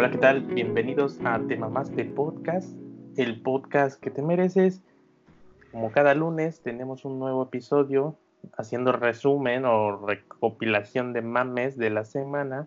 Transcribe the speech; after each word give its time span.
Hola, 0.00 0.10
¿qué 0.10 0.16
tal? 0.16 0.40
Bienvenidos 0.40 1.20
a 1.26 1.38
Te 1.46 1.58
Mamaste 1.58 2.06
Podcast, 2.06 2.74
el 3.18 3.42
podcast 3.42 4.00
que 4.00 4.10
te 4.10 4.22
mereces. 4.22 4.82
Como 5.72 5.92
cada 5.92 6.14
lunes 6.14 6.62
tenemos 6.62 7.04
un 7.04 7.18
nuevo 7.18 7.42
episodio 7.42 8.16
haciendo 8.56 8.92
resumen 8.92 9.66
o 9.66 10.06
recopilación 10.06 11.12
de 11.12 11.20
mames 11.20 11.76
de 11.76 11.90
la 11.90 12.06
semana. 12.06 12.66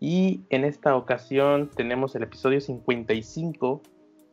Y 0.00 0.42
en 0.50 0.64
esta 0.64 0.96
ocasión 0.96 1.70
tenemos 1.76 2.16
el 2.16 2.24
episodio 2.24 2.60
55 2.60 3.80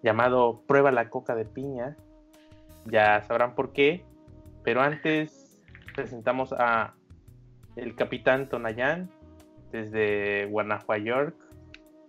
llamado 0.02 0.64
Prueba 0.66 0.92
la 0.92 1.12
coca 1.12 1.36
de 1.36 1.46
piña. 1.46 1.96
Ya 2.86 3.22
sabrán 3.22 3.54
por 3.54 3.72
qué, 3.72 4.04
pero 4.64 4.82
antes 4.82 5.62
presentamos 5.94 6.54
a 6.54 6.96
el 7.76 7.94
capitán 7.94 8.50
Tonayán 8.50 9.12
desde 9.72 10.48
Guanajuato, 10.48 11.04
York. 11.04 11.49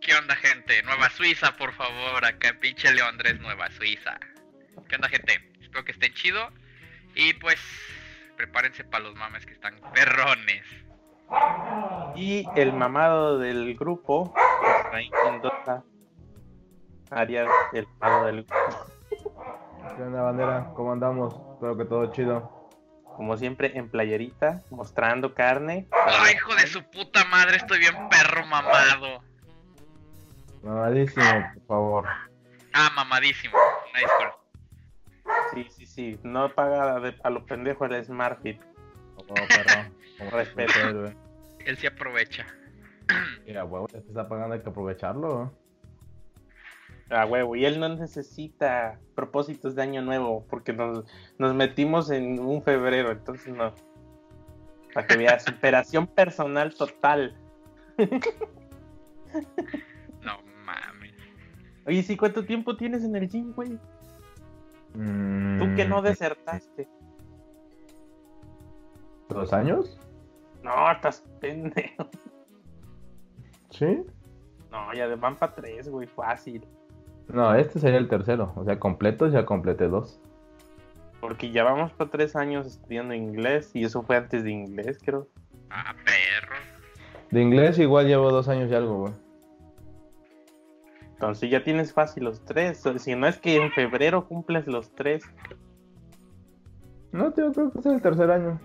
¿Qué 0.00 0.14
onda, 0.14 0.34
gente? 0.36 0.82
Nueva 0.84 1.10
Suiza, 1.10 1.52
por 1.56 1.72
favor. 1.74 2.24
Acá 2.24 2.56
pinche 2.58 2.90
Leondres, 2.92 3.38
Nueva 3.40 3.70
Suiza. 3.70 4.18
¿Qué 4.88 4.94
onda, 4.96 5.08
gente? 5.08 5.52
Espero 5.60 5.84
que 5.84 5.92
estén 5.92 6.14
chido. 6.14 6.48
Y 7.14 7.34
pues, 7.34 7.60
prepárense 8.36 8.82
para 8.84 9.04
los 9.04 9.14
mames 9.14 9.44
que 9.44 9.52
están 9.52 9.78
perrones. 9.92 10.64
Y 12.16 12.46
el 12.56 12.72
mamado 12.72 13.38
del 13.38 13.76
grupo, 13.76 14.34
Efraín 14.80 15.12
Mendoza, 15.24 15.84
Arias, 17.10 17.48
el 17.74 17.86
mamado 18.00 18.26
del 18.26 18.44
grupo. 18.44 18.54
¿Qué 19.96 20.02
onda, 20.02 20.22
bandera? 20.22 20.70
¿Cómo 20.74 20.92
andamos? 20.92 21.34
Espero 21.54 21.76
que 21.76 21.84
todo 21.84 22.10
chido. 22.12 22.70
Como 23.16 23.36
siempre, 23.36 23.76
en 23.76 23.90
playerita, 23.90 24.62
mostrando 24.70 25.34
carne. 25.34 25.86
¡Ay, 25.92 26.36
hijo 26.36 26.54
de 26.54 26.66
su 26.68 26.82
puta 26.90 27.24
madre! 27.26 27.58
Estoy 27.58 27.80
bien 27.80 28.08
perro 28.08 28.46
mamado. 28.46 29.29
Mamadísimo, 30.62 31.24
por 31.54 31.66
favor. 31.66 32.06
Ah, 32.72 32.90
mamadísimo. 32.94 33.56
Una 33.90 34.00
disculpa. 34.00 34.36
Sí, 35.54 35.66
sí, 35.70 35.86
sí. 35.86 36.20
No 36.22 36.54
paga 36.54 37.00
de- 37.00 37.16
a 37.22 37.30
lo 37.30 37.44
pendejo 37.46 37.84
el 37.86 38.04
Smart 38.04 38.40
Fit. 38.42 38.60
Por 39.16 39.26
favor, 39.26 39.48
perro. 39.48 39.90
Como 40.18 40.30
Respeto. 40.30 40.72
güey. 41.00 41.16
Él 41.64 41.76
se 41.78 41.86
aprovecha. 41.88 42.46
Mira, 43.44 43.64
huevo, 43.64 43.88
ya 43.88 44.00
se 44.00 44.08
está 44.08 44.28
pagando, 44.28 44.54
hay 44.54 44.60
que 44.62 44.68
aprovecharlo. 44.70 45.52
Ah, 47.10 47.26
huevo. 47.26 47.56
Y 47.56 47.64
él 47.64 47.80
no 47.80 47.88
necesita 47.88 49.00
propósitos 49.16 49.74
de 49.74 49.82
año 49.82 50.00
nuevo 50.02 50.46
porque 50.48 50.72
nos, 50.72 51.04
nos 51.38 51.54
metimos 51.54 52.10
en 52.10 52.38
un 52.38 52.62
febrero. 52.62 53.10
Entonces, 53.10 53.52
no. 53.52 53.74
Para 54.94 55.06
que 55.06 55.16
veas, 55.16 55.42
superación 55.46 56.06
personal 56.06 56.74
total. 56.74 57.36
Oye, 61.90 62.04
¿sí 62.04 62.16
cuánto 62.16 62.44
tiempo 62.44 62.76
tienes 62.76 63.02
en 63.02 63.16
el 63.16 63.28
gym, 63.28 63.52
güey? 63.52 63.76
Mm, 64.94 65.58
Tú 65.58 65.74
que 65.74 65.84
no 65.84 66.00
desertaste. 66.02 66.88
¿Dos 69.28 69.52
años? 69.52 69.98
No, 70.62 70.88
estás 70.92 71.24
pendejo. 71.40 72.08
¿Sí? 73.70 74.04
No, 74.70 74.94
ya 74.94 75.12
van 75.16 75.34
para 75.34 75.52
tres, 75.52 75.88
güey, 75.88 76.06
fácil. 76.06 76.64
No, 77.26 77.52
este 77.56 77.80
sería 77.80 77.98
el 77.98 78.08
tercero. 78.08 78.52
O 78.54 78.64
sea, 78.64 78.78
completo 78.78 79.26
ya 79.26 79.44
completé 79.44 79.88
dos. 79.88 80.20
Porque 81.20 81.50
ya 81.50 81.64
vamos 81.64 81.90
para 81.94 82.08
tres 82.08 82.36
años 82.36 82.68
estudiando 82.68 83.14
inglés 83.14 83.72
y 83.74 83.82
eso 83.84 84.04
fue 84.04 84.16
antes 84.16 84.44
de 84.44 84.52
inglés, 84.52 85.00
creo. 85.04 85.26
Ah, 85.70 85.92
perro. 86.04 86.54
De 87.32 87.42
inglés 87.42 87.80
igual 87.80 88.06
llevo 88.06 88.30
dos 88.30 88.46
años 88.46 88.70
y 88.70 88.74
algo, 88.76 88.98
güey. 89.00 89.29
Entonces 91.20 91.50
ya 91.50 91.62
tienes 91.62 91.92
fácil 91.92 92.24
los 92.24 92.42
tres. 92.46 92.82
Si 92.96 93.14
no 93.14 93.26
es 93.26 93.36
que 93.36 93.56
en 93.56 93.70
febrero 93.72 94.26
cumples 94.26 94.66
los 94.66 94.90
tres. 94.94 95.22
No, 97.12 97.30
tío, 97.34 97.52
creo 97.52 97.70
que 97.70 97.78
es 97.78 97.84
el 97.84 98.00
tercer 98.00 98.30
año. 98.30 98.58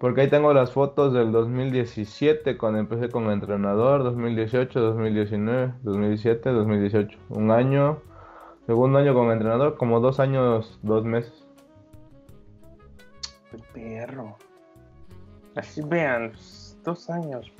Porque 0.00 0.22
ahí 0.22 0.30
tengo 0.30 0.54
las 0.54 0.72
fotos 0.72 1.12
del 1.12 1.30
2017 1.30 2.56
cuando 2.56 2.78
empecé 2.78 3.10
como 3.10 3.30
entrenador, 3.30 4.04
2018, 4.04 4.80
2019, 4.80 5.74
2017, 5.82 6.48
2018. 6.48 7.18
Un 7.28 7.50
año, 7.50 8.00
segundo 8.64 8.98
año 8.98 9.12
como 9.12 9.32
entrenador, 9.32 9.76
como 9.76 10.00
dos 10.00 10.18
años, 10.18 10.80
dos 10.82 11.04
meses. 11.04 11.46
El 13.52 13.62
perro. 13.74 14.38
Así 15.56 15.82
vean, 15.82 16.32
dos 16.82 17.10
años. 17.10 17.52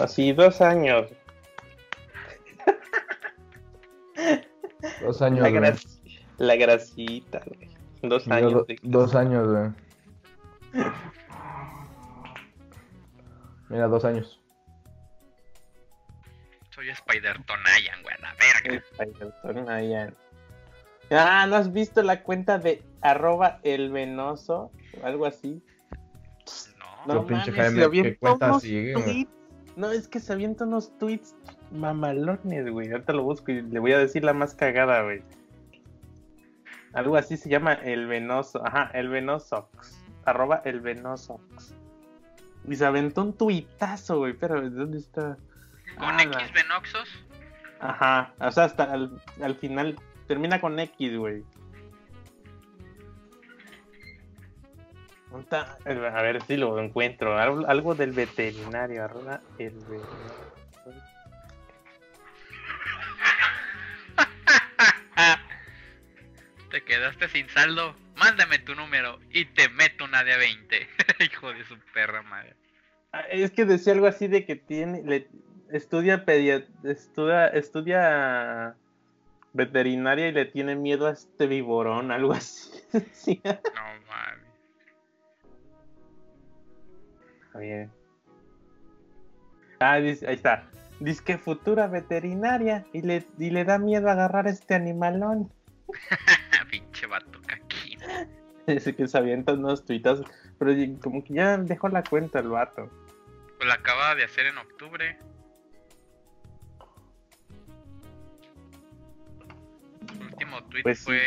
Así, 0.00 0.32
dos 0.32 0.60
años. 0.60 1.06
Dos 5.02 5.20
años, 5.22 5.40
La, 5.40 5.50
güey. 5.50 5.60
gra- 5.62 6.00
la 6.38 6.56
grasita, 6.56 7.40
güey. 7.46 7.70
Dos 8.02 8.24
Yo 8.24 8.32
años. 8.34 8.52
do- 8.52 8.64
de- 8.64 8.78
dos 8.82 9.14
años, 9.14 9.46
güey. 9.48 10.84
Mira, 13.68 13.86
dos 13.88 14.04
años. 14.04 14.40
Soy 16.74 16.88
Spider 16.90 17.36
Tonayan, 17.44 18.02
güey, 18.02 18.14
a 18.16 18.20
la 18.22 18.34
verga. 18.34 18.82
Spider-Man, 18.98 19.64
Nayan. 19.66 20.16
Ah, 21.10 21.46
¿no 21.48 21.56
has 21.56 21.72
visto 21.72 22.02
la 22.02 22.22
cuenta 22.22 22.58
de 22.58 22.82
arroba 23.02 23.60
el 23.64 23.90
venoso? 23.90 24.70
O 25.02 25.06
algo 25.06 25.26
así. 25.26 25.62
No. 26.78 26.86
No 27.06 27.14
Yo, 27.14 27.26
pinche 27.26 27.50
mames, 27.50 27.64
Jaime, 27.64 27.78
¿qué 27.78 27.84
avienta 27.84 28.18
cuentas 28.18 28.62
No, 29.80 29.90
es 29.90 30.08
que 30.08 30.20
se 30.20 30.34
avienta 30.34 30.64
unos 30.64 30.96
tweets 30.98 31.34
mamalones, 31.72 32.70
güey. 32.70 32.92
Ahorita 32.92 33.14
lo 33.14 33.22
busco 33.22 33.50
y 33.50 33.62
le 33.62 33.78
voy 33.78 33.92
a 33.92 33.98
decir 33.98 34.22
la 34.24 34.34
más 34.34 34.54
cagada, 34.54 35.02
güey. 35.02 35.22
Algo 36.92 37.16
así 37.16 37.38
se 37.38 37.48
llama 37.48 37.72
el 37.72 38.06
venoso. 38.06 38.60
Ajá, 38.66 38.90
el 38.92 39.08
venosox. 39.08 40.02
Arroba 40.26 40.60
el 40.66 40.80
venosox. 40.80 41.74
Y 42.68 42.76
se 42.76 42.84
aventó 42.84 43.22
un 43.22 43.32
tuitazo, 43.32 44.18
güey. 44.18 44.34
Pero, 44.34 44.68
¿dónde 44.68 44.98
está? 44.98 45.38
Con 45.96 46.08
Ah, 46.08 46.22
X 46.24 46.52
Venoxos. 46.52 47.08
Ajá, 47.80 48.34
o 48.38 48.50
sea, 48.50 48.64
hasta 48.64 48.84
al, 48.84 49.18
al 49.42 49.54
final 49.54 49.96
termina 50.28 50.60
con 50.60 50.78
X, 50.78 51.16
güey. 51.16 51.42
A 55.32 56.22
ver 56.22 56.42
si 56.42 56.56
lo 56.56 56.78
encuentro. 56.80 57.38
Algo, 57.38 57.66
algo 57.68 57.94
del 57.94 58.12
veterinario. 58.12 59.04
arroba 59.04 59.40
el 59.58 59.72
ve- 59.88 60.00
Te 66.70 66.82
quedaste 66.84 67.28
sin 67.28 67.48
saldo. 67.48 67.94
Mándame 68.16 68.58
tu 68.58 68.74
número 68.74 69.18
y 69.30 69.46
te 69.46 69.68
meto 69.70 70.04
una 70.04 70.22
de 70.24 70.36
20. 70.36 70.88
Hijo 71.24 71.52
de 71.52 71.64
su 71.64 71.78
perra 71.94 72.22
madre. 72.22 72.54
Ah, 73.12 73.22
Es 73.30 73.50
que 73.50 73.64
decía 73.64 73.92
algo 73.92 74.06
así 74.06 74.28
de 74.28 74.44
que 74.44 74.56
tiene. 74.56 75.02
Le, 75.04 75.28
estudia 75.72 76.24
pedia, 76.24 76.64
estudia, 76.84 77.48
estudia 77.48 78.76
veterinaria 79.52 80.28
y 80.28 80.32
le 80.32 80.44
tiene 80.44 80.76
miedo 80.76 81.06
a 81.08 81.12
este 81.12 81.46
viborón, 81.46 82.12
algo 82.12 82.32
así. 82.32 82.70
Sí. 83.12 83.40
No 83.44 83.82
mames. 84.08 84.39
Bien. 87.60 87.90
Ah, 89.80 89.96
dice, 89.98 90.26
ahí 90.26 90.34
está. 90.34 90.64
Dice 90.98 91.22
que 91.24 91.38
futura 91.38 91.86
veterinaria 91.86 92.86
y 92.92 93.02
le, 93.02 93.24
y 93.38 93.50
le 93.50 93.64
da 93.64 93.78
miedo 93.78 94.10
agarrar 94.10 94.46
este 94.48 94.74
animalón. 94.74 95.52
Pinche 96.70 97.06
vato 97.06 97.40
caquín. 97.46 97.98
Dice 98.66 98.94
que 98.94 99.08
se 99.08 99.18
avientan 99.18 99.58
unos 99.58 99.84
tuitas, 99.84 100.20
pero 100.58 100.72
como 101.00 101.24
que 101.24 101.34
ya 101.34 101.56
dejó 101.58 101.88
la 101.88 102.02
cuenta 102.02 102.38
el 102.38 102.48
vato. 102.48 102.88
Pues 103.56 103.68
la 103.68 103.74
acaba 103.74 104.14
de 104.14 104.24
hacer 104.24 104.46
en 104.46 104.58
octubre. 104.58 105.18
Su 110.12 110.22
último 110.24 110.62
tweet 110.64 110.82
Pues 110.82 110.98
sí. 110.98 111.04
fue. 111.04 111.20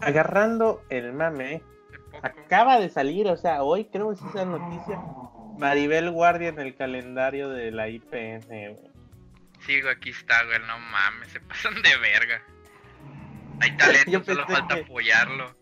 Agarrando 0.00 0.82
el 0.90 1.12
mame. 1.12 1.62
Acaba 2.22 2.78
de 2.80 2.88
salir, 2.88 3.26
o 3.28 3.36
sea, 3.36 3.62
hoy 3.62 3.84
creo 3.86 4.08
que 4.10 4.14
es 4.14 4.22
esa 4.22 4.44
noticia. 4.44 5.00
Maribel 5.58 6.10
Guardia 6.10 6.48
en 6.48 6.60
el 6.60 6.76
calendario 6.76 7.48
de 7.48 7.70
la 7.72 7.88
IPN, 7.88 8.46
güey. 8.48 8.76
Sigo, 9.66 9.88
aquí 9.88 10.10
está, 10.10 10.44
güey. 10.44 10.58
No 10.60 10.78
mames, 10.78 11.28
se 11.30 11.40
pasan 11.40 11.74
de 11.82 11.96
verga. 11.98 12.42
Hay 13.60 13.76
talento, 13.76 14.10
Yo 14.10 14.22
solo 14.24 14.46
falta 14.46 14.76
que- 14.76 14.80
apoyarlo. 14.82 15.54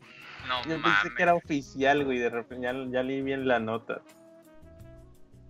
No 0.49 0.63
Yo 0.65 0.79
mames. 0.79 1.01
pensé 1.03 1.17
que 1.17 1.23
era 1.23 1.35
oficial, 1.35 2.05
güey, 2.05 2.19
de 2.19 2.31
repente 2.31 2.65
ya, 2.67 2.73
ya 2.91 3.03
leí 3.03 3.23
bien 3.23 3.49
la 3.49 3.59
nota. 3.59 4.01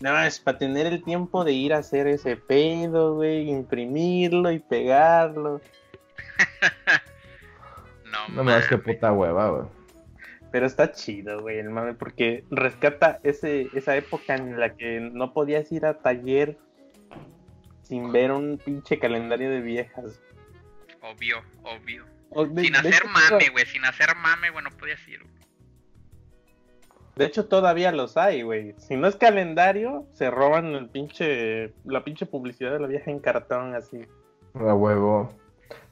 No, 0.00 0.18
es 0.22 0.40
para 0.40 0.58
tener 0.58 0.86
el 0.86 1.02
tiempo 1.02 1.42
de 1.44 1.52
ir 1.52 1.72
a 1.74 1.78
hacer 1.78 2.06
ese 2.06 2.36
pedo, 2.36 3.14
güey, 3.14 3.50
imprimirlo 3.50 4.50
y 4.52 4.58
pegarlo. 4.58 5.60
No, 8.04 8.28
No 8.34 8.44
más 8.44 8.66
que 8.68 8.76
mames. 8.76 8.94
puta 8.94 9.12
hueva, 9.12 9.48
güey. 9.50 9.66
Pero 10.52 10.66
está 10.66 10.92
chido, 10.92 11.40
güey, 11.42 11.58
el 11.58 11.70
mame, 11.70 11.94
porque 11.94 12.44
rescata 12.50 13.20
ese, 13.24 13.68
esa 13.74 13.96
época 13.96 14.34
en 14.36 14.58
la 14.58 14.74
que 14.76 15.00
no 15.00 15.32
podías 15.32 15.70
ir 15.72 15.84
a 15.86 15.98
taller 15.98 16.56
sin 17.82 18.10
ver 18.12 18.30
un 18.32 18.58
pinche 18.64 18.98
calendario 18.98 19.50
de 19.50 19.60
viejas. 19.60 20.20
Obvio, 21.02 21.38
obvio. 21.62 22.04
O 22.30 22.44
de- 22.46 22.62
sin 22.62 22.76
hacer 22.76 22.94
hecho, 22.94 23.08
mame, 23.08 23.48
güey. 23.50 23.66
Sin 23.66 23.84
hacer 23.84 24.08
mame, 24.16 24.50
güey, 24.50 24.64
no 24.64 24.70
podías 24.70 25.06
ir. 25.08 25.20
güey. 25.22 25.34
De 27.16 27.24
hecho, 27.24 27.46
todavía 27.46 27.92
los 27.92 28.16
hay, 28.16 28.42
güey. 28.42 28.74
Si 28.78 28.96
no 28.96 29.06
es 29.08 29.16
calendario, 29.16 30.06
se 30.12 30.30
roban 30.30 30.66
el 30.74 30.88
pinche, 30.90 31.72
la 31.84 32.04
pinche 32.04 32.26
publicidad 32.26 32.72
de 32.72 32.80
la 32.80 32.86
vieja 32.88 33.10
en 33.10 33.20
cartón, 33.20 33.74
así. 33.74 34.02
A 34.54 34.74
huevo. 34.74 35.30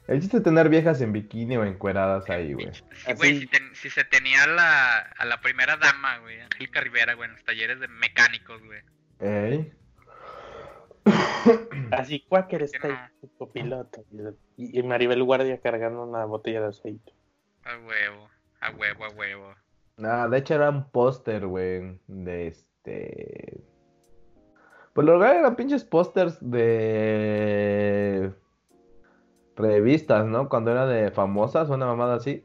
El 0.07 0.21
chiste 0.21 0.37
es 0.37 0.43
tener 0.43 0.69
viejas 0.69 1.01
en 1.01 1.11
bikini 1.11 1.57
o 1.57 1.65
encueradas 1.65 2.29
ahí, 2.29 2.53
güey. 2.53 2.71
Sí, 2.73 3.13
güey, 3.15 3.49
si, 3.73 3.89
se 3.89 4.03
tenía 4.03 4.43
a 4.43 4.47
la, 4.47 4.97
a 4.99 5.25
la 5.25 5.41
primera 5.41 5.77
dama, 5.77 6.19
güey, 6.19 6.39
Angélica 6.41 6.81
Rivera, 6.81 7.15
güey, 7.15 7.29
en 7.29 7.35
los 7.35 7.43
talleres 7.43 7.79
de 7.79 7.87
mecánicos, 7.87 8.61
güey. 8.63 8.81
Ey. 9.19 9.73
Así, 11.91 12.19
Quaker 12.27 12.59
Que 12.59 12.65
está 12.65 12.87
ahí, 12.87 13.29
copiloto. 13.37 14.05
Y, 14.57 14.79
y 14.79 14.83
Maribel 14.83 15.23
Guardia 15.23 15.59
cargando 15.59 16.03
una 16.03 16.25
botella 16.25 16.61
de 16.61 16.67
aceite. 16.67 17.13
A 17.63 17.77
huevo, 17.77 18.29
a 18.61 18.71
huevo, 18.71 19.05
a 19.05 19.09
huevo. 19.09 19.55
Nada, 19.97 20.27
de 20.27 20.37
hecho 20.37 20.53
era 20.53 20.69
un 20.69 20.89
póster, 20.91 21.47
güey, 21.47 21.99
de 22.07 22.47
este... 22.47 23.63
Pues 24.93 25.05
lo 25.05 25.13
regular 25.13 25.37
eran 25.37 25.55
pinches 25.55 25.83
pósters 25.83 26.37
de 26.39 28.33
revistas, 29.55 30.25
¿no? 30.25 30.49
Cuando 30.49 30.71
era 30.71 30.85
de 30.85 31.11
famosas, 31.11 31.69
una 31.69 31.85
mamada 31.85 32.15
así. 32.15 32.43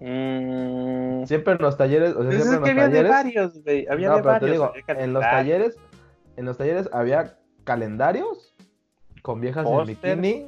Mm, 0.00 1.24
Siempre 1.24 1.54
en 1.54 1.62
los 1.62 1.76
talleres, 1.76 2.10
o 2.14 2.22
sea, 2.22 2.30
pues 2.30 2.40
es 2.40 2.48
siempre 2.48 2.70
en 2.72 2.76
los 2.76 2.84
había 2.84 2.90
talleres... 2.90 3.10
varios, 3.10 3.64
güey. 3.64 3.86
Había 3.88 4.08
No, 4.08 4.16
de 4.16 4.22
pero 4.22 4.40
te 4.40 4.50
digo, 4.50 4.64
había 4.64 5.04
en 5.04 5.12
los 5.12 5.22
talleres, 5.22 5.78
en 6.36 6.44
los 6.44 6.58
talleres 6.58 6.90
había 6.92 7.38
calendarios 7.64 8.54
con 9.22 9.40
viejas 9.40 9.66
en 9.66 9.86
bikini 9.86 10.46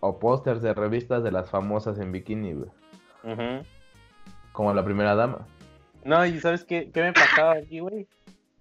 o 0.00 0.18
pósters 0.18 0.62
de 0.62 0.74
revistas 0.74 1.22
de 1.22 1.30
las 1.30 1.50
famosas 1.50 1.98
en 1.98 2.12
bikini, 2.12 2.54
güey. 2.54 2.70
Como 4.52 4.72
la 4.72 4.84
primera 4.84 5.14
dama. 5.14 5.46
No, 6.04 6.24
y 6.24 6.40
¿sabes 6.40 6.64
qué, 6.64 6.90
qué 6.90 7.02
me 7.02 7.12
pasaba 7.12 7.54
aquí, 7.54 7.80
güey? 7.80 8.06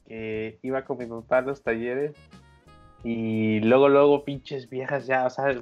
Que 0.08 0.60
iba 0.62 0.84
con 0.84 0.98
mi 0.98 1.06
papá 1.06 1.40
a 1.40 1.42
los 1.42 1.64
talleres 1.64 2.16
y 3.06 3.60
luego, 3.60 3.88
luego, 3.88 4.26
pinches 4.26 4.68
viejas 4.68 5.06
ya, 5.06 5.28
o 5.28 5.30
sea, 5.30 5.62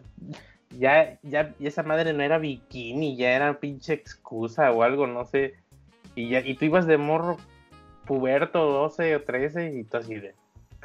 ya, 0.70 1.20
ya, 1.24 1.54
y 1.60 1.68
esa 1.68 1.84
madre 1.84 2.14
no 2.14 2.24
era 2.24 2.38
bikini, 2.38 3.18
ya 3.18 3.32
era 3.36 3.60
pinche 3.60 3.92
excusa 3.92 4.72
o 4.72 4.82
algo, 4.82 5.08
no 5.08 5.26
sé. 5.26 5.56
Y 6.16 6.30
ya, 6.30 6.40
y 6.40 6.56
tú 6.56 6.64
ibas 6.64 6.88
de 6.88 6.98
morro 6.98 7.36
puberto, 8.06 8.66
12 8.66 9.18
o 9.18 9.22
13, 9.24 9.74
y 9.74 9.84
tú 9.84 9.98
así 9.98 10.16
de, 10.16 10.34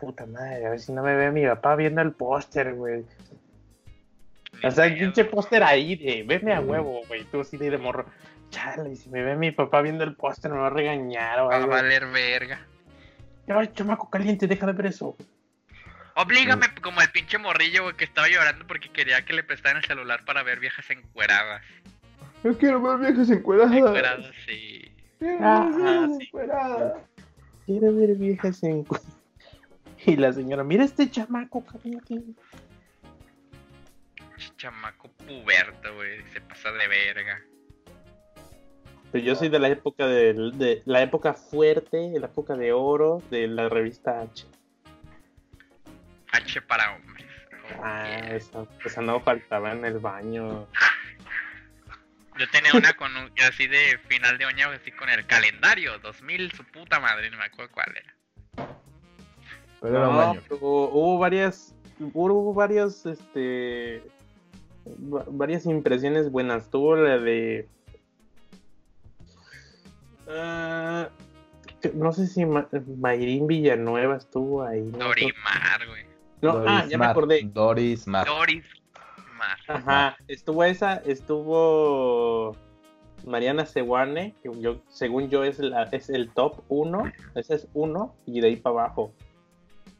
puta 0.01 0.27
madre, 0.27 0.67
a 0.67 0.71
ver 0.71 0.81
si 0.81 0.93
no 0.93 1.05
me 1.05 1.15
ve 1.15 1.31
mi 1.31 1.47
papá 1.47 1.77
viendo 1.77 2.03
el 2.03 2.11
póster, 2.11 2.75
güey. 2.75 3.05
O 4.65 4.71
sea, 4.73 4.87
el 4.87 4.99
pinche 4.99 5.27
póster 5.27 5.63
ahí 5.63 5.95
de, 5.95 6.25
veme 6.25 6.55
a 6.55 6.61
huevo, 6.61 7.03
güey, 7.07 7.23
tú 7.31 7.41
así 7.43 7.57
de, 7.57 7.71
de 7.71 7.79
morro. 7.79 8.05
Chale, 8.51 8.97
si 8.97 9.09
me 9.11 9.23
ve 9.23 9.37
mi 9.37 9.53
papá 9.53 9.81
viendo 9.81 10.03
el 10.03 10.17
póster 10.17 10.51
me 10.51 10.59
va 10.59 10.67
a 10.67 10.71
regañar 10.71 11.39
o 11.39 11.47
Va 11.47 11.55
a 11.55 11.57
algo. 11.59 11.71
valer 11.71 12.05
verga. 12.07 12.67
Ay, 13.47 13.71
chamaco 13.75 14.11
caliente, 14.11 14.49
deja 14.49 14.67
de 14.67 14.73
ver 14.73 14.87
eso. 14.87 15.17
Oblígame 16.21 16.67
como 16.83 17.01
el 17.01 17.11
pinche 17.11 17.39
morrillo, 17.39 17.85
güey, 17.85 17.95
que 17.97 18.05
estaba 18.05 18.29
llorando 18.29 18.67
porque 18.67 18.91
quería 18.91 19.25
que 19.25 19.33
le 19.33 19.45
prestaran 19.45 19.79
el 19.83 19.85
celular 19.89 20.25
para 20.25 20.43
ver 20.43 20.59
viejas 20.59 20.91
encueradas. 20.91 21.63
Yo 22.43 22.59
quiero 22.59 22.83
ver 22.83 22.99
viejas 22.99 23.31
encueradas. 23.31 23.73
Encueradas, 23.77 24.27
sí. 24.47 24.93
Quiero 25.19 25.39
Ah, 25.41 25.65
ver 25.65 25.77
viejas 25.77 26.17
sí. 26.19 26.25
encueradas. 26.27 26.93
Quiero 27.67 27.95
ver 27.97 28.15
viejas 28.17 28.63
en... 28.65 28.87
Y 30.07 30.17
la 30.17 30.33
señora, 30.33 30.63
mira 30.65 30.85
este 30.85 31.11
chamaco 31.11 31.65
caliente. 31.65 32.15
Ch- 34.37 34.57
Chamaco 34.57 35.09
puberto, 35.27 35.95
güey, 35.97 36.23
se 36.33 36.41
pasa 36.41 36.71
de 36.73 36.89
verga. 36.89 37.41
Pero 39.11 39.25
yo 39.25 39.35
soy 39.35 39.49
de 39.49 39.59
la 39.59 39.69
época 39.69 40.07
de, 40.07 40.35
de 40.55 40.83
la 40.85 41.03
época 41.03 41.33
fuerte, 41.35 42.13
la 42.19 42.27
época 42.27 42.55
de 42.57 42.73
oro 42.73 43.23
de 43.31 43.49
la 43.49 43.69
revista 43.69 44.21
H. 44.21 44.47
H 46.33 46.63
para 46.63 46.95
hombres. 46.95 47.27
Oh, 47.53 47.83
Ah, 47.83 48.05
yeah. 48.07 48.35
esa, 48.37 48.65
esa 48.85 49.03
no 49.03 49.21
faltaba 49.21 49.73
en 49.73 49.85
el 49.85 49.99
baño. 49.99 50.67
Yo 52.39 52.49
tenía 52.51 52.73
una 52.75 52.93
con 52.95 53.15
un, 53.17 53.31
así 53.49 53.67
de 53.67 53.99
final 54.09 54.39
de 54.39 54.45
año, 54.45 54.69
así 54.71 54.93
con 54.93 55.09
el 55.11 55.27
calendario, 55.27 55.99
2000, 55.99 56.53
su 56.53 56.65
puta 56.65 57.01
madre, 57.01 57.31
no 57.31 57.37
me 57.39 57.45
acuerdo 57.45 57.73
cuál 57.73 57.95
era. 57.97 58.69
Pero 59.81 59.93
No, 60.13 60.37
hubo 60.51 61.19
varias, 61.19 61.75
hubo 61.99 62.55
varios, 62.55 63.07
este, 63.07 64.03
va- 65.13 65.25
varias 65.29 65.67
impresiones 65.67 66.31
buenas. 66.31 66.71
Tuvo 66.71 66.95
la 66.97 67.19
de, 67.19 67.69
ah, 70.29 71.09
no 71.95 72.13
sé 72.13 72.27
si 72.27 72.45
Ma- 72.47 72.69
Mayrín 72.99 73.47
Villanueva 73.47 74.17
estuvo 74.17 74.63
ahí. 74.65 74.81
¿no? 74.93 74.99
Dorimar, 74.99 75.87
güey. 75.87 76.08
No, 76.41 76.63
ah, 76.67 76.85
ya 76.89 76.99
me 76.99 77.07
acordé. 77.07 77.43
Doris 77.45 78.07
Mar. 78.07 78.27
Doris 78.27 78.65
Mar. 79.37 79.59
Ajá, 79.69 80.17
estuvo 80.29 80.65
esa, 80.65 80.97
estuvo 81.07 82.57
Mariana 83.27 83.67
Seguane, 83.67 84.35
que 84.43 84.51
yo, 84.61 84.81
según 84.89 85.29
yo 85.31 85.45
es, 85.45 85.59
la, 85.59 85.85
es 85.85 86.09
el 86.11 86.31
top 86.31 86.63
uno, 86.69 87.11
ese 87.35 87.55
es 87.57 87.69
uno, 87.75 88.15
y 88.27 88.41
de 88.41 88.49
ahí 88.49 88.57
para 88.57 88.81
abajo. 88.85 89.13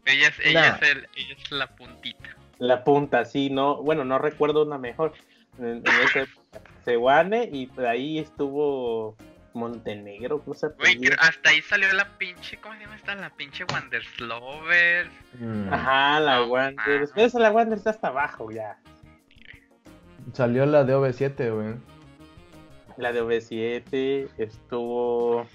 Ella 0.05 0.29
es, 0.29 0.41
ella, 0.45 0.71
Nah. 0.71 0.77
es 0.77 0.83
el, 0.91 0.99
ella 1.17 1.35
es 1.37 1.51
la 1.53 1.67
puntita. 1.77 2.37
La 2.59 2.85
punta, 2.85 3.25
sí, 3.25 3.51
no, 3.51 3.83
bueno, 3.83 4.05
no 4.05 4.19
recuerdo 4.19 4.65
una 4.65 4.79
mejor. 4.79 5.13
En, 5.59 5.67
en 5.67 5.87
esa 6.05 6.21
época. 6.21 6.61
Seguane 6.85 7.49
y 7.53 7.67
por 7.67 7.85
ahí 7.87 8.19
estuvo 8.19 9.17
Montenegro, 9.55 10.43
no 10.47 10.55
sé. 10.55 10.69
Güey, 10.79 10.99
creo- 10.99 11.17
hasta 11.21 11.51
ahí 11.51 11.63
salió 11.63 11.93
la 11.93 12.17
pinche, 12.19 12.59
¿cómo 12.59 12.75
se 12.75 12.81
llama 12.83 12.97
esta? 12.97 13.15
La 13.15 13.31
pinche 13.31 13.65
Wanderslover. 13.65 15.09
Mm. 15.39 15.73
Ajá, 15.73 16.21
la 16.21 16.37
No, 16.37 16.47
Wanderers. 16.47 17.11
Pero 17.15 17.27
esa 17.27 17.39
la 17.41 17.51
Wanderers 17.51 17.81
está 17.81 17.91
hasta 17.91 18.09
abajo 18.09 18.51
ya. 18.51 18.79
Salió 20.33 20.67
la 20.67 20.85
de 20.85 20.95
OV7, 20.95 21.51
güey. 21.55 21.75
La 22.99 23.13
de 23.13 23.23
OV7 23.23 24.29
estuvo. 24.39 25.49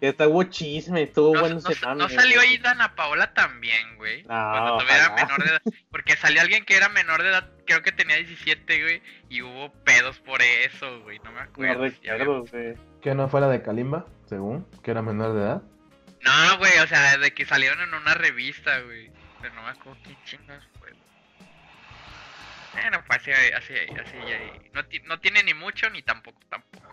Esta 0.00 0.26
hubo 0.26 0.42
chisme, 0.44 1.02
estuvo 1.02 1.34
No, 1.34 1.40
bueno 1.40 1.54
no- 1.60 1.94
no 1.94 2.08
salió 2.08 2.36
güey. 2.38 2.48
ahí 2.48 2.58
Dana 2.58 2.94
Paola 2.96 3.32
también, 3.32 3.96
güey. 3.96 4.22
No, 4.22 4.28
cuando 4.28 4.70
todavía 4.78 4.96
era 4.96 5.06
ojalá. 5.06 5.24
menor 5.26 5.44
de 5.44 5.50
edad. 5.50 5.62
Porque 5.90 6.16
salió 6.16 6.40
alguien 6.40 6.64
que 6.64 6.76
era 6.76 6.88
menor 6.88 7.22
de 7.22 7.28
edad, 7.28 7.48
creo 7.66 7.82
que 7.82 7.92
tenía 7.92 8.16
17, 8.16 8.82
güey. 8.82 9.02
Y 9.28 9.42
hubo 9.42 9.72
pedos 9.84 10.18
por 10.20 10.42
eso, 10.42 11.00
güey. 11.02 11.18
No 11.20 11.30
me 11.30 11.36
No 11.38 11.42
acuerdo. 11.42 11.84
había- 11.84 12.16
recuerdo, 12.16 12.44
güey. 12.50 12.74
Que 13.02 13.14
no 13.14 13.28
fue 13.28 13.40
la 13.40 13.48
de 13.48 13.62
Kalimba, 13.62 14.06
según, 14.26 14.64
que 14.82 14.92
era 14.92 15.02
menor 15.02 15.34
de 15.34 15.42
edad. 15.42 15.62
No, 16.22 16.58
güey, 16.58 16.78
o 16.82 16.86
sea, 16.86 17.18
de 17.18 17.32
que 17.34 17.44
salieron 17.44 17.80
en 17.80 17.92
una 17.94 18.14
revista, 18.14 18.80
güey. 18.80 19.10
Pero 19.40 19.54
no 19.54 19.62
me 19.64 19.70
acuerdo 19.70 19.98
qué 20.04 20.16
chingas 20.24 20.64
fue. 20.78 20.90
Bueno, 22.72 22.98
pues 23.06 23.18
así, 23.20 23.30
así, 23.32 23.74
así, 24.00 24.16
ahí. 24.32 24.70
No, 24.72 24.82
no 25.08 25.20
tiene 25.20 25.42
ni 25.42 25.52
mucho 25.52 25.90
ni 25.90 26.02
tampoco, 26.02 26.38
tampoco. 26.48 26.86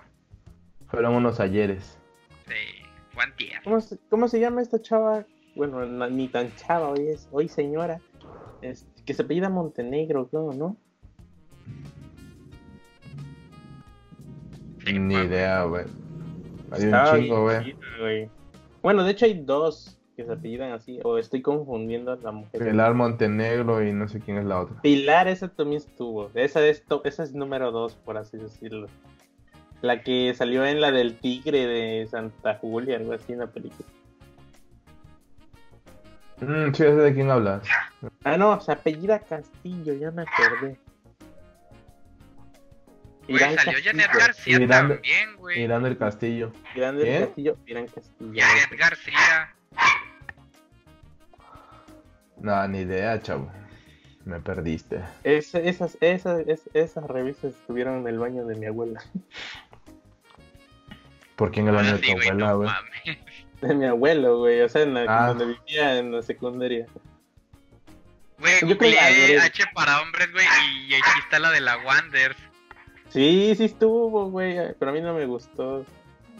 Fueron 0.87 1.13
unos 1.13 1.39
ayeres. 1.39 1.99
Sí, 2.47 2.83
fue 3.13 3.23
antier. 3.23 3.61
¿Cómo 3.63 3.79
se, 3.79 3.99
¿Cómo 4.09 4.27
se 4.27 4.39
llama 4.39 4.61
esta 4.63 4.81
chava? 4.81 5.25
Bueno, 5.55 5.85
no- 5.85 6.09
ni 6.09 6.27
tan 6.27 6.53
chava, 6.55 6.89
hoy 6.89 7.07
es, 7.09 7.27
hoy 7.31 7.47
señora. 7.47 8.01
Es, 8.61 8.87
que 9.05 9.13
se 9.13 9.21
apellida 9.21 9.49
Montenegro, 9.49 10.27
creo, 10.27 10.53
¿no? 10.53 10.75
Ni 14.86 15.15
idea, 15.15 15.63
güey. 15.63 15.86
Hay 16.71 16.83
un 16.83 17.21
chingo, 17.21 17.43
güey. 17.43 18.29
Bueno, 18.81 19.03
de 19.03 19.12
hecho 19.12 19.25
hay 19.25 19.33
dos 19.33 20.00
que 20.15 20.25
se 20.25 20.33
apellidan 20.33 20.74
así, 20.74 21.00
o 21.03 21.17
estoy 21.17 21.41
confundiendo 21.41 22.12
a 22.12 22.17
la 22.17 22.31
mujer. 22.31 22.62
Pilar 22.62 22.93
Montenegro 22.93 23.81
y 23.81 23.93
no 23.93 24.07
sé 24.09 24.19
quién 24.19 24.38
es 24.38 24.45
la 24.45 24.59
otra. 24.59 24.81
Pilar, 24.81 25.29
esa 25.29 25.48
también 25.48 25.81
estuvo. 25.81 26.29
Esa 26.33 26.65
es, 26.65 26.83
esa 27.05 27.24
es 27.24 27.33
número 27.33 27.71
dos, 27.71 27.95
por 27.95 28.17
así 28.17 28.38
decirlo. 28.38 28.88
La 29.81 30.01
que 30.01 30.33
salió 30.36 30.65
en 30.65 30.81
la 30.81 30.91
del 30.91 31.17
tigre 31.17 31.65
de 31.65 32.05
Santa 32.07 32.55
Julia, 32.55 32.98
algo 32.98 33.13
así 33.13 33.31
en 33.31 33.39
la 33.39 33.48
película. 33.48 33.88
Mm, 36.41 36.74
sí, 36.74 36.83
sé 36.83 36.95
de 36.95 37.13
quién 37.13 37.31
hablas. 37.31 37.65
Ah, 38.25 38.38
no, 38.38 38.59
se 38.59 38.74
apellida 38.74 39.19
Castillo, 39.19 39.93
ya 39.93 40.12
me 40.12 40.24
acordé. 40.24 40.77
Güey, 43.29 43.55
salió. 43.55 43.79
Janet 43.83 44.12
García 44.13 44.57
Irán- 44.57 44.89
también, 44.89 45.36
güey. 45.38 45.59
Mirando 45.59 45.88
el 45.88 45.98
castillo. 45.98 46.51
Irán 46.75 46.98
del 46.98 47.05
¿Quién? 47.05 47.25
Castillo, 47.25 47.57
Irán 47.65 47.88
Castillo. 47.88 48.31
Janet 48.36 48.79
García. 48.79 49.55
No, 52.38 52.67
ni 52.67 52.79
idea, 52.79 53.21
chavo. 53.21 53.51
Me 54.25 54.39
perdiste. 54.39 55.01
Es- 55.24 55.55
esas, 55.55 55.98
esas, 56.01 56.48
es- 56.48 56.69
esas 56.74 57.03
revistas 57.05 57.53
estuvieron 57.53 58.00
en 58.00 58.07
el 58.07 58.19
baño 58.19 58.45
de 58.45 58.55
mi 58.55 58.65
abuela. 58.65 59.01
¿Por 61.36 61.57
en 61.57 61.67
el 61.69 61.77
año 61.77 61.98
de 61.98 62.00
tu 62.00 62.12
abuela, 62.12 62.53
güey? 62.53 62.69
de 63.62 63.75
mi 63.75 63.86
abuelo, 63.86 64.39
güey. 64.39 64.62
O 64.62 64.69
sea, 64.69 64.83
en 64.83 64.93
la, 64.93 65.05
ah. 65.07 65.27
donde 65.27 65.45
vivía 65.45 65.98
en 65.98 66.12
la 66.12 66.21
secundaria. 66.21 66.86
Güey, 68.38 68.53
H 69.38 69.63
para 69.74 70.01
hombres, 70.01 70.31
güey, 70.31 70.45
y 70.88 70.93
aquí 70.93 71.19
está 71.24 71.39
la 71.39 71.51
de 71.51 71.59
la 71.59 71.77
Wanders. 71.77 72.38
Sí, 73.09 73.53
sí 73.55 73.65
estuvo, 73.65 74.29
güey, 74.29 74.57
pero 74.77 74.91
a 74.91 74.93
mí 74.93 75.01
no 75.01 75.13
me 75.13 75.25
gustó. 75.25 75.85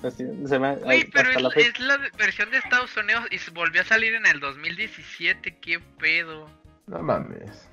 Güey, 0.02 1.04
pero 1.12 1.30
es 1.32 1.42
la, 1.42 1.50
es 1.50 1.80
la, 1.80 1.98
versión 2.18 2.50
de 2.52 2.58
Estados 2.58 2.96
Unidos 2.96 3.26
y 3.32 3.52
volvió 3.52 3.82
a 3.82 3.86
salir 3.86 4.14
en 4.16 4.26
el 4.26 4.40
2017, 4.40 5.58
qué 5.60 5.80
pedo. 6.00 6.50
No 6.88 7.02
mames. 7.02 7.70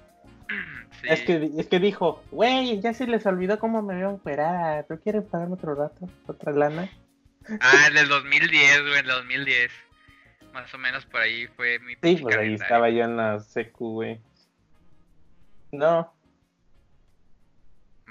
Es, 1.03 1.21
que, 1.23 1.51
es 1.59 1.67
que 1.67 1.79
dijo, 1.79 2.25
güey, 2.31 2.81
ya 2.81 2.95
se 2.95 3.07
les 3.07 3.27
olvidó 3.27 3.59
cómo 3.59 3.83
me 3.83 3.97
veo 3.97 4.13
operar. 4.13 4.87
¿No 4.89 4.99
quieren 4.99 5.29
pagarme 5.29 5.55
otro 5.55 5.75
rato? 5.75 6.09
¿Otra 6.27 6.53
lana? 6.53 6.89
Ah, 7.61 7.89
en 7.91 7.99
el 7.99 8.09
2010, 8.09 8.81
güey, 8.81 8.93
en 8.95 8.99
el 9.01 9.07
2010. 9.07 9.71
Más 10.55 10.73
o 10.73 10.79
menos 10.79 11.05
por 11.05 11.21
ahí 11.21 11.47
fue 11.49 11.79
mi 11.81 11.95
Sí, 12.03 12.17
pues 12.23 12.37
ahí 12.37 12.55
estaba 12.55 12.89
yo 12.89 13.05
en 13.05 13.17
la 13.19 13.41
secu, 13.41 13.93
güey. 13.93 14.21
No. 15.71 16.13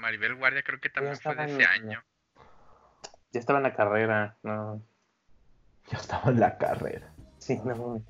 Maribel 0.06 0.36
Guardia 0.36 0.62
creo 0.62 0.78
que 0.78 0.88
también 0.88 1.16
fue 1.16 1.34
de 1.34 1.44
ese 1.46 1.64
año. 1.64 2.00
Ya 3.32 3.40
estaba 3.40 3.58
en 3.58 3.64
la 3.64 3.74
carrera, 3.74 4.36
no. 4.44 4.80
Ya 5.90 5.98
estaba 5.98 6.30
en 6.30 6.38
la 6.38 6.56
carrera. 6.56 7.12
Sí, 7.38 7.58
no. 7.64 8.00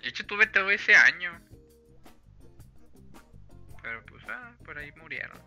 De 0.00 0.08
hecho, 0.08 0.26
tuve 0.26 0.48
todo 0.48 0.72
ese 0.72 0.96
año. 0.96 1.40
Pero 3.80 4.04
pues, 4.06 4.24
ah, 4.28 4.56
por 4.64 4.76
ahí 4.76 4.90
murieron. 5.00 5.38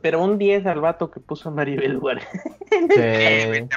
Pero 0.00 0.20
un 0.20 0.36
10 0.36 0.66
al 0.66 0.80
vato 0.80 1.08
que 1.08 1.20
puso 1.20 1.52
Maribel 1.52 2.00
Guardia. 2.00 2.28
Sí, 2.68 3.68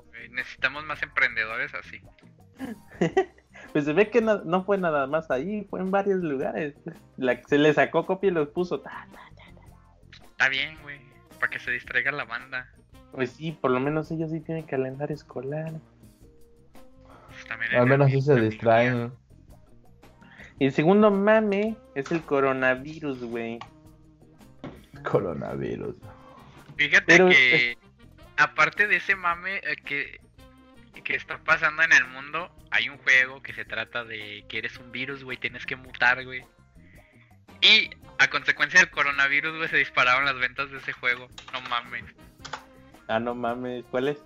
Necesitamos 0.30 0.84
más 0.84 1.02
emprendedores 1.02 1.74
así. 1.74 2.00
pues 3.74 3.86
se 3.86 3.92
ve 3.92 4.08
que 4.08 4.20
no, 4.20 4.62
fue 4.62 4.78
nada 4.78 5.08
más 5.08 5.32
ahí, 5.32 5.66
fue 5.68 5.80
en 5.80 5.90
varios 5.90 6.20
lugares. 6.20 6.76
La, 7.16 7.42
se 7.42 7.58
le 7.58 7.74
sacó 7.74 8.06
copia 8.06 8.28
y 8.28 8.30
los 8.30 8.50
puso. 8.50 8.80
Está 10.30 10.48
bien, 10.48 10.78
güey, 10.84 11.00
para 11.40 11.50
que 11.50 11.58
se 11.58 11.72
distraiga 11.72 12.12
la 12.12 12.24
banda. 12.24 12.72
Pues 13.10 13.32
sí, 13.32 13.50
por 13.50 13.72
lo 13.72 13.80
menos 13.80 14.12
ellos 14.12 14.30
sí 14.30 14.38
tienen 14.38 14.62
calendario 14.64 15.16
escolar. 15.16 15.72
Pues 17.26 17.74
Al 17.74 17.86
menos 17.88 18.12
sí 18.12 18.20
se 18.20 18.36
distraen. 18.36 19.12
Y 20.60 20.66
el 20.66 20.72
segundo 20.72 21.10
mame 21.10 21.76
es 21.96 22.12
el 22.12 22.22
coronavirus, 22.22 23.24
güey. 23.24 23.58
Coronavirus. 25.02 25.96
Fíjate 26.76 27.16
que 27.16 27.76
aparte 28.36 28.86
de 28.86 28.96
ese 28.98 29.16
mame 29.16 29.56
eh, 29.56 29.74
que, 29.84 30.20
que 31.02 31.14
está 31.14 31.38
pasando 31.38 31.82
en 31.82 31.92
el 31.92 32.06
mundo, 32.08 32.54
hay 32.70 32.88
un 32.88 32.98
juego 32.98 33.42
que 33.42 33.52
se 33.52 33.64
trata 33.64 34.04
de 34.04 34.44
que 34.48 34.58
eres 34.58 34.76
un 34.78 34.92
virus, 34.92 35.24
güey, 35.24 35.36
tienes 35.36 35.66
que 35.66 35.76
mutar, 35.76 36.24
güey. 36.24 36.44
Y 37.60 37.90
a 38.18 38.28
consecuencia 38.28 38.80
del 38.80 38.90
coronavirus, 38.90 39.56
güey, 39.56 39.68
se 39.68 39.76
dispararon 39.78 40.24
las 40.24 40.38
ventas 40.38 40.70
de 40.70 40.78
ese 40.78 40.92
juego. 40.92 41.28
No 41.52 41.60
mames. 41.62 42.04
Ah, 43.08 43.18
no 43.18 43.34
mames. 43.34 43.84
¿Cuál 43.90 44.08
es? 44.08 44.18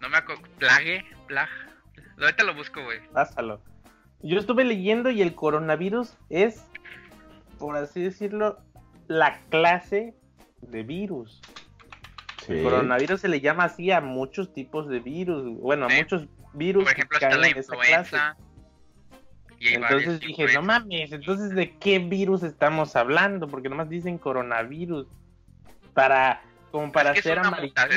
No 0.00 0.08
me 0.08 0.16
acuerdo. 0.16 0.42
Plague, 0.58 1.04
Plag. 1.26 1.48
Ahorita 2.18 2.44
lo 2.44 2.54
busco, 2.54 2.82
güey. 2.82 3.00
Pásalo. 3.12 3.62
Yo 4.22 4.38
estuve 4.38 4.64
leyendo 4.64 5.10
y 5.10 5.22
el 5.22 5.34
coronavirus 5.34 6.14
es, 6.28 6.64
por 7.58 7.76
así 7.76 8.02
decirlo, 8.02 8.58
la 9.08 9.38
clase 9.48 10.14
de 10.60 10.82
virus. 10.82 11.40
El 12.48 12.62
coronavirus 12.62 13.20
se 13.20 13.28
le 13.28 13.40
llama 13.40 13.64
así 13.64 13.90
a 13.90 14.00
muchos 14.00 14.52
tipos 14.52 14.88
de 14.88 15.00
virus. 15.00 15.44
Bueno, 15.60 15.86
a 15.86 15.88
muchos 15.88 16.26
virus. 16.54 16.84
Por 16.84 16.92
ejemplo, 16.92 17.18
está 17.18 17.36
la 17.36 17.48
influenza. 17.48 18.36
entonces 19.60 20.20
dije, 20.20 20.46
no 20.54 20.62
mames, 20.62 21.12
entonces 21.12 21.54
de 21.54 21.76
qué 21.76 21.98
virus 21.98 22.42
estamos 22.42 22.96
hablando, 22.96 23.48
porque 23.48 23.68
nomás 23.68 23.88
dicen 23.88 24.18
coronavirus. 24.18 25.06
Para, 25.94 26.40
como 26.70 26.92
para 26.92 27.10
hacer 27.10 27.40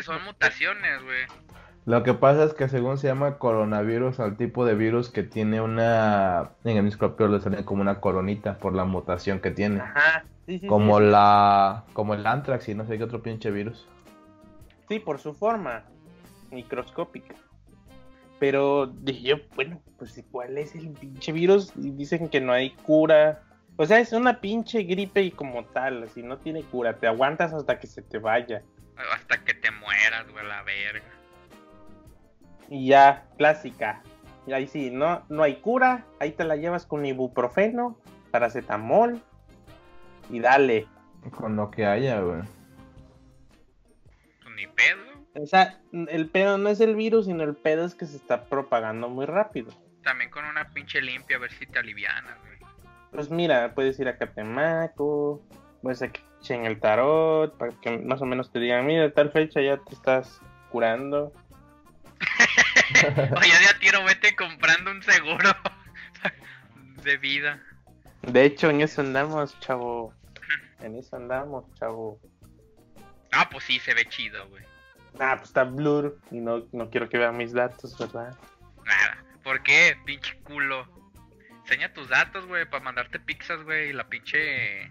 Son 0.04 0.24
mutaciones, 0.24 1.04
güey. 1.04 1.44
Lo 1.86 2.04
que 2.04 2.14
pasa 2.14 2.46
es 2.46 2.54
que 2.54 2.70
según 2.70 2.98
se 2.98 3.08
llama 3.08 3.38
coronavirus 3.38 4.20
al 4.22 4.38
tipo 4.38 4.66
de 4.66 4.74
virus 4.74 5.10
que 5.10 5.24
tiene 5.24 5.60
una... 5.60 6.52
En 6.64 6.78
el 6.78 6.84
microscopio 6.84 7.28
le 7.28 7.42
sale 7.42 7.66
como 7.66 7.82
una 7.82 8.00
coronita 8.00 8.58
por 8.58 8.74
la 8.74 8.86
mutación 8.86 9.40
que 9.40 9.52
tiene. 9.52 9.82
Ajá. 9.82 10.24
como 10.68 11.02
la... 11.02 11.84
Como 11.92 12.14
el 12.14 12.26
anthrax 12.26 12.70
y 12.70 12.76
no 12.76 12.88
sé 12.88 12.98
qué 12.98 13.04
otro 13.04 13.22
pinche 13.22 13.52
virus. 13.52 13.86
Sí, 14.88 15.00
por 15.00 15.20
su 15.20 15.34
forma 15.34 15.86
microscópica. 16.52 17.36
Pero 18.40 18.88
dije 18.88 19.22
yo, 19.22 19.36
bueno, 19.56 19.82
pues 19.98 20.22
¿cuál 20.32 20.58
es 20.58 20.76
el 20.76 20.90
pinche 20.90 21.32
virus? 21.32 21.72
Y 21.76 21.92
dicen 21.92 22.30
que 22.30 22.42
no 22.42 22.52
hay 22.52 22.72
cura. 22.72 23.42
O 23.78 23.86
sea, 23.86 24.00
es 24.00 24.12
una 24.12 24.42
pinche 24.42 24.84
gripe 24.84 25.22
y 25.22 25.32
como 25.32 25.66
tal, 25.66 26.04
así 26.04 26.22
no 26.22 26.38
tiene 26.38 26.62
cura. 26.64 26.98
Te 26.98 27.08
aguantas 27.08 27.54
hasta 27.54 27.80
que 27.80 27.88
se 27.88 28.02
te 28.02 28.20
vaya. 28.20 28.62
Hasta 29.14 29.44
que 29.44 29.54
te 29.54 29.72
mueras, 29.72 30.30
güey, 30.32 30.46
la 30.46 30.62
verga. 30.64 31.12
Y 32.70 32.88
ya, 32.88 33.26
clásica. 33.38 34.04
Y 34.46 34.52
ahí 34.52 34.68
sí, 34.68 34.92
no, 34.92 35.24
no 35.30 35.44
hay 35.44 35.56
cura. 35.56 36.06
Ahí 36.20 36.32
te 36.32 36.44
la 36.44 36.56
llevas 36.56 36.86
con 36.86 37.06
ibuprofeno, 37.06 37.98
paracetamol. 38.32 39.22
Y 40.30 40.40
dale. 40.40 40.88
Con 41.32 41.56
lo 41.56 41.72
que 41.72 41.86
haya, 41.86 42.20
güey 42.20 42.42
pedo. 44.68 45.02
O 45.36 45.46
sea, 45.46 45.80
el 45.92 46.30
pedo 46.30 46.58
no 46.58 46.70
es 46.70 46.80
el 46.80 46.96
virus, 46.96 47.26
sino 47.26 47.44
el 47.44 47.56
pedo 47.56 47.86
es 47.86 47.96
que 47.96 48.06
se 48.06 48.18
está 48.18 48.46
propagando 48.46 49.10
muy 49.10 49.26
rápido. 49.26 49.72
También 50.04 50.30
con 50.30 50.46
una 50.46 50.70
pinche 50.70 51.02
limpia, 51.02 51.38
a 51.38 51.40
ver 51.40 51.52
si 51.54 51.66
te 51.66 51.80
aliviana, 51.80 52.38
Pues 53.12 53.30
mira, 53.30 53.74
puedes 53.74 54.00
ir 54.00 54.08
a 54.08 54.18
Catemaco, 54.18 55.42
puedes 55.82 56.02
a 56.02 56.10
en 56.50 56.66
el 56.66 56.80
tarot, 56.80 57.58
para 57.58 57.72
que 57.80 57.98
más 58.00 58.22
o 58.22 58.26
menos 58.26 58.52
te 58.52 58.60
digan, 58.60 58.86
mira, 58.86 59.12
tal 59.14 59.32
fecha 59.32 59.62
ya 59.62 59.78
te 59.78 59.94
estás 59.94 60.42
curando. 60.72 61.32
Oye, 63.38 63.52
ya 63.66 63.80
tiro, 63.80 64.04
vete 64.04 64.36
comprando 64.36 64.92
un 64.92 65.02
seguro 65.04 65.56
de 67.04 67.18
vida. 67.18 67.62
De 68.22 68.44
hecho, 68.44 68.70
en 68.70 68.82
eso 68.82 69.02
andamos, 69.02 69.60
chavo. 69.60 70.14
En 70.82 70.96
eso 70.98 71.16
andamos, 71.16 71.66
chavo. 71.76 72.20
Ah, 73.34 73.50
pues 73.50 73.64
sí, 73.64 73.80
se 73.80 73.94
ve 73.94 74.06
chido, 74.06 74.48
güey. 74.50 74.64
Ah, 75.20 75.36
pues 75.38 75.50
está 75.50 75.64
blur 75.64 76.20
y 76.32 76.40
no, 76.40 76.66
no 76.72 76.90
quiero 76.90 77.10
que 77.10 77.18
vean 77.18 77.38
mis 77.38 77.54
datos, 77.54 77.98
¿verdad? 77.98 78.36
Nada. 78.86 79.24
¿Por 79.44 79.62
qué, 79.64 79.98
pinche 80.06 80.38
culo? 80.44 80.88
Enseña 81.64 81.94
tus 81.94 82.10
datos, 82.10 82.46
güey, 82.46 82.66
para 82.66 82.84
mandarte 82.84 83.20
pizzas, 83.20 83.64
güey, 83.64 83.90
y 83.90 83.94
la 83.94 84.08
pinche... 84.08 84.84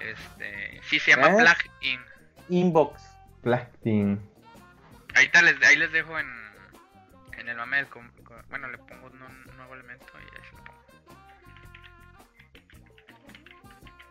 Este... 0.00 0.80
Sí, 0.82 0.98
se 0.98 1.12
llama 1.12 1.28
plugin. 1.28 2.00
Inbox. 2.48 3.02
Plugin. 3.42 4.20
Ahí, 5.14 5.30
les, 5.42 5.62
ahí 5.62 5.76
les 5.76 5.92
dejo 5.92 6.18
en, 6.18 6.28
en 7.38 7.48
el 7.48 7.56
mame 7.56 7.78
del... 7.78 7.88
Bueno, 8.48 8.68
le 8.68 8.78
pongo 8.78 9.06
un, 9.06 9.56
nuevo 9.56 9.74
elemento 9.74 10.06
y 10.14 10.36
ahí 10.36 10.44
se 10.48 10.56
lo 10.56 10.64
pongo. 10.64 10.80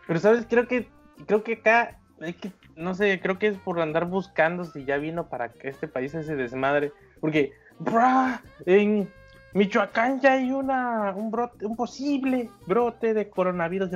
Pero, 0.07 0.19
¿sabes? 0.19 0.45
Creo 0.49 0.67
que... 0.67 0.87
Creo 1.27 1.43
que 1.43 1.53
acá 1.53 1.97
hay 2.21 2.33
que 2.33 2.51
no 2.75 2.93
sé, 2.93 3.19
creo 3.21 3.39
que 3.39 3.47
es 3.47 3.57
por 3.57 3.79
andar 3.79 4.05
buscando 4.05 4.65
si 4.65 4.85
ya 4.85 4.97
vino 4.97 5.29
para 5.29 5.49
que 5.49 5.69
este 5.69 5.87
país 5.87 6.11
se 6.11 6.35
desmadre. 6.35 6.91
Porque, 7.21 7.53
bra, 7.79 8.41
en 8.65 9.11
Michoacán 9.53 10.19
ya 10.19 10.33
hay 10.33 10.51
una, 10.51 11.13
un, 11.15 11.31
brote, 11.31 11.65
un 11.65 11.75
posible 11.75 12.49
brote 12.67 13.13
de 13.13 13.29
coronavirus. 13.29 13.91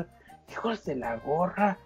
Hijos 0.50 0.86
de 0.86 0.96
la 0.96 1.18
gorra. 1.18 1.78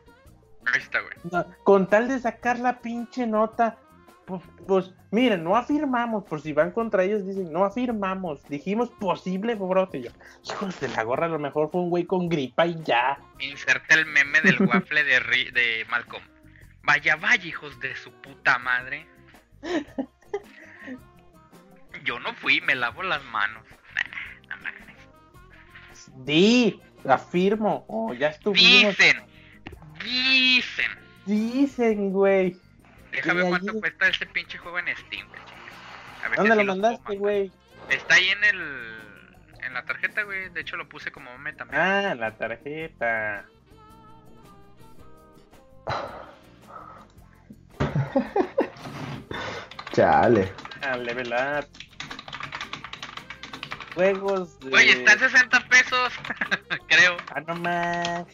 Ahí 0.65 0.79
está, 0.79 0.99
güey. 1.01 1.45
con 1.63 1.87
tal 1.87 2.07
de 2.07 2.19
sacar 2.19 2.59
la 2.59 2.79
pinche 2.79 3.27
nota, 3.27 3.77
pues, 4.25 4.41
pues, 4.65 4.93
miren, 5.11 5.43
no 5.43 5.57
afirmamos, 5.57 6.23
por 6.23 6.39
si 6.39 6.53
van 6.53 6.71
contra 6.71 7.03
ellos, 7.03 7.25
dicen, 7.25 7.51
no 7.51 7.65
afirmamos, 7.65 8.41
dijimos 8.47 8.89
posible 8.91 9.55
brote. 9.55 10.03
Yo, 10.03 10.11
hijos 10.45 10.79
de 10.79 10.87
la 10.89 11.03
gorra, 11.03 11.25
a 11.25 11.29
lo 11.29 11.39
mejor 11.39 11.69
fue 11.69 11.81
un 11.81 11.89
güey 11.89 12.05
con 12.05 12.29
gripa 12.29 12.65
y 12.65 12.81
ya. 12.83 13.19
Inserta 13.39 13.95
el 13.95 14.05
meme 14.05 14.39
del 14.41 14.61
waffle 14.67 15.03
de, 15.03 15.19
de 15.51 15.85
Malcolm. 15.89 16.23
Vaya, 16.83 17.15
vaya, 17.15 17.45
hijos 17.45 17.79
de 17.79 17.95
su 17.95 18.11
puta 18.11 18.59
madre. 18.59 19.07
Yo 22.03 22.19
no 22.19 22.33
fui, 22.35 22.59
me 22.61 22.75
lavo 22.75 23.03
las 23.03 23.23
manos. 23.25 23.63
Di, 26.17 26.81
afirmo. 27.07 27.85
Oh, 27.87 28.13
ya 28.13 28.27
estuvimos. 28.27 28.97
Dicen, 28.97 29.23
dicen. 30.03 30.91
Dicen, 31.25 32.11
güey. 32.11 32.57
Déjame 33.11 33.41
ver 33.41 33.49
cuánto 33.49 33.79
cuesta 33.79 34.07
ese 34.09 34.25
pinche 34.25 34.57
juego 34.57 34.79
en 34.79 34.95
Steam. 34.97 35.27
¿Dónde 36.35 36.55
lo 36.55 36.65
mandaste, 36.65 37.15
güey? 37.17 37.51
Está 37.89 38.15
ahí 38.15 38.29
en 38.29 38.43
el. 38.43 38.99
En 39.63 39.73
la 39.73 39.85
tarjeta, 39.85 40.23
güey. 40.23 40.49
De 40.49 40.61
hecho, 40.61 40.75
lo 40.75 40.89
puse 40.89 41.11
como 41.11 41.37
meta. 41.37 41.65
Ah, 41.71 42.15
la 42.15 42.31
tarjeta. 42.31 43.45
Chale. 49.93 50.51
Ah, 50.81 50.97
level 50.97 51.33
up. 51.33 51.67
Juegos 53.95 54.59
de... 54.59 54.73
Oye, 54.73 54.91
está 54.91 55.13
en 55.13 55.19
60 55.19 55.59
pesos, 55.67 56.13
creo. 56.87 57.17
Ah, 57.35 57.41
no 57.41 57.55
más. 57.55 58.25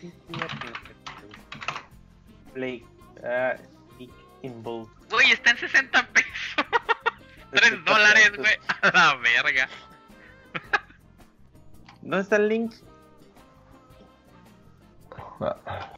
Play. 2.53 2.85
Ah, 3.23 3.55
Involved. 4.41 4.89
Güey, 5.09 5.31
está 5.31 5.51
en 5.51 5.57
60 5.57 6.07
pesos. 6.07 6.31
3 7.51 7.83
dólares, 7.83 8.31
güey. 8.37 8.57
A 8.81 8.91
la 8.91 9.15
verga. 9.15 9.67
¿Dónde 12.01 12.21
está 12.21 12.37
el 12.37 12.47
link? 12.47 12.73
Ah, 15.41 15.91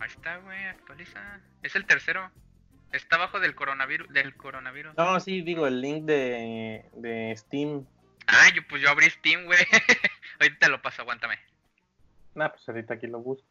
Ahí 0.00 0.08
está, 0.08 0.38
güey, 0.38 0.66
actualiza. 0.66 1.20
Es 1.62 1.76
el 1.76 1.86
tercero. 1.86 2.28
Está 2.92 3.16
abajo 3.16 3.38
del 3.40 3.54
coronavirus. 3.54 4.08
Del 4.10 4.34
coronavirus. 4.36 4.96
No, 4.96 5.20
sí, 5.20 5.42
digo, 5.42 5.66
el 5.66 5.80
link 5.80 6.04
de, 6.04 6.88
de 6.94 7.34
Steam. 7.36 7.86
Ah, 8.26 8.48
yo 8.54 8.62
pues 8.68 8.80
yo 8.82 8.88
abrí 8.90 9.08
Steam, 9.10 9.44
güey. 9.44 9.58
Ahorita 10.40 10.66
te 10.66 10.68
lo 10.70 10.80
paso, 10.82 11.02
aguántame. 11.02 11.36
Nah, 12.34 12.48
pues 12.50 12.68
ahorita 12.68 12.94
aquí 12.94 13.06
lo 13.08 13.20
busco. 13.20 13.48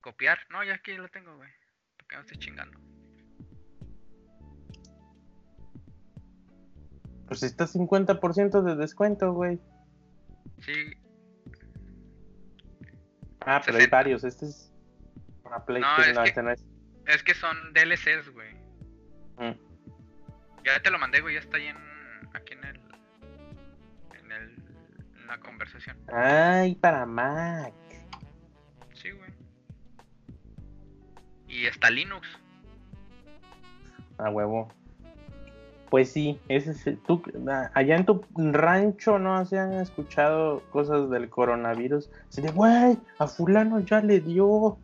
Copiar. 0.00 0.38
No, 0.50 0.62
ya 0.64 0.74
aquí 0.74 0.94
lo 0.94 1.08
tengo, 1.08 1.36
güey. 1.36 1.50
¿Por 1.96 2.06
qué 2.08 2.16
me 2.16 2.22
estoy 2.22 2.38
chingando? 2.38 2.78
Pues 7.28 7.42
está 7.42 7.66
50% 7.66 8.62
de 8.62 8.76
descuento, 8.76 9.32
güey. 9.32 9.58
Sí. 10.60 10.72
Ah, 13.40 13.60
pero 13.64 13.76
hay 13.78 13.82
60. 13.84 13.96
varios. 13.96 14.24
Este 14.24 14.46
es 14.46 14.72
una 15.44 15.64
Play 15.64 15.82
No, 15.82 15.88
que 15.96 16.10
es 16.10 16.14
no, 16.16 16.22
que- 16.22 16.28
este 16.28 16.42
no 16.42 16.50
es. 16.50 16.64
Es 17.06 17.22
que 17.22 17.34
son 17.34 17.56
DLCs, 17.72 18.30
güey. 18.32 18.54
Mm. 19.38 19.56
Ya 20.64 20.80
te 20.82 20.90
lo 20.90 20.98
mandé, 20.98 21.20
güey. 21.20 21.34
Ya 21.34 21.40
está 21.40 21.56
ahí 21.56 21.66
en. 21.66 21.76
Aquí 22.34 22.54
en 22.54 22.64
el. 22.64 22.76
En 24.18 24.32
el. 24.32 24.50
En 25.20 25.26
la 25.26 25.38
conversación. 25.38 25.96
Ay, 26.12 26.74
para 26.74 27.06
Mac. 27.06 27.72
Sí, 28.94 29.10
güey. 29.10 29.30
Y 31.48 31.66
está 31.66 31.90
Linux. 31.90 32.26
A 34.18 34.30
huevo. 34.30 34.68
Pues 35.90 36.10
sí, 36.10 36.40
ese 36.48 36.72
es 36.72 36.86
el- 36.88 36.98
tú, 36.98 37.22
ah, 37.48 37.70
allá 37.74 37.94
en 37.96 38.04
tu 38.04 38.24
rancho 38.34 39.20
no 39.20 39.44
se 39.44 39.56
han 39.58 39.72
escuchado 39.74 40.60
cosas 40.70 41.08
del 41.10 41.28
coronavirus. 41.30 42.10
Así 42.28 42.42
de, 42.42 42.50
güey, 42.50 42.98
a 43.18 43.26
fulano 43.28 43.78
ya 43.80 44.00
le 44.00 44.18
dio. 44.20 44.78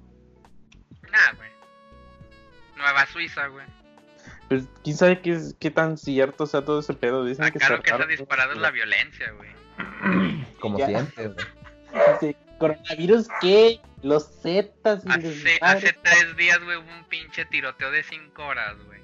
Suiza, 3.23 3.47
güey. 3.49 3.67
Pues 4.49 4.65
quién 4.85 4.97
sabe 4.97 5.21
qué, 5.21 5.71
tan 5.71 5.97
cierto 5.97 6.47
sea 6.47 6.65
todo 6.65 6.81
ese 6.81 6.93
pedo. 6.95 7.25
Dicen 7.25 7.51
que 7.53 7.59
Acá 7.59 7.71
lo 7.77 7.83
que 7.83 7.91
se 7.91 8.03
ha 8.03 8.07
disparado 8.07 8.53
es 8.53 8.59
la 8.59 8.71
violencia, 8.71 9.33
güey. 9.33 9.51
Como 10.61 10.79
Ya. 10.79 10.87
siempre, 10.89 11.29
güey. 11.29 12.37
¿Coronavirus 12.59 13.29
qué? 13.41 13.81
Los 14.03 14.41
Zetas. 14.43 15.05
Hace, 15.07 15.59
hace 15.61 15.93
tres 16.03 16.37
días, 16.37 16.63
güey, 16.65 16.77
hubo 16.77 16.91
un 16.93 17.05
pinche 17.05 17.45
tiroteo 17.47 17.91
de 17.91 18.03
cinco 18.03 18.45
horas, 18.47 18.77
güey. 18.85 19.01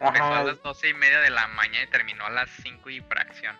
Empezó 0.00 0.24
a 0.24 0.44
las 0.44 0.62
doce 0.62 0.88
y 0.90 0.94
media 0.94 1.20
de 1.20 1.30
la 1.30 1.46
mañana 1.48 1.84
y 1.84 1.90
terminó 1.90 2.24
a 2.26 2.30
las 2.30 2.50
cinco 2.62 2.90
y 2.90 3.00
fracción. 3.00 3.54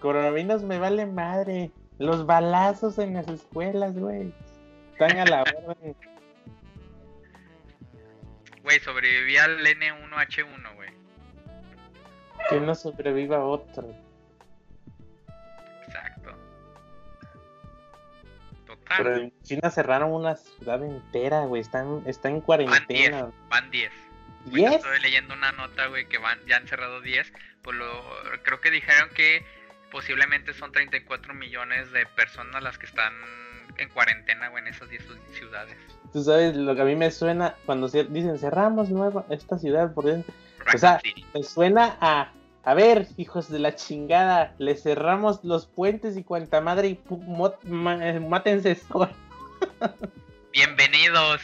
coronavirus 0.00 0.62
me 0.62 0.78
vale 0.78 1.06
madre. 1.06 1.70
Los 1.98 2.26
balazos 2.26 2.98
en 2.98 3.14
las 3.14 3.26
escuelas, 3.28 3.94
güey. 3.98 4.32
Están 4.92 5.18
a 5.18 5.24
la 5.26 5.42
orden. 5.66 5.96
Güey, 8.68 8.80
sobreviví 8.80 9.38
al 9.38 9.66
N1H1, 9.66 10.74
güey. 10.74 10.90
Que 12.50 12.60
no 12.60 12.74
sobreviva 12.74 13.42
otro. 13.42 13.94
Exacto. 15.86 16.36
Pero 18.66 18.76
Total. 18.76 19.22
en 19.22 19.42
China 19.42 19.70
cerraron 19.70 20.12
una 20.12 20.36
ciudad 20.36 20.84
entera, 20.84 21.46
güey. 21.46 21.62
Están, 21.62 22.02
está 22.04 22.28
en 22.28 22.34
10. 22.34 22.44
cuarentena. 22.44 23.32
Van 23.48 23.70
10. 23.70 23.90
Ahorita 23.90 24.54
¿Diez? 24.54 24.72
Estoy 24.74 25.00
leyendo 25.00 25.32
una 25.32 25.52
nota, 25.52 25.86
güey, 25.86 26.06
que 26.06 26.18
van, 26.18 26.38
ya 26.44 26.58
han 26.58 26.68
cerrado 26.68 27.00
10. 27.00 27.32
Pues 27.62 27.74
lo, 27.74 28.04
creo 28.42 28.60
que 28.60 28.70
dijeron 28.70 29.08
que 29.14 29.46
posiblemente 29.90 30.52
son 30.52 30.72
34 30.72 31.32
millones 31.32 31.90
de 31.92 32.04
personas 32.04 32.62
las 32.62 32.76
que 32.76 32.84
están 32.84 33.14
en 33.76 33.88
cuarentena, 33.90 34.48
güey, 34.48 34.62
en 34.64 34.68
esas 34.72 34.88
10 34.88 35.04
ciudades. 35.32 35.76
Tú 36.12 36.22
sabes 36.24 36.56
lo 36.56 36.74
que 36.74 36.82
a 36.82 36.84
mí 36.84 36.96
me 36.96 37.10
suena 37.10 37.54
cuando 37.66 37.88
dicen 37.88 38.38
cerramos 38.38 38.88
nueva 38.88 39.24
esta 39.30 39.58
ciudad 39.58 39.92
por 39.92 40.06
dentro. 40.06 40.32
O 40.74 40.78
sea, 40.78 41.00
City. 41.00 41.24
Me 41.34 41.42
suena 41.42 41.96
a. 42.00 42.32
A 42.64 42.74
ver, 42.74 43.06
hijos 43.16 43.50
de 43.50 43.58
la 43.60 43.74
chingada, 43.74 44.54
le 44.58 44.76
cerramos 44.76 45.42
los 45.42 45.66
puentes 45.66 46.16
y 46.18 46.24
cuanta 46.24 46.60
madre 46.60 46.88
y 46.88 46.94
pu- 46.96 47.24
mot- 47.24 47.62
ma- 47.64 48.06
eh, 48.06 48.20
mátense. 48.20 48.78
Bienvenidos 50.52 51.40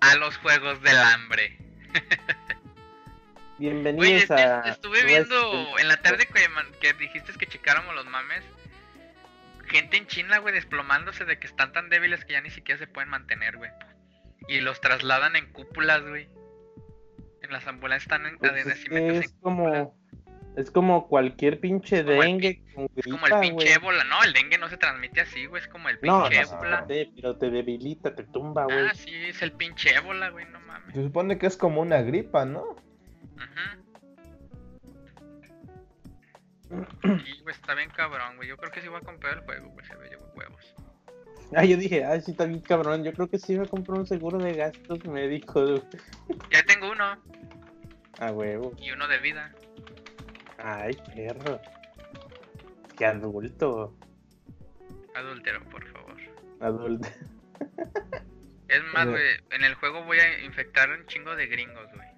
a 0.00 0.14
los 0.16 0.36
Juegos 0.38 0.80
del 0.82 0.96
Hambre. 0.98 1.58
Bienvenidos 3.58 4.24
que 4.26 4.34
a. 4.34 4.60
estuve 4.68 5.02
viendo 5.04 5.78
en 5.78 5.88
la 5.88 5.96
tarde 6.02 6.26
que, 6.26 6.46
que 6.80 6.92
dijiste 6.94 7.32
que 7.32 7.46
checáramos 7.46 7.94
los 7.94 8.04
mames. 8.06 8.42
Gente 9.68 9.96
en 9.96 10.06
China, 10.06 10.38
güey, 10.38 10.54
desplomándose 10.54 11.24
de 11.24 11.38
que 11.38 11.46
están 11.46 11.72
tan 11.72 11.88
débiles 11.88 12.24
que 12.24 12.34
ya 12.34 12.40
ni 12.40 12.50
siquiera 12.50 12.78
se 12.78 12.86
pueden 12.86 13.08
mantener, 13.10 13.56
güey. 13.56 13.70
Y 14.48 14.60
los 14.60 14.80
trasladan 14.80 15.34
en 15.36 15.52
cúpulas, 15.52 16.02
güey. 16.06 16.28
En 17.42 17.52
las 17.52 17.66
ambulancias 17.66 18.04
están 18.04 18.26
en, 18.26 18.38
Pues 18.38 18.66
es, 18.66 18.84
que 18.84 18.96
en 18.96 19.14
es 19.16 19.32
como. 19.40 19.96
Es 20.56 20.70
como 20.70 21.06
cualquier 21.08 21.60
pinche 21.60 22.02
Como 22.02 22.22
el 22.22 22.28
dengue. 22.28 22.62
con 22.74 22.88
Es 22.96 23.04
como 23.04 23.26
el 23.26 23.32
pinche 23.40 23.50
güey. 23.52 23.72
ébola. 23.72 24.04
No, 24.04 24.22
el 24.24 24.32
dengue 24.32 24.56
no 24.56 24.68
se 24.70 24.78
transmite 24.78 25.20
así, 25.20 25.44
güey. 25.46 25.60
Es 25.62 25.68
como 25.68 25.88
el 25.90 25.98
pinche 25.98 26.16
No, 26.16 26.30
no, 26.30 26.30
ébola. 26.30 26.80
no, 26.80 26.86
te- 26.86 27.10
pero 27.14 27.36
te 27.36 27.50
debilita, 27.50 28.14
te 28.14 28.24
tumba, 28.24 28.64
güey. 28.64 28.86
Ah, 28.88 28.94
sí, 28.94 29.14
es 29.14 29.42
el 29.42 29.52
pinche 29.52 29.94
ébola, 29.94 30.30
güey, 30.30 30.46
no 30.46 30.58
mames. 30.60 30.94
Se 30.94 31.02
supone 31.02 31.36
que 31.38 31.46
es 31.46 31.58
como 31.58 31.82
una 31.82 32.00
gripa, 32.00 32.46
¿no? 32.46 32.62
Ujú. 32.62 33.85
Sí, 36.68 37.40
güey, 37.42 37.54
está 37.54 37.74
bien 37.74 37.90
cabrón, 37.90 38.36
güey. 38.36 38.48
Yo 38.48 38.56
creo 38.56 38.72
que 38.72 38.80
sí 38.80 38.88
voy 38.88 38.98
a 38.98 39.00
comprar 39.04 39.34
el 39.38 39.44
juego, 39.44 39.68
güey. 39.70 39.86
Se 39.86 39.94
ve 39.96 40.08
llevo 40.10 40.26
huevos. 40.34 40.74
Ah, 41.54 41.64
yo 41.64 41.76
dije, 41.76 42.04
ay, 42.04 42.20
sí, 42.22 42.32
está 42.32 42.44
bien 42.44 42.60
cabrón. 42.60 43.04
Yo 43.04 43.12
creo 43.12 43.28
que 43.28 43.38
sí 43.38 43.56
me 43.56 43.66
compró 43.68 43.94
un 43.96 44.06
seguro 44.06 44.38
de 44.38 44.52
gastos 44.54 45.04
médicos. 45.04 45.80
güey. 46.28 46.38
Ya 46.50 46.62
tengo 46.64 46.90
uno 46.90 47.22
A 48.18 48.32
huevo. 48.32 48.72
y 48.78 48.90
uno 48.90 49.06
de 49.06 49.18
vida. 49.18 49.54
Ay, 50.58 50.96
perro. 51.14 51.60
Qué 52.98 53.06
adulto. 53.06 53.94
Adúltero, 55.14 55.62
por 55.70 55.86
favor. 55.92 56.16
Adulto. 56.60 57.08
Es 58.68 58.82
más, 58.92 59.06
güey, 59.08 59.22
en 59.50 59.64
el 59.64 59.74
juego 59.76 60.02
voy 60.04 60.18
a 60.18 60.40
infectar 60.44 60.90
un 60.90 61.06
chingo 61.06 61.36
de 61.36 61.46
gringos, 61.46 61.86
güey. 61.94 62.08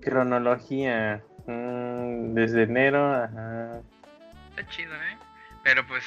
Cronología. 0.00 1.22
Mm, 1.46 2.34
desde 2.34 2.64
enero, 2.64 3.24
ajá. 3.24 3.80
Está 4.50 4.68
chido, 4.70 4.94
¿eh? 4.94 5.16
Pero 5.62 5.86
pues... 5.86 6.04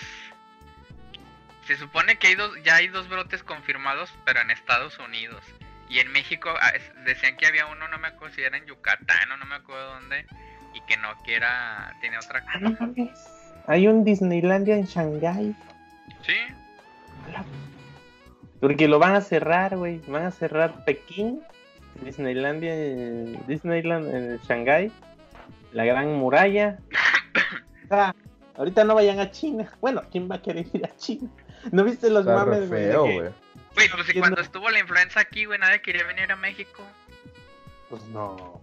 Se 1.65 1.77
supone 1.77 2.17
que 2.17 2.27
hay 2.27 2.35
dos, 2.35 2.51
ya 2.63 2.75
hay 2.75 2.87
dos 2.87 3.07
brotes 3.07 3.43
confirmados, 3.43 4.13
pero 4.25 4.41
en 4.41 4.51
Estados 4.51 4.97
Unidos. 4.99 5.43
Y 5.89 5.99
en 5.99 6.11
México 6.11 6.49
ah, 6.59 6.71
decían 7.05 7.37
que 7.37 7.47
había 7.47 7.65
uno, 7.65 7.87
no 7.87 7.97
me 7.97 8.07
acuerdo 8.07 8.35
si 8.35 8.41
era 8.41 8.57
en 8.57 8.65
Yucatán 8.65 9.31
o 9.31 9.37
no 9.37 9.45
me 9.45 9.55
acuerdo 9.55 9.93
dónde. 9.93 10.25
Y 10.73 10.81
que 10.81 10.97
no, 10.97 11.09
que 11.23 11.35
era... 11.35 11.93
Tiene 12.01 12.17
otra... 12.17 12.43
Ah, 12.47 12.59
no 12.59 12.71
mames. 12.79 13.09
Hay 13.67 13.87
un 13.87 14.03
Disneylandia 14.03 14.75
en 14.75 14.85
Shanghái. 14.85 15.55
Sí, 16.25 16.37
Porque 18.59 18.87
lo 18.87 18.99
van 18.99 19.15
a 19.15 19.21
cerrar, 19.21 19.77
güey. 19.77 19.99
Van 20.07 20.25
a 20.25 20.31
cerrar 20.31 20.85
Pekín, 20.85 21.41
Disneylandia, 22.01 22.73
en- 22.73 23.45
Disneyland 23.47 24.13
en 24.13 24.37
Shanghái, 24.39 24.91
la 25.73 25.85
Gran 25.85 26.13
Muralla. 26.15 26.77
Ah, 27.93 28.15
ahorita 28.55 28.85
no 28.85 28.95
vayan 28.95 29.19
a 29.19 29.31
China. 29.31 29.69
Bueno, 29.81 30.01
¿quién 30.09 30.31
va 30.31 30.35
a 30.35 30.41
querer 30.41 30.65
ir 30.71 30.85
a 30.85 30.95
China? 30.95 31.29
¿No 31.73 31.83
viste 31.83 32.09
los 32.09 32.21
Está 32.25 32.45
mames, 32.45 32.69
feo, 32.69 33.03
güey. 33.03 33.17
Güey, 33.75 33.89
pues 33.89 34.07
si 34.07 34.13
cuando 34.17 34.39
estuvo 34.39 34.69
la 34.69 34.79
influenza 34.79 35.19
aquí, 35.19 35.43
güey, 35.43 35.59
nadie 35.59 35.81
quería 35.81 36.05
venir 36.05 36.31
a 36.31 36.37
México. 36.37 36.83
Pues 37.89 38.01
no. 38.07 38.61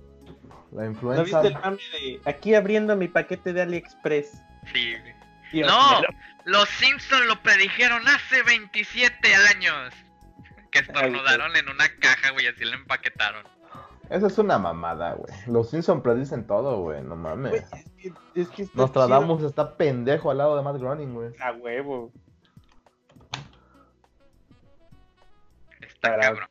La 0.72 0.84
¿No 0.84 0.90
influenza. 0.92 1.24
viste 1.42 1.48
el 1.48 1.62
mame 1.62 1.76
de 1.92 2.20
aquí 2.24 2.54
abriendo 2.54 2.96
mi 2.96 3.06
paquete 3.08 3.52
de 3.52 3.60
AliExpress? 3.60 4.32
Sí, 4.72 4.94
güey. 4.98 5.14
Dios 5.52 5.68
No, 5.70 6.00
los 6.46 6.66
Simpsons 6.70 7.26
lo 7.26 7.38
predijeron 7.42 8.08
hace 8.08 8.42
27 8.44 9.34
años. 9.54 9.92
Que 10.70 10.80
estornudaron 10.80 11.56
en 11.56 11.68
una 11.68 11.88
caja, 11.98 12.30
güey, 12.32 12.46
así 12.46 12.64
lo 12.64 12.74
empaquetaron. 12.74 13.44
Esa 14.10 14.26
es 14.26 14.38
una 14.38 14.58
mamada, 14.58 15.14
güey. 15.14 15.32
Los 15.46 15.70
Simpsons 15.70 16.02
predicen 16.02 16.46
todo, 16.46 16.82
güey. 16.82 17.02
No 17.02 17.14
mames. 17.14 17.50
Güey, 17.50 17.62
es 17.62 18.14
que, 18.34 18.40
es 18.40 18.48
que 18.48 18.62
está 18.62 18.78
Nostradamus 18.78 19.42
está 19.42 19.76
pendejo 19.76 20.30
al 20.30 20.38
lado 20.38 20.56
de 20.56 20.62
Matt 20.62 20.78
Groening, 20.78 21.12
güey. 21.12 21.30
A 21.40 21.52
huevo. 21.52 22.10
Está 25.80 26.10
para, 26.10 26.22
cabrón. 26.22 26.48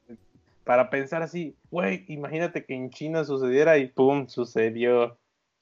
para 0.64 0.90
pensar 0.90 1.24
así, 1.24 1.58
güey, 1.72 2.06
imagínate 2.10 2.66
que 2.66 2.76
en 2.76 2.92
China 2.92 3.24
sucediera 3.24 3.78
y 3.78 3.88
pum, 3.88 4.28
sucedió. 4.28 5.18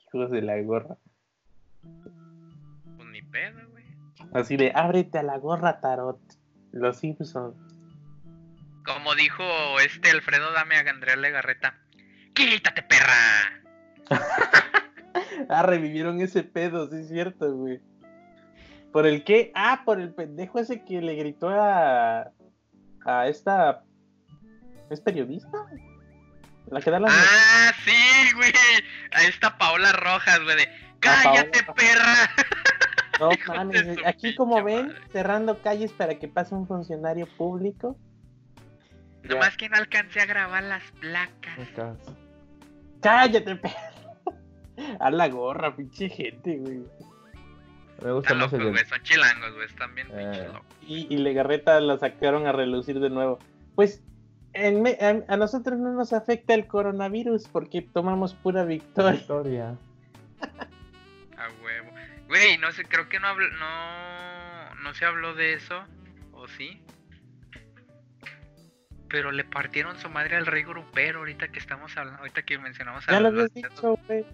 Hijos 0.08 0.32
de 0.32 0.42
la 0.42 0.62
gorra. 0.62 0.98
Pues 1.82 3.10
ni 3.10 3.22
pedo, 3.22 3.60
güey. 3.70 3.86
Así 4.34 4.58
de, 4.58 4.72
ábrete 4.76 5.18
a 5.20 5.24
la 5.24 5.38
gorra, 5.38 5.80
Tarot. 5.80 6.20
Los 6.72 6.98
Simpsons. 6.98 7.56
Como 8.86 9.16
dijo 9.16 9.44
este 9.80 10.12
Alfredo 10.12 10.52
Dame 10.52 10.76
a 10.78 10.90
Andrea 10.90 11.16
Legarreta. 11.16 11.78
¡Quítate, 12.34 12.84
perra! 12.84 13.62
Ah, 15.50 15.64
revivieron 15.64 16.20
ese 16.22 16.44
pedo, 16.44 16.90
sí 16.90 16.98
es 16.98 17.08
cierto, 17.08 17.52
güey. 17.54 17.80
¿Por 18.92 19.06
el 19.06 19.24
qué? 19.24 19.52
Ah, 19.56 19.82
por 19.86 20.00
el 20.02 20.14
pendejo 20.14 20.60
ese 20.60 20.84
que 20.84 21.02
le 21.02 21.16
gritó 21.16 21.50
a. 21.50 22.32
a 23.06 23.28
esta. 23.28 23.84
¿Es 24.90 25.00
periodista? 25.02 25.58
La 26.68 26.82
que 26.82 26.92
da 26.92 27.00
las 27.00 27.14
Ah, 27.14 27.74
sí, 27.86 28.32
güey. 28.36 28.52
Ahí 29.12 29.28
está 29.28 29.58
Paola 29.58 29.92
Rojas, 29.94 30.40
güey. 30.44 30.58
de, 30.58 30.70
¡Cállate, 31.00 31.64
Paola. 31.64 31.76
perra! 31.76 32.30
No 33.20 33.30
mames, 33.56 33.98
aquí 34.06 34.36
como 34.36 34.64
ven, 34.64 34.88
madre. 34.88 35.02
cerrando 35.12 35.62
calles 35.62 35.92
para 35.94 36.16
que 36.20 36.28
pase 36.28 36.56
un 36.56 36.68
funcionario 36.68 37.28
público. 37.38 37.98
Nomás 39.34 39.58
que 39.58 39.70
no 39.70 39.78
alcancé 39.78 40.22
a 40.22 40.26
grabar 40.26 40.64
las 40.64 40.84
placas. 41.00 41.60
Acá. 41.60 41.96
¡Cállate, 43.02 43.56
perro! 43.56 43.76
A 45.00 45.10
la 45.10 45.28
gorra, 45.30 45.76
pinche 45.76 46.10
gente, 46.10 46.58
güey. 46.58 46.84
Me 48.04 48.12
gusta 48.12 48.34
Están 48.34 48.38
más 48.40 48.52
locos, 48.52 48.54
el 48.60 48.72
güey. 48.72 48.84
de... 48.84 48.90
Son 48.90 49.02
chilangos, 49.04 49.54
güey. 49.54 49.66
Están 49.68 49.96
bien 49.96 50.08
Eh. 50.12 50.50
Y, 50.88 51.14
y 51.14 51.18
Legarreta 51.18 51.80
la 51.80 51.98
sacaron 51.98 52.46
a 52.46 52.52
relucir 52.52 53.00
de 53.00 53.10
nuevo. 53.10 53.40
Pues 53.76 54.04
en 54.54 54.82
me- 54.82 54.98
a, 55.00 55.34
a 55.34 55.38
nosotros 55.38 55.80
no 55.80 55.94
nos 55.94 56.12
afecta 56.14 56.54
el 56.54 56.68
coronavirus 56.68 57.48
porque 57.48 57.82
tomamos 57.82 58.34
pura 58.34 58.66
victoria. 58.66 59.12
Victoria. 59.14 59.76
A 61.38 61.50
huevo. 61.64 61.92
Güey, 62.28 62.58
no 62.58 62.72
sé, 62.72 62.84
creo 62.86 63.08
que 63.08 63.20
no 63.20 63.28
habl 63.28 63.50
no, 63.60 64.76
no 64.84 64.94
se 64.94 65.06
habló 65.06 65.34
de 65.36 65.54
eso. 65.54 65.84
¿O 66.34 66.48
sí? 66.48 66.82
Pero 69.16 69.32
le 69.32 69.46
partieron 69.46 69.98
su 69.98 70.10
madre 70.10 70.36
al 70.36 70.46
rey 70.46 70.64
grupero 70.64 71.20
ahorita 71.20 71.48
que 71.48 71.58
estamos 71.58 71.96
hablando, 71.96 72.20
ahorita 72.20 72.42
que 72.42 72.58
mencionamos 72.58 73.08
a 73.08 73.14
Ya 73.14 73.22
lo 73.22 73.30
habías 73.30 73.54
dicho, 73.54 73.98
güey. 74.08 74.26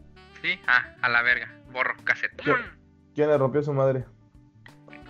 Sí, 0.41 0.59
ah, 0.65 0.87
a 1.03 1.07
la 1.07 1.21
verga. 1.21 1.51
Borro, 1.71 1.93
cassette. 2.03 2.35
¿Qué? 2.41 2.51
¿Quién 3.13 3.29
le 3.29 3.37
rompió 3.37 3.61
su 3.61 3.73
madre? 3.73 4.05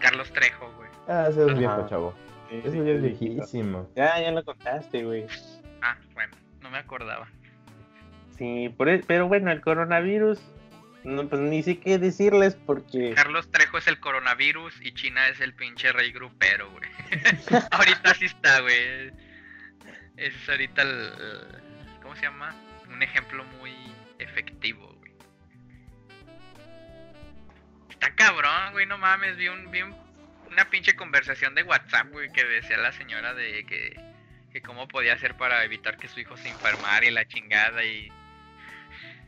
Carlos 0.02 0.30
Trejo, 0.34 0.70
güey. 0.76 0.90
Ah, 1.08 1.28
ese 1.30 1.44
es 1.44 1.52
Ajá. 1.52 1.58
viejo, 1.58 1.88
chavo. 1.88 2.14
Sí, 2.50 2.58
Eso 2.58 2.72
sí, 2.74 2.78
ya 2.80 2.92
es 2.92 3.02
viejísimo. 3.02 3.90
Ya, 3.96 4.20
ya 4.20 4.32
lo 4.32 4.44
contaste, 4.44 5.06
güey. 5.06 5.26
Ah, 5.82 5.96
bueno, 6.16 6.36
no 6.60 6.70
me 6.70 6.80
acordaba. 6.80 7.30
Sí, 8.38 8.68
por 8.76 8.90
e- 8.90 9.06
pero 9.08 9.30
bueno, 9.30 9.54
el 9.54 9.62
coronavirus, 9.62 10.42
no, 11.06 11.30
pues 11.30 11.40
ni 11.40 11.64
sé 11.64 11.80
qué 11.80 11.98
decirles 11.98 12.56
porque... 12.66 13.14
Carlos 13.16 13.50
Trejo 13.52 13.78
es 13.78 13.88
el 13.88 14.02
coronavirus 14.02 14.82
y 14.82 14.94
China 14.96 15.30
es 15.30 15.40
el 15.40 15.54
pinche 15.54 15.94
rey 15.94 16.12
grupero, 16.12 16.70
güey. 16.72 16.90
ahorita 17.72 18.16
sí 18.16 18.26
está, 18.26 18.60
güey. 18.60 19.31
Es 20.22 20.48
ahorita 20.50 20.84
el, 20.84 21.62
¿Cómo 22.02 22.16
se 22.16 22.22
llama? 22.24 22.56
Un 22.88 23.02
ejemplo 23.02 23.44
muy 23.44 23.74
efectivo, 24.20 24.94
güey. 25.00 25.12
Está 27.90 28.14
cabrón, 28.16 28.72
güey, 28.74 28.86
no 28.86 28.98
mames. 28.98 29.38
Vi, 29.38 29.48
un, 29.48 29.72
vi 29.72 29.82
un- 29.82 29.96
una 30.48 30.70
pinche 30.70 30.96
conversación 30.96 31.56
de 31.56 31.64
WhatsApp, 31.64 32.08
güey, 32.10 32.32
que 32.32 32.44
decía 32.44 32.78
la 32.78 32.92
señora 32.92 33.34
de 33.34 33.66
que, 33.66 34.00
que 34.52 34.62
cómo 34.62 34.88
podía 34.88 35.14
hacer 35.14 35.36
para 35.38 35.64
evitar 35.64 35.98
que 35.98 36.08
su 36.08 36.20
hijo 36.20 36.38
se 36.38 36.50
enfermara 36.50 37.06
y 37.06 37.12
la 37.12 37.28
chingada 37.28 37.84
y... 37.84 38.12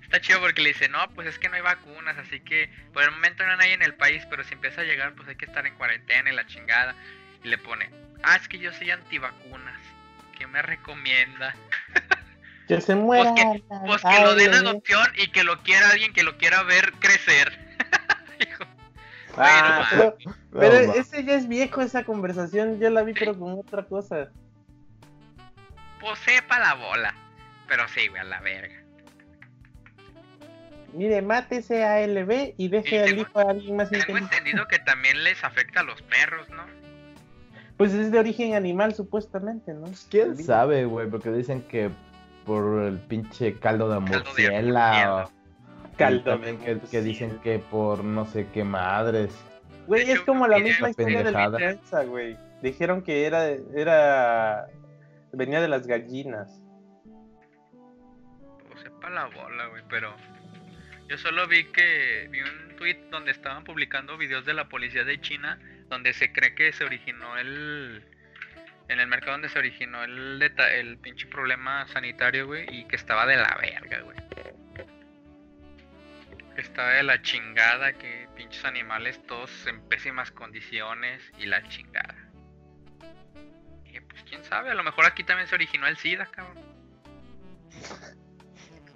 Está 0.02 0.22
chido 0.22 0.42
porque 0.42 0.62
le 0.62 0.70
dice, 0.70 0.90
no, 0.90 1.10
pues 1.16 1.28
es 1.28 1.40
que 1.40 1.50
no 1.50 1.56
hay 1.56 1.62
vacunas, 1.62 2.18
así 2.20 2.40
que 2.42 2.70
por 2.94 3.02
el 3.04 3.10
momento 3.12 3.44
no 3.48 3.54
hay 3.60 3.72
en 3.72 3.82
el 3.82 3.96
país, 3.96 4.24
pero 4.30 4.44
si 4.44 4.54
empieza 4.54 4.82
a 4.82 4.84
llegar, 4.84 5.16
pues 5.16 5.28
hay 5.28 5.36
que 5.38 5.46
estar 5.46 5.66
en 5.66 5.74
cuarentena 5.76 6.30
y 6.32 6.36
la 6.36 6.46
chingada. 6.46 6.94
Y 7.44 7.48
le 7.48 7.58
pone, 7.58 7.90
ah, 8.22 8.36
es 8.36 8.48
que 8.48 8.60
yo 8.60 8.72
soy 8.74 8.92
antivacunas. 8.92 9.80
¿Qué 10.54 10.58
me 10.58 10.62
recomienda? 10.62 11.56
Que 12.68 12.80
se 12.80 12.94
muera. 12.94 13.34
Pues 13.34 13.44
que- 13.44 13.64
Pues 13.88 14.02
que 14.04 14.22
lo 14.24 14.36
den 14.36 14.54
adopción 14.54 15.08
y 15.18 15.28
que 15.30 15.44
lo 15.44 15.58
quiera 15.64 15.90
alguien 15.90 16.14
que 16.14 16.22
lo 16.22 16.38
quiera 16.38 16.62
ver 16.62 16.94
crecer. 17.00 17.60
Hijo, 18.40 18.64
Ah, 19.36 19.90
Bueno, 19.98 20.14
pero, 20.52 20.76
ese 20.94 21.24
ya 21.24 21.34
es 21.34 21.48
viejo, 21.48 21.82
esa 21.82 22.04
conversación. 22.04 22.80
Yo 22.80 22.92
la 22.92 23.02
vi, 23.02 23.14
pero 23.14 23.38
con 23.38 23.54
otra 23.54 23.84
cosa. 23.84 24.30
pues 26.00 26.20
sepa 26.20 26.60
la 26.60 26.76
bola. 26.76 27.16
Pero 27.68 27.88
sí, 27.88 28.08
güey, 28.10 28.22
a 28.22 28.26
la 28.26 28.40
verga. 28.42 28.76
Mire, 30.94 31.24
mátese 31.24 31.84
a 31.84 32.00
LB 32.06 32.54
y 32.60 32.68
deje 32.68 32.96
Y 32.96 33.00
al 33.00 33.06
tengo- 33.06 33.22
hijo 33.24 33.40
a 33.40 33.50
alguien 33.50 33.76
más 33.76 33.90
Tengo 33.90 34.18
entendido 34.20 34.68
que 34.68 34.78
también 34.78 35.24
les 35.24 35.44
afecta 35.44 35.80
a 35.80 35.84
los 35.84 36.00
perros, 36.04 36.48
¿no? 36.52 36.64
Pues 37.84 37.96
es 37.96 38.14
de 38.14 38.20
origen 38.20 38.54
animal, 38.54 38.96
supuestamente, 38.96 39.74
¿no? 39.74 39.92
¿Quién 40.10 40.38
sabe, 40.38 40.86
güey? 40.86 41.10
Porque 41.10 41.30
dicen 41.34 41.64
que 41.64 41.90
por 42.46 42.82
el 42.82 42.98
pinche 42.98 43.60
caldo 43.60 43.90
de 43.90 44.10
Caldo 45.98 46.24
de 46.24 46.32
también 46.32 46.60
que, 46.60 46.80
que 46.90 47.02
dicen 47.02 47.42
que 47.44 47.60
por 47.60 48.06
no 48.06 48.26
sé 48.26 48.48
qué 48.54 48.64
madres. 48.64 49.38
Güey, 49.88 50.10
es 50.10 50.22
como 50.22 50.48
la 50.48 50.60
misma 50.60 50.92
historia 50.92 51.24
de 51.26 51.32
la 51.34 51.40
pendejada. 51.40 51.72
influenza, 51.74 52.04
güey. 52.06 52.38
Dijeron 52.62 53.02
que 53.02 53.26
era, 53.26 53.50
era, 53.50 54.68
venía 55.34 55.60
de 55.60 55.68
las 55.68 55.86
gallinas. 55.86 56.62
Pues 58.70 58.82
sepa 58.82 59.10
la 59.10 59.26
bola, 59.26 59.68
güey, 59.68 59.84
pero 59.90 60.16
yo 61.10 61.18
solo 61.18 61.50
vi 61.50 61.66
que 61.66 62.30
vi 62.32 62.40
un 62.40 62.78
tweet 62.78 63.10
donde 63.12 63.32
estaban 63.32 63.66
publicando 63.66 64.18
videos 64.18 64.46
de 64.46 64.54
la 64.54 64.70
policía 64.70 65.04
de 65.04 65.20
China 65.20 65.60
donde 65.90 66.14
se 66.14 66.32
cree 66.32 66.56
que 66.56 66.74
se 66.74 66.84
originó 66.84 67.38
el 67.38 68.04
en 68.90 69.00
el 69.00 69.08
mercado 69.08 69.34
donde 69.34 69.50
se 69.50 69.60
originó 69.60 70.04
el 70.04 70.42
el 70.42 70.98
pinche 70.98 71.28
problema 71.28 71.88
sanitario, 71.88 72.48
güey, 72.48 72.66
y 72.70 72.86
que 72.86 72.96
estaba 72.96 73.26
de 73.26 73.38
la 73.38 73.58
verga, 73.60 74.00
güey. 74.02 74.18
Que 76.56 76.62
estaba 76.62 76.90
de 76.90 77.04
la 77.04 77.22
chingada, 77.22 77.94
que 77.94 78.28
pinches 78.36 78.64
animales 78.66 79.26
todos 79.26 79.66
en 79.68 79.82
pésimas 79.88 80.32
condiciones 80.32 81.22
y 81.38 81.46
la 81.46 81.64
chingada. 81.70 82.16
Y 83.86 84.00
pues 84.02 84.24
quién 84.24 84.44
sabe, 84.44 84.72
a 84.72 84.76
lo 84.76 84.84
mejor 84.84 85.06
aquí 85.06 85.24
también 85.24 85.48
se 85.48 85.56
originó 85.56 85.88
el 85.88 85.98
SIDA, 85.98 86.26
cabrón. 86.28 86.60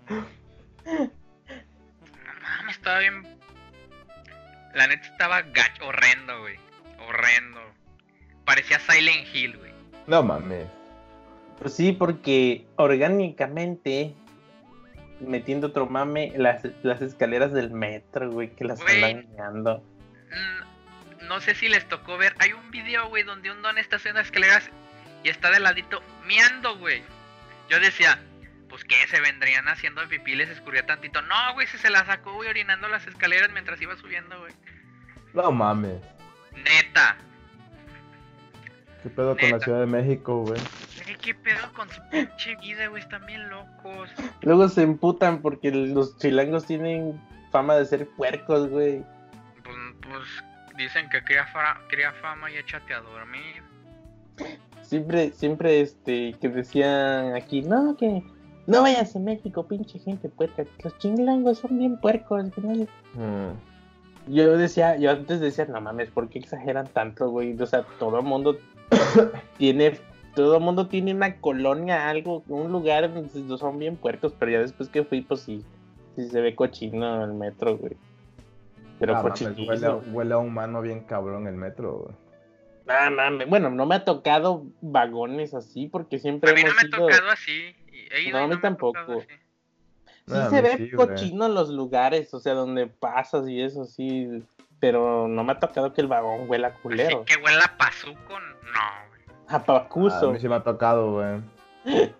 No 0.85 2.33
mames, 2.41 2.77
estaba 2.77 2.99
bien. 2.99 3.39
La 4.73 4.87
neta 4.87 5.05
estaba 5.05 5.41
gacho, 5.41 5.85
horrendo, 5.85 6.39
güey. 6.39 6.57
Horrendo. 7.07 7.59
Parecía 8.45 8.79
Silent 8.79 9.27
Hill, 9.33 9.57
güey. 9.57 9.71
No 10.07 10.23
mames. 10.23 10.67
Pues 11.59 11.73
sí, 11.75 11.91
porque 11.91 12.65
orgánicamente, 12.75 14.13
metiendo 15.19 15.67
otro 15.67 15.87
mame, 15.87 16.31
las, 16.37 16.61
las 16.83 17.01
escaleras 17.01 17.51
del 17.51 17.71
metro, 17.71 18.29
güey, 18.31 18.49
que 18.55 18.63
las 18.63 18.79
Güey. 18.81 19.03
andan 19.03 19.27
guiando. 19.33 19.83
Mm, 20.29 21.27
No 21.27 21.41
sé 21.41 21.55
si 21.55 21.67
les 21.67 21.87
tocó 21.89 22.17
ver. 22.17 22.35
Hay 22.39 22.53
un 22.53 22.69
video, 22.71 23.09
güey, 23.09 23.23
donde 23.23 23.51
un 23.51 23.61
don 23.61 23.77
está 23.77 23.95
haciendo 23.97 24.21
escaleras 24.21 24.69
y 25.23 25.29
está 25.29 25.49
de 25.51 25.59
ladito 25.59 26.01
miando, 26.25 26.77
güey. 26.77 27.01
Yo 27.69 27.79
decía, 27.79 28.19
pues 28.69 28.83
que 28.85 28.95
se 29.09 29.19
vendrían 29.19 29.67
haciendo 29.67 30.01
el 30.01 30.07
pipí, 30.07 30.35
les 30.35 30.49
escurría 30.49 30.85
tantito. 30.85 31.21
No, 31.23 31.53
güey, 31.53 31.67
se 31.67 31.77
se 31.79 31.89
la 31.89 32.05
sacó, 32.05 32.33
güey, 32.33 32.49
orinando 32.49 32.87
las 32.87 33.05
escaleras 33.07 33.51
mientras 33.51 33.81
iba 33.81 33.97
subiendo, 33.97 34.39
güey. 34.39 34.53
No 35.33 35.51
mames. 35.51 36.01
Neta. 36.63 37.17
¿Qué 39.03 39.09
pedo 39.09 39.37
con 39.37 39.51
la. 39.51 39.59
Ciudad 39.59 39.79
de 39.81 39.85
México, 39.85 40.41
güey? 40.43 40.59
Güey, 41.03 41.17
¿Qué 41.17 41.35
pedo 41.35 41.71
con 41.73 41.89
su 41.89 42.01
pinche 42.09 42.55
vida, 42.57 42.87
güey? 42.87 43.01
Están 43.01 43.25
bien 43.25 43.49
locos. 43.49 44.09
Luego 44.41 44.67
se 44.69 44.81
emputan 44.81 45.41
porque 45.41 45.71
los 45.71 46.17
chilangos 46.17 46.65
tienen 46.65 47.19
fama 47.51 47.75
de 47.75 47.85
ser 47.85 48.07
puercos, 48.09 48.69
güey. 48.69 49.03
Pues, 49.63 49.75
pues 50.01 50.77
dicen 50.77 51.09
que 51.09 51.23
crea, 51.23 51.45
fa- 51.47 51.79
crea 51.89 52.11
fama 52.13 52.51
y 52.51 52.57
échate 52.57 52.93
a 52.93 52.99
dormir. 53.01 53.63
Siempre, 54.81 55.31
siempre, 55.31 55.81
este, 55.81 56.33
que 56.39 56.49
decían 56.49 57.35
aquí, 57.35 57.61
no, 57.61 57.95
que 57.97 58.23
no 58.67 58.81
vayas 58.81 59.15
a 59.15 59.19
México, 59.19 59.67
pinche 59.67 59.99
gente 59.99 60.29
puerca. 60.29 60.63
Los 60.83 60.97
chilangos 60.99 61.59
son 61.59 61.77
bien 61.77 61.97
puercos, 61.99 62.51
que 62.53 62.61
no 62.61 62.75
sé". 62.75 62.87
Mm. 63.13 63.76
Yo 64.27 64.57
decía, 64.57 64.97
yo 64.97 65.11
antes 65.11 65.39
decía, 65.39 65.65
no 65.65 65.79
mames, 65.81 66.09
¿por 66.09 66.29
qué 66.29 66.39
exageran 66.39 66.87
tanto, 66.87 67.29
güey? 67.29 67.59
O 67.61 67.65
sea, 67.65 67.83
todo 67.99 68.19
el 68.19 68.25
mundo 68.25 68.57
tiene, 69.57 69.97
todo 70.35 70.57
el 70.57 70.63
mundo 70.63 70.87
tiene 70.87 71.13
una 71.13 71.37
colonia, 71.37 72.09
algo, 72.09 72.43
un 72.47 72.71
lugar 72.71 73.13
donde 73.13 73.57
son 73.57 73.79
bien 73.79 73.95
puercos, 73.95 74.33
pero 74.37 74.51
ya 74.51 74.59
después 74.59 74.89
que 74.89 75.03
fui, 75.03 75.21
pues 75.21 75.41
sí, 75.41 75.63
sí 76.15 76.27
se 76.29 76.41
ve 76.41 76.55
cochino 76.55 77.23
el 77.23 77.33
metro, 77.33 77.77
güey. 77.77 77.93
Pero 78.99 79.15
Ah, 79.15 79.23
mames, 79.23 79.43
cochino. 79.43 79.67
huele, 79.69 79.87
huele 80.11 80.33
a 80.33 80.37
humano 80.39 80.81
bien 80.81 81.01
cabrón 81.01 81.47
el 81.47 81.55
metro, 81.55 81.93
güey. 81.99 82.15
Ah, 82.89 83.09
mames. 83.09 83.47
Bueno, 83.49 83.69
no 83.69 83.85
me 83.85 83.95
ha 83.95 84.05
tocado 84.05 84.63
vagones 84.81 85.53
así 85.53 85.87
porque 85.87 86.19
siempre 86.19 86.51
A 86.51 86.53
mí 86.53 86.61
no 86.63 86.69
hemos 86.69 86.83
me 86.83 86.87
ha 86.87 86.99
tocado 86.99 87.29
así. 87.31 87.75
y 87.91 88.13
he 88.15 88.21
ido 88.29 88.37
No, 88.39 88.45
a 88.45 88.47
mí 88.47 88.55
me 88.55 88.55
ha 88.55 88.61
tocado 88.75 88.93
tampoco. 88.93 89.23
Sí 90.27 90.33
Ah, 90.35 90.49
se 90.49 90.61
ve 90.61 90.77
sí, 90.77 90.91
güey. 90.91 91.07
cochino 91.07 91.47
los 91.47 91.69
lugares, 91.69 92.33
o 92.33 92.39
sea, 92.39 92.53
donde 92.53 92.87
pasas 92.87 93.47
y 93.47 93.61
eso 93.61 93.85
sí, 93.85 94.43
pero 94.79 95.27
no 95.27 95.43
me 95.43 95.53
ha 95.53 95.59
tocado 95.59 95.93
que 95.93 96.01
el 96.01 96.07
vagón 96.07 96.49
huela 96.49 96.73
culero. 96.73 97.23
Así 97.25 97.35
que 97.35 97.41
huela 97.43 97.63
a 97.65 97.77
pazuco, 97.77 98.19
no, 98.39 99.07
güey. 99.09 99.21
A 99.47 99.55
Ah, 99.55 99.55
a 99.55 99.63
pacuso. 99.65 100.31
mí 100.33 100.39
sí 100.39 100.49
me 100.49 100.55
ha 100.55 100.63
tocado, 100.63 101.13
güey. 101.13 101.41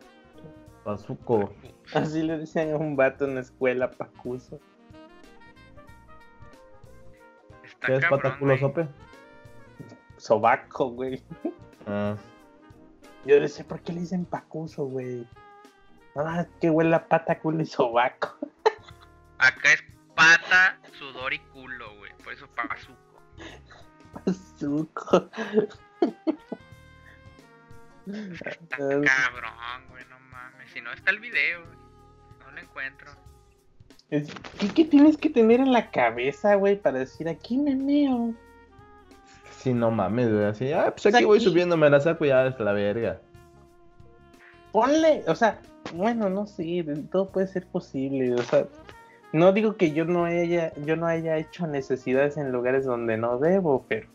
Pazuco. 0.86 1.52
Así 1.94 2.24
le 2.24 2.38
decían 2.38 2.72
a 2.72 2.78
un 2.78 2.96
vato 2.96 3.26
en 3.26 3.36
la 3.36 3.42
escuela, 3.42 3.92
pacuso. 3.92 4.60
Está 7.64 7.88
¿Qué 7.88 7.94
es 7.96 8.00
cabrón, 8.02 8.22
pata 8.22 8.40
culo 8.40 8.52
güey. 8.52 8.60
sope? 8.60 8.88
Sobaco, 10.18 10.90
güey. 10.92 11.22
Ah. 11.86 12.16
Yo 13.26 13.40
decía, 13.42 13.66
¿por 13.68 13.82
qué 13.82 13.92
le 13.94 14.00
dicen 14.02 14.24
pacuso, 14.26 14.86
güey? 14.86 15.28
Ah, 16.18 16.46
que 16.60 16.70
huele 16.70 16.96
a 16.96 17.08
pata, 17.08 17.38
culo 17.40 17.62
y 17.62 17.66
sobaco. 17.66 18.38
Acá 19.38 19.74
es 19.74 19.84
pata, 20.16 20.80
sudor 20.98 21.34
y 21.34 21.40
culo, 21.40 21.96
güey. 21.98 22.12
Por 22.24 22.34
eso 22.34 22.48
pazuco. 22.56 23.22
Pazuco. 24.26 25.30
Está 28.08 28.78
cabrón, 28.78 29.04
güey, 29.90 30.04
no 30.10 30.20
mames. 30.32 30.72
Si 30.74 30.82
no 30.82 30.92
está 30.92 31.12
el 31.12 31.20
video, 31.20 31.66
güey. 31.66 31.78
No 32.40 32.52
lo 32.52 32.60
encuentro. 32.62 33.12
Es- 34.10 34.34
¿Qué, 34.60 34.70
qué 34.70 34.86
tienes 34.86 35.18
que 35.18 35.30
tener 35.30 35.60
en 35.60 35.72
la 35.74 35.92
cabeza, 35.92 36.56
güey, 36.56 36.82
para 36.82 37.00
decir 37.00 37.28
aquí 37.28 37.58
me 37.58 37.76
meo? 37.76 38.34
Sí, 39.52 39.74
no 39.74 39.92
mames, 39.92 40.32
güey. 40.32 40.46
Así, 40.46 40.72
ah, 40.72 40.94
pues 40.96 41.14
aquí 41.14 41.26
voy 41.26 41.38
aquí- 41.38 41.46
subiéndome 41.46 41.90
la 41.90 42.00
saco 42.00 42.24
y 42.26 42.30
ya 42.30 42.48
es 42.48 42.60
la 42.60 42.72
verga. 42.72 43.20
Ponle, 44.72 45.24
o 45.28 45.36
sea, 45.36 45.60
bueno, 45.94 46.30
no 46.30 46.46
sé, 46.48 46.86
todo 47.12 47.30
puede 47.32 47.48
ser 47.48 47.66
posible, 47.68 48.34
o 48.34 48.42
sea, 48.44 48.66
no 49.34 49.52
digo 49.52 49.76
que 49.78 49.92
yo 49.94 50.06
no 50.06 50.26
haya, 50.26 50.74
yo 50.86 50.96
no 50.96 51.06
haya 51.08 51.38
hecho 51.38 51.68
necesidades 51.68 52.38
en 52.38 52.52
lugares 52.52 52.86
donde 52.86 53.18
no 53.18 53.38
debo, 53.40 53.86
pero 53.88 54.08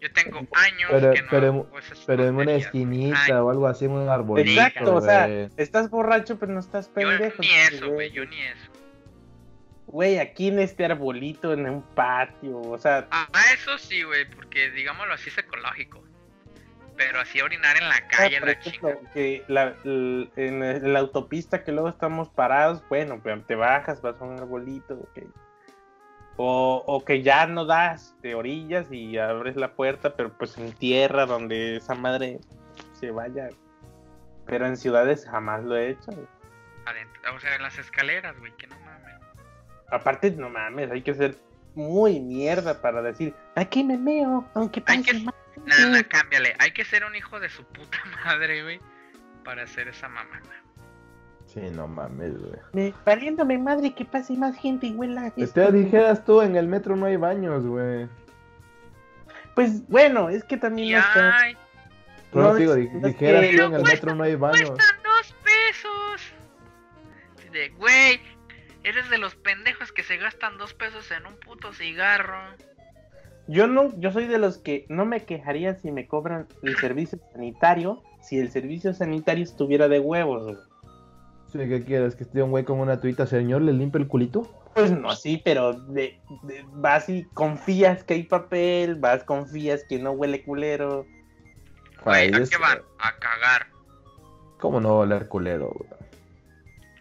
Yo 0.00 0.12
tengo 0.12 0.36
años 0.38 0.90
Pero- 0.90 1.12
que 1.14 1.22
no 1.22 1.28
pero- 1.30 1.46
hago 1.46 1.78
esas 1.78 1.98
Pero 2.00 2.26
en 2.28 2.34
una 2.36 2.52
esquinita 2.52 3.42
o 3.42 3.48
algo 3.50 3.66
así, 3.66 3.86
en 3.86 3.92
un 3.92 4.08
arbolito. 4.10 4.50
exacto, 4.50 4.96
o 4.96 5.00
sea, 5.00 5.26
estás 5.56 5.88
borracho 5.88 6.38
pero 6.38 6.52
no 6.52 6.60
estás 6.60 6.88
Yo 6.88 6.92
pendejo. 6.94 7.40
ni 7.40 7.48
entonces, 7.48 7.72
eso, 7.80 7.90
güey, 7.90 8.10
yo 8.10 8.26
ni 8.26 8.38
eso. 8.38 8.70
Güey, 9.86 10.18
aquí 10.18 10.48
en 10.48 10.58
este 10.58 10.84
arbolito, 10.84 11.52
en 11.54 11.68
un 11.70 11.80
patio, 11.82 12.58
o 12.60 12.76
sea, 12.78 13.06
Ah, 13.10 13.28
eso 13.54 13.78
sí, 13.78 14.02
güey, 14.02 14.28
porque 14.28 14.70
digámoslo 14.72 15.14
así 15.14 15.30
es 15.30 15.38
ecológico. 15.38 16.02
Pero 16.96 17.20
así 17.20 17.40
orinar 17.40 17.76
en 17.76 17.88
la 17.88 18.06
calle, 18.08 18.38
por 18.38 18.48
la 18.48 18.58
que 19.12 19.44
en, 20.36 20.92
la 20.92 20.98
autopista 21.00 21.64
que 21.64 21.72
luego 21.72 21.88
estamos 21.88 22.28
parados, 22.28 22.82
bueno, 22.88 23.20
te 23.46 23.54
bajas, 23.56 24.00
vas 24.00 24.20
a 24.20 24.24
un 24.24 24.38
arbolito. 24.38 24.98
O, 26.36 26.82
o 26.86 27.04
que 27.04 27.22
ya 27.22 27.46
no 27.46 27.64
das 27.64 28.16
de 28.22 28.34
orillas 28.34 28.90
y 28.90 29.18
abres 29.18 29.56
la 29.56 29.72
puerta, 29.74 30.14
pero 30.16 30.32
pues 30.36 30.56
en 30.58 30.72
tierra 30.72 31.26
donde 31.26 31.76
esa 31.76 31.94
madre 31.94 32.40
se 32.92 33.10
vaya. 33.10 33.48
Pero 34.46 34.66
en 34.66 34.76
ciudades 34.76 35.26
jamás 35.28 35.62
lo 35.64 35.76
he 35.76 35.90
hecho. 35.90 36.10
Adentro, 36.86 37.34
o 37.34 37.40
sea, 37.40 37.56
en 37.56 37.62
las 37.62 37.78
escaleras, 37.78 38.38
güey, 38.38 38.52
que 38.56 38.66
no 38.66 38.78
mames. 38.80 39.14
Aparte, 39.90 40.30
no 40.32 40.50
mames, 40.50 40.90
hay 40.90 41.02
que 41.02 41.14
ser 41.14 41.36
muy 41.74 42.20
mierda 42.20 42.80
para 42.80 43.00
decir, 43.02 43.34
aquí 43.54 43.82
me 43.82 43.96
meo, 43.96 44.44
aunque 44.54 44.82
Hay 44.86 44.98
pase 44.98 45.10
que- 45.18 45.24
mal". 45.24 45.34
Nada, 45.66 45.86
nada, 45.86 46.02
cámbiale. 46.04 46.54
Hay 46.58 46.72
que 46.72 46.84
ser 46.84 47.04
un 47.04 47.14
hijo 47.16 47.40
de 47.40 47.48
su 47.48 47.64
puta 47.64 47.98
madre, 48.24 48.62
güey, 48.62 48.80
para 49.44 49.62
hacer 49.64 49.88
esa 49.88 50.08
mamada. 50.08 50.40
Sí, 51.46 51.60
no 51.70 51.86
mames, 51.86 52.36
güey. 52.38 52.58
Me, 52.72 52.94
valiéndome 53.04 53.58
madre 53.58 53.94
que 53.94 54.04
pase 54.04 54.34
más 54.34 54.56
gente 54.56 54.86
y 54.88 54.92
huela. 54.92 55.30
Te 55.30 55.44
esto". 55.44 55.70
dijeras 55.72 56.24
tú, 56.24 56.42
en 56.42 56.56
el 56.56 56.66
metro 56.66 56.96
no 56.96 57.06
hay 57.06 57.16
baños, 57.16 57.64
güey. 57.64 58.08
Pues 59.54 59.86
bueno, 59.88 60.30
es 60.30 60.42
que 60.44 60.56
también 60.56 60.88
Y 60.88 60.92
no 60.92 60.98
está- 60.98 61.38
Pero 62.32 62.44
No, 62.48 62.54
digo, 62.56 62.74
dijeras 62.74 63.14
que- 63.16 63.56
tú, 63.56 63.62
en 63.62 63.74
el 63.74 63.80
Cuesta- 63.82 63.90
metro 63.92 64.14
no 64.16 64.24
hay 64.24 64.34
baños. 64.34 64.70
cuestan 64.70 64.96
dos 65.04 65.34
pesos. 65.44 66.32
De, 67.52 67.68
güey, 67.70 68.20
eres 68.82 69.08
de 69.10 69.18
los 69.18 69.36
pendejos 69.36 69.92
que 69.92 70.02
se 70.02 70.16
gastan 70.16 70.58
dos 70.58 70.74
pesos 70.74 71.08
en 71.12 71.24
un 71.26 71.36
puto 71.38 71.72
cigarro. 71.72 72.36
Yo 73.46 73.66
no, 73.66 73.92
yo 73.98 74.10
soy 74.10 74.26
de 74.26 74.38
los 74.38 74.58
que 74.58 74.86
no 74.88 75.04
me 75.04 75.24
quejaría 75.24 75.74
si 75.74 75.92
me 75.92 76.06
cobran 76.06 76.46
el 76.62 76.76
servicio 76.76 77.18
sanitario, 77.32 78.02
si 78.22 78.38
el 78.38 78.50
servicio 78.50 78.94
sanitario 78.94 79.44
estuviera 79.44 79.88
de 79.88 80.00
huevos. 80.00 80.44
güey. 80.44 80.56
Sí, 81.52 81.58
¿qué 81.68 81.84
quieres? 81.84 82.16
¿Que 82.16 82.24
esté 82.24 82.42
un 82.42 82.50
güey 82.50 82.64
con 82.64 82.80
una 82.80 83.00
tuita? 83.00 83.26
Señor, 83.26 83.62
¿le 83.62 83.72
limpia 83.72 83.98
el 84.00 84.08
culito? 84.08 84.48
Pues 84.74 84.90
no, 84.90 85.14
sí, 85.14 85.40
pero 85.44 85.72
de, 85.72 86.18
de- 86.42 86.64
vas 86.72 87.08
y 87.08 87.24
confías 87.34 88.02
que 88.02 88.14
hay 88.14 88.22
papel, 88.24 88.96
vas, 88.96 89.22
confías 89.22 89.84
que 89.88 89.98
no 90.00 90.12
huele 90.12 90.42
culero. 90.42 91.06
Güey, 92.04 92.16
Ay, 92.16 92.42
¿a 92.42 92.44
qué 92.44 92.56
van? 92.60 92.78
A 92.98 93.16
cagar. 93.18 93.66
¿Cómo 94.58 94.80
no 94.80 94.88
va 94.88 94.94
a 94.94 94.98
oler 95.00 95.28
culero, 95.28 95.70
güey? 95.70 95.90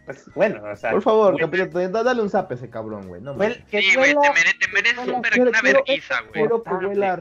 Pues 0.06 0.30
bueno, 0.36 0.62
o 0.70 0.76
sea. 0.76 0.92
Por 0.92 1.02
favor, 1.02 1.38
dale 1.40 2.22
un 2.22 2.30
zap 2.30 2.52
a 2.52 2.56
ese 2.56 2.70
cabrón, 2.70 3.08
güey. 3.08 3.22
No 3.22 3.38
que 3.38 3.82
Sí, 3.82 3.96
güey, 3.96 4.14
te, 4.14 4.30
mere- 4.32 4.54
te 4.60 4.68
mereces 4.68 5.08
una 5.08 5.62
vergüenza, 5.62 6.22
güey. 6.22 6.46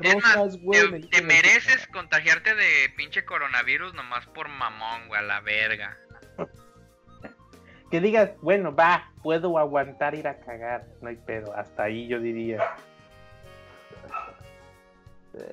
Es 0.03 0.23
más, 0.23 0.57
güey. 0.61 0.91
me 0.91 1.01
te, 1.01 1.07
te 1.09 1.23
mereces 1.23 1.87
contagiarte 1.89 2.55
de 2.55 2.89
pinche 2.97 3.25
coronavirus 3.25 3.95
nomás 3.95 4.27
por 4.27 4.49
mamón, 4.49 5.07
güey, 5.09 5.21
a 5.21 5.23
la 5.23 5.41
verga. 5.41 5.97
que 7.91 8.01
digas, 8.01 8.31
bueno, 8.41 8.75
va, 8.75 9.13
puedo 9.23 9.59
aguantar 9.59 10.15
ir 10.15 10.27
a 10.27 10.41
cagar, 10.41 10.87
no 11.03 11.09
hay 11.11 11.17
pedo, 11.17 11.55
hasta 11.55 11.85
ahí 11.85 12.09
yo 12.09 12.19
diría. 12.19 12.59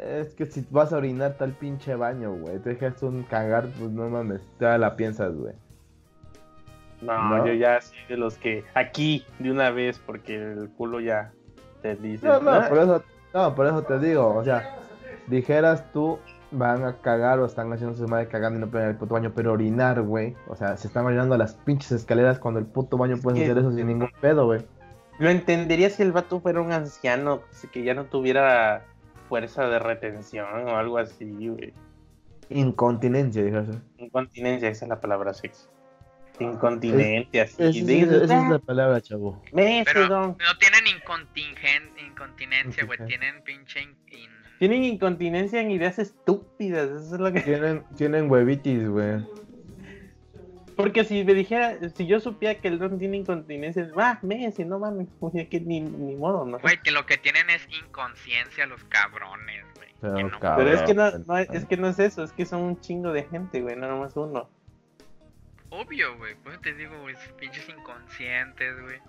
Es 0.02 0.34
que 0.36 0.46
si 0.46 0.66
vas 0.72 0.92
a 0.92 0.98
orinar 0.98 1.36
tal 1.38 1.54
pinche 1.54 1.96
baño, 1.96 2.32
güey. 2.34 2.60
Te 2.60 2.74
dejas 2.74 3.02
un 3.04 3.24
cagar, 3.24 3.68
pues 3.78 3.92
no 3.92 4.10
mames. 4.10 4.42
Ya 4.60 4.78
la 4.78 4.96
piensas, 4.96 5.34
güey. 5.36 5.54
No, 7.02 7.38
¿No? 7.38 7.46
yo 7.48 7.54
ya 7.54 7.80
soy 7.82 7.98
de 8.10 8.18
los 8.18 8.38
que 8.38 8.64
aquí 8.74 9.26
de 9.40 9.52
una 9.52 9.70
vez, 9.72 10.00
porque 10.06 10.36
el 10.36 10.70
culo 10.78 11.00
ya 11.00 11.32
te 11.82 11.96
dice. 11.96 12.28
No, 12.28 12.40
no, 12.42 12.68
por 12.68 12.78
eso, 12.78 13.04
no, 13.34 13.56
por 13.56 13.68
eso 13.68 13.82
te 13.84 14.00
digo, 14.00 14.36
o 14.36 14.44
sea, 14.44 14.76
dijeras 15.28 15.92
tú, 15.94 16.20
van 16.52 16.84
a 16.84 16.98
cagar 16.98 17.40
o 17.40 17.46
están 17.46 17.72
haciendo 17.72 17.96
su 17.96 18.08
madre 18.08 18.28
cagando 18.28 18.58
y 18.58 18.62
no 18.62 18.68
pueden 18.68 18.88
al 18.90 18.98
puto 18.98 19.14
baño, 19.14 19.32
pero 19.36 19.54
orinar, 19.54 20.02
güey, 20.02 20.36
o 20.48 20.56
sea, 20.56 20.76
se 20.78 20.88
están 20.88 21.06
orinando 21.06 21.36
a 21.36 21.38
las 21.38 21.54
pinches 21.54 21.92
escaleras 21.92 22.40
cuando 22.40 22.60
el 22.60 22.66
puto 22.66 22.98
baño 22.98 23.18
puedes 23.22 23.40
que- 23.40 23.46
hacer 23.46 23.60
eso 23.60 23.72
sin 23.72 23.88
ningún 23.88 24.10
pedo, 24.20 24.46
güey. 24.46 24.66
Lo 25.20 25.30
entendería 25.30 25.90
si 25.90 26.02
el 26.02 26.12
vato 26.12 26.40
fuera 26.40 26.62
un 26.62 26.72
anciano, 26.72 27.42
que 27.72 27.84
ya 27.84 27.94
no 27.94 28.06
tuviera 28.06 28.86
fuerza 29.28 29.68
de 29.68 29.78
retención 29.78 30.48
o 30.68 30.76
algo 30.78 30.98
así, 30.98 31.30
güey. 31.48 31.74
Incontinencia, 32.50 33.44
dijeras. 33.44 33.68
Incontinencia, 33.98 34.70
esa 34.70 34.86
es 34.86 34.90
la 34.90 35.00
palabra 35.00 35.34
sexy. 35.34 35.68
Incontinencia, 36.40 37.44
así. 37.44 37.56
Esa 37.64 37.72
dices, 37.72 38.12
esa 38.12 38.24
es 38.24 38.32
"Ah, 38.32 38.50
la 38.52 38.60
palabra, 38.60 39.02
chavo. 39.02 39.42
Pero 39.54 40.08
don". 40.08 40.38
no 40.40 40.58
tienen 40.60 40.88
incontinencia, 40.88 42.86
güey. 42.86 42.98
Tienen 43.08 43.42
pinche. 43.44 43.82
in- 43.82 43.98
in- 44.12 44.30
Tienen 44.60 44.84
incontinencia 44.84 45.62
en 45.62 45.72
ideas 45.72 46.00
estúpidas, 46.00 46.90
eso 46.90 47.16
es 47.16 47.20
lo 47.22 47.32
que... 47.32 47.40
Tienen, 47.42 47.84
tienen 47.96 48.30
huevitis, 48.30 48.90
güey. 48.90 49.26
Porque 50.76 51.04
si 51.04 51.24
me 51.26 51.34
dijera, 51.34 51.78
si 51.96 52.08
yo 52.08 52.20
supiera 52.22 52.56
que 52.60 52.70
el 52.70 52.80
don 52.80 53.00
tiene 53.00 53.18
incontinencia, 53.18 53.90
ah, 53.98 54.18
Messi, 54.22 54.64
no 54.66 54.80
mames, 54.80 55.08
que 55.50 55.60
ni, 55.60 55.82
ni 55.82 56.16
modo, 56.16 56.46
¿no? 56.46 56.60
Güey, 56.60 56.82
que 56.82 56.92
lo 56.92 57.06
que 57.06 57.18
tienen 57.18 57.50
es 57.50 57.68
inconsciencia 57.86 58.66
los 58.66 58.84
cabrones, 58.86 59.64
güey. 59.76 59.90
Pero, 60.02 60.16
Que 60.16 60.24
no- 60.24 60.40
cabrón. 60.40 60.66
Pero 60.68 60.78
es 60.78 60.82
que 60.84 60.94
no, 60.94 61.12
no, 61.26 61.38
es 61.38 61.66
que 61.66 61.78
no 61.78 61.88
es 61.90 62.00
eso, 62.00 62.24
es 62.24 62.32
que 62.32 62.46
son 62.46 62.62
un 62.62 62.80
chingo 62.80 63.12
de 63.12 63.24
gente, 63.24 63.62
güey, 63.62 63.76
no 63.76 63.88
nomás 63.90 64.16
uno. 64.16 64.50
Obvio, 65.70 66.18
güey. 66.18 66.36
Pues 66.44 66.60
te 66.62 66.74
digo, 66.74 67.00
güey, 67.02 67.16
esos 67.16 67.32
pinches 67.34 67.68
inconscientes, 67.70 68.82
güey. 68.82 69.00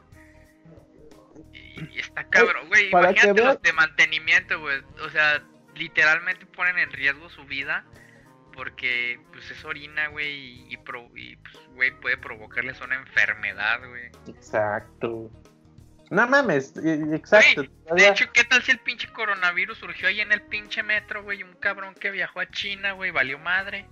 Y, 1.52 1.96
y 1.96 1.98
está 2.00 2.24
cabrón, 2.28 2.68
güey. 2.68 2.84
que 2.84 2.88
Imagínate 2.90 3.42
los 3.44 3.62
de 3.62 3.72
mantenimiento, 3.72 4.60
güey. 4.60 4.82
O 5.04 5.08
sea, 5.10 5.42
literalmente 5.74 6.44
ponen 6.46 6.78
en 6.78 6.90
riesgo 6.92 7.30
su 7.30 7.44
vida 7.44 7.84
porque, 8.52 9.20
pues, 9.32 9.50
es 9.50 9.64
orina, 9.64 10.08
güey. 10.08 10.66
Y, 10.72 10.76
pro- 10.78 11.10
y, 11.16 11.36
pues, 11.36 11.56
güey, 11.74 11.90
puede 12.00 12.18
provocarles 12.18 12.80
una 12.80 12.96
enfermedad, 12.96 13.80
güey. 13.88 14.10
Exacto. 14.28 15.30
No 16.10 16.26
mames, 16.26 16.76
eh, 16.78 17.00
exacto. 17.14 17.62
De 17.94 18.08
hecho, 18.08 18.24
¿qué 18.32 18.42
tal 18.42 18.60
si 18.64 18.72
el 18.72 18.80
pinche 18.80 19.08
coronavirus 19.12 19.78
surgió 19.78 20.08
ahí 20.08 20.20
en 20.20 20.32
el 20.32 20.42
pinche 20.42 20.82
metro, 20.82 21.22
güey? 21.22 21.44
Un 21.44 21.54
cabrón 21.54 21.94
que 21.94 22.10
viajó 22.10 22.40
a 22.40 22.50
China, 22.50 22.92
güey, 22.92 23.12
valió 23.12 23.38
madre. 23.38 23.86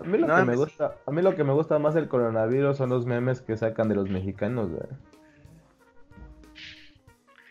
A 0.00 0.04
mí, 0.04 0.18
lo 0.18 0.26
No, 0.26 0.36
que 0.36 0.44
me 0.44 0.56
gusta, 0.56 0.96
a 1.06 1.10
mí 1.10 1.22
lo 1.22 1.34
que 1.34 1.44
me 1.44 1.52
gusta 1.52 1.78
más 1.78 1.94
del 1.94 2.08
coronavirus 2.08 2.76
son 2.76 2.90
los 2.90 3.06
memes 3.06 3.40
que 3.40 3.56
sacan 3.56 3.88
de 3.88 3.94
los 3.94 4.08
mexicanos, 4.10 4.70
güey. 4.70 4.88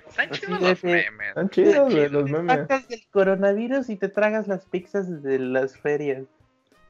Están 0.08 0.30
chidos 0.32 0.62
los 0.62 0.84
memes. 0.84 1.30
Están 1.30 1.50
chidos, 1.50 1.92
güey, 1.94 2.10
los 2.10 2.26
Te 2.26 2.32
memes. 2.32 2.56
sacas 2.58 2.88
del 2.88 3.02
coronavirus 3.12 3.90
y 3.90 3.98
te 3.98 4.10
tragas 4.10 4.48
las 4.48 4.66
pizzas 4.66 5.24
de 5.24 5.40
las 5.40 5.78
ferias. 5.78 6.24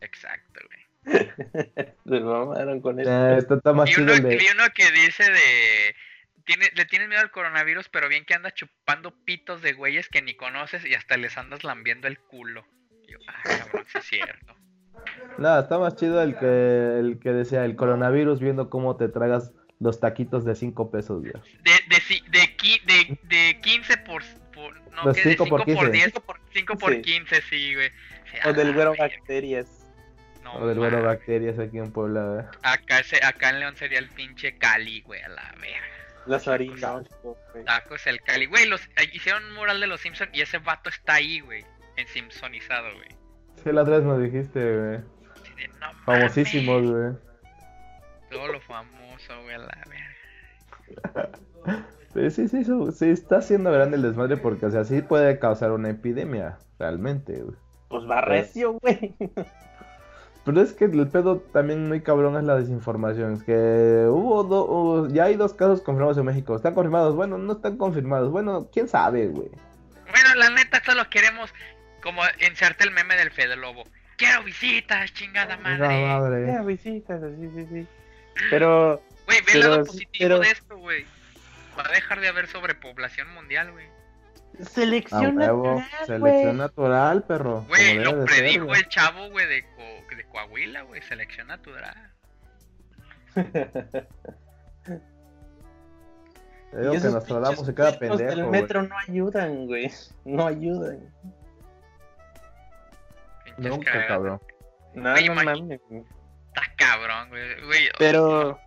Exacto, 0.01 0.59
güey. 0.67 0.83
Se 2.05 2.19
mamaron 2.19 2.81
con 2.81 2.99
Eh, 2.99 3.03
eso. 3.03 3.37
Esto 3.37 3.55
está 3.55 3.73
más 3.73 3.89
Y 3.89 3.93
chido 3.93 4.13
uno, 4.13 4.27
de... 4.27 4.35
y 4.35 4.47
uno 4.53 4.63
que 4.75 4.91
dice 4.91 5.23
de. 5.23 5.95
Tiene, 6.45 6.65
le 6.75 6.83
tienes 6.85 7.07
miedo 7.07 7.21
al 7.21 7.31
coronavirus, 7.31 7.87
pero 7.87 8.09
bien 8.09 8.25
que 8.25 8.33
anda 8.33 8.51
chupando 8.51 9.11
pitos 9.23 9.61
de 9.61 9.71
güeyes 9.71 10.09
que 10.09 10.21
ni 10.21 10.35
conoces 10.35 10.85
y 10.85 10.93
hasta 10.93 11.15
les 11.15 11.37
andas 11.37 11.63
lambiendo 11.63 12.09
el 12.09 12.19
culo. 12.19 12.65
Y 13.07 13.13
yo, 13.13 13.17
ah, 13.29 13.41
cabrón, 13.45 13.85
sí 13.87 13.97
es 13.99 14.03
cierto. 14.05 14.53
No, 15.37 15.59
está 15.59 15.79
más 15.79 15.95
chido 15.95 16.21
el 16.21 16.37
que, 16.37 16.99
el 16.99 17.19
que 17.19 17.31
decía 17.33 17.65
el 17.65 17.75
coronavirus 17.75 18.39
viendo 18.39 18.69
cómo 18.69 18.95
te 18.97 19.09
tragas 19.09 19.51
los 19.79 19.99
taquitos 19.99 20.45
de 20.45 20.55
5 20.55 20.91
pesos, 20.91 21.21
güey. 21.21 21.33
De, 21.63 21.71
de, 21.89 22.21
de, 22.29 22.57
qui- 22.57 22.81
de, 22.85 23.17
de 23.23 23.59
15 23.61 23.97
por. 23.97 24.23
por 24.53 24.75
no, 24.91 25.11
De 25.11 25.21
que 25.21 25.29
de 25.29 25.35
5 25.35 25.45
por 25.47 25.65
5 25.65 25.79
por 25.79 25.91
15. 25.91 25.91
10 25.91 26.11
por 26.25 26.39
5 26.53 26.77
por 26.77 26.93
Sí. 26.93 27.01
15, 27.01 27.41
sí, 27.49 27.75
güey. 27.75 27.89
O 28.45 28.53
del 28.53 28.67
la 28.69 28.73
güero 28.73 28.93
bacterias. 28.97 29.67
No, 30.43 30.55
O 30.55 30.67
del 30.67 30.77
mames. 30.77 31.03
bacterias 31.03 31.57
aquí 31.59 31.77
en 31.79 31.91
Puebla, 31.91 32.23
güey. 32.25 32.45
Acá, 32.63 32.99
ese- 32.99 33.23
acá 33.23 33.49
en 33.49 33.59
León 33.59 33.75
sería 33.75 33.99
el 33.99 34.09
pinche 34.09 34.57
Cali, 34.57 35.01
güey, 35.01 35.21
a 35.21 35.29
la 35.29 35.51
verga. 35.59 35.87
Las 36.25 36.47
harinas. 36.47 37.03
Tacos 37.65 38.07
el 38.07 38.21
Cali. 38.21 38.45
Güey, 38.45 38.65
los, 38.67 38.81
eh, 38.97 39.09
hicieron 39.11 39.43
un 39.45 39.53
mural 39.53 39.79
de 39.79 39.87
los 39.87 39.99
Simpsons 40.01 40.29
y 40.33 40.41
ese 40.41 40.59
vato 40.59 40.89
está 40.89 41.15
ahí, 41.15 41.39
güey. 41.41 41.65
En 41.97 42.07
Simpsonizado, 42.07 42.93
güey. 42.95 43.07
Sí, 43.63 43.71
la 43.71 43.81
otra 43.83 43.97
vez 43.97 44.05
nos 44.05 44.21
dijiste, 44.21 44.59
güey. 44.59 44.91
De, 44.91 45.67
no 45.79 45.93
Famosísimos, 46.05 46.81
güey. 46.91 47.13
Todo 48.29 48.47
lo 48.51 48.59
famoso, 48.61 49.33
güey, 49.43 49.55
a 49.55 49.59
la 49.59 49.77
verga. 49.87 51.29
Sí, 52.13 52.29
sí, 52.29 52.47
sí, 52.47 52.63
sí, 52.91 53.09
está 53.09 53.37
haciendo 53.37 53.71
grande 53.71 53.95
el 53.97 54.03
desmadre 54.03 54.37
porque, 54.37 54.65
o 54.67 54.71
sea, 54.71 54.83
sí 54.83 55.01
puede 55.01 55.39
causar 55.39 55.71
una 55.71 55.89
epidemia, 55.89 56.57
realmente, 56.77 57.41
güey. 57.41 57.55
Pues 57.89 58.07
va 58.09 58.21
recio, 58.21 58.73
güey. 58.81 59.15
Pero 60.45 60.61
es 60.61 60.73
que 60.73 60.85
el 60.85 61.07
pedo 61.07 61.37
también 61.39 61.87
muy 61.87 62.01
cabrón 62.01 62.35
es 62.37 62.43
la 62.43 62.57
desinformación. 62.57 63.33
Es 63.33 63.43
que 63.43 64.05
hubo, 64.09 64.43
do- 64.43 64.65
hubo- 64.65 65.07
ya 65.07 65.23
hay 65.25 65.35
dos 65.37 65.53
casos 65.53 65.81
confirmados 65.81 66.17
en 66.17 66.25
México. 66.25 66.55
¿Están 66.55 66.73
confirmados? 66.73 67.15
Bueno, 67.15 67.37
no 67.37 67.53
están 67.53 67.77
confirmados. 67.77 68.29
Bueno, 68.29 68.67
quién 68.71 68.87
sabe, 68.89 69.27
güey. 69.27 69.49
Bueno, 70.11 70.35
la 70.35 70.49
neta, 70.49 70.83
solo 70.83 71.03
queremos 71.09 71.51
como 72.03 72.21
insertar 72.47 72.87
el 72.87 72.93
meme 72.93 73.15
del 73.15 73.31
Fede 73.31 73.55
Lobo. 73.55 73.83
Quiero 74.17 74.43
visitas, 74.43 75.11
chingada 75.13 75.57
madre. 75.57 76.05
madre. 76.05 76.47
Ya, 76.47 76.61
visitas, 76.61 77.19
sí, 77.39 77.49
sí, 77.55 77.65
sí. 77.71 77.87
Pero, 78.49 79.01
Güey, 79.25 79.39
ve 79.41 79.51
el 79.53 79.59
Pero 79.61 79.69
lado 79.69 79.85
positivo 79.85 80.13
pero- 80.19 80.39
de 80.39 80.51
esto, 80.51 80.77
güey. 80.77 81.05
Va 81.77 81.87
a 81.87 81.91
dejar 81.91 82.19
de 82.19 82.27
haber 82.27 82.47
sobrepoblación 82.47 83.33
mundial, 83.33 83.71
güey. 83.71 83.87
Selección 84.69 85.35
natural, 85.35 85.87
selección 86.05 86.57
natural, 86.57 87.23
perro. 87.23 87.61
Güey, 87.67 87.95
lo 87.95 88.11
ser, 88.11 88.25
predijo 88.25 88.75
el 88.75 88.87
chavo, 88.87 89.29
güey, 89.31 89.47
de, 89.47 89.63
Co- 89.75 90.15
de 90.15 90.23
Coahuila, 90.25 90.81
güey. 90.83 91.01
Selección 91.01 91.47
natural. 91.47 92.11
Te 96.71 96.79
digo 96.79 96.93
que 96.93 96.99
Nostradamus 97.09 97.65
se 97.65 97.73
queda 97.75 97.97
pendejo, 97.97 98.29
del 98.29 98.45
güey. 98.45 98.61
metro 98.61 98.83
no 98.83 98.95
ayudan, 99.07 99.65
güey. 99.67 99.91
No 100.25 100.45
ayudan. 100.47 100.99
Nunca, 103.57 103.91
cagadas. 103.91 104.07
cabrón. 104.07 104.41
No, 104.95 105.11
Güey, 105.11 105.27
no 105.27 105.35
mames. 105.35 105.79
güey. 105.89 106.03
Está 106.47 106.61
cabrón, 106.77 107.29
güey. 107.29 107.65
güey 107.65 107.89
Pero 107.97 108.59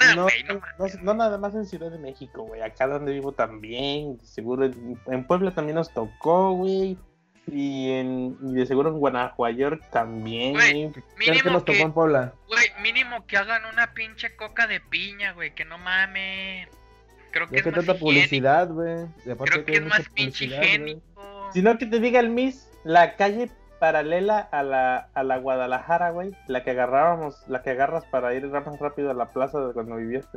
No, 0.00 0.14
no, 0.14 0.22
güey, 0.24 0.42
no, 0.44 0.54
no, 0.54 0.86
no 1.02 1.14
nada 1.14 1.38
más 1.38 1.54
en 1.54 1.66
Ciudad 1.66 1.90
de 1.90 1.98
México, 1.98 2.42
güey. 2.42 2.62
Acá 2.62 2.86
donde 2.86 3.12
vivo 3.12 3.32
también. 3.32 4.18
Seguro 4.22 4.64
en, 4.64 5.24
Puebla 5.26 5.52
también 5.52 5.76
nos 5.76 5.92
tocó, 5.92 6.52
güey. 6.52 6.96
Y, 7.46 7.90
en, 7.92 8.36
y 8.42 8.54
de 8.54 8.66
seguro 8.66 8.90
en 8.90 8.98
Guanajuato 8.98 9.78
también, 9.90 10.52
Güey. 10.52 10.92
¿Qué, 10.92 11.02
qué 11.18 11.30
Mínimo 11.30 11.50
nos 11.50 11.64
tocó 11.64 11.78
que, 11.78 11.82
en 11.82 11.92
Puebla? 11.92 12.34
güey, 12.46 12.66
mínimo 12.82 13.26
que 13.26 13.36
hagan 13.36 13.64
una 13.64 13.92
pinche 13.92 14.36
coca 14.36 14.66
de 14.66 14.80
piña, 14.80 15.32
güey. 15.32 15.54
Que 15.54 15.64
no 15.64 15.78
mames. 15.78 16.68
Creo 17.32 17.48
que 17.48 17.56
es 17.56 17.62
que 17.62 17.70
más 17.70 17.84
tanta 17.86 17.98
publicidad, 17.98 18.68
güey. 18.68 19.06
Creo 19.24 19.64
que 19.64 19.72
hay 19.72 19.78
es 19.78 19.86
más 19.86 20.08
pinche 20.10 20.46
higiénico. 20.46 21.50
Sino 21.52 21.76
que 21.78 21.86
te 21.86 21.98
diga 21.98 22.20
el 22.20 22.30
Miss, 22.30 22.68
la 22.84 23.16
calle 23.16 23.50
paralela 23.80 24.38
a 24.38 24.62
la, 24.62 25.08
a 25.14 25.22
la 25.24 25.38
Guadalajara, 25.38 26.10
güey. 26.10 26.36
La 26.46 26.62
que 26.62 26.70
agarrábamos, 26.70 27.42
la 27.48 27.62
que 27.62 27.70
agarras 27.70 28.04
para 28.06 28.32
ir 28.34 28.46
más 28.46 28.78
rápido 28.78 29.10
a 29.10 29.14
la 29.14 29.26
plaza 29.26 29.58
de 29.60 29.72
cuando 29.72 29.96
vivías, 29.96 30.28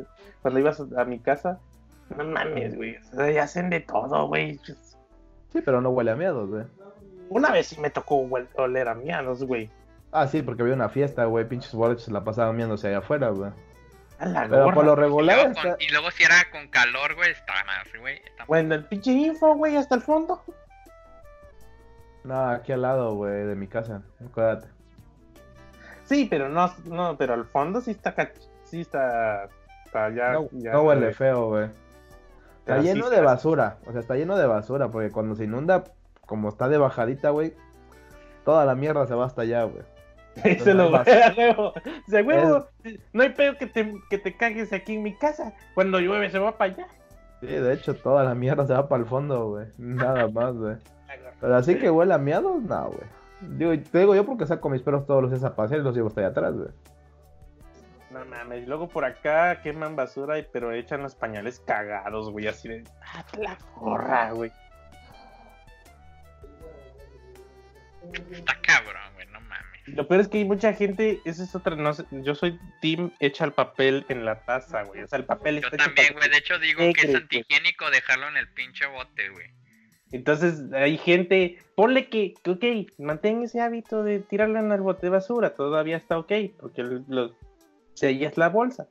cuando 0.41 0.60
ibas 0.60 0.82
a 0.97 1.06
mi 1.06 1.19
casa. 1.19 1.60
No 2.17 2.23
mames, 2.23 2.75
güey. 2.75 2.95
O 2.97 3.15
sea, 3.17 3.29
ya 3.32 3.43
hacen 3.43 3.69
de 3.69 3.82
todo, 3.82 4.27
güey. 4.27 4.60
Sí, 5.49 5.62
pero 5.63 5.82
no 5.82 5.89
huele 5.91 6.12
a 6.12 6.15
miedos, 6.15 6.49
güey. 6.49 6.63
Una 7.29 7.51
vez 7.51 7.67
sí 7.67 7.79
me 7.79 7.89
tocó 7.91 8.27
oler 8.56 8.88
a 8.88 8.95
miados, 8.95 9.43
güey. 9.43 9.69
Ah, 10.12 10.27
sí, 10.27 10.41
porque 10.41 10.62
había 10.63 10.75
una 10.75 10.89
fiesta, 10.89 11.25
güey. 11.25 11.47
Pinches 11.47 11.73
borrachos 11.73 12.03
se 12.06 12.12
la 12.12 12.23
pasaban 12.23 12.56
miéndose 12.56 12.88
allá 12.88 12.99
afuera, 12.99 13.29
güey. 13.29 13.51
A 14.19 14.25
la 14.27 14.43
Pero 14.47 14.63
gorra. 14.65 14.75
por 14.75 14.86
lo 14.86 14.93
Y 14.93 14.95
regular 14.95 15.39
está... 15.51 15.75
y 15.79 15.89
luego 15.91 16.12
si 16.12 16.23
era 16.23 16.36
con 16.51 16.67
calor, 16.67 17.15
güey, 17.15 17.32
está 17.32 17.53
más, 17.65 17.88
güey. 17.99 18.17
está- 18.25 18.45
Bueno, 18.45 18.75
el 18.75 18.86
pinche 18.86 19.12
info, 19.12 19.56
güey, 19.56 19.75
hasta 19.75 19.95
el 19.95 20.01
fondo. 20.01 20.41
No, 22.24 22.50
aquí 22.50 22.72
al 22.72 22.82
lado, 22.82 23.16
güey, 23.16 23.46
de 23.46 23.56
mi 23.56 23.68
casa. 23.68 24.02
Acuérdate. 24.26 24.68
Sí, 26.06 26.28
pero 26.30 26.50
no, 26.50 26.72
no, 26.86 27.18
pero 27.18 27.34
al 27.34 27.46
fondo 27.46 27.82
sí 27.82 27.92
está, 27.92 28.14
sí 28.64 28.82
está, 28.82 29.50
está 29.86 30.10
ya, 30.10 30.34
No, 30.34 30.48
ya- 30.52 30.74
no 30.74 30.84
huele 30.84 31.14
feo, 31.14 31.48
güey. 31.50 31.70
Está 32.60 32.82
sí 32.82 32.88
lleno 32.88 33.10
de 33.10 33.22
basura. 33.22 33.78
O 33.86 33.92
sea, 33.92 34.02
está 34.02 34.16
lleno 34.16 34.38
de 34.38 34.46
basura. 34.46 34.90
Porque 34.90 35.12
cuando 35.12 35.36
se 35.36 35.44
inunda, 35.46 35.84
como 36.26 36.50
está 36.50 36.70
de 36.70 36.78
bajadita, 36.78 37.30
güey, 37.30 37.54
toda 38.46 38.66
la 38.66 38.76
mierda 38.76 39.06
se 39.06 39.16
va 39.16 39.26
hasta 39.26 39.42
allá, 39.42 39.64
güey. 39.64 39.84
Se 40.64 40.74
lo 40.74 40.90
Más. 40.90 41.08
a 41.08 41.34
huevo. 41.38 41.68
O 41.70 42.10
sea, 42.10 42.24
huevo, 42.24 42.66
no 43.12 43.22
hay 43.24 43.30
pedo 43.30 43.56
que 43.58 43.68
te, 43.68 43.94
que 44.10 44.18
te 44.18 44.36
cagues 44.36 44.74
aquí 44.74 44.96
en 44.96 45.04
mi 45.04 45.16
casa. 45.16 45.54
Cuando 45.76 46.00
llueve 46.00 46.30
se 46.32 46.40
va 46.40 46.58
para 46.58 46.74
allá. 46.74 46.88
Sí, 47.40 47.48
de 47.48 47.74
hecho, 47.74 47.94
toda 47.96 48.24
la 48.24 48.34
mierda 48.34 48.66
se 48.66 48.74
va 48.74 48.88
para 48.88 49.04
el 49.04 49.08
fondo, 49.10 49.50
güey. 49.50 49.68
Nada 49.78 50.28
más, 50.30 50.56
güey. 50.56 50.78
Pero 51.43 51.58
así 51.58 51.75
que 51.77 51.89
huele 51.91 52.13
a 52.13 52.17
miados, 52.17 52.62
no, 52.63 52.86
güey. 52.91 53.03
Digo, 53.41 53.77
te 53.91 53.99
digo 53.99 54.15
yo 54.15 54.25
porque 54.25 54.45
saco 54.47 54.69
mis 54.69 54.82
perros 54.82 55.06
todos 55.06 55.21
los 55.21 55.29
días 55.29 55.43
a 55.43 55.58
pasear 55.58 55.82
y 55.82 55.84
los 55.84 55.93
llevo 55.93 56.08
hasta 56.08 56.21
allá 56.21 56.29
atrás, 56.29 56.53
güey. 56.53 56.69
No 58.12 58.23
mames, 58.23 58.63
y 58.63 58.65
luego 58.65 58.88
por 58.88 59.03
acá 59.03 59.62
queman 59.62 59.97
basura, 59.97 60.39
y- 60.39 60.47
pero 60.53 60.71
echan 60.71 61.01
los 61.01 61.15
pañales 61.15 61.60
cagados, 61.60 62.32
güey, 62.32 62.47
así 62.47 62.69
de. 62.69 62.86
¡Ah, 63.13 63.25
la 63.38 63.58
gorra, 63.75 64.32
güey! 64.32 64.53
Está 68.32 68.58
cabrón, 68.62 69.13
güey, 69.15 69.27
no 69.27 69.41
mames. 69.41 69.88
Lo 69.88 70.08
peor 70.08 70.21
es 70.21 70.29
que 70.29 70.38
hay 70.38 70.45
mucha 70.45 70.71
gente, 70.71 71.19
esa 71.25 71.43
es 71.43 71.53
otra, 71.56 71.75
no 71.75 71.93
sé, 71.93 72.06
yo 72.12 72.36
soy 72.36 72.58
team 72.82 73.12
echa 73.19 73.43
el 73.43 73.51
papel 73.51 74.06
en 74.08 74.23
la 74.23 74.39
taza, 74.45 74.84
güey. 74.84 75.03
O 75.03 75.08
sea, 75.10 75.19
el 75.19 75.25
papel 75.25 75.60
Yo 75.60 75.67
está 75.67 75.84
también, 75.84 76.13
güey. 76.13 76.29
De 76.29 76.38
hecho, 76.38 76.58
digo 76.60 76.79
¿Qué 76.79 76.93
que 76.93 77.08
es 77.12 77.15
antihigiénico 77.15 77.89
dejarlo 77.91 78.29
en 78.29 78.38
el 78.38 78.47
pinche 78.53 78.86
bote, 78.88 79.27
güey. 79.29 79.47
Entonces 80.13 80.71
hay 80.73 80.97
gente, 80.97 81.58
ponle 81.76 82.08
que, 82.08 82.36
que, 82.43 82.52
ok, 82.52 82.63
mantén 82.99 83.41
ese 83.41 83.60
hábito 83.60 84.04
de 84.04 84.19
tirarlo 84.19 84.60
en 84.60 84.71
el 84.71 84.82
bote 84.82 85.08
de 85.08 85.10
basura, 85.10 85.56
todavía 85.56 85.97
está 85.97 86.19
ok, 86.19 86.32
porque 86.60 86.82
el- 86.82 87.04
lo, 87.08 87.36
sellas 87.95 88.38
la 88.38 88.49
bolsa. 88.49 88.88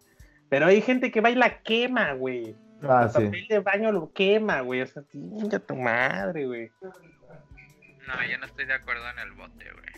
Pero 0.48 0.66
hay 0.66 0.82
gente 0.82 1.10
que 1.12 1.20
va 1.20 1.30
y 1.30 1.36
la 1.36 1.62
quema, 1.62 2.12
güey. 2.12 2.54
Ah, 2.82 3.04
el 3.04 3.10
sí. 3.10 3.24
papel 3.24 3.46
de 3.48 3.60
baño 3.60 3.92
lo 3.92 4.12
quema, 4.12 4.60
güey. 4.62 4.82
O 4.82 4.86
sea, 4.86 5.04
chinga 5.12 5.60
tu 5.60 5.76
madre, 5.76 6.44
güey. 6.46 6.70
No, 6.82 8.26
yo 8.28 8.38
no 8.38 8.46
estoy 8.46 8.66
de 8.66 8.74
acuerdo 8.74 9.08
en 9.10 9.18
el 9.20 9.32
bote, 9.32 9.64
güey. 9.72 9.92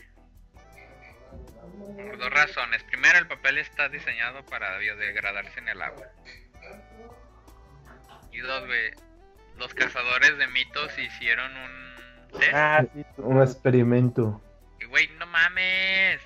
Por 2.07 2.17
dos 2.19 2.29
razones. 2.29 2.83
Primero, 2.83 3.17
el 3.17 3.27
papel 3.27 3.57
está 3.57 3.89
diseñado 3.89 4.45
para 4.45 4.77
biodegradarse 4.77 5.59
en 5.59 5.69
el 5.69 5.81
agua. 5.81 6.05
Y 8.31 8.39
dos, 8.39 8.65
güey. 8.67 8.91
Los 9.57 9.73
cazadores 9.73 10.37
de 10.37 10.47
mitos 10.47 10.97
hicieron 10.99 11.51
un 11.55 12.39
test. 12.39 12.53
Ah, 12.53 12.85
sí, 12.93 13.05
Un 13.17 13.41
experimento. 13.41 14.41
Y, 14.81 14.85
güey, 14.85 15.07
no 15.19 15.25
mames. 15.27 16.19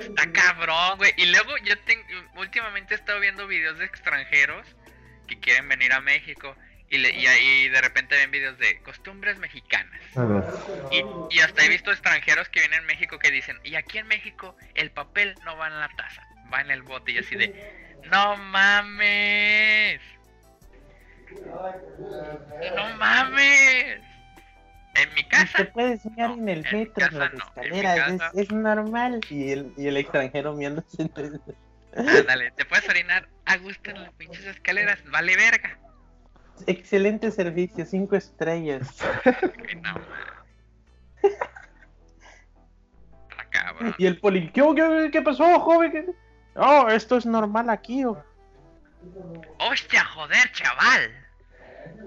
Está 0.00 0.30
cabrón, 0.32 0.98
güey. 0.98 1.12
Y 1.16 1.26
luego 1.26 1.56
yo 1.64 1.78
tengo, 1.80 2.02
últimamente 2.36 2.94
he 2.94 2.96
estado 2.96 3.20
viendo 3.20 3.46
videos 3.46 3.78
de 3.78 3.84
extranjeros 3.84 4.66
que 5.28 5.38
quieren 5.38 5.68
venir 5.68 5.92
a 5.92 6.00
México 6.00 6.56
y, 6.90 6.98
le- 6.98 7.12
y 7.12 7.26
ahí 7.26 7.68
de 7.68 7.80
repente 7.80 8.16
ven 8.16 8.30
videos 8.30 8.58
de 8.58 8.80
costumbres 8.82 9.38
mexicanas. 9.38 10.00
Y, 10.90 11.04
y 11.36 11.40
hasta 11.40 11.64
he 11.64 11.68
visto 11.68 11.90
extranjeros 11.92 12.48
que 12.48 12.60
vienen 12.60 12.80
a 12.80 12.86
México 12.86 13.18
que 13.18 13.30
dicen, 13.30 13.58
y 13.64 13.76
aquí 13.76 13.98
en 13.98 14.06
México 14.08 14.56
el 14.74 14.90
papel 14.90 15.34
no 15.44 15.56
va 15.56 15.68
en 15.68 15.78
la 15.78 15.88
taza, 15.96 16.26
va 16.52 16.60
en 16.60 16.70
el 16.70 16.82
bote. 16.82 17.12
Y 17.12 17.18
así 17.18 17.36
de, 17.36 17.98
no 18.10 18.36
mames. 18.36 20.00
No 22.76 22.96
mames. 22.96 24.00
En 24.96 25.14
mi 25.14 25.24
casa. 25.24 25.58
Te 25.58 25.64
puedes 25.66 26.04
mirar 26.06 26.30
No, 26.30 26.34
en 26.36 26.48
el 26.48 26.66
en 26.66 26.78
metro, 26.78 27.04
en 27.04 27.10
casa 27.10 27.18
las 27.18 27.32
no, 27.34 27.44
en 27.56 27.62
mi 27.72 27.78
escaleras, 27.80 28.12
casa- 28.12 28.30
es, 28.34 28.40
es 28.42 28.52
normal. 28.52 29.20
Y 29.28 29.50
el, 29.50 29.72
y 29.76 29.86
el 29.88 29.96
extranjero 29.96 30.54
mirándose. 30.54 31.10
Ándale, 31.96 32.50
te 32.52 32.64
puedes 32.64 32.88
orinar 32.88 33.28
a 33.44 33.56
gusto 33.58 33.90
en 33.90 34.02
las 34.02 34.12
pinches 34.14 34.44
escaleras, 34.46 34.98
vale 35.10 35.36
verga. 35.36 35.78
excelente 36.66 37.30
servicio, 37.32 37.84
cinco 37.86 38.14
estrellas. 38.16 38.96
Que 39.66 39.74
no, 39.76 39.94
cabrón. 43.50 43.94
Y 43.98 44.06
el 44.06 44.18
poli, 44.20 44.50
¿qué, 44.50 44.62
qué, 44.74 45.08
qué 45.12 45.22
pasó, 45.22 45.58
joven? 45.60 45.92
¿Qué- 45.92 46.06
No, 46.54 46.88
esto 46.88 47.16
es 47.16 47.26
normal 47.26 47.70
aquí, 47.70 48.04
o 48.04 48.22
¡Hostia, 49.58 50.04
joder, 50.04 50.50
chaval! 50.52 51.23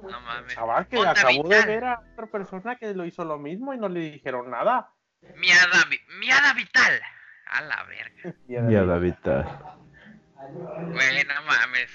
No 0.03 0.21
mames. 0.21 0.53
chaval 0.53 0.88
que 0.88 0.97
acabó 0.99 1.47
de 1.47 1.55
vital. 1.55 1.67
ver 1.67 1.84
a 1.86 1.99
otra 2.13 2.28
persona 2.28 2.75
que 2.75 2.93
lo 2.93 3.05
hizo 3.05 3.23
lo 3.25 3.38
mismo 3.38 3.73
y 3.73 3.78
no 3.78 3.89
le 3.89 3.99
dijeron 3.99 4.49
nada. 4.49 4.91
Miada, 5.36 5.86
miada 6.19 6.53
vital. 6.53 7.01
A 7.47 7.61
la 7.61 7.84
verga. 7.84 8.34
Ya, 8.47 8.61
David. 8.84 9.15
Güey, 9.23 11.25
no 11.25 11.41
mames. 11.43 11.91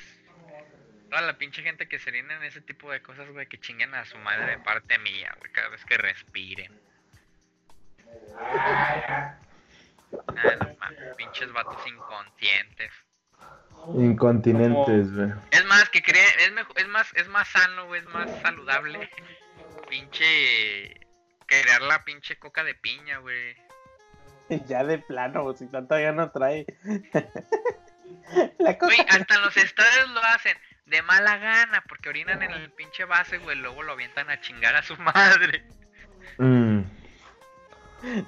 Toda 1.10 1.22
la 1.22 1.36
pinche 1.36 1.62
gente 1.62 1.88
que 1.88 1.98
se 1.98 2.10
orina 2.10 2.34
en 2.36 2.44
ese 2.44 2.60
tipo 2.62 2.90
de 2.90 3.02
cosas, 3.02 3.28
güey, 3.30 3.46
que 3.46 3.60
chinguen 3.60 3.94
a 3.94 4.04
su 4.06 4.16
madre 4.18 4.52
de 4.52 4.58
parte 4.58 4.98
mía, 4.98 5.34
güey, 5.38 5.52
cada 5.52 5.68
vez 5.68 5.84
que 5.84 5.98
respiren. 5.98 6.80
Ah, 8.38 9.34
no 10.10 10.74
mames, 10.78 11.14
pinches 11.16 11.52
vatos 11.52 11.86
inconscientes. 11.86 12.90
Incontinentes, 13.94 15.12
güey. 15.14 15.32
Es 15.50 15.64
más, 15.66 15.88
que 15.90 16.02
creen, 16.02 16.24
es, 16.40 16.52
mejor, 16.52 16.78
es 16.78 16.88
más, 16.88 17.12
es 17.14 17.28
más 17.28 17.48
sano, 17.48 17.86
güey, 17.86 18.00
es 18.00 18.08
más 18.08 18.30
saludable. 18.42 19.10
Pinche 19.88 21.00
crear 21.46 21.82
la 21.82 22.02
pinche 22.04 22.38
coca 22.38 22.64
de 22.64 22.74
piña, 22.74 23.18
güey. 23.18 23.56
Ya 24.66 24.84
de 24.84 24.98
plano, 24.98 25.52
si 25.54 25.66
tanta 25.66 26.00
ya 26.00 26.12
no 26.12 26.30
trae. 26.30 26.66
La 28.58 28.78
hasta 29.08 29.38
los 29.40 29.56
estadios 29.56 30.10
lo 30.10 30.22
hacen 30.22 30.56
de 30.86 31.02
mala 31.02 31.38
gana, 31.38 31.82
porque 31.88 32.08
orinan 32.08 32.42
en 32.42 32.50
el 32.52 32.70
pinche 32.70 33.04
base, 33.04 33.38
güey, 33.38 33.56
luego 33.56 33.82
lo 33.82 33.92
avientan 33.92 34.30
a 34.30 34.40
chingar 34.40 34.76
a 34.76 34.82
su 34.82 34.96
madre. 34.96 35.64
Mm. 36.38 36.82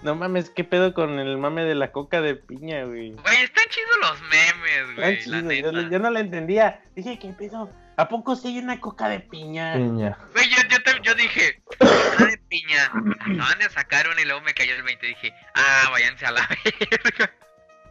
No 0.02 0.14
mames, 0.14 0.50
qué 0.50 0.64
pedo 0.64 0.94
con 0.94 1.18
el 1.18 1.36
mame 1.38 1.64
de 1.64 1.74
la 1.74 1.90
coca 1.92 2.20
de 2.20 2.34
piña, 2.36 2.84
güey. 2.84 3.12
Güey, 3.12 3.42
están 3.42 3.64
chidos 3.68 3.96
los 4.00 4.22
memes, 4.22 4.94
güey, 4.94 5.16
la 5.16 5.18
chido, 5.22 5.36
yo, 5.36 5.42
neta. 5.42 5.72
no- 5.72 5.90
yo 5.90 5.98
no 5.98 6.10
la 6.10 6.20
entendía. 6.20 6.80
Dije, 6.94 7.18
¿qué 7.18 7.28
pedo? 7.32 7.70
¿A 7.96 8.08
poco 8.08 8.34
sí 8.36 8.48
hay 8.48 8.58
una 8.58 8.80
coca 8.80 9.08
de 9.08 9.20
piña? 9.20 9.74
Piña. 9.74 10.18
Güey, 10.32 10.48
yo, 10.48 10.56
yo, 10.68 10.82
te- 10.82 11.00
yo 11.02 11.14
dije, 11.14 11.60
"Coca 11.78 12.26
de 12.26 12.38
piña, 12.48 12.84
acaban 12.86 13.58
de 13.58 13.70
sacar 13.70 14.08
una 14.08 14.20
y 14.20 14.24
luego 14.24 14.40
me 14.40 14.52
cayó 14.54 14.74
el 14.74 14.82
20 14.82 15.06
dije, 15.06 15.32
ah, 15.54 15.88
váyanse 15.92 16.26
a 16.26 16.32
la 16.32 16.48
verga. 16.90 17.30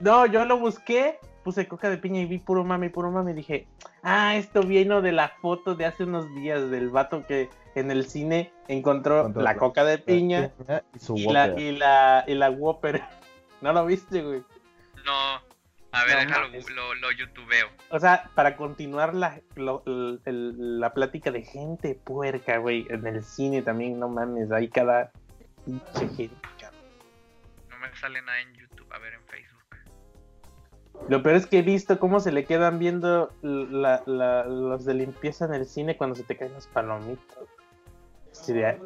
No, 0.01 0.25
yo 0.25 0.43
lo 0.45 0.57
busqué, 0.57 1.17
puse 1.43 1.67
coca 1.67 1.89
de 1.89 1.97
piña 1.97 2.21
y 2.21 2.25
vi 2.25 2.39
puro 2.39 2.63
mame, 2.63 2.89
puro 2.89 3.11
mame. 3.11 3.31
y 3.31 3.35
Dije, 3.35 3.67
ah, 4.03 4.35
esto 4.35 4.61
vino 4.63 5.01
de 5.01 5.11
la 5.11 5.29
foto 5.29 5.75
de 5.75 5.85
hace 5.85 6.03
unos 6.03 6.33
días 6.35 6.69
del 6.69 6.89
vato 6.89 7.25
que 7.27 7.49
en 7.75 7.89
el 7.91 8.05
cine 8.07 8.51
encontró 8.67 9.29
la 9.29 9.55
coca 9.55 9.83
de 9.83 9.97
piña 9.97 10.51
y 10.95 10.99
su 10.99 11.15
y 11.17 11.25
la, 11.27 11.47
Whopper. 11.47 11.59
y 11.63 11.71
la, 11.77 12.23
y 12.27 12.33
la 12.35 12.49
Whopper. 12.51 13.01
¿No 13.61 13.73
lo 13.73 13.85
viste, 13.85 14.21
güey? 14.21 14.43
No, 15.05 15.35
a 15.91 16.05
ver, 16.05 16.15
No 16.15 16.19
déjalo, 16.21 16.47
lo, 16.75 16.95
lo 16.95 17.11
youtubeo. 17.11 17.67
O 17.89 17.99
sea, 17.99 18.29
para 18.35 18.55
continuar 18.55 19.13
la, 19.13 19.39
lo- 19.55 19.83
el- 19.85 20.21
el- 20.25 20.79
la 20.79 20.93
plática 20.93 21.31
de 21.31 21.43
gente 21.43 21.95
puerca, 21.95 22.57
güey, 22.57 22.85
en 22.89 23.05
el 23.07 23.23
cine 23.23 23.61
también, 23.61 23.99
no 23.99 24.07
mames, 24.09 24.51
hay 24.51 24.67
cada 24.69 25.11
pinche 25.65 26.07
gente. 26.09 26.35
No 27.69 27.77
me 27.79 27.95
sale 27.95 28.21
nada 28.21 28.39
en 28.41 28.53
YouTube, 28.53 28.62
Lo 31.09 31.21
peor 31.21 31.35
es 31.35 31.45
que 31.47 31.59
he 31.59 31.61
visto 31.61 31.99
cómo 31.99 32.19
se 32.19 32.31
le 32.31 32.45
quedan 32.45 32.79
viendo 32.79 33.29
la- 33.41 34.01
la- 34.05 34.45
los 34.45 34.85
de 34.85 34.93
limpieza 34.93 35.45
en 35.45 35.53
el 35.53 35.65
cine 35.65 35.97
cuando 35.97 36.15
se 36.15 36.23
te 36.23 36.37
caen 36.37 36.53
las 36.53 36.67
palomitas. 36.67 37.37
De, 38.47 38.79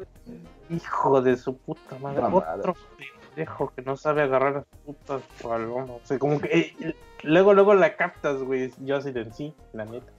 hijo 0.68 1.22
de 1.22 1.36
su 1.36 1.56
puta 1.56 1.98
madre, 2.00 2.20
La 2.20 2.28
madre. 2.28 2.58
otro 2.60 2.74
pendejo 3.30 3.72
que 3.74 3.82
no 3.82 3.96
sabe 3.96 4.22
agarrar 4.22 4.52
las 4.54 4.64
putas 4.84 5.22
palomas. 5.42 5.90
O 5.90 6.00
sea, 6.06 6.18
como 6.18 6.40
que 6.40 6.48
eh, 6.80 6.94
luego, 7.22 7.54
luego 7.54 7.74
la 7.74 7.96
captas, 7.96 8.42
güey. 8.42 8.70
Yo 8.80 8.96
así 8.96 9.10
de 9.10 9.32
sí, 9.32 9.54
la 9.72 9.84
neta. 9.86 10.12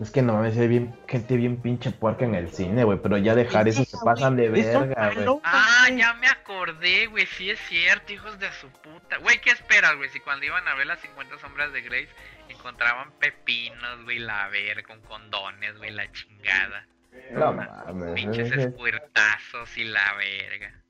Es 0.00 0.10
que 0.10 0.22
no 0.22 0.32
mames, 0.32 0.56
hay 0.56 0.66
bien, 0.66 0.98
gente 1.06 1.36
bien 1.36 1.60
pinche 1.60 1.90
puerca 1.90 2.24
en 2.24 2.34
el 2.34 2.50
cine, 2.50 2.84
güey. 2.84 2.98
Pero 3.02 3.18
ya 3.18 3.34
dejar 3.34 3.68
eso 3.68 3.84
se 3.84 3.98
pasan 4.02 4.34
de 4.34 4.48
verga, 4.48 5.12
güey. 5.12 5.40
Ah, 5.44 5.88
ya 5.94 6.14
me 6.14 6.26
acordé, 6.26 7.06
güey, 7.06 7.26
sí 7.26 7.50
es 7.50 7.58
cierto, 7.68 8.12
hijos 8.12 8.38
de 8.38 8.50
su 8.52 8.68
puta. 8.68 9.18
Güey, 9.18 9.42
¿qué 9.42 9.50
esperas, 9.50 9.96
güey? 9.96 10.08
Si 10.08 10.20
cuando 10.20 10.46
iban 10.46 10.66
a 10.66 10.74
ver 10.74 10.86
las 10.86 11.00
50 11.00 11.38
sombras 11.38 11.72
de 11.74 11.82
Grace 11.82 12.08
encontraban 12.48 13.12
pepinos, 13.18 14.04
güey, 14.04 14.18
la 14.20 14.48
verga, 14.48 14.82
con 14.82 15.00
condones, 15.02 15.76
güey, 15.76 15.90
la 15.90 16.10
chingada. 16.12 16.86
No 17.32 17.52
mames. 17.52 18.14
Pinches 18.14 18.52
espuertazos 18.52 19.76
y 19.76 19.84
la 19.84 20.14
verga. 20.14 20.80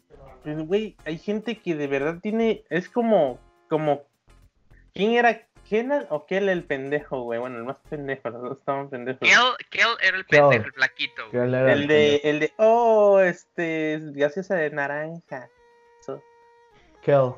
Pero, 0.44 0.64
güey, 0.64 0.96
hay 1.04 1.18
gente 1.18 1.58
que 1.58 1.74
de 1.74 1.86
verdad 1.88 2.18
tiene. 2.22 2.62
Es 2.70 2.88
como. 2.88 3.40
como 3.68 4.06
¿Quién 4.94 5.12
era? 5.12 5.46
¿Quién 5.70 5.92
era- 5.92 6.06
o 6.10 6.26
era 6.28 6.50
el 6.52 6.64
pendejo, 6.64 7.22
güey? 7.22 7.38
Bueno, 7.38 7.58
el 7.58 7.64
más 7.64 7.78
pendejo, 7.88 8.28
los 8.30 8.42
dos 8.42 8.58
estaban 8.58 8.90
pendejos. 8.90 9.20
Kel, 9.20 9.38
Kel 9.70 9.88
era 10.02 10.16
el 10.16 10.26
Kel. 10.26 10.40
pendejo, 10.40 10.64
el 10.66 10.72
flaquito, 10.72 11.22
era 11.32 11.72
El 11.72 11.86
de, 11.86 12.16
el 12.24 12.40
de, 12.40 12.52
oh, 12.56 13.20
este, 13.20 13.94
es 13.94 14.12
gaseosa 14.12 14.56
de 14.56 14.70
naranja. 14.70 15.48
Eso. 16.00 16.20
Kel. 17.02 17.34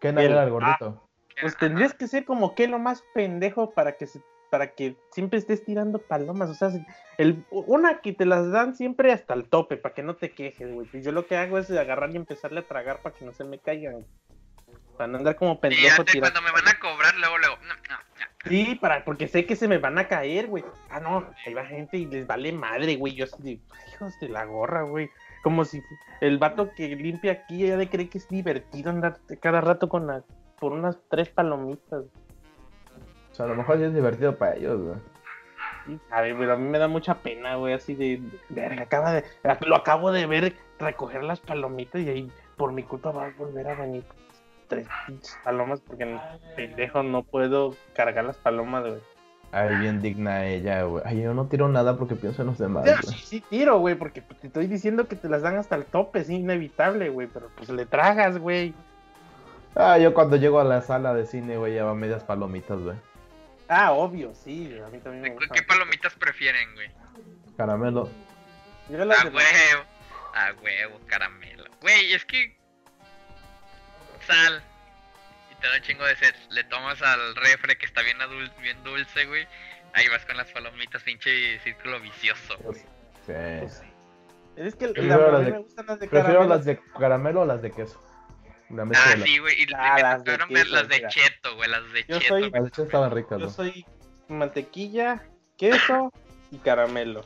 Ken 0.00 0.16
Kel. 0.16 0.32
era 0.32 0.42
el 0.42 0.50
gordito. 0.50 1.08
Pues 1.40 1.52
Ajá. 1.54 1.60
tendrías 1.66 1.94
que 1.94 2.08
ser 2.08 2.24
como 2.24 2.56
que 2.56 2.66
lo 2.66 2.80
más 2.80 3.04
pendejo 3.14 3.70
para 3.70 3.96
que 3.96 4.06
se, 4.08 4.20
para 4.50 4.72
que 4.74 4.96
siempre 5.12 5.38
estés 5.38 5.64
tirando 5.64 5.98
palomas. 6.00 6.50
O 6.50 6.54
sea, 6.54 6.70
el, 7.18 7.44
una 7.50 8.00
que 8.00 8.12
te 8.12 8.26
las 8.26 8.50
dan 8.50 8.74
siempre 8.74 9.12
hasta 9.12 9.34
el 9.34 9.48
tope, 9.48 9.76
para 9.76 9.94
que 9.94 10.02
no 10.02 10.16
te 10.16 10.32
quejes, 10.32 10.72
güey. 10.74 10.88
Y 10.92 11.02
yo 11.02 11.12
lo 11.12 11.26
que 11.26 11.36
hago 11.36 11.56
es 11.58 11.70
agarrar 11.70 12.10
y 12.10 12.16
empezarle 12.16 12.60
a 12.60 12.66
tragar 12.66 13.00
para 13.00 13.14
que 13.14 13.24
no 13.24 13.32
se 13.32 13.44
me 13.44 13.60
caigan. 13.60 14.04
Para 14.96 15.08
no 15.08 15.18
andar 15.18 15.36
como 15.36 15.52
Y 15.52 15.56
pendejo 15.58 16.00
antes, 16.00 16.12
tirando. 16.14 16.40
cuando 16.40 16.40
me 16.40 16.52
van 16.62 16.74
a 16.74 16.78
cobrar, 16.80 17.14
luego, 17.16 17.36
luego. 17.36 17.56
No, 17.56 17.74
no, 17.74 17.98
no. 17.98 18.26
Sí, 18.48 18.78
para, 18.80 19.04
porque 19.04 19.28
sé 19.28 19.46
que 19.46 19.56
se 19.56 19.68
me 19.68 19.78
van 19.78 19.98
a 19.98 20.08
caer, 20.08 20.46
güey. 20.46 20.64
Ah, 20.90 21.00
no, 21.00 21.24
ahí 21.44 21.54
va 21.54 21.64
gente 21.64 21.96
y 21.96 22.06
les 22.06 22.26
vale 22.26 22.52
madre, 22.52 22.96
güey. 22.96 23.14
Yo 23.14 23.24
así 23.24 23.42
de, 23.42 23.60
hijos 23.92 24.18
de 24.20 24.28
la 24.28 24.44
gorra, 24.44 24.82
güey. 24.82 25.10
Como 25.42 25.64
si 25.64 25.82
el 26.20 26.38
vato 26.38 26.72
que 26.74 26.94
limpia 26.96 27.32
aquí 27.32 27.66
ya 27.66 27.76
de 27.76 27.88
cree 27.88 28.08
que 28.08 28.18
es 28.18 28.28
divertido 28.28 28.90
andar 28.90 29.18
cada 29.40 29.60
rato 29.60 29.88
con 29.88 30.06
la, 30.06 30.22
por 30.58 30.72
unas 30.72 30.98
tres 31.08 31.28
palomitas. 31.28 32.04
O 33.32 33.34
sea, 33.34 33.46
a 33.46 33.48
lo 33.48 33.56
mejor 33.56 33.78
sí 33.78 33.84
es 33.84 33.94
divertido 33.94 34.36
para 34.36 34.56
ellos, 34.56 34.80
güey. 34.80 34.96
Sí, 35.86 36.00
A 36.10 36.20
ver, 36.20 36.36
pero 36.36 36.54
a 36.54 36.56
mí 36.56 36.68
me 36.68 36.78
da 36.78 36.88
mucha 36.88 37.14
pena, 37.16 37.56
güey, 37.56 37.74
así 37.74 37.94
de, 37.94 38.20
verga, 38.48 38.82
acaba 38.82 39.12
de, 39.12 39.24
lo 39.66 39.76
acabo 39.76 40.10
de 40.10 40.26
ver 40.26 40.54
recoger 40.78 41.22
las 41.22 41.40
palomitas 41.40 42.02
y 42.02 42.08
ahí 42.08 42.32
por 42.56 42.72
mi 42.72 42.82
culpa 42.82 43.12
va 43.12 43.26
a 43.26 43.30
volver 43.38 43.68
a 43.68 43.74
venir 43.74 44.04
tres 44.68 44.86
pinches 45.06 45.36
palomas 45.44 45.80
porque 45.80 46.18
pendejo 46.56 47.02
no 47.02 47.22
puedo 47.22 47.74
cargar 47.94 48.24
las 48.24 48.36
palomas, 48.36 48.84
güey. 48.84 49.00
Ay, 49.52 49.76
bien 49.76 50.02
digna 50.02 50.46
ella, 50.46 50.82
güey. 50.82 51.02
Ay, 51.06 51.22
yo 51.22 51.32
no 51.32 51.46
tiro 51.46 51.68
nada 51.68 51.96
porque 51.96 52.14
pienso 52.16 52.42
en 52.42 52.48
los 52.48 52.58
demás, 52.58 52.84
Ya, 52.84 53.00
sí, 53.02 53.14
sí 53.24 53.40
tiro, 53.48 53.78
güey, 53.78 53.94
porque 53.94 54.20
te 54.20 54.48
estoy 54.48 54.66
diciendo 54.66 55.06
que 55.08 55.16
te 55.16 55.28
las 55.28 55.42
dan 55.42 55.56
hasta 55.56 55.76
el 55.76 55.84
tope, 55.84 56.18
es 56.20 56.28
inevitable, 56.30 57.08
güey, 57.08 57.28
pero 57.28 57.48
pues 57.56 57.68
le 57.70 57.86
tragas, 57.86 58.38
güey. 58.38 58.74
Ah, 59.74 59.98
yo 59.98 60.14
cuando 60.14 60.36
llego 60.36 60.58
a 60.60 60.64
la 60.64 60.82
sala 60.82 61.14
de 61.14 61.26
cine, 61.26 61.56
güey, 61.58 61.72
lleva 61.72 61.94
medias 61.94 62.24
palomitas, 62.24 62.78
güey. 62.80 62.96
Ah, 63.68 63.92
obvio, 63.92 64.34
sí, 64.34 64.76
a 64.84 64.88
mí 64.90 64.98
también 64.98 65.22
me 65.22 65.28
¿Qué- 65.30 65.34
gusta. 65.34 65.54
¿Qué 65.54 65.62
palomitas 65.62 66.14
prefieren, 66.14 66.74
güey? 66.74 66.88
Caramelo. 67.56 68.08
Las 68.88 69.24
A 69.24 69.28
huevo, 69.28 69.82
a 70.34 70.52
huevo, 70.62 71.00
caramelo. 71.06 71.64
Güey, 71.80 72.12
es 72.12 72.24
que 72.24 72.56
sal 74.26 74.62
y 75.50 75.54
te 75.60 75.66
da 75.68 75.76
un 75.76 75.82
chingo 75.82 76.04
de 76.04 76.16
sed. 76.16 76.34
Le 76.50 76.64
tomas 76.64 77.00
al 77.02 77.34
refre 77.36 77.76
que 77.76 77.86
está 77.86 78.02
bien, 78.02 78.18
adul- 78.18 78.52
bien 78.60 78.82
dulce, 78.84 79.24
güey. 79.26 79.46
Ahí 79.94 80.06
vas 80.08 80.24
con 80.26 80.36
las 80.36 80.50
palomitas, 80.52 81.02
pinche 81.02 81.58
círculo 81.60 82.00
vicioso. 82.00 82.56
Sí. 82.74 82.82
pues, 83.26 83.82
Es 84.56 84.74
que 84.74 84.88
la, 84.88 85.14
a 85.14 85.18
las 85.18 85.44
de- 85.46 85.52
me 85.52 85.58
gustan 85.58 85.86
las 85.86 85.98
de 86.00 86.08
Prefiero 86.08 86.40
caramelo. 86.40 86.54
las 86.56 86.64
de 86.64 86.80
caramelo 86.98 87.40
o 87.42 87.44
las 87.46 87.62
de 87.62 87.70
queso. 87.72 88.02
Ah, 88.68 89.14
de 89.16 89.22
sí, 89.24 89.38
güey. 89.38 89.62
Y 89.62 89.66
Ah, 89.76 89.92
me 89.94 90.02
las 90.02 90.24
de 90.24 90.38
queso, 90.48 90.74
las 90.74 90.88
de 90.88 91.06
cheto, 91.08 91.54
güey. 91.56 91.70
Las 91.70 91.92
de 91.92 92.04
Yo 92.08 92.18
cheto. 92.18 92.28
soy- 92.34 92.50
Las 92.50 92.64
de 92.64 92.70
queso 92.70 92.82
estaban 92.82 93.10
ricas, 93.12 93.38
Yo 93.38 93.46
güey. 93.46 93.54
soy 93.54 93.86
mantequilla, 94.28 95.22
queso 95.56 96.12
y 96.50 96.58
caramelo. 96.58 97.24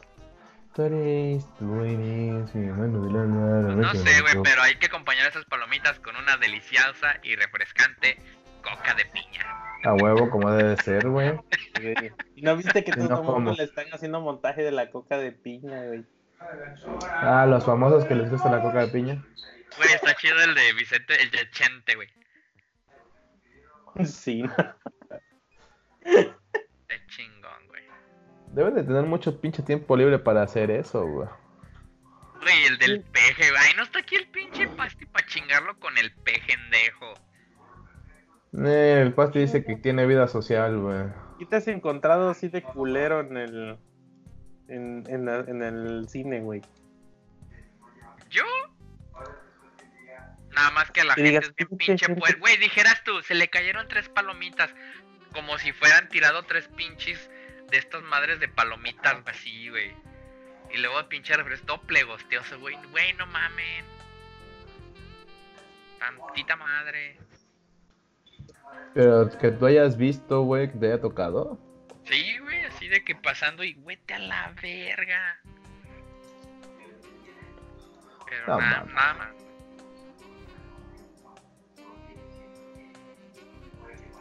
Tú 0.74 0.82
eres, 0.82 1.44
tú 1.58 1.82
eres, 1.82 2.54
mi 2.54 2.66
hermano 2.68 3.04
de 3.04 3.12
la 3.12 3.24
nada, 3.26 3.74
No 3.74 3.92
sé, 3.92 4.20
güey, 4.20 4.34
pero 4.44 4.62
hay 4.62 4.76
que 4.76 4.86
acompañar 4.86 5.26
esas 5.26 5.44
palomitas 5.46 5.98
con 6.00 6.16
una 6.16 6.36
deliciosa 6.36 7.18
y 7.22 7.34
refrescante 7.34 8.18
coca 8.62 8.94
de 8.94 9.04
piña. 9.06 9.46
A 9.84 9.94
huevo, 9.94 10.30
como 10.30 10.50
debe 10.52 10.76
ser, 10.76 11.08
güey. 11.08 11.32
güey. 11.80 12.12
¿Y 12.36 12.42
no 12.42 12.56
viste 12.56 12.84
que 12.84 12.92
Sí, 12.92 12.98
todo 13.00 13.08
no 13.08 13.14
el 13.16 13.22
mundo 13.22 13.32
como. 13.32 13.52
le 13.52 13.64
están 13.64 13.86
haciendo 13.92 14.20
montaje 14.20 14.62
de 14.62 14.70
la 14.70 14.90
coca 14.90 15.18
de 15.18 15.32
piña, 15.32 15.82
güey? 15.86 16.04
Ah, 17.10 17.46
los 17.48 17.64
famosos 17.64 18.04
que 18.04 18.14
les 18.14 18.30
gusta 18.30 18.50
la 18.50 18.62
coca 18.62 18.86
de 18.86 18.88
piña. 18.88 19.24
Güey, 19.76 19.92
está 19.92 20.14
chido 20.14 20.40
el 20.42 20.54
de 20.54 20.72
Vicente, 20.74 21.20
el 21.22 21.30
de 21.30 21.50
Chente, 21.50 21.94
güey. 21.96 22.08
Sí, 24.04 24.44
chingón, 27.08 27.39
güey. 27.39 27.39
Deben 28.52 28.74
de 28.74 28.82
tener 28.82 29.04
mucho 29.04 29.40
pinche 29.40 29.62
tiempo 29.62 29.96
libre 29.96 30.18
para 30.18 30.42
hacer 30.42 30.70
eso, 30.70 31.06
güey. 31.06 31.28
Güey, 32.42 32.64
el 32.66 32.78
del 32.78 33.02
peje. 33.02 33.44
Ay, 33.58 33.72
no 33.76 33.82
está 33.82 34.00
aquí 34.00 34.16
el 34.16 34.26
pinche 34.28 34.66
pasti 34.68 35.06
para 35.06 35.26
chingarlo 35.26 35.78
con 35.78 35.96
el 35.98 36.12
pejendejo. 36.12 37.14
Eh, 38.64 38.98
el 39.02 39.12
Pasti 39.14 39.38
dice 39.38 39.64
que 39.64 39.76
tiene 39.76 40.06
vida 40.06 40.26
social, 40.26 40.76
güey. 40.78 41.04
¿Y 41.38 41.46
te 41.46 41.56
has 41.56 41.68
encontrado 41.68 42.30
así 42.30 42.48
de 42.48 42.62
culero 42.62 43.20
en 43.20 43.36
el. 43.36 43.78
En, 44.66 45.04
en, 45.08 45.24
la- 45.26 45.44
en 45.46 45.62
el 45.62 46.08
cine, 46.08 46.40
güey? 46.40 46.60
¿Yo? 48.30 48.42
Nada 50.52 50.70
más 50.72 50.90
que 50.90 51.04
la 51.04 51.14
Que 51.14 51.22
gente 51.22 51.30
digas, 51.40 51.54
es 51.56 51.68
bien 51.68 51.78
pinche 51.78 52.14
pues. 52.16 52.38
Güey, 52.40 52.56
dijeras 52.56 53.02
tú, 53.04 53.22
se 53.22 53.34
le 53.34 53.48
cayeron 53.48 53.86
tres 53.88 54.08
palomitas. 54.08 54.74
Como 55.32 55.56
si 55.58 55.72
fueran 55.72 56.08
tirado 56.08 56.42
tres 56.42 56.66
pinches 56.76 57.30
de 57.70 57.78
estas 57.78 58.02
madres 58.02 58.40
de 58.40 58.48
palomitas, 58.48 59.16
así, 59.26 59.68
güey. 59.68 59.92
Y 60.72 60.78
luego 60.78 61.08
pinche 61.08 61.36
refresco 61.36 61.66
todo 61.66 61.82
plegosteoso, 61.82 62.58
güey. 62.60 62.76
Güey, 62.90 63.12
no 63.14 63.26
mamen. 63.26 63.84
Tantita 65.98 66.56
madre. 66.56 67.18
Pero 68.94 69.30
que 69.38 69.50
tú 69.50 69.66
hayas 69.66 69.96
visto, 69.96 70.42
güey, 70.42 70.70
que 70.70 70.78
te 70.78 70.86
haya 70.86 71.00
tocado. 71.00 71.58
Sí, 72.04 72.38
güey, 72.38 72.64
así 72.64 72.88
de 72.88 73.04
que 73.04 73.14
pasando 73.14 73.62
y 73.62 73.74
vete 73.74 74.14
a 74.14 74.18
la 74.18 74.54
verga. 74.60 75.40
Pero 78.28 78.46
No 78.46 78.60
nada, 78.60 78.84
nada 78.84 79.14
más. 79.14 79.28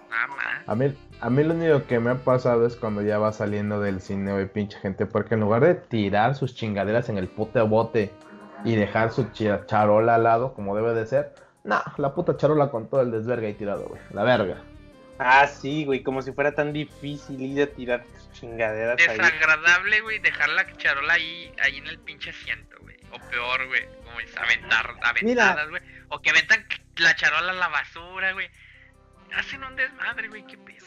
Nada 0.10 0.28
más. 0.28 0.68
A 0.68 0.76
mí, 0.76 0.96
a 1.22 1.30
mí 1.30 1.44
lo 1.44 1.54
único 1.54 1.86
que 1.86 2.00
me 2.00 2.12
ha 2.12 2.16
pasado 2.16 2.66
es 2.66 2.76
cuando 2.76 3.02
ya 3.02 3.18
va 3.18 3.34
saliendo 3.34 3.82
del 3.82 4.02
cine, 4.02 4.32
güey, 4.32 4.48
pinche 4.48 4.78
gente, 4.80 5.06
porque 5.06 5.36
en 5.36 5.42
lugar 5.42 5.62
de 5.62 5.76
tirar 5.76 6.36
sus 6.36 6.56
chingaderas 6.56 7.10
en 7.10 7.18
el 7.18 7.28
puto 7.28 7.68
bote 7.68 8.12
y 8.64 8.76
dejar 8.76 9.12
su 9.12 9.30
charola 9.34 10.16
al 10.16 10.24
lado, 10.24 10.54
como 10.54 10.76
debe 10.76 10.94
de 10.94 11.06
ser, 11.06 11.34
nah, 11.64 11.82
la 11.98 12.14
puta 12.14 12.38
charola 12.38 12.72
con 12.72 12.90
todo 12.90 13.02
el 13.02 13.12
desverga 13.12 13.50
y 13.50 13.54
tirado, 13.54 13.86
güey, 13.88 14.02
la 14.12 14.24
verga. 14.24 14.58
Ah, 15.22 15.48
sí, 15.48 15.84
güey, 15.84 16.02
como 16.02 16.22
si 16.22 16.32
fuera 16.32 16.56
tan 16.56 16.72
difícil 16.72 17.42
ir 17.42 17.64
a 17.64 17.68
tirar 17.68 18.06
tus 18.06 18.32
chingaderas 18.32 18.98
ahí. 19.02 19.18
Desagradable, 19.18 20.00
güey, 20.00 20.20
dejar 20.20 20.48
la 20.50 20.66
charola 20.78 21.14
ahí, 21.14 21.54
ahí 21.62 21.78
en 21.78 21.88
el 21.88 22.00
pinche 22.00 22.30
asiento, 22.30 22.78
güey. 22.80 22.96
O 23.12 23.20
peor, 23.30 23.68
güey, 23.68 23.86
como 24.06 24.18
es 24.22 24.38
aventar, 24.38 24.96
aventadas, 25.02 25.70
güey. 25.70 25.82
O 26.08 26.22
que 26.22 26.30
aventan 26.30 26.66
la 26.98 27.14
charola 27.18 27.52
a 27.52 27.56
la 27.56 27.68
basura, 27.68 28.32
güey. 28.32 28.50
Hacen 29.36 29.62
un 29.62 29.76
desmadre, 29.76 30.30
güey, 30.30 30.46
qué 30.48 30.58
pedo. 30.58 30.86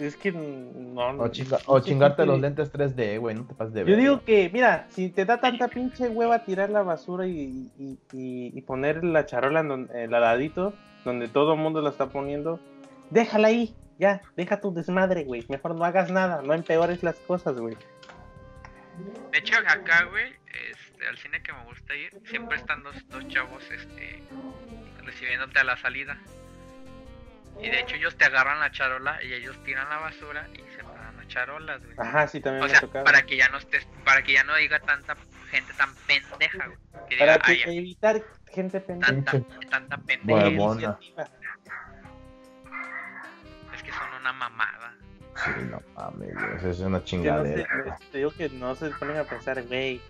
Es 0.00 0.16
que 0.16 0.32
no. 0.32 1.00
O, 1.18 1.28
chinga- 1.28 1.60
o 1.66 1.80
chingarte 1.80 2.24
los 2.26 2.40
lentes 2.40 2.72
3D, 2.72 3.18
güey, 3.18 3.34
no 3.36 3.44
te 3.46 3.54
pases 3.54 3.74
de 3.74 3.80
Yo 3.80 3.86
verga. 3.86 4.00
digo 4.00 4.24
que, 4.24 4.50
mira, 4.52 4.86
si 4.88 5.10
te 5.10 5.24
da 5.24 5.38
tanta 5.40 5.68
pinche 5.68 6.08
hueva 6.08 6.44
tirar 6.44 6.70
la 6.70 6.82
basura 6.82 7.26
y, 7.26 7.70
y, 7.78 7.98
y- 8.12 8.52
y 8.58 8.62
poner 8.62 9.04
la 9.04 9.26
charola 9.26 9.60
en 9.60 9.68
donde, 9.68 10.04
el 10.04 10.10
ladito, 10.10 10.72
donde 11.04 11.28
todo 11.28 11.52
el 11.54 11.60
mundo 11.60 11.82
la 11.82 11.90
está 11.90 12.06
poniendo, 12.06 12.58
déjala 13.10 13.48
ahí, 13.48 13.74
ya, 13.98 14.22
deja 14.36 14.60
tu 14.60 14.72
desmadre, 14.72 15.24
güey. 15.24 15.44
Mejor 15.48 15.74
no 15.74 15.84
hagas 15.84 16.10
nada, 16.10 16.40
no 16.42 16.54
empeores 16.54 17.02
las 17.02 17.16
cosas, 17.16 17.58
güey. 17.60 17.76
De 19.32 19.38
hecho, 19.38 19.56
acá, 19.58 20.04
güey, 20.10 20.32
este, 20.70 21.06
al 21.08 21.16
cine 21.18 21.42
que 21.42 21.52
me 21.52 21.64
gusta 21.64 21.94
ir, 21.94 22.10
siempre 22.24 22.56
están 22.56 22.82
dos, 22.82 22.94
dos 23.08 23.26
chavos, 23.28 23.62
este, 23.70 24.22
recibiéndote 25.04 25.58
a 25.58 25.64
la 25.64 25.76
salida. 25.76 26.18
Y 27.58 27.68
de 27.68 27.80
hecho 27.80 27.96
ellos 27.96 28.16
te 28.16 28.24
agarran 28.24 28.60
la 28.60 28.70
charola 28.70 29.22
y 29.22 29.32
ellos 29.32 29.56
tiran 29.64 29.88
la 29.88 29.98
basura 29.98 30.48
y 30.54 30.58
se 30.76 30.82
paran 30.84 31.16
las 31.16 31.28
charolas, 31.28 31.82
güey. 31.84 31.94
Ajá, 31.98 32.26
sí, 32.26 32.40
también 32.40 32.62
O 32.62 32.66
me 32.66 32.70
sea, 32.70 32.78
ha 32.78 32.80
tocado. 32.82 33.04
para 33.04 33.22
que 33.22 33.36
ya 33.36 33.48
no 33.48 33.58
estés, 33.58 33.86
para 34.04 34.22
que 34.22 34.32
ya 34.32 34.44
no 34.44 34.54
diga 34.56 34.78
tanta 34.80 35.16
gente 35.50 35.72
tan 35.74 35.94
pendeja, 36.06 36.66
güey. 36.66 36.78
Que 37.08 37.16
Para 37.18 37.32
diga, 37.34 37.44
que- 37.44 37.52
"Ay, 37.66 37.78
evitar 37.78 38.22
gente 38.52 38.80
pendeja. 38.80 39.12
tanta, 39.24 39.68
tanta 39.68 39.96
pendeja. 39.98 40.48
iniciativa. 40.48 41.28
Es 43.74 43.82
que 43.82 43.92
son 43.92 44.14
una 44.20 44.32
mamada. 44.32 44.94
Sí, 45.44 45.50
no 45.70 45.80
mames, 45.94 46.62
es 46.64 46.80
una 46.80 46.98
no 46.98 47.04
chingadera. 47.04 47.96
te 48.10 48.18
digo 48.18 48.30
que 48.32 48.48
no 48.50 48.74
se 48.74 48.90
ponen 48.90 49.16
a 49.18 49.24
pensar, 49.24 49.62
güey, 49.64 50.00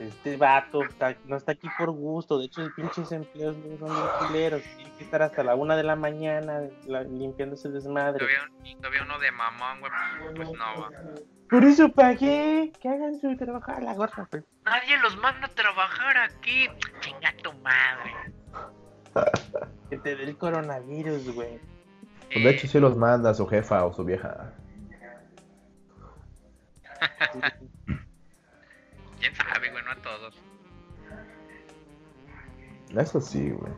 este 0.00 0.36
vato 0.36 0.82
está- 0.84 1.16
no 1.26 1.36
está 1.36 1.52
aquí 1.52 1.68
por 1.78 1.90
gusto. 1.90 2.38
De 2.38 2.46
hecho, 2.46 2.62
los 2.62 2.72
pinches 2.72 3.10
empleos 3.12 3.56
güey, 3.62 3.78
son 3.78 3.90
culeros. 4.26 4.62
Tiene 4.76 4.92
que 4.96 5.04
estar 5.04 5.22
hasta 5.22 5.42
la 5.42 5.54
una 5.54 5.76
de 5.76 5.82
la 5.82 5.96
mañana 5.96 6.62
la- 6.86 7.02
limpiando 7.02 7.54
ese 7.54 7.68
desmadre. 7.68 8.26
Todavía 8.80 9.02
uno 9.02 9.18
de 9.18 9.30
mamón, 9.32 9.80
güey, 9.80 9.92
pues 10.36 10.48
no, 10.50 10.80
va. 10.80 10.90
Por 11.50 11.64
eso 11.64 11.88
pagué. 11.90 12.72
Que 12.80 12.88
hagan 12.88 13.18
su 13.20 13.36
trabajo 13.36 13.72
a 13.72 13.80
la 13.80 13.94
gorra, 13.94 14.26
pues. 14.30 14.44
Nadie 14.64 14.98
los 14.98 15.16
manda 15.16 15.46
a 15.46 15.50
trabajar 15.50 16.16
aquí. 16.18 16.68
Chinga 17.00 17.34
tu 17.42 17.52
madre. 17.54 18.12
Que 19.88 19.96
te 19.98 20.14
dé 20.16 20.24
el 20.24 20.36
coronavirus, 20.36 21.34
güey. 21.34 21.58
Pues 22.30 22.44
de 22.44 22.50
hecho 22.50 22.66
sí 22.68 22.78
los 22.78 22.94
manda 22.96 23.32
su 23.32 23.46
jefa 23.46 23.86
o 23.86 23.94
su 23.94 24.04
vieja. 24.04 24.52
¿Quién 29.18 29.34
sabe, 29.34 29.57
a 29.90 29.96
todos. 29.96 30.34
Eso 32.96 33.20
sí, 33.20 33.50
güey. 33.50 33.72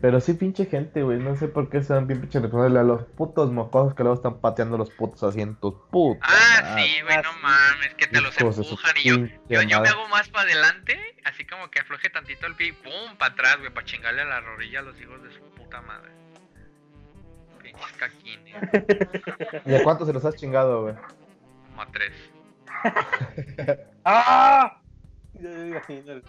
Pero 0.00 0.18
sí, 0.20 0.32
pinche 0.32 0.64
gente, 0.64 1.02
güey. 1.02 1.18
No 1.18 1.36
sé 1.36 1.48
por 1.48 1.68
qué 1.68 1.82
se 1.82 1.92
dan 1.92 2.06
bien 2.06 2.20
pinche 2.20 2.40
responsables 2.40 2.80
a 2.80 2.84
los 2.84 3.04
putos 3.04 3.52
mocosos 3.52 3.94
que 3.94 4.02
luego 4.02 4.16
están 4.16 4.40
pateando 4.40 4.78
los 4.78 4.90
putos 4.90 5.22
asientos. 5.22 5.74
Puta. 5.90 6.20
Ah, 6.22 6.62
madre. 6.62 6.82
sí, 6.82 7.02
güey, 7.02 7.16
no 7.22 7.32
mames, 7.42 7.94
que 7.96 8.06
te 8.06 8.20
los 8.20 8.40
empujan 8.40 8.96
y 8.96 9.08
yo, 9.08 9.16
yo, 9.48 9.62
yo 9.62 9.80
me 9.80 9.88
hago 9.88 10.08
más 10.08 10.28
para 10.30 10.44
adelante, 10.44 10.98
así 11.24 11.44
como 11.44 11.70
que 11.70 11.80
afloje 11.80 12.08
tantito 12.08 12.46
el 12.46 12.54
pie 12.54 12.68
y 12.68 12.72
pum, 12.72 13.16
para 13.18 13.32
atrás, 13.32 13.58
güey, 13.58 13.72
para 13.72 13.86
chingarle 13.86 14.22
a 14.22 14.26
la 14.26 14.40
rodilla 14.40 14.80
a 14.80 14.82
los 14.82 14.98
hijos 15.00 15.22
de 15.22 15.32
su 15.32 15.40
puta 15.54 15.82
madre. 15.82 16.10
Pinches 17.62 17.92
caquines, 17.98 19.62
¿Y 19.66 19.74
a 19.74 19.84
cuántos 19.84 20.06
se 20.06 20.14
los 20.14 20.24
has 20.24 20.34
chingado, 20.36 20.82
güey? 20.82 20.94
como 21.68 21.82
a 21.82 21.86
tres. 21.92 22.12
¡Ah! 24.04 24.79
Imagino. 25.68 26.20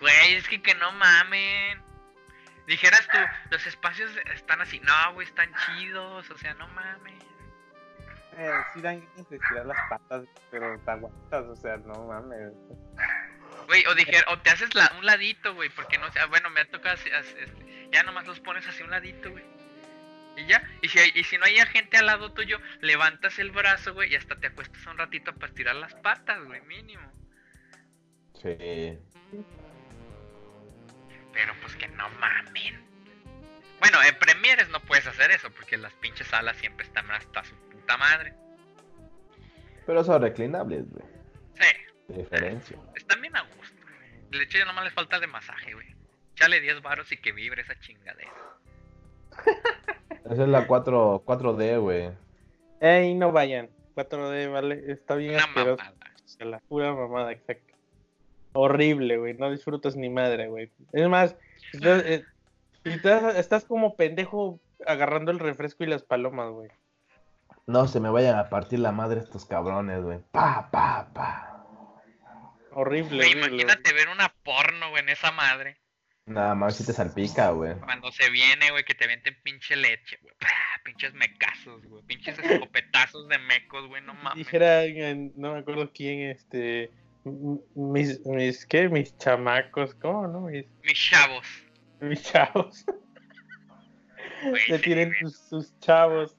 Güey, 0.00 0.34
es 0.34 0.48
que 0.48 0.62
que 0.62 0.74
no 0.74 0.92
mamen. 0.92 1.82
Dijeras 2.66 3.06
tú, 3.12 3.18
los 3.50 3.66
espacios 3.66 4.10
están 4.34 4.60
así, 4.60 4.80
no, 4.80 5.12
güey, 5.14 5.26
están 5.26 5.52
chidos, 5.66 6.30
o 6.30 6.38
sea, 6.38 6.54
no 6.54 6.68
mames. 6.68 7.22
Eh, 8.36 8.50
sí 8.72 8.80
dan 8.80 9.04
de 9.28 9.38
tirar 9.48 9.66
las 9.66 9.78
patas, 9.88 10.24
pero 10.50 10.78
te 10.78 10.90
aguantas, 10.90 11.44
o 11.46 11.56
sea, 11.56 11.76
no 11.78 12.06
mames. 12.06 12.52
Güey, 13.66 13.84
o 13.86 13.94
dijer, 13.94 14.24
o 14.28 14.38
te 14.38 14.50
haces 14.50 14.72
la- 14.74 14.92
un 14.98 15.04
ladito, 15.04 15.52
güey, 15.54 15.68
porque 15.70 15.98
no 15.98 16.10
sé, 16.12 16.24
bueno, 16.26 16.48
me 16.50 16.60
ha 16.60 16.70
tocado 16.70 16.94
así, 16.94 17.10
así, 17.10 17.34
este, 17.38 17.88
ya 17.92 18.02
nomás 18.04 18.26
los 18.26 18.38
pones 18.40 18.66
así 18.68 18.82
un 18.84 18.90
ladito, 18.90 19.30
güey. 19.30 19.44
Y 20.36 20.46
ya, 20.46 20.62
y 20.80 20.88
si, 20.88 20.98
hay- 21.00 21.12
y 21.14 21.24
si 21.24 21.38
no 21.38 21.44
hay 21.46 21.56
gente 21.66 21.96
al 21.98 22.06
lado 22.06 22.32
tuyo, 22.32 22.60
levantas 22.80 23.38
el 23.40 23.50
brazo, 23.50 23.94
güey, 23.94 24.12
y 24.12 24.16
hasta 24.16 24.36
te 24.38 24.46
acuestas 24.46 24.86
un 24.86 24.96
ratito 24.96 25.34
para 25.34 25.48
estirar 25.48 25.74
las 25.74 25.94
patas, 25.96 26.40
güey, 26.44 26.60
mínimo. 26.62 27.12
Sí. 28.42 28.98
Pero 31.32 31.52
pues 31.60 31.76
que 31.76 31.88
no 31.88 32.08
mamen. 32.20 32.84
Bueno, 33.80 33.98
en 34.06 34.18
Premieres 34.18 34.68
no 34.68 34.80
puedes 34.80 35.06
hacer 35.06 35.30
eso, 35.30 35.50
porque 35.50 35.76
las 35.76 35.92
pinches 35.94 36.26
salas 36.26 36.56
siempre 36.56 36.84
están 36.86 37.10
hasta 37.10 37.44
su 37.44 37.54
puta 37.70 37.96
madre. 37.96 38.34
Pero 39.86 40.04
son 40.04 40.20
reclinables, 40.22 40.84
güey. 40.90 41.04
Sí, 41.54 41.76
De 42.08 42.18
diferencia. 42.18 42.76
están 42.94 43.20
bien 43.22 43.36
a 43.36 43.42
gusto, 43.42 43.82
güey. 43.82 44.38
De 44.38 44.42
hecho, 44.44 44.58
ya 44.58 44.64
nomás 44.66 44.84
les 44.84 44.92
falta 44.92 45.18
de 45.18 45.26
masaje, 45.26 45.72
güey. 45.74 45.94
Chale 46.34 46.60
10 46.60 46.82
varos 46.82 47.10
y 47.12 47.16
que 47.16 47.32
vibre 47.32 47.62
esa 47.62 47.78
chingadera. 47.80 48.30
Esa 50.30 50.42
es 50.42 50.48
la 50.48 50.66
4, 50.66 51.22
4D, 51.26 51.80
güey. 51.80 52.10
Ey, 52.80 53.14
no 53.14 53.32
vayan. 53.32 53.70
4D, 53.96 54.52
vale, 54.52 54.92
está 54.92 55.14
bien 55.16 55.34
Una 55.34 55.44
asqueroso. 55.44 55.82
mamada. 55.82 55.96
La 56.40 56.58
pura 56.60 56.94
mamada, 56.94 57.32
exacto. 57.32 57.69
Horrible, 58.52 59.16
güey. 59.18 59.34
No 59.34 59.50
disfrutas 59.50 59.96
ni 59.96 60.08
madre, 60.10 60.48
güey. 60.48 60.70
Es 60.92 61.08
más, 61.08 61.36
estás, 61.72 62.02
eh, 62.04 62.24
estás, 62.84 63.36
estás 63.36 63.64
como 63.64 63.94
pendejo 63.96 64.58
agarrando 64.86 65.30
el 65.30 65.38
refresco 65.38 65.84
y 65.84 65.88
las 65.88 66.02
palomas, 66.02 66.50
güey. 66.50 66.70
No 67.66 67.86
se 67.86 68.00
me 68.00 68.10
vayan 68.10 68.38
a 68.38 68.48
partir 68.48 68.80
la 68.80 68.90
madre 68.92 69.20
estos 69.20 69.44
cabrones, 69.46 70.02
güey. 70.02 70.18
Pa, 70.32 70.68
pa, 70.70 71.08
pa. 71.12 71.46
Horrible, 72.72 73.16
Güey, 73.16 73.30
horrible. 73.32 73.46
imagínate 73.48 73.92
ver 73.92 74.08
una 74.08 74.32
porno, 74.44 74.90
güey, 74.90 75.02
en 75.02 75.08
esa 75.10 75.30
madre. 75.32 75.76
Nada 76.26 76.54
más 76.54 76.76
si 76.76 76.84
te 76.86 76.92
salpica, 76.92 77.50
güey. 77.50 77.74
Cuando 77.80 78.12
se 78.12 78.30
viene, 78.30 78.70
güey, 78.70 78.84
que 78.84 78.94
te 78.94 79.06
venten 79.08 79.36
pinche 79.42 79.74
leche, 79.76 80.18
güey. 80.22 80.34
Pinches 80.84 81.12
mecazos, 81.14 81.84
güey. 81.86 82.02
Pinches 82.04 82.38
escopetazos 82.38 83.28
de 83.28 83.38
mecos, 83.38 83.86
güey, 83.88 84.02
no 84.02 84.14
mames. 84.14 84.38
Dijera, 84.38 84.82
no 85.36 85.54
me 85.54 85.58
acuerdo 85.60 85.90
quién, 85.92 86.30
este. 86.30 86.90
Mis, 87.24 88.24
mis, 88.24 88.66
¿qué? 88.66 88.88
Mis 88.88 89.16
chamacos, 89.18 89.94
¿cómo, 89.94 90.26
no? 90.26 90.40
Mis, 90.42 90.66
Mis 90.82 90.98
chavos. 90.98 91.46
mis 92.00 92.22
chavos. 92.22 92.84
Güey, 94.42 94.68
Le 94.68 94.76
sí, 94.78 94.82
tienen 94.82 95.14
sus, 95.20 95.36
sus 95.38 95.78
chavos. 95.80 96.34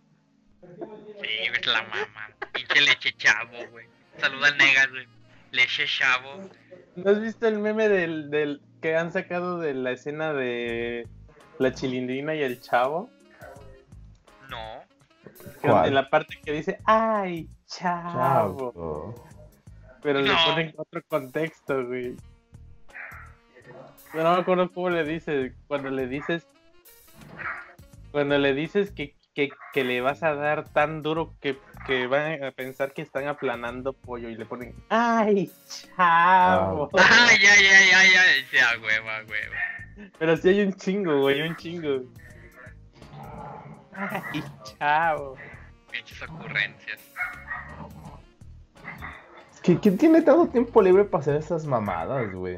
Sí, 0.62 1.30
es 1.54 1.66
la 1.68 1.84
mamá. 1.84 2.32
Pinche 2.52 2.82
leche 2.82 3.14
chavo, 3.18 3.58
güey. 3.72 3.86
Saluda 4.18 4.48
al 4.48 4.58
negas, 4.58 4.90
güey. 4.90 5.08
Leche 5.52 5.86
chavo. 5.86 6.50
¿No 6.96 7.12
has 7.12 7.22
visto 7.22 7.48
el 7.48 7.60
meme 7.60 7.88
del, 7.88 8.30
del 8.32 8.62
que 8.82 8.96
han 8.96 9.12
sacado 9.12 9.60
de 9.60 9.74
la 9.76 9.92
escena 9.92 10.34
de 10.34 11.08
la 11.60 11.74
chilindrina 11.74 12.34
y 12.36 12.42
el 12.42 12.60
chavo? 12.60 13.10
No. 14.50 14.82
En 15.86 15.94
la 15.94 16.10
parte 16.10 16.38
que 16.44 16.52
dice, 16.52 16.80
¡ay, 16.86 17.48
chavo! 17.68 18.74
Chavo. 18.74 19.31
Pero 20.02 20.22
le 20.22 20.34
ponen 20.46 20.74
otro 20.78 21.02
contexto, 21.08 21.86
güey. 21.86 22.16
Pero 24.12 24.24
no 24.24 24.36
me 24.36 24.42
acuerdo 24.42 24.72
cómo 24.72 24.90
le 24.90 25.04
dices. 25.04 25.54
Cuando 25.68 25.90
le 25.90 26.08
dices. 26.08 26.48
Cuando 28.12 28.38
le 28.38 28.54
dices 28.54 28.92
que, 28.92 29.16
que, 29.34 29.50
que 29.74 29.84
le 29.84 30.02
vas 30.02 30.24
a 30.24 30.34
dar 30.36 30.68
tan 30.68 31.02
duro 31.02 31.34
que, 31.40 31.58
que 31.86 32.08
van 32.08 32.44
a 32.44 32.52
pensar 32.52 32.94
que 32.94 33.02
están 33.02 33.28
aplanando 33.28 33.94
pollo 33.94 34.28
y 34.28 34.36
le 34.36 34.46
ponen 34.46 34.76
¡Ay, 34.90 35.50
chavo! 35.96 36.90
Ah, 36.98 37.30
ya, 37.42 37.56
ya, 37.56 37.80
ya, 37.90 38.04
ya. 38.04 38.24
Ya, 38.52 38.82
hueva, 38.82 39.22
hueva. 39.30 40.12
Pero 40.20 40.36
sí 40.36 40.50
hay 40.50 40.62
un 40.62 40.74
chingo, 40.74 41.22
güey, 41.22 41.42
un 41.42 41.56
chingo. 41.56 42.02
¡Ay, 43.94 44.44
chavo! 44.78 45.38
Pinches 45.90 46.22
ocurrencias. 46.24 47.00
Que, 49.64 49.80
¿Quién 49.80 49.98
tiene 49.98 50.22
tanto 50.22 50.48
tiempo 50.48 50.82
libre 50.82 51.04
para 51.04 51.22
hacer 51.22 51.36
esas 51.36 51.66
mamadas, 51.66 52.34
güey? 52.34 52.58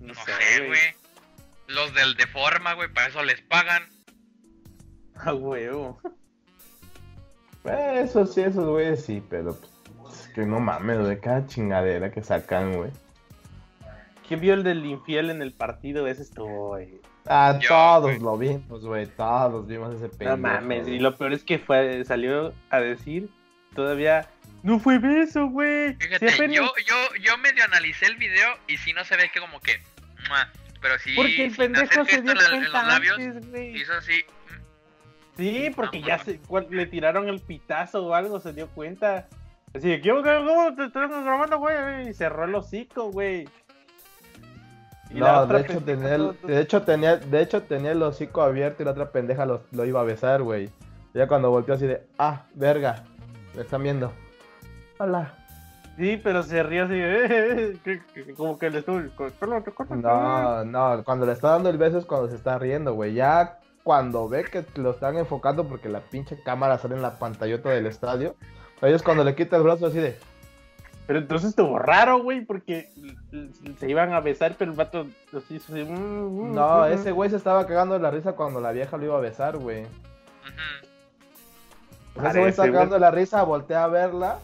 No, 0.00 0.08
No 0.08 0.14
sé, 0.14 0.66
güey. 0.66 0.80
Los 1.68 1.94
del 1.94 2.14
Deforma, 2.16 2.74
güey, 2.74 2.92
para 2.92 3.06
eso 3.08 3.22
les 3.22 3.40
pagan. 3.42 3.82
A 5.24 5.32
huevo. 5.34 5.98
Eh, 7.64 8.00
Eso 8.02 8.26
sí, 8.26 8.40
esos 8.40 8.66
güeyes 8.68 9.04
sí, 9.04 9.22
pero 9.30 9.56
pues, 10.00 10.20
es 10.26 10.28
que 10.34 10.44
no 10.44 10.58
mames, 10.58 10.98
güey, 10.98 11.20
cada 11.20 11.46
chingadera 11.46 12.10
que 12.10 12.22
sacan, 12.22 12.74
güey. 12.74 12.90
¿Quién 14.26 14.40
vio 14.40 14.54
el 14.54 14.64
del 14.64 14.84
infiel 14.84 15.30
en 15.30 15.42
el 15.42 15.52
partido? 15.52 16.06
Ese 16.08 16.22
estuvo, 16.22 16.68
güey. 16.70 17.00
Ah, 17.26 17.56
Yo, 17.60 17.68
todos 17.68 18.02
güey. 18.02 18.18
lo 18.18 18.36
vimos, 18.36 18.84
güey, 18.84 19.06
todos 19.06 19.64
vimos 19.68 19.94
ese 19.94 20.08
pendejo. 20.08 20.30
No 20.32 20.36
mames, 20.38 20.82
güey. 20.84 20.96
y 20.96 20.98
lo 20.98 21.16
peor 21.16 21.32
es 21.34 21.44
que 21.44 21.60
fue, 21.60 22.04
salió 22.04 22.52
a 22.70 22.80
decir 22.80 23.30
todavía, 23.76 24.28
no 24.62 24.78
fue 24.78 24.98
beso, 24.98 25.46
güey. 25.48 25.94
Fíjate, 25.94 26.28
Sí, 26.28 26.34
apenas- 26.34 26.56
yo, 26.56 26.72
yo, 26.86 27.14
yo 27.22 27.38
medio 27.38 27.64
analicé 27.64 28.06
el 28.06 28.16
video 28.16 28.48
y 28.68 28.76
sí 28.78 28.92
no 28.92 29.04
se 29.04 29.16
ve 29.16 29.30
que 29.32 29.40
como 29.40 29.60
que. 29.60 29.80
¡mua! 30.28 30.48
Pero 30.80 30.98
sí. 30.98 31.12
porque 31.14 31.44
el 31.46 31.54
pendejo 31.56 32.04
se 32.04 32.22
dio 32.22 32.32
en, 32.32 32.38
la- 32.38 32.44
en 32.44 32.50
cuenta 32.50 32.78
los 32.78 32.86
labios. 32.86 33.18
antes, 33.18 33.50
güey. 33.50 33.76
Hizo 33.76 33.92
así. 33.94 34.24
Sí, 35.36 35.70
porque 35.74 35.98
Ah, 36.04 36.06
ya 36.06 36.18
se, 36.18 36.40
le 36.70 36.86
tiraron 36.86 37.28
el 37.28 37.40
pitazo 37.40 38.04
o 38.06 38.14
algo, 38.14 38.40
se 38.40 38.52
dio 38.52 38.68
cuenta. 38.68 39.28
Así 39.74 39.88
de, 39.88 40.00
¿qué, 40.02 40.10
qué, 40.10 40.44
cómo 40.46 40.74
te 40.76 40.84
estás 40.84 41.08
grabando, 41.10 41.58
güey? 41.58 42.08
Y 42.10 42.14
cerró 42.14 42.44
el 42.44 42.54
hocico, 42.54 43.10
güey. 43.10 43.48
Y 45.10 45.14
la 45.18 45.32
No, 45.32 45.40
otra 45.40 45.58
de 45.58 45.64
hecho, 45.64 45.84
pendeja 45.84 46.00
tenía 46.00 46.14
el, 46.14 46.46
de 46.46 46.60
hecho 46.60 46.82
tenía, 46.82 47.16
de 47.16 47.42
hecho 47.42 47.62
tenía 47.62 47.92
el 47.92 48.02
hocico 48.02 48.42
abierto 48.42 48.82
y 48.82 48.86
la 48.86 48.92
otra 48.92 49.10
pendeja 49.12 49.46
lo, 49.46 49.64
lo 49.72 49.84
iba 49.86 50.00
a 50.00 50.04
besar, 50.04 50.42
güey. 50.42 50.70
Y 51.14 51.18
Ya 51.18 51.26
cuando 51.26 51.50
volteó 51.50 51.74
así 51.74 51.86
de, 51.86 52.02
ah, 52.18 52.44
verga, 52.54 53.04
me 53.54 53.62
están 53.62 53.82
viendo. 53.82 54.12
Hola. 55.02 55.32
Sí, 55.96 56.20
pero 56.22 56.44
se 56.44 56.62
rió 56.62 56.84
así, 56.84 56.94
eh, 56.96 57.76
como 58.36 58.56
que 58.56 58.70
le 58.70 58.78
estuvo... 58.78 59.00
No, 59.96 60.64
no, 60.64 61.02
cuando 61.02 61.26
le 61.26 61.32
está 61.32 61.50
dando 61.50 61.70
el 61.70 61.76
beso 61.76 61.98
es 61.98 62.06
cuando 62.06 62.28
se 62.28 62.36
está 62.36 62.56
riendo, 62.56 62.94
güey. 62.94 63.12
Ya 63.12 63.58
cuando 63.82 64.28
ve 64.28 64.44
que 64.44 64.64
lo 64.76 64.92
están 64.92 65.16
enfocando 65.16 65.66
porque 65.66 65.88
la 65.88 66.02
pinche 66.02 66.40
cámara 66.44 66.78
sale 66.78 66.94
en 66.94 67.02
la 67.02 67.18
pantallota 67.18 67.70
del 67.70 67.86
estadio, 67.86 68.36
ahí 68.80 68.92
es 68.92 69.02
cuando 69.02 69.24
le 69.24 69.34
quita 69.34 69.56
el 69.56 69.64
brazo 69.64 69.86
así 69.86 69.98
de, 69.98 70.16
Pero 71.08 71.18
entonces 71.18 71.50
estuvo 71.50 71.80
raro, 71.80 72.22
güey, 72.22 72.42
porque 72.42 72.88
se 73.80 73.90
iban 73.90 74.12
a 74.12 74.20
besar, 74.20 74.54
pero 74.56 74.70
el 74.70 74.76
vato 74.76 75.08
los 75.32 75.50
hizo 75.50 75.72
así. 75.72 75.82
mm, 75.82 76.50
mm, 76.50 76.54
no, 76.54 76.82
mm, 76.82 76.92
ese 76.92 77.10
güey 77.10 77.28
se 77.28 77.36
estaba 77.36 77.66
cagando 77.66 77.94
de 77.94 78.00
la 78.00 78.12
risa 78.12 78.34
cuando 78.34 78.60
la 78.60 78.70
vieja 78.70 78.96
lo 78.96 79.04
iba 79.04 79.18
a 79.18 79.20
besar, 79.20 79.58
güey. 79.58 79.84
O 82.14 82.20
sea, 82.20 82.30
ese 82.30 82.38
güey 82.38 82.50
está 82.50 82.66
cagando 82.66 82.94
de 82.94 83.00
la 83.00 83.10
risa, 83.10 83.42
voltea 83.42 83.82
a 83.82 83.88
verla. 83.88 84.38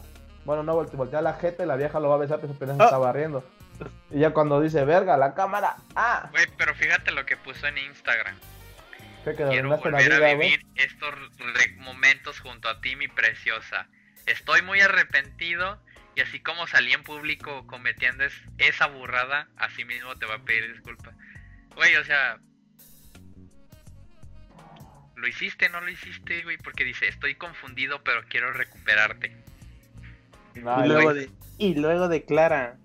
Bueno, 0.49 0.63
no, 0.63 0.73
volte- 0.73 0.97
voltea 0.97 1.19
a 1.19 1.21
la 1.21 1.33
jeta 1.35 1.61
y 1.61 1.67
la 1.67 1.75
vieja 1.75 1.99
lo 1.99 2.09
va 2.09 2.15
a 2.15 2.17
besar, 2.17 2.39
pero 2.41 2.53
apenas 2.53 2.75
se 2.77 2.83
estaba 2.83 3.13
riendo. 3.13 3.47
Y 4.09 4.21
ya 4.21 4.31
cuando 4.31 4.59
dice, 4.59 4.83
verga, 4.83 5.15
la 5.15 5.35
cámara, 5.35 5.75
ah, 5.95 6.27
Güey, 6.31 6.47
pero 6.57 6.73
fíjate 6.73 7.11
lo 7.11 7.23
que 7.23 7.37
puso 7.37 7.67
en 7.67 7.77
Instagram. 7.77 8.35
creo 9.23 9.35
que 9.37 9.43
Quiero 9.47 9.69
volver 9.77 9.93
a 9.93 10.17
vida, 10.17 10.17
güey. 10.33 10.49
vivir 10.49 10.65
estos 10.73 11.13
momentos 11.77 12.39
junto 12.39 12.67
a 12.67 12.81
ti, 12.81 12.95
mi 12.95 13.07
preciosa. 13.07 13.85
Estoy 14.25 14.63
muy 14.63 14.81
arrepentido 14.81 15.79
y 16.15 16.21
así 16.21 16.39
como 16.39 16.65
salí 16.65 16.93
en 16.93 17.03
público 17.03 17.67
cometiendo 17.67 18.23
es- 18.23 18.41
esa 18.57 18.87
burrada, 18.87 19.49
así 19.55 19.85
mismo 19.85 20.15
te 20.15 20.25
va 20.25 20.33
a 20.33 20.39
pedir 20.39 20.71
disculpas. 20.73 21.13
Güey, 21.75 21.95
o 21.97 22.03
sea... 22.05 22.39
¿Lo 25.15 25.27
hiciste, 25.27 25.69
no 25.69 25.79
lo 25.81 25.89
hiciste, 25.91 26.41
güey? 26.41 26.57
Porque 26.57 26.83
dice, 26.85 27.07
estoy 27.07 27.35
confundido, 27.35 28.03
pero 28.03 28.23
quiero 28.27 28.51
recuperarte. 28.51 29.37
No, 30.55 30.85
y, 30.85 30.87
luego 30.87 31.11
güey- 31.11 31.15
de- 31.15 31.29
y 31.57 31.75
luego 31.75 32.07
declara. 32.07 32.75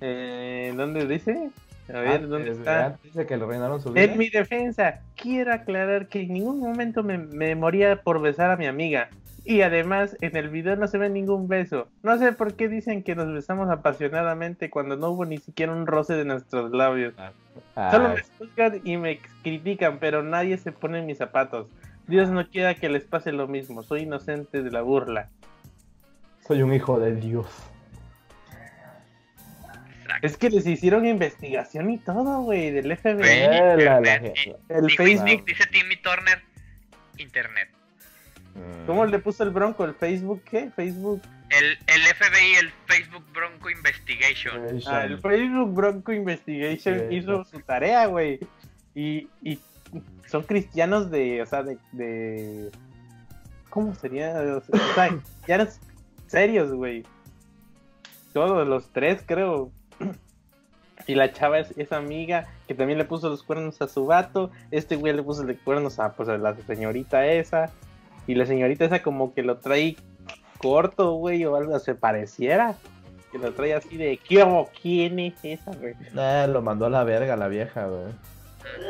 Eh, 0.00 0.72
¿Dónde 0.76 1.06
dice? 1.06 1.50
A 1.88 1.98
ver, 2.00 2.22
ah, 2.24 2.26
¿dónde 2.26 2.50
es 2.50 2.58
está? 2.58 2.98
Dice 3.02 3.26
que 3.26 3.36
le 3.36 3.44
arruinaron 3.44 3.80
su 3.80 3.92
vida. 3.92 4.04
En 4.04 4.18
mi 4.18 4.30
defensa, 4.30 5.00
quiero 5.16 5.52
aclarar 5.52 6.08
que 6.08 6.22
en 6.22 6.32
ningún 6.32 6.60
momento 6.60 7.02
me, 7.02 7.18
me 7.18 7.54
moría 7.54 8.02
por 8.02 8.20
besar 8.20 8.50
a 8.50 8.56
mi 8.56 8.66
amiga. 8.66 9.08
Y 9.46 9.60
además, 9.60 10.16
en 10.22 10.34
el 10.36 10.48
video 10.48 10.74
no 10.76 10.86
se 10.88 10.96
ve 10.96 11.10
ningún 11.10 11.48
beso. 11.48 11.88
No 12.02 12.16
sé 12.18 12.32
por 12.32 12.54
qué 12.54 12.68
dicen 12.68 13.02
que 13.02 13.14
nos 13.14 13.30
besamos 13.30 13.68
apasionadamente 13.68 14.70
cuando 14.70 14.96
no 14.96 15.10
hubo 15.10 15.26
ni 15.26 15.36
siquiera 15.36 15.72
un 15.72 15.86
roce 15.86 16.14
de 16.14 16.24
nuestros 16.24 16.70
labios. 16.72 17.12
Ah, 17.76 17.90
Solo 17.92 18.08
me 18.14 18.22
juzgan 18.38 18.80
y 18.84 18.96
me 18.96 19.18
critican, 19.42 19.98
pero 19.98 20.22
nadie 20.22 20.56
se 20.56 20.72
pone 20.72 21.00
en 21.00 21.06
mis 21.06 21.18
zapatos. 21.18 21.66
Dios 22.06 22.30
no 22.30 22.48
quiera 22.48 22.74
que 22.74 22.88
les 22.88 23.04
pase 23.04 23.32
lo 23.32 23.46
mismo. 23.46 23.82
Soy 23.82 24.00
inocente 24.02 24.62
de 24.62 24.70
la 24.70 24.80
burla. 24.80 25.28
Soy 26.46 26.62
un 26.62 26.72
hijo 26.74 26.98
de 26.98 27.14
Dios. 27.16 27.46
Exacto. 30.02 30.26
Es 30.26 30.36
que 30.36 30.50
les 30.50 30.66
hicieron 30.66 31.06
investigación 31.06 31.90
y 31.90 31.98
todo, 31.98 32.42
güey, 32.42 32.70
del 32.70 32.94
FBI. 32.96 33.18
La- 33.82 34.00
la. 34.00 34.14
El 34.16 34.86
Dijo- 34.86 34.96
Facebook. 34.96 35.44
Dice 35.46 35.66
Timmy 35.72 35.96
Turner, 35.96 36.42
internet. 37.18 37.68
Mm. 38.54 38.86
¿Cómo 38.86 39.06
le 39.06 39.18
puso 39.18 39.42
el 39.42 39.50
bronco? 39.50 39.84
¿El 39.84 39.94
Facebook 39.94 40.42
qué? 40.48 40.70
Facebook. 40.70 41.22
El, 41.50 41.64
el 41.86 42.02
FBI, 42.14 42.54
el 42.60 42.70
Facebook 42.86 43.24
Bronco 43.32 43.70
Investigation. 43.70 44.82
Ah, 44.86 45.04
el 45.04 45.18
Facebook 45.20 45.72
Bronco 45.74 46.12
Investigation 46.12 46.98
Sí, 47.10 47.16
hizo 47.16 47.44
su 47.44 47.60
tarea, 47.60 48.06
güey. 48.06 48.40
Y, 48.94 49.28
y 49.42 49.58
son 50.26 50.42
cristianos 50.44 51.10
de, 51.10 51.42
o 51.42 51.46
sea, 51.46 51.62
de, 51.62 51.78
de... 51.92 52.70
¿Cómo 53.70 53.94
sería? 53.94 54.30
O 54.32 54.60
sea, 54.60 54.80
o 54.80 54.94
sea, 54.94 55.08
cristianos 55.08 55.80
serios, 56.34 56.72
güey. 56.72 57.04
Todos 58.32 58.66
los 58.66 58.90
tres, 58.90 59.22
creo. 59.24 59.70
Y 61.06 61.14
la 61.14 61.32
chava 61.32 61.58
es, 61.58 61.72
es 61.76 61.92
amiga 61.92 62.46
que 62.66 62.74
también 62.74 62.98
le 62.98 63.04
puso 63.04 63.28
los 63.28 63.42
cuernos 63.42 63.80
a 63.82 63.88
su 63.88 64.06
vato. 64.06 64.50
Este 64.70 64.96
güey 64.96 65.12
le 65.12 65.22
puso 65.22 65.44
los 65.44 65.56
cuernos 65.58 65.98
a, 65.98 66.12
pues, 66.14 66.28
a 66.28 66.38
la 66.38 66.56
señorita 66.56 67.26
esa. 67.26 67.70
Y 68.26 68.34
la 68.34 68.46
señorita 68.46 68.86
esa 68.86 69.02
como 69.02 69.34
que 69.34 69.42
lo 69.42 69.58
trae 69.58 69.96
corto, 70.58 71.12
güey, 71.12 71.44
o 71.44 71.56
algo 71.56 71.78
se 71.78 71.94
pareciera. 71.94 72.74
Que 73.30 73.38
lo 73.38 73.52
trae 73.52 73.74
así 73.74 73.96
de, 73.96 74.18
¿quién, 74.26 74.48
¿quién 74.80 75.18
es 75.18 75.34
esa, 75.42 75.72
güey? 75.74 75.94
Eh, 76.16 76.46
lo 76.48 76.62
mandó 76.62 76.86
a 76.86 76.90
la 76.90 77.04
verga 77.04 77.36
la 77.36 77.48
vieja, 77.48 77.86
güey. 77.86 78.12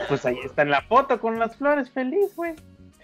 Pues 0.08 0.24
ahí 0.24 0.36
está 0.44 0.62
en 0.62 0.70
la 0.70 0.82
foto 0.82 1.20
con 1.20 1.38
las 1.38 1.56
flores, 1.56 1.90
feliz, 1.90 2.34
güey. 2.36 2.54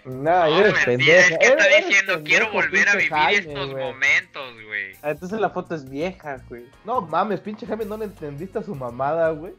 No, 0.05 0.13
No, 0.49 0.59
eres 0.59 0.73
pendeja. 0.85 1.19
es 1.19 1.27
que 1.37 1.45
está 1.45 1.65
Eres 1.67 1.85
diciendo, 1.87 2.13
pendejo, 2.15 2.23
quiero 2.23 2.51
volver 2.51 2.89
a 2.89 2.95
vivir 2.95 3.09
Jaime, 3.11 3.37
estos 3.51 3.69
güey. 3.71 3.83
momentos, 3.83 4.53
güey. 4.65 4.91
Ah, 5.03 5.11
entonces 5.11 5.39
la 5.39 5.49
foto 5.51 5.75
es 5.75 5.89
vieja, 5.89 6.37
güey. 6.49 6.65
No 6.85 7.01
mames, 7.01 7.39
pinche 7.41 7.65
Jaime, 7.67 7.85
no 7.85 7.97
le 7.97 8.05
entendiste 8.05 8.59
a 8.59 8.63
su 8.63 8.73
mamada, 8.75 9.29
güey. 9.31 9.53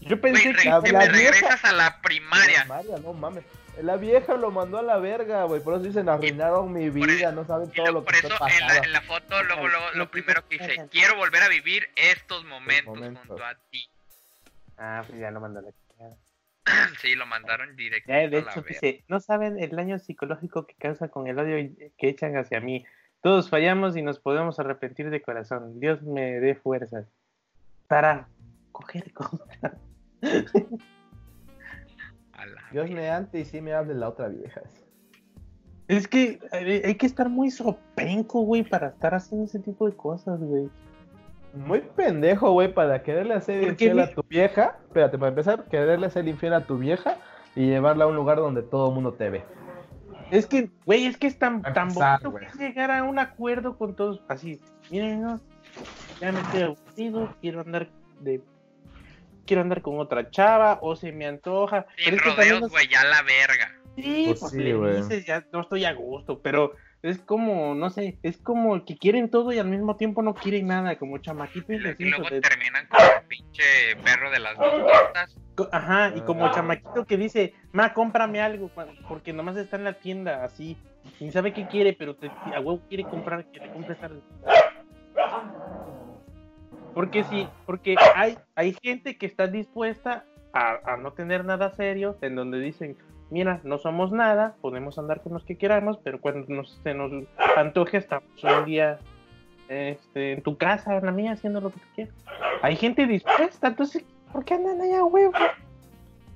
Yo 0.00 0.20
pensé 0.20 0.52
re- 0.52 0.62
que... 0.62 0.68
la- 0.68 0.80
te 0.82 0.92
la 0.92 0.98
me 1.00 1.08
vieja- 1.08 1.30
regresas 1.32 1.64
a 1.64 1.72
la 1.72 2.00
primaria. 2.02 2.60
Primaria, 2.60 2.98
no 2.98 3.12
mames. 3.12 3.44
La 3.82 3.96
vieja 3.96 4.34
lo 4.36 4.50
mandó 4.50 4.78
a 4.78 4.82
la 4.82 4.96
verga, 4.98 5.44
güey. 5.44 5.60
Por 5.62 5.74
eso 5.74 5.82
dicen, 5.84 6.08
arruinaron 6.08 6.72
mi 6.72 6.90
por 6.90 7.06
vida, 7.06 7.28
e- 7.28 7.32
no 7.32 7.44
saben 7.46 7.68
Y 7.70 7.76
todo 7.76 7.86
lo- 7.86 7.92
lo 7.92 8.04
por 8.04 8.12
que 8.14 8.18
eso 8.20 8.28
está 8.28 8.48
en 8.48 8.66
la, 8.66 8.76
en 8.78 8.92
la 8.92 9.00
foto, 9.02 9.42
luego, 9.44 9.68
lo 9.94 10.10
primero 10.10 10.46
que 10.48 10.58
dice, 10.58 10.86
quiero- 10.90 11.16
volver 11.16 11.42
a 11.42 11.48
vivir 11.48 11.88
estos 11.96 12.44
momentos, 12.44 12.94
momentos. 12.94 13.26
junto 13.26 13.44
a 13.44 13.54
ti. 13.70 13.88
Ah, 14.78 15.04
pues 15.06 15.18
ya 15.20 15.30
no 15.30 15.40
mandó 15.40 15.60
la 15.60 15.70
chingada. 15.72 16.16
Sí, 17.00 17.14
lo 17.14 17.26
mandaron 17.26 17.76
directo 17.76 18.10
Ya, 18.10 18.28
de 18.28 18.38
a 18.38 18.42
la 18.42 18.50
hecho, 18.50 18.62
dice, 18.62 19.04
no 19.08 19.20
saben 19.20 19.58
el 19.58 19.70
daño 19.70 19.98
psicológico 19.98 20.66
que 20.66 20.74
causa 20.74 21.08
con 21.08 21.26
el 21.26 21.38
odio 21.38 21.56
que 21.96 22.08
echan 22.08 22.36
hacia 22.36 22.60
mí. 22.60 22.84
Todos 23.22 23.48
fallamos 23.50 23.96
y 23.96 24.02
nos 24.02 24.18
podemos 24.18 24.58
arrepentir 24.60 25.10
de 25.10 25.22
corazón. 25.22 25.80
Dios 25.80 26.02
me 26.02 26.40
dé 26.40 26.54
fuerzas 26.54 27.06
para 27.88 28.28
coger 28.72 29.12
con... 29.12 29.40
A 32.32 32.46
la 32.46 32.62
Dios 32.70 32.90
me 32.90 33.08
ante 33.08 33.40
y 33.40 33.44
sí 33.44 33.60
me 33.60 33.72
hable 33.72 33.94
la 33.94 34.08
otra 34.08 34.28
vieja. 34.28 34.62
Es 35.88 36.08
que 36.08 36.40
hay 36.52 36.82
hay 36.84 36.94
que 36.96 37.06
estar 37.06 37.28
muy 37.28 37.50
sopenco, 37.50 38.42
güey, 38.42 38.62
para 38.64 38.88
estar 38.88 39.14
haciendo 39.14 39.46
ese 39.46 39.60
tipo 39.60 39.88
de 39.88 39.96
cosas, 39.96 40.40
güey. 40.40 40.68
Muy 41.56 41.80
pendejo, 41.80 42.52
güey, 42.52 42.72
para 42.72 43.02
quererle 43.02 43.34
hacer 43.34 43.60
¿Por 43.60 43.76
qué, 43.76 43.86
infiel 43.86 44.00
a 44.00 44.10
tu 44.14 44.22
vieja. 44.28 44.76
Espérate, 44.84 45.18
para 45.18 45.30
empezar, 45.30 45.64
quererle 45.68 46.06
hacer 46.06 46.28
infiel 46.28 46.52
a 46.52 46.60
tu 46.66 46.76
vieja 46.78 47.16
y 47.54 47.66
llevarla 47.66 48.04
a 48.04 48.06
un 48.08 48.16
lugar 48.16 48.36
donde 48.38 48.62
todo 48.62 48.88
el 48.88 48.94
mundo 48.94 49.14
te 49.14 49.30
ve. 49.30 49.42
Es 50.30 50.46
que, 50.46 50.70
güey, 50.84 51.06
es 51.06 51.16
que 51.16 51.26
es 51.28 51.38
tan, 51.38 51.62
tan 51.62 51.88
empezar, 51.88 52.20
bonito 52.22 52.34
que 52.38 52.46
es 52.46 52.54
llegar 52.56 52.90
a 52.90 53.04
un 53.04 53.18
acuerdo 53.18 53.78
con 53.78 53.94
todos. 53.96 54.20
Así, 54.28 54.60
miren, 54.90 55.22
no, 55.22 55.40
ya 56.20 56.32
me 56.32 56.40
estoy 56.40 56.62
aburrido, 56.62 57.34
quiero 57.40 57.60
andar 57.60 57.88
de. 58.20 58.42
Quiero 59.46 59.62
andar 59.62 59.80
con 59.80 59.98
otra 60.00 60.28
chava, 60.30 60.78
o 60.82 60.96
se 60.96 61.12
me 61.12 61.24
antoja. 61.26 61.86
Sin 61.96 62.04
Pero 62.06 62.16
es 62.16 62.22
que 62.22 62.28
también 62.30 62.48
rodeos, 62.48 62.60
los- 62.62 62.70
güey, 62.72 62.88
ya 62.88 63.04
la 63.04 63.22
verga. 63.22 63.70
Sí, 63.94 64.24
Pues 64.26 64.40
pues 64.40 64.52
sí, 64.52 64.58
le 64.58 64.74
güey. 64.74 64.96
dices, 64.96 65.24
ya 65.24 65.46
no 65.52 65.60
estoy 65.60 65.84
a 65.84 65.94
gusto, 65.94 66.40
pero 66.40 66.72
es 67.02 67.18
como, 67.20 67.74
no 67.74 67.90
sé, 67.90 68.18
es 68.22 68.38
como 68.38 68.84
que 68.84 68.96
quieren 68.96 69.30
todo 69.30 69.52
y 69.52 69.58
al 69.58 69.68
mismo 69.68 69.96
tiempo 69.96 70.22
no 70.22 70.34
quieren 70.34 70.66
nada, 70.66 70.96
como 70.96 71.18
chamaquito 71.18 71.72
Y, 71.72 71.78
luego 71.78 72.28
de- 72.30 72.40
terminan 72.40 72.86
con 72.88 72.98
el 73.00 73.28
pinche 73.28 73.62
perro 74.04 74.30
de 74.30 74.40
las 74.40 74.58
bicicletas. 74.58 75.36
co- 75.54 75.68
Ajá, 75.72 76.12
y 76.14 76.20
como 76.22 76.46
Ah. 76.46 76.50
chamaquito 76.52 77.04
que 77.04 77.16
dice, 77.16 77.54
ma, 77.72 77.94
cómprame 77.94 78.40
algo, 78.40 78.70
porque 79.08 79.32
nomás 79.32 79.56
está 79.56 79.76
en 79.76 79.84
la 79.84 79.92
tienda, 79.94 80.42
así, 80.44 80.76
y 81.20 81.30
sabe 81.30 81.52
qué 81.52 81.66
quiere, 81.66 81.92
pero 81.92 82.16
te, 82.16 82.28
a 82.54 82.60
huevo 82.60 82.82
quiere 82.88 83.04
comprar, 83.04 83.44
que 83.50 83.60
le 83.60 83.70
compres 83.70 84.02
algo. 84.02 84.22
Porque 86.94 87.24
sí, 87.24 87.48
porque 87.66 87.96
hay, 88.14 88.38
hay 88.54 88.74
gente 88.82 89.18
que 89.18 89.26
está 89.26 89.46
dispuesta 89.46 90.24
a, 90.52 90.92
a 90.92 90.96
no 90.96 91.12
tener 91.12 91.44
nada 91.44 91.70
serio, 91.74 92.16
en 92.22 92.34
donde 92.36 92.58
dicen, 92.58 92.96
mira, 93.30 93.60
no 93.64 93.78
somos 93.78 94.12
nada, 94.12 94.56
podemos 94.60 94.98
andar 94.98 95.22
con 95.22 95.32
los 95.34 95.44
que 95.44 95.56
queramos, 95.56 95.98
pero 95.98 96.20
cuando 96.20 96.52
nos, 96.52 96.80
se 96.82 96.94
nos 96.94 97.10
antoje 97.56 97.98
estamos 97.98 98.28
un 98.42 98.64
día 98.64 98.98
este, 99.68 100.32
en 100.32 100.42
tu 100.42 100.56
casa, 100.56 100.96
en 100.96 101.06
la 101.06 101.12
mía, 101.12 101.32
haciendo 101.32 101.60
lo 101.60 101.70
que 101.70 101.80
quieras. 101.94 102.14
Hay 102.62 102.76
gente 102.76 103.06
dispuesta, 103.06 103.68
entonces, 103.68 104.04
¿por 104.32 104.44
qué 104.44 104.54
andan 104.54 104.80
allá, 104.80 105.04
huevo? 105.04 105.32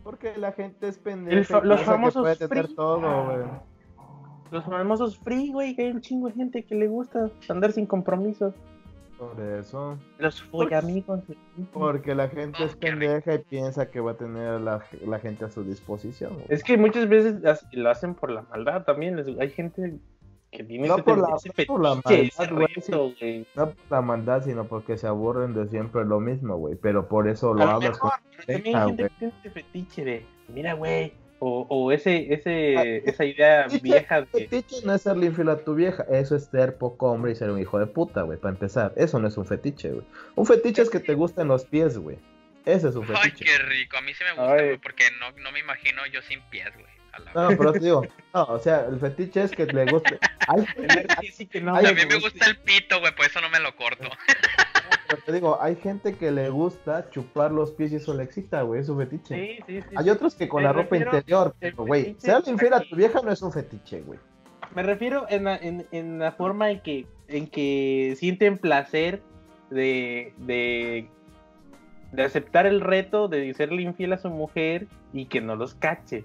Porque 0.03 0.37
la 0.37 0.53
gente 0.53 0.89
es 0.89 0.99
pendeja. 0.99 1.59
El 1.59 1.69
los 1.69 1.81
que 1.81 1.87
famosos 1.87 2.23
puede 2.23 2.37
tener 2.37 2.67
free. 2.67 2.75
todo, 2.75 3.25
güey. 3.27 3.47
Los 4.51 4.65
famosos 4.65 5.19
free, 5.19 5.53
güey, 5.53 5.77
que 5.77 5.83
hay 5.83 5.91
un 5.91 6.01
chingo 6.01 6.29
de 6.29 6.35
gente 6.35 6.65
que 6.65 6.75
le 6.75 6.89
gusta 6.89 7.31
andar 7.49 7.73
sin 7.73 7.87
compromisos. 7.87 8.55
Por 9.21 9.39
eso. 9.39 9.99
Los 10.19 10.43
follamigos. 10.45 11.21
Porque 11.75 12.15
la 12.15 12.29
gente 12.31 12.63
Oh, 12.63 12.65
es 12.67 12.75
pendeja 12.75 13.35
y 13.35 13.39
piensa 13.41 13.91
que 13.91 14.01
va 14.01 14.13
a 14.13 14.17
tener 14.17 14.47
a 14.49 14.59
la, 14.59 14.83
la 15.07 15.19
gente 15.19 15.45
a 15.45 15.51
su 15.51 15.63
disposición. 15.63 16.33
güey. 16.33 16.47
Es 16.49 16.65
que 16.65 16.79
muchas 16.79 17.07
veces 17.07 17.39
las- 17.43 17.67
lo 17.73 17.91
hacen 17.91 18.15
por 18.15 18.31
la 18.31 18.43
maldad 18.43 18.85
también. 18.85 19.17
les- 19.17 19.39
Hay 19.39 19.51
gente 19.51 19.99
que 20.51 20.65
tiene 20.65 20.89
No 20.89 20.95
ese, 20.95 21.03
por 21.03 21.19
la- 21.19 21.37
ese 21.37 21.49
no 21.51 21.65
por 21.67 21.81
la 21.83 21.95
maldad, 21.97 22.51
güey, 22.55 22.67
reto, 22.75 23.13
güey. 23.21 23.47
No 23.55 23.67
por 23.67 23.77
la 23.91 24.01
maldad, 24.01 24.43
sino 24.43 24.65
porque 24.65 24.97
se 24.97 25.07
aburren 25.07 25.53
de 25.53 25.69
siempre 25.69 26.03
lo 26.07 26.19
mismo, 26.19 26.57
güey. 26.57 26.75
Pero 26.77 27.07
por 27.07 27.29
eso 27.29 27.53
lo 27.53 27.63
A 27.65 27.75
hablas 27.75 27.99
con 27.99 28.09
mejor, 28.09 28.21
pero 28.31 28.47
también 28.55 28.77
Ah, 28.77 28.83
hay 28.85 28.89
gente 28.89 29.03
güey. 29.03 29.11
que 29.11 29.17
tiene 29.19 29.35
ese 29.39 29.51
fetiche 29.51 30.05
de, 30.07 30.27
mira, 30.49 30.73
güey, 30.73 31.13
o, 31.41 31.67
o 31.69 31.91
ese, 31.91 32.33
ese, 32.33 32.99
esa 33.09 33.25
idea 33.25 33.67
vieja 33.83 34.21
de, 34.21 34.27
Fetiche 34.27 34.77
no 34.85 34.95
es 34.95 35.03
serle 35.03 35.27
infiel 35.27 35.49
a 35.49 35.57
tu 35.59 35.75
vieja, 35.75 36.05
eso 36.11 36.37
es 36.37 36.45
ser 36.45 36.77
poco 36.77 37.11
hombre 37.11 37.33
y 37.33 37.35
ser 37.35 37.51
un 37.51 37.59
hijo 37.59 37.79
de 37.79 37.87
puta, 37.87 38.23
güey, 38.23 38.39
para 38.39 38.53
empezar. 38.53 38.93
Eso 38.97 39.19
no 39.19 39.27
es 39.27 39.37
un 39.37 39.47
fetiche, 39.47 39.91
güey. 39.91 40.07
Un 40.37 40.47
fetiche 40.47 40.83
es 40.83 40.91
que 40.91 41.01
te 41.01 41.15
gusten 41.15 41.49
los 41.49 41.65
pies, 41.65 41.99
güey. 41.99 42.19
Ese 42.67 42.89
es 42.89 42.95
un 42.95 43.07
Ay, 43.09 43.31
fetiche. 43.31 43.45
qué 43.47 43.59
rico. 43.59 43.97
A 43.97 44.03
mí 44.03 44.13
sí 44.13 44.23
me 44.23 44.31
gusta, 44.33 44.53
Ay. 44.53 44.65
güey, 44.67 44.79
porque 44.79 45.05
no, 45.19 45.33
no 45.43 45.51
me 45.51 45.61
imagino 45.61 46.07
yo 46.07 46.21
sin 46.23 46.41
pies, 46.51 46.71
güey. 46.75 46.87
A 47.13 47.19
la 47.19 47.33
No, 47.33 47.57
pero 47.57 47.73
te 47.73 47.81
digo, 47.81 48.07
no, 48.35 48.45
o 48.45 48.59
sea, 48.59 48.87
el 48.87 49.01
fetiche 49.01 49.43
es 49.43 49.51
que 49.51 49.65
le 49.65 49.87
guste. 49.87 50.19
Hay, 50.47 50.65
tener 50.75 51.07
que 51.07 51.33
sí 51.33 51.47
que 51.47 51.61
no 51.61 51.75
Ay, 51.75 51.87
A 51.87 51.93
mí 51.93 52.03
me 52.07 52.21
gusta 52.21 52.47
el 52.47 52.59
pito, 52.59 53.01
güey, 53.01 53.15
por 53.15 53.25
eso 53.25 53.41
no 53.41 53.49
me 53.49 53.61
lo 53.61 53.75
corto. 53.75 54.09
pero 55.11 55.23
te 55.27 55.33
digo, 55.33 55.61
hay 55.61 55.75
gente 55.77 56.15
que 56.15 56.31
le 56.31 56.49
gusta 56.51 57.11
chupar 57.11 57.51
los 57.51 57.73
pies 57.73 57.91
y 57.93 57.97
eso 57.97 58.15
le 58.15 58.23
excita, 58.23 58.63
güey, 58.63 58.81
es 58.81 58.87
su 58.87 58.97
fetiche. 58.97 59.35
Sí, 59.35 59.63
sí, 59.67 59.83
sí. 59.83 59.95
Hay 59.97 60.05
sí. 60.05 60.11
otros 60.11 60.35
que 60.37 60.49
con 60.49 60.63
Me 60.63 60.69
la 60.69 60.73
ropa 60.73 60.97
interior, 60.97 61.55
pero, 61.59 61.85
güey, 61.85 62.15
serle 62.19 62.53
infiel 62.53 62.75
a 62.75 62.81
tu 62.81 62.95
vieja 62.97 63.21
no 63.23 63.33
es 63.33 63.43
un 63.43 63.53
fetiche, 63.53 64.03
güey. 64.03 64.19
Me 64.75 64.85
refiero 64.85 65.27
en 65.29 65.45
la, 65.45 65.57
en, 65.57 65.85
en 65.91 66.21
la 66.21 66.31
forma 66.33 66.71
en 66.71 66.81
que, 66.81 67.07
en 67.27 67.49
que 67.49 68.15
sienten 68.17 68.57
placer 68.59 69.21
de, 69.71 70.33
de, 70.39 71.09
de 72.13 72.23
aceptar 72.23 72.67
el 72.67 72.81
reto 72.81 73.27
de 73.27 73.53
serle 73.55 73.83
infiel 73.83 74.13
a 74.13 74.19
su 74.19 74.31
mujer 74.31 74.87
y 75.13 75.27
que 75.27 75.41
no 75.41 75.57
los 75.57 75.75
cache. 75.75 76.25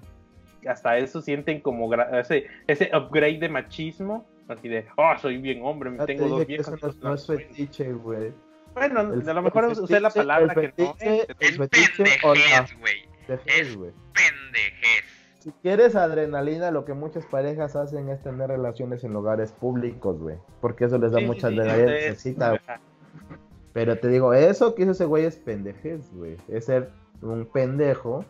Hasta 0.67 0.97
eso 0.99 1.21
sienten 1.21 1.59
como 1.61 1.91
ese, 1.95 2.45
ese 2.67 2.91
upgrade 2.95 3.39
de 3.39 3.49
machismo, 3.49 4.25
así 4.47 4.67
de, 4.67 4.85
oh, 4.97 5.13
soy 5.19 5.37
bien 5.37 5.61
hombre, 5.63 5.89
me 5.89 5.97
Ya 5.97 6.05
te 6.05 6.13
tengo 6.15 6.27
dos 6.29 6.45
viejas. 6.45 6.69
no, 6.81 6.87
es- 6.89 6.97
no 6.97 7.13
es 7.15 7.25
fetiche, 7.27 7.93
güey. 7.93 8.31
Bueno, 8.75 9.01
El- 9.13 9.27
a 9.29 9.33
lo 9.33 9.41
mejor 9.41 9.65
usé 9.65 9.99
la 9.99 10.09
fetiche- 10.09 10.13
palabra 10.19 10.53
el 10.53 10.59
que 10.61 10.83
no. 10.83 10.93
fetiche-. 10.93 11.25
Es 11.39 11.49
El 11.51 11.57
fetiche 11.57 12.03
o 12.23 12.35
la- 12.35 12.41
pendejez, 12.41 12.77
güey. 12.79 12.95
Es-. 13.27 13.77
Pendejez. 14.13 15.05
Si 15.39 15.51
quieres 15.61 15.95
adrenalina, 15.95 16.71
lo 16.71 16.85
que 16.85 16.93
muchas 16.93 17.25
parejas 17.25 17.75
hacen 17.75 18.09
es 18.09 18.21
tener 18.21 18.49
relaciones 18.49 19.03
en 19.03 19.13
lugares 19.13 19.51
públicos, 19.51 20.19
güey. 20.19 20.37
Porque 20.61 20.85
eso 20.85 20.97
les 20.97 21.11
da 21.11 21.19
Sí, 21.19 21.25
mucha 21.25 21.49
sí, 21.49 21.59
adrenalina. 21.59 22.81
Pero 23.73 23.97
te 23.99 24.07
digo, 24.07 24.33
eso 24.33 24.73
que 24.73 24.83
hizo 24.83 24.91
ese 24.91 25.05
güey 25.05 25.25
es 25.25 25.35
pendejez, 25.37 26.11
güey. 26.13 26.37
Es 26.47 26.65
ser 26.65 26.89
un 27.21 27.45
pendejo 27.45 28.25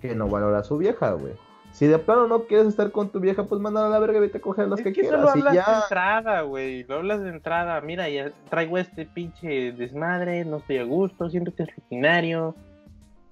que 0.00 0.14
no 0.14 0.28
valora 0.28 0.58
a 0.58 0.64
su 0.64 0.78
vieja, 0.78 1.12
güey. 1.12 1.34
Si 1.72 1.86
de 1.86 1.98
plano 1.98 2.26
no 2.28 2.44
quieres 2.44 2.66
estar 2.68 2.92
con 2.92 3.10
tu 3.10 3.18
vieja, 3.18 3.44
pues 3.44 3.60
mándala 3.60 3.86
a 3.86 3.90
la 3.90 3.98
verga 3.98 4.18
y 4.18 4.20
vete 4.20 4.38
a 4.38 4.40
coger 4.42 4.68
las 4.68 4.78
Es 4.80 4.84
que, 4.84 4.92
que 4.92 5.00
quieras. 5.00 5.22
solo 5.22 5.32
Y 5.36 5.40
hablas 5.58 5.66
de 5.66 5.72
entrada, 5.82 6.40
güey. 6.42 6.84
Lo 6.84 6.96
hablas 6.96 7.22
de 7.22 7.30
entrada. 7.30 7.80
Mira, 7.80 8.08
ya 8.10 8.30
traigo 8.50 8.76
este 8.78 9.06
pinche 9.06 9.72
desmadre, 9.72 10.44
no 10.44 10.58
estoy 10.58 10.78
a 10.78 10.84
gusto, 10.84 11.28
siento 11.30 11.54
que 11.54 11.62
es 11.64 11.74
rutinario. 11.74 12.54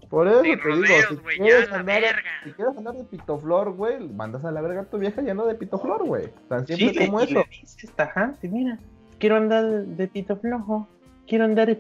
Por 0.08 0.26
eso 0.26 0.42
Sin 0.42 0.58
te 0.58 0.66
digo, 0.68 0.76
rodeos, 0.76 1.06
si 1.08 1.14
güey, 1.16 1.38
ya 1.38 1.44
quieres, 1.44 1.70
la 1.70 1.76
andar, 1.78 2.00
verga. 2.00 2.30
si 2.42 2.50
quieres 2.52 2.76
andar 2.78 2.94
de 2.94 3.04
pitoflor, 3.04 3.72
güey, 3.76 4.08
mandas 4.08 4.44
a 4.44 4.50
la 4.50 4.60
verga 4.60 4.80
a 4.80 4.84
tu 4.84 4.98
vieja 4.98 5.22
ya 5.22 5.34
no 5.34 5.46
de 5.46 5.54
pitoflor, 5.54 6.04
güey. 6.04 6.28
Tan 6.48 6.66
simple 6.66 6.88
Sí, 6.94 7.06
como 7.06 7.20
y 7.20 7.24
eso. 7.24 7.34
le 7.34 7.46
dices, 7.60 7.92
tajante, 7.94 8.48
mira, 8.48 8.78
quiero 9.18 9.36
andar 9.36 9.64
de 9.66 10.08
pito 10.08 10.36
flojo, 10.36 10.88
quiero 11.28 11.44
andar 11.44 11.78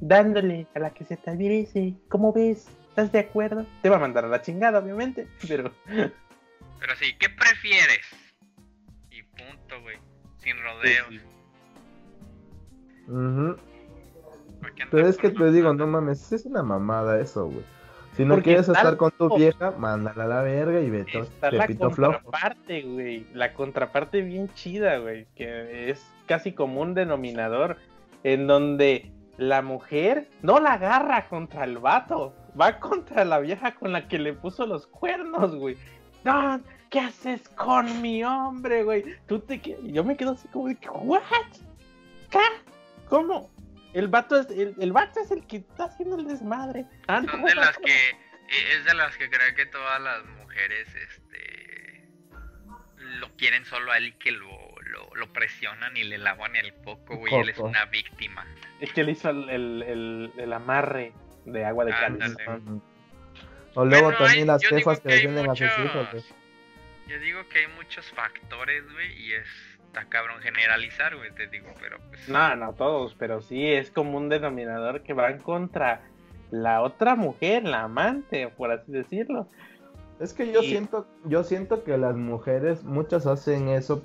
dándole 0.00 0.66
a 0.74 0.78
la 0.80 0.90
que 0.90 1.04
se 1.04 1.16
te 1.16 1.30
adhiere. 1.30 1.94
¿Cómo 2.08 2.32
ves? 2.32 2.66
¿Estás 2.92 3.10
de 3.10 3.20
acuerdo? 3.20 3.64
Te 3.80 3.88
va 3.88 3.96
a 3.96 4.00
mandar 4.00 4.26
a 4.26 4.28
la 4.28 4.42
chingada, 4.42 4.78
obviamente, 4.78 5.26
pero 5.48 5.72
Pero 5.88 6.96
sí, 6.96 7.16
¿qué 7.18 7.30
prefieres? 7.30 8.06
Y 9.10 9.22
punto, 9.22 9.80
güey. 9.80 9.96
Sin 10.36 10.62
rodeos. 10.62 11.24
Ujú. 13.08 13.56
¿Por 14.60 14.74
qué 14.74 14.82
andar 14.82 14.90
Pero 14.90 15.08
es 15.08 15.16
que 15.16 15.30
te 15.30 15.50
digo, 15.52 15.72
no 15.72 15.86
mames, 15.86 16.32
es 16.32 16.44
una 16.44 16.62
mamada 16.62 17.18
eso, 17.18 17.46
güey. 17.46 17.64
Si 18.14 18.26
no 18.26 18.34
Porque 18.34 18.50
quieres 18.50 18.68
estar 18.68 18.98
con 18.98 19.10
tu 19.12 19.34
vieja, 19.38 19.70
mándala 19.70 20.24
a 20.24 20.28
la 20.28 20.42
verga 20.42 20.82
y 20.82 20.90
vete 20.90 21.20
está 21.20 21.50
la 21.50 21.66
pito 21.66 21.88
contraparte, 21.88 22.82
güey. 22.82 23.26
La 23.32 23.54
contraparte 23.54 24.20
bien 24.20 24.52
chida, 24.52 24.98
güey, 24.98 25.26
que 25.34 25.88
es 25.88 26.06
casi 26.26 26.52
como 26.52 26.82
un 26.82 26.92
denominador 26.92 27.78
en 28.22 28.46
donde 28.46 29.10
la 29.38 29.62
mujer 29.62 30.28
no 30.42 30.60
la 30.60 30.74
agarra 30.74 31.26
contra 31.28 31.64
el 31.64 31.78
vato, 31.78 32.34
va 32.60 32.78
contra 32.78 33.24
la 33.24 33.38
vieja 33.40 33.74
con 33.74 33.92
la 33.92 34.08
que 34.08 34.18
le 34.18 34.32
puso 34.32 34.66
los 34.66 34.86
cuernos, 34.86 35.54
güey. 35.56 35.76
No, 36.24 36.60
¿qué 36.90 37.00
haces 37.00 37.48
con 37.50 38.00
mi 38.02 38.22
hombre, 38.24 38.84
güey? 38.84 39.04
Tú 39.26 39.40
te 39.40 39.60
yo 39.84 40.04
me 40.04 40.16
quedo 40.16 40.32
así 40.32 40.46
como 40.48 40.68
de 40.68 40.76
que, 40.76 40.88
what? 40.88 41.22
¿Qué? 42.30 42.38
¿Cómo? 43.08 43.50
El 43.92 44.08
vato 44.08 44.38
es 44.40 44.48
el, 44.50 44.74
el 44.80 44.92
vato 44.92 45.20
es 45.20 45.30
el 45.30 45.46
que 45.46 45.58
está 45.58 45.84
haciendo 45.84 46.16
el 46.16 46.26
desmadre. 46.26 46.86
Ah, 47.08 47.22
Son 47.30 47.42
de 47.44 47.54
las 47.54 47.76
que. 47.78 47.90
eh, 47.92 48.74
Es 48.78 48.84
de 48.86 48.94
las 48.94 49.16
que 49.16 49.28
creen 49.28 49.54
que 49.54 49.66
todas 49.66 50.00
las 50.00 50.24
mujeres, 50.40 50.88
este. 50.94 52.08
Lo 53.18 53.28
quieren 53.36 53.64
solo 53.66 53.92
a 53.92 53.98
él 53.98 54.06
y 54.08 54.12
que 54.12 54.30
lo, 54.32 54.48
lo, 54.82 55.14
lo 55.14 55.32
presionan 55.32 55.96
y 55.96 56.04
le 56.04 56.18
lavan 56.18 56.56
el 56.56 56.72
coco, 56.84 57.16
güey. 57.16 57.34
Él 57.34 57.48
es 57.50 57.58
una 57.58 57.84
víctima. 57.86 58.46
Es 58.80 58.92
que 58.92 59.04
le 59.04 59.12
hizo 59.12 59.28
el, 59.30 59.48
el, 59.50 59.82
el- 59.82 60.32
el 60.38 60.52
amarre 60.52 61.12
de 61.44 61.64
agua 61.64 61.84
de 61.84 61.92
cáliz. 61.92 62.36
O 63.74 63.84
luego 63.84 64.04
Bueno, 64.06 64.18
también 64.18 64.40
hay- 64.40 64.46
las 64.46 64.64
jefas 64.64 65.00
que 65.00 65.08
defienden 65.08 65.50
a 65.50 65.54
sus 65.54 65.66
hijos, 65.66 66.08
güey. 66.12 66.24
Yo 67.08 67.18
digo 67.18 67.40
que 67.48 67.58
hay 67.60 67.66
muchos 67.76 68.10
factores, 68.12 68.84
güey, 68.92 69.12
y 69.22 69.32
es. 69.34 69.46
Está 69.86 70.06
cabrón 70.08 70.40
generalizar, 70.40 71.14
güey, 71.16 71.30
te 71.34 71.46
digo, 71.48 71.68
pero 71.78 71.98
pues. 72.08 72.26
No, 72.26 72.56
no 72.56 72.72
todos, 72.72 73.14
pero 73.18 73.42
sí 73.42 73.66
es 73.72 73.90
como 73.90 74.16
un 74.16 74.30
denominador 74.30 75.02
que 75.02 75.12
van 75.12 75.38
contra 75.38 76.00
la 76.50 76.80
otra 76.80 77.14
mujer, 77.14 77.64
la 77.64 77.82
amante, 77.82 78.48
por 78.48 78.70
así 78.70 78.90
decirlo. 78.90 79.48
Es 80.18 80.32
que 80.32 80.50
yo 80.50 80.62
Y- 80.62 80.68
siento, 80.70 81.06
yo 81.24 81.44
siento 81.44 81.84
que 81.84 81.98
las 81.98 82.16
mujeres, 82.16 82.84
muchas 82.84 83.26
hacen 83.26 83.68
eso 83.68 84.02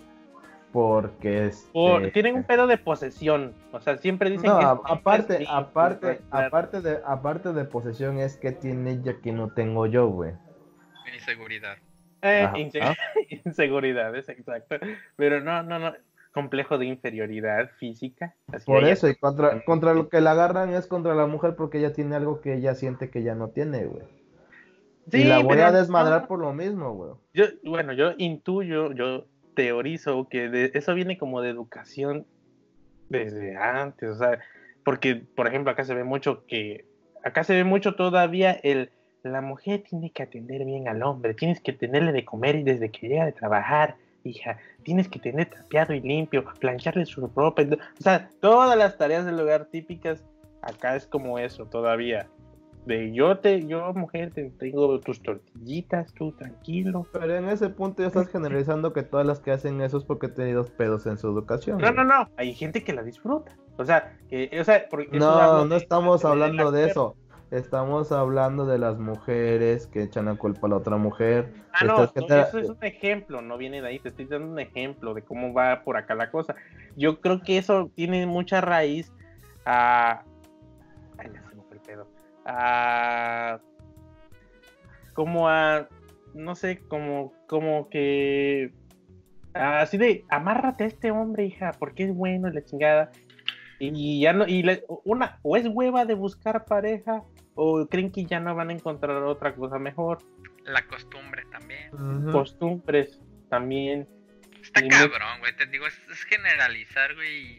porque 0.77 1.47
este, 1.47 1.71
Por- 1.73 2.11
tienen 2.11 2.35
un 2.35 2.43
pedo 2.43 2.67
de 2.67 2.77
posesión. 2.77 3.55
O 3.71 3.79
sea, 3.81 3.97
siempre 3.97 4.29
dicen 4.29 4.51
no, 4.51 4.59
que 4.59 4.63
es- 4.65 4.71
aparte, 4.85 5.33
es 5.33 5.39
mío, 5.39 5.49
aparte, 5.51 6.19
claro. 6.29 6.47
aparte 6.47 6.81
de, 6.81 6.99
aparte 7.03 7.51
de 7.53 7.63
posesión 7.65 8.19
es 8.19 8.37
que 8.37 8.51
tiene 8.51 8.91
ella 8.91 9.15
que 9.23 9.31
no 9.31 9.49
tengo 9.49 9.87
yo, 9.87 10.07
güey. 10.07 10.33
Inseguridad. 11.11 11.77
Eh, 12.21 12.43
Ajá. 12.43 12.55
inse- 12.57 12.95
inseguridades, 13.45 14.29
exacto. 14.29 14.75
Pero 15.15 15.41
no, 15.41 15.63
no, 15.63 15.79
no. 15.79 15.93
Complejo 16.31 16.77
de 16.77 16.85
inferioridad 16.85 17.71
física. 17.79 18.35
así 18.53 18.67
Por 18.67 18.83
ella- 18.83 18.93
eso, 18.93 19.07
y 19.09 19.15
contra, 19.15 19.63
contra 19.65 19.95
lo 19.95 20.09
que 20.09 20.21
la 20.21 20.31
agarran 20.33 20.69
es 20.75 20.85
contra 20.85 21.15
la 21.15 21.25
mujer 21.25 21.55
porque 21.55 21.79
ella 21.79 21.93
tiene 21.93 22.15
algo 22.15 22.39
que 22.41 22.53
ella 22.53 22.75
siente 22.75 23.09
que 23.09 23.23
ya 23.23 23.33
no 23.33 23.47
tiene, 23.47 23.85
güey. 23.85 24.03
Sí, 25.09 25.21
y 25.21 25.23
la 25.23 25.39
voy 25.39 25.55
pero 25.55 25.65
a 25.67 25.71
desmadrar 25.71 26.21
no, 26.23 26.27
por 26.27 26.37
lo 26.39 26.53
mismo, 26.53 26.93
güey. 26.93 27.13
Yo, 27.33 27.45
bueno, 27.63 27.93
yo 27.93 28.11
intuyo, 28.19 28.91
yo 28.91 29.25
teorizo 29.57 30.27
que 30.29 30.49
de- 30.49 30.71
eso 30.75 30.93
viene 30.93 31.17
como 31.17 31.41
de 31.41 31.49
educación 31.49 32.27
desde 33.09 33.57
antes, 33.57 34.07
o 34.11 34.15
sea, 34.15 34.37
porque, 34.85 35.15
por 35.15 35.47
ejemplo, 35.47 35.71
acá 35.71 35.83
se 35.83 35.95
ve 35.95 36.03
mucho 36.03 36.45
que, 36.45 36.85
acá 37.23 37.43
se 37.43 37.55
ve 37.55 37.63
mucho 37.63 37.95
todavía 37.95 38.51
el, 38.51 38.91
la 39.23 39.41
mujer 39.41 39.83
tiene 39.89 40.11
que 40.11 40.21
atender 40.21 40.63
bien 40.63 40.87
al 40.87 41.01
hombre, 41.01 41.33
tienes 41.33 41.59
que 41.59 41.73
tenerle 41.73 42.11
de 42.11 42.23
comer 42.23 42.55
y 42.57 42.63
desde 42.63 42.91
que 42.91 43.07
llega 43.07 43.25
de 43.25 43.31
trabajar, 43.31 43.95
hija, 44.23 44.59
tienes 44.83 45.09
que 45.09 45.17
tener 45.17 45.49
trapeado 45.49 45.95
y 45.95 46.01
limpio, 46.01 46.45
plancharle 46.59 47.05
su 47.07 47.25
ropa, 47.25 47.63
o 47.63 48.01
sea, 48.03 48.29
todas 48.39 48.77
las 48.77 48.95
tareas 48.95 49.25
del 49.25 49.39
hogar 49.39 49.65
típicas, 49.65 50.23
acá 50.61 50.95
es 50.95 51.07
como 51.07 51.39
eso 51.39 51.65
todavía. 51.65 52.27
De 52.87 53.11
yo 53.13 53.37
te, 53.39 53.67
yo 53.67 53.93
mujer 53.93 54.31
te 54.33 54.49
tengo 54.51 54.97
tus 55.01 55.21
tortillitas, 55.21 56.13
tú 56.13 56.31
tranquilo, 56.31 57.05
Pero 57.11 57.35
en 57.35 57.49
ese 57.49 57.67
punto 57.69 58.01
ya 58.01 58.07
estás 58.07 58.29
generalizando 58.29 58.93
que 58.93 59.03
todas 59.03 59.27
las 59.27 59.41
que 59.41 59.51
hacen 59.51 59.81
eso 59.81 59.97
es 59.97 60.05
porque 60.05 60.27
han 60.27 60.35
tenido 60.35 60.63
pedos 60.63 61.05
en 61.05 61.17
su 61.17 61.27
educación. 61.27 61.79
No, 61.79 61.91
no, 61.91 62.05
no. 62.05 62.29
Hay 62.37 62.53
gente 62.53 62.85
que 62.85 62.93
la 62.93 63.03
disfruta. 63.03 63.57
O 63.75 63.83
sea, 63.83 64.17
que, 64.29 64.49
o 64.57 64.63
sea, 64.63 64.87
No, 65.11 65.65
no 65.65 65.75
estamos 65.75 66.21
de- 66.21 66.27
hablando 66.29 66.71
de 66.71 66.85
eso. 66.85 67.17
Estamos 67.51 68.13
hablando 68.13 68.65
de 68.65 68.77
las 68.77 68.97
mujeres 68.97 69.87
que 69.87 70.03
echan 70.03 70.25
la 70.25 70.35
culpa 70.35 70.67
a 70.67 70.69
la 70.69 70.77
otra 70.77 70.95
mujer. 70.95 71.53
Ah, 71.73 71.83
no, 71.85 72.03
Estás 72.03 72.15
no, 72.15 72.27
genera- 72.27 72.47
eso 72.47 72.59
es 72.59 72.69
un 72.69 72.83
ejemplo, 72.83 73.41
no 73.41 73.57
viene 73.57 73.81
de 73.81 73.87
ahí. 73.89 73.99
Te 73.99 74.09
estoy 74.09 74.25
dando 74.25 74.47
un 74.49 74.59
ejemplo 74.59 75.13
de 75.13 75.23
cómo 75.23 75.53
va 75.53 75.81
por 75.83 75.97
acá 75.97 76.15
la 76.15 76.31
cosa. 76.31 76.55
Yo 76.95 77.19
creo 77.19 77.41
que 77.41 77.57
eso 77.57 77.91
tiene 77.95 78.25
mucha 78.25 78.61
raíz 78.61 79.11
a. 79.65 80.23
A. 82.47 83.59
Como 85.13 85.49
a. 85.49 85.87
No 86.33 86.55
sé, 86.55 86.79
como, 86.87 87.33
como 87.47 87.89
que. 87.89 88.71
Así 89.53 89.97
de, 89.97 90.23
amárrate 90.29 90.83
a 90.83 90.87
este 90.87 91.11
hombre, 91.11 91.45
hija, 91.45 91.71
porque 91.79 92.03
es 92.05 92.13
bueno 92.13 92.47
y 92.47 92.53
la 92.53 92.63
chingada. 92.63 93.11
Y 93.79 94.21
ya 94.21 94.33
no, 94.33 94.47
y 94.47 94.63
le- 94.63 94.83
una, 95.03 95.39
o 95.43 95.57
es 95.57 95.67
hueva 95.67 96.05
de 96.05 96.13
buscar 96.13 96.65
pareja, 96.65 97.23
o 97.55 97.87
creen 97.87 98.11
que 98.11 98.25
ya 98.25 98.39
no 98.39 98.53
van 98.55 98.69
a 98.69 98.73
encontrar 98.73 99.17
otra 99.23 99.55
cosa 99.55 99.77
mejor. 99.79 100.19
La 100.65 100.85
costumbre 100.87 101.43
también. 101.51 102.31
Costumbres 102.31 103.21
también. 103.49 104.07
Está 104.61 104.83
Y 104.85 104.89
cabrón, 104.89 105.39
güey. 105.39 105.55
Te 105.55 105.65
digo, 105.67 105.87
es, 105.87 105.99
es 106.11 106.23
generalizar, 106.23 107.15
güey. 107.15 107.57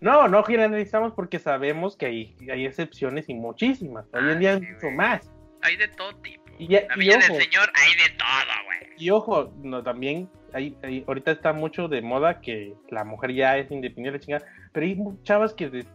No, 0.00 0.28
no 0.28 0.42
generalizamos 0.44 1.12
porque 1.12 1.38
sabemos 1.38 1.96
que 1.96 2.06
hay, 2.06 2.36
hay 2.52 2.66
excepciones 2.66 3.28
y 3.28 3.34
muchísimas. 3.34 4.06
Hoy 4.12 4.30
en 4.32 4.38
día 4.38 4.50
hay 4.52 4.56
Ah, 4.64 4.68
mucho 4.72 4.86
güey. 4.86 4.94
más. 4.96 5.30
Hay 5.62 5.76
de 5.76 5.88
todo 5.88 6.14
tipo. 6.16 6.44
Y 6.58 6.68
La 6.68 6.80
y 6.96 7.06
del 7.08 7.16
ojo. 7.18 7.34
Señor 7.34 7.70
hay 7.74 7.94
de 7.96 8.16
todo, 8.16 8.64
güey. 8.66 8.78
Y 8.96 9.10
ojo, 9.10 9.52
no, 9.62 9.82
también 9.82 10.28
hay, 10.52 10.76
hay- 10.82 11.04
ahorita 11.06 11.32
está 11.32 11.52
mucho 11.52 11.88
de 11.88 12.00
moda 12.02 12.40
que 12.40 12.74
la 12.90 13.04
mujer 13.04 13.32
ya 13.34 13.56
es 13.58 13.70
independiente, 13.70 14.20
chingada, 14.20 14.44
pero 14.72 14.86
hay 14.86 14.96
chavas 15.22 15.52
que 15.54 15.68
de- 15.68 15.86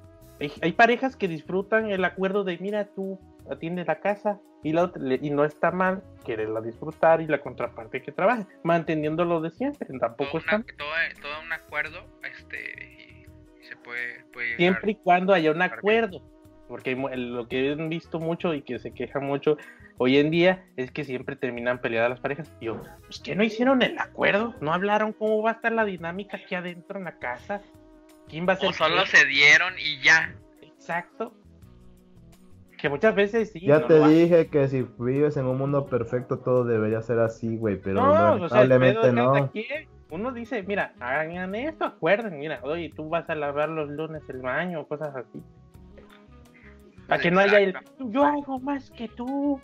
hay, 0.42 0.52
hay 0.62 0.72
parejas 0.74 1.16
que 1.16 1.28
disfrutan 1.28 1.90
el 1.92 2.04
acuerdo 2.04 2.44
de 2.44 2.58
mira 2.58 2.86
tú 2.94 3.20
atiendes 3.50 3.88
la 3.88 4.00
casa 4.00 4.40
y 4.64 4.72
la 4.74 4.84
otra- 4.84 5.02
le- 5.02 5.20
y 5.22 5.30
no 5.30 5.44
está 5.44 5.72
mal 5.72 6.02
quererla 6.26 6.62
disfrutar 6.62 7.20
y 7.22 7.28
la 7.28 7.40
contraparte 7.42 8.02
que 8.02 8.12
trabaje, 8.14 8.46
manteniendo 8.64 9.26
lo 9.26 9.42
de 9.42 9.52
siempre, 9.52 9.88
tampoco 10.00 10.32
Todo, 10.32 10.40
está 10.40 10.56
una- 10.58 10.66
todo, 10.78 11.22
todo 11.22 11.42
un 11.42 11.52
acuerdo, 11.54 12.06
este, 12.24 13.03
puede, 13.94 14.24
puede 14.34 14.46
llegar- 14.48 14.58
siempre 14.58 14.92
y 14.92 14.96
cuando 14.96 15.34
haya 15.34 15.52
un 15.52 15.62
acuerdo. 15.62 16.22
Porque 16.68 16.96
lo 16.96 17.48
que 17.48 17.72
he 17.72 17.76
visto 17.88 18.20
mucho 18.20 18.54
y 18.54 18.62
que 18.62 18.80
se 18.80 18.92
queja 18.94 19.20
mucho 19.20 19.58
hoy 19.98 20.18
en 20.18 20.32
día 20.32 20.66
es 20.76 20.92
que 20.92 21.04
siempre 21.04 21.36
terminan 21.36 21.80
peleadas 21.80 22.10
las 22.10 22.20
parejas. 22.20 22.52
Y 22.60 22.66
yo, 22.66 22.82
pues 23.06 23.20
que 23.20 23.36
no 23.36 23.44
hicieron 23.44 23.82
el 23.84 24.00
acuerdo, 24.00 24.56
no 24.62 24.74
hablaron 24.74 25.14
cómo 25.14 25.44
va 25.44 25.52
a 25.52 25.54
estar 25.54 25.72
la 25.72 25.86
dinámica 25.86 26.38
aquí 26.38 26.56
adentro 26.56 26.98
en 26.98 27.06
la 27.06 27.20
casa. 27.20 27.62
¿Quién 28.28 28.48
va 28.48 28.54
a 28.54 28.56
ser? 28.56 28.70
O 28.70 28.74
solo 28.74 29.06
se 29.06 29.26
dieron 29.26 29.74
y 29.78 30.02
ya. 30.02 30.34
Exacto. 30.62 31.34
Que 32.78 32.90
muchas 32.90 33.14
veces 33.14 33.52
sí. 33.52 33.62
Ya 33.62 33.80
no 33.80 33.86
te 33.88 34.08
dije 34.08 34.48
que 34.48 34.68
si 34.68 34.86
vives 34.98 35.38
en 35.38 35.46
un 35.46 35.58
mundo 35.58 35.86
perfecto 35.86 36.40
todo 36.40 36.64
debería 36.66 37.02
ser 37.02 37.20
así, 37.20 37.56
güey, 37.58 37.78
pero 37.78 38.02
No, 38.02 38.44
o 38.46 38.50
sea, 38.50 38.64
el 38.64 38.70
lamentablemente 38.70 39.12
no. 39.42 39.52
quien, 39.52 39.88
Uno 40.14 40.32
dice, 40.32 40.62
mira, 40.62 40.94
hagan 41.00 41.56
esto, 41.56 41.86
acuerden, 41.86 42.38
mira, 42.38 42.60
oye, 42.62 42.92
tú 42.96 43.10
vas 43.10 43.28
a 43.32 43.34
lavar 43.34 43.68
los 43.70 43.90
lunes 43.90 44.22
el 44.30 44.44
baño, 44.44 44.82
o 44.82 44.88
cosas 44.88 45.16
así. 45.16 45.42
Para 47.08 47.20
que 47.20 47.32
no 47.32 47.40
haya 47.40 47.60
el, 47.60 47.76
yo 47.98 48.24
hago 48.24 48.60
más 48.60 48.92
que 48.92 49.08
tú, 49.08 49.60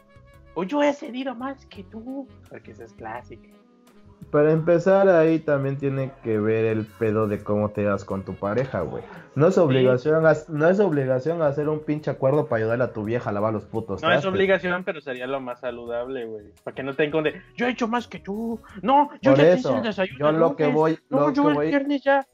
o 0.56 0.64
yo 0.64 0.82
he 0.82 0.92
cedido 0.94 1.36
más 1.36 1.68
que 1.68 1.84
tú, 1.84 2.28
porque 2.50 2.72
eso 2.72 2.84
es 2.84 2.94
clásico. 2.94 3.59
Para 4.32 4.52
empezar 4.52 5.10
ahí 5.10 5.40
también 5.40 5.78
tiene 5.80 6.12
que 6.24 6.40
ver 6.40 6.66
el 6.66 6.86
pedo 6.86 7.28
de 7.28 7.44
cómo 7.44 7.72
te 7.72 7.84
das 7.84 8.06
con 8.06 8.24
tu 8.24 8.36
pareja, 8.36 8.82
güey. 8.82 9.04
No 9.34 9.48
es 9.48 9.58
obligación, 9.58 10.24
ha- 10.28 10.34
no 10.50 10.70
es 10.70 10.80
obligación 10.80 11.42
hacer 11.42 11.68
un 11.68 11.80
pinche 11.80 12.12
acuerdo 12.12 12.46
para 12.48 12.62
ayudarle 12.62 12.84
a 12.84 12.94
tu 12.94 13.04
vieja 13.04 13.32
a 13.32 13.34
lavar 13.34 13.54
los 13.54 13.66
putos 13.66 14.04
No 14.04 14.12
es 14.12 14.24
obligación, 14.26 14.84
pero 14.84 15.02
sería 15.02 15.26
lo 15.26 15.40
más 15.40 15.62
saludable, 15.62 16.26
güey. 16.26 16.46
Para 16.64 16.76
que 16.76 16.84
no 16.84 16.94
te 16.96 17.06
enconde, 17.06 17.42
yo 17.56 17.66
he 17.66 17.72
hecho 17.72 17.88
más 17.88 18.08
que 18.08 18.20
tú, 18.20 18.60
no, 18.84 19.10
yo 19.22 19.32
Por 19.32 19.40
ya 19.40 19.44
te 19.46 19.54
eso, 19.54 19.70
hice 19.70 19.78
el 19.78 19.84
desayuno. 19.84 20.20
yo 20.20 20.32
lo 20.32 20.56
que 20.56 20.68
voy, 20.68 21.00
no, 21.10 21.20
lo 21.22 21.34
yo 21.34 21.44
que 21.44 21.50
el 21.50 21.56
voy, 21.56 21.68
viernes 21.70 22.04
ya. 22.04 22.28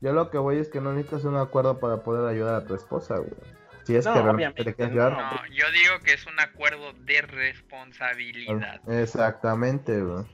yo 0.00 0.12
lo 0.14 0.30
que 0.30 0.38
voy 0.38 0.56
es 0.58 0.68
que 0.70 0.80
no 0.80 0.92
necesitas 0.94 1.24
un 1.24 1.36
acuerdo 1.36 1.78
para 1.78 1.98
poder 1.98 2.26
ayudar 2.26 2.54
a 2.54 2.64
tu 2.64 2.74
esposa, 2.74 3.16
güey. 3.18 3.30
Si 3.84 3.96
es 3.96 4.04
No, 4.04 4.14
que 4.14 4.22
realmente 4.22 4.62
obviamente 4.62 4.64
le 4.64 4.74
quieres 4.74 4.94
no. 4.94 5.02
ayudar. 5.02 5.32
No, 5.32 5.46
yo 5.54 5.70
digo 5.72 5.94
que 6.04 6.14
es 6.14 6.26
un 6.26 6.38
acuerdo 6.38 6.92
de 7.04 7.22
responsabilidad. 7.22 8.80
Exactamente, 8.88 10.00
güey. 10.00 10.24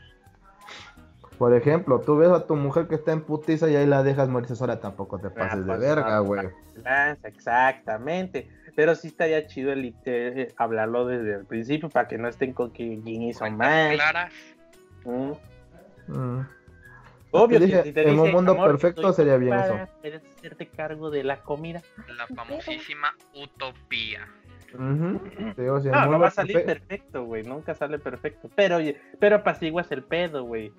Por 1.38 1.54
ejemplo, 1.54 2.00
tú 2.00 2.16
ves 2.16 2.30
a 2.30 2.46
tu 2.46 2.56
mujer 2.56 2.88
que 2.88 2.96
está 2.96 3.12
en 3.12 3.22
putiza 3.22 3.70
y 3.70 3.76
ahí 3.76 3.86
la 3.86 4.02
dejas 4.02 4.28
morirse 4.28 4.56
sola, 4.56 4.80
tampoco 4.80 5.20
te 5.20 5.30
pases 5.30 5.60
de 5.60 5.66
pues, 5.66 5.78
verga, 5.78 6.18
güey. 6.18 6.48
Lanza, 6.82 7.28
exactamente. 7.28 8.50
Pero 8.74 8.96
sí 8.96 9.08
estaría 9.08 9.46
chido 9.46 9.72
el, 9.72 9.94
eh, 10.04 10.52
hablarlo 10.56 11.06
desde 11.06 11.36
el 11.36 11.46
principio 11.46 11.88
para 11.88 12.08
que 12.08 12.18
no 12.18 12.26
estén 12.26 12.52
con 12.52 12.72
que 12.72 13.00
quién 13.04 13.22
hizo 13.22 13.48
más. 13.52 13.94
claras. 13.94 14.32
Mm. 15.04 15.32
Mm. 16.08 16.48
Obvio, 17.42 17.60
dije, 17.60 17.82
si 17.84 17.92
te 17.92 18.08
en 18.08 18.18
un 18.18 18.30
mundo 18.32 18.52
"Amor, 18.52 18.70
perfecto 18.70 19.12
sería 19.12 19.36
bien 19.36 19.54
eso". 19.54 19.78
¿Puedes 20.00 20.22
hacerte 20.36 20.66
cargo 20.66 21.10
de 21.10 21.24
la 21.24 21.42
comida? 21.42 21.82
La 22.16 22.26
famosísima 22.28 23.14
utopía. 23.34 24.26
Digo, 25.56 25.80
si 25.80 25.88
No, 25.88 26.18
va 26.18 26.26
a 26.26 26.30
salir 26.30 26.56
perfe- 26.58 26.66
perfecto, 26.66 27.24
güey. 27.24 27.42
Nunca 27.42 27.74
sale 27.74 27.98
perfecto. 27.98 28.50
Pero, 28.54 28.76
oye, 28.76 29.00
pero 29.18 29.36
apaciguas 29.36 29.90
el 29.92 30.02
pedo, 30.02 30.44
güey. 30.44 30.72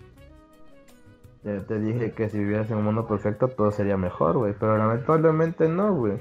Ya 1.43 1.57
te 1.59 1.79
dije 1.79 2.11
que 2.11 2.29
si 2.29 2.37
vivieras 2.37 2.69
en 2.69 2.77
un 2.77 2.83
mundo 2.83 3.07
perfecto 3.07 3.47
todo 3.47 3.71
sería 3.71 3.97
mejor, 3.97 4.37
güey. 4.37 4.53
Pero 4.59 4.77
lamentablemente 4.77 5.67
no, 5.69 5.93
güey. 5.95 6.19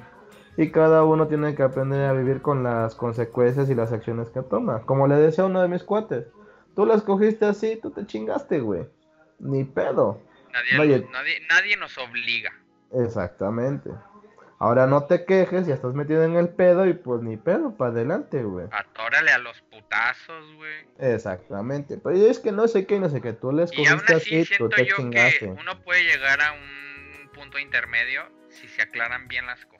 Y 0.56 0.70
cada 0.70 1.04
uno 1.04 1.28
tiene 1.28 1.54
que 1.54 1.62
aprender 1.62 2.08
a 2.08 2.12
vivir 2.12 2.40
con 2.40 2.62
las 2.62 2.94
consecuencias 2.94 3.68
y 3.70 3.74
las 3.74 3.92
acciones 3.92 4.30
que 4.30 4.42
toma. 4.42 4.82
Como 4.82 5.06
le 5.06 5.16
decía 5.16 5.44
a 5.44 5.46
uno 5.48 5.60
de 5.60 5.68
mis 5.68 5.84
cuates, 5.84 6.26
tú 6.74 6.86
las 6.86 7.02
cogiste 7.02 7.44
así, 7.46 7.78
tú 7.80 7.90
te 7.90 8.06
chingaste, 8.06 8.60
güey. 8.60 8.86
Ni 9.38 9.64
pedo. 9.64 10.20
Nadie, 10.76 10.98
nos- 11.00 11.10
nadie, 11.10 11.40
nadie 11.48 11.76
nos 11.76 11.98
obliga. 11.98 12.52
Exactamente. 12.92 13.90
Ahora 14.60 14.88
no 14.88 15.04
te 15.04 15.24
quejes, 15.24 15.68
ya 15.68 15.74
estás 15.74 15.94
metido 15.94 16.24
en 16.24 16.34
el 16.34 16.48
pedo 16.48 16.84
y 16.86 16.92
pues 16.92 17.22
ni 17.22 17.36
pedo, 17.36 17.76
para 17.76 17.92
adelante, 17.92 18.42
güey. 18.42 18.66
Atórale 18.72 19.30
a 19.30 19.38
los 19.38 19.60
putazos, 19.62 20.52
güey. 20.56 20.84
Exactamente. 20.98 21.96
Pero 21.98 22.16
es 22.16 22.40
que 22.40 22.50
no 22.50 22.66
sé 22.66 22.84
qué, 22.84 22.98
no 22.98 23.08
sé 23.08 23.20
qué. 23.20 23.32
Tú 23.32 23.52
les 23.52 23.72
Y 23.72 23.76
cogiste 23.76 24.14
así 24.14 24.44
tú 24.58 24.68
te 24.68 24.84
yo 24.84 24.96
que 24.96 25.02
chingaste. 25.02 25.46
uno 25.46 25.80
puede 25.82 26.02
llegar 26.02 26.40
a 26.40 26.52
un 26.54 27.30
punto 27.32 27.58
intermedio 27.60 28.22
si 28.48 28.66
se 28.66 28.82
aclaran 28.82 29.28
bien 29.28 29.46
las 29.46 29.64
cosas. 29.66 29.77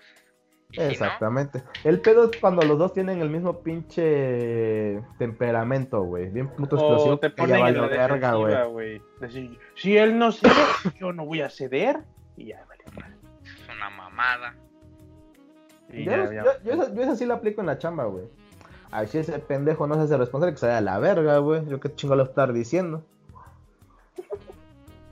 Y 0.71 0.75
si 0.75 0.81
no, 0.81 0.87
Exactamente. 0.91 1.63
El 1.85 2.01
pedo 2.01 2.31
es 2.31 2.37
cuando 2.39 2.63
los 2.63 2.79
dos 2.79 2.93
tienen 2.93 3.21
el 3.21 3.31
mismo 3.31 3.63
pinche 3.63 5.03
temperamento, 5.19 6.03
güey. 6.03 6.29
Bien 6.29 6.49
puto 6.49 6.77
explosivo. 6.77 7.19
Te 7.19 7.31
ponen 7.31 7.67
en 7.67 7.81
la 7.81 7.87
verga, 7.87 8.65
güey. 8.65 9.01
Decir, 9.21 9.59
si 9.75 9.97
él 9.97 10.19
no 10.19 10.31
cede, 10.31 10.53
yo 11.01 11.13
no 11.13 11.25
voy 11.25 11.41
a 11.41 11.49
ceder. 11.49 12.01
Y 12.37 12.47
ya, 12.47 12.65
vale. 12.67 13.15
es 13.45 13.69
una 13.75 13.91
mamada. 13.91 14.55
Y 15.91 16.05
Yo, 16.05 16.11
ya, 16.13 16.33
ya. 16.33 16.45
yo, 16.45 16.51
yo 16.65 16.73
esa, 16.73 16.95
yo 16.95 17.03
esa 17.03 17.17
sí 17.17 17.25
la 17.25 17.35
aplico 17.35 17.63
en 17.63 17.67
la 17.67 17.79
chamba, 17.79 18.05
güey. 18.05 18.27
A 18.91 19.01
ver 19.01 19.09
si 19.09 19.19
ese 19.19 19.39
pendejo 19.39 19.87
no 19.87 19.95
se 19.95 20.03
hace 20.03 20.17
responsable 20.17 20.53
que 20.53 20.61
se 20.61 20.67
vaya 20.67 20.79
a 20.79 20.83
la 20.83 20.99
verga, 20.99 21.39
güey. 21.39 21.67
Yo 21.67 21.81
qué 21.81 21.95
chingo 21.95 22.15
lo 22.15 22.25
estar 22.25 22.53
diciendo. 22.53 23.05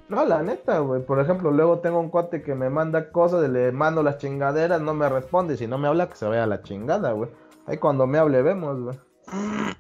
No, 0.08 0.24
la 0.24 0.42
neta, 0.42 0.78
güey. 0.78 1.02
Por 1.04 1.18
ejemplo, 1.20 1.50
luego 1.50 1.80
tengo 1.80 1.98
un 1.98 2.10
cuate 2.10 2.42
que 2.42 2.54
me 2.54 2.70
manda 2.70 3.10
cosas, 3.10 3.48
le 3.50 3.72
mando 3.72 4.02
las 4.02 4.18
chingaderas, 4.18 4.80
no 4.80 4.94
me 4.94 5.08
responde. 5.08 5.54
Y 5.54 5.56
si 5.56 5.66
no 5.66 5.78
me 5.78 5.88
habla, 5.88 6.08
que 6.08 6.14
se 6.16 6.26
vaya 6.26 6.44
a 6.44 6.46
la 6.46 6.62
chingada, 6.62 7.12
güey. 7.12 7.30
Ahí 7.66 7.78
cuando 7.78 8.06
me 8.06 8.18
hable, 8.18 8.42
vemos, 8.42 8.80
güey. 8.80 8.98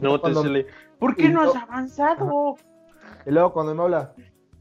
No 0.00 0.14
te 0.14 0.20
Cuando- 0.20 0.42
sale, 0.42 0.66
¿Por 1.00 1.16
qué 1.16 1.28
no 1.28 1.40
has 1.42 1.54
no- 1.54 1.60
avanzado? 1.60 2.54
Y 3.26 3.30
luego 3.32 3.52
cuando 3.52 3.74
me 3.74 3.82
habla, 3.82 4.12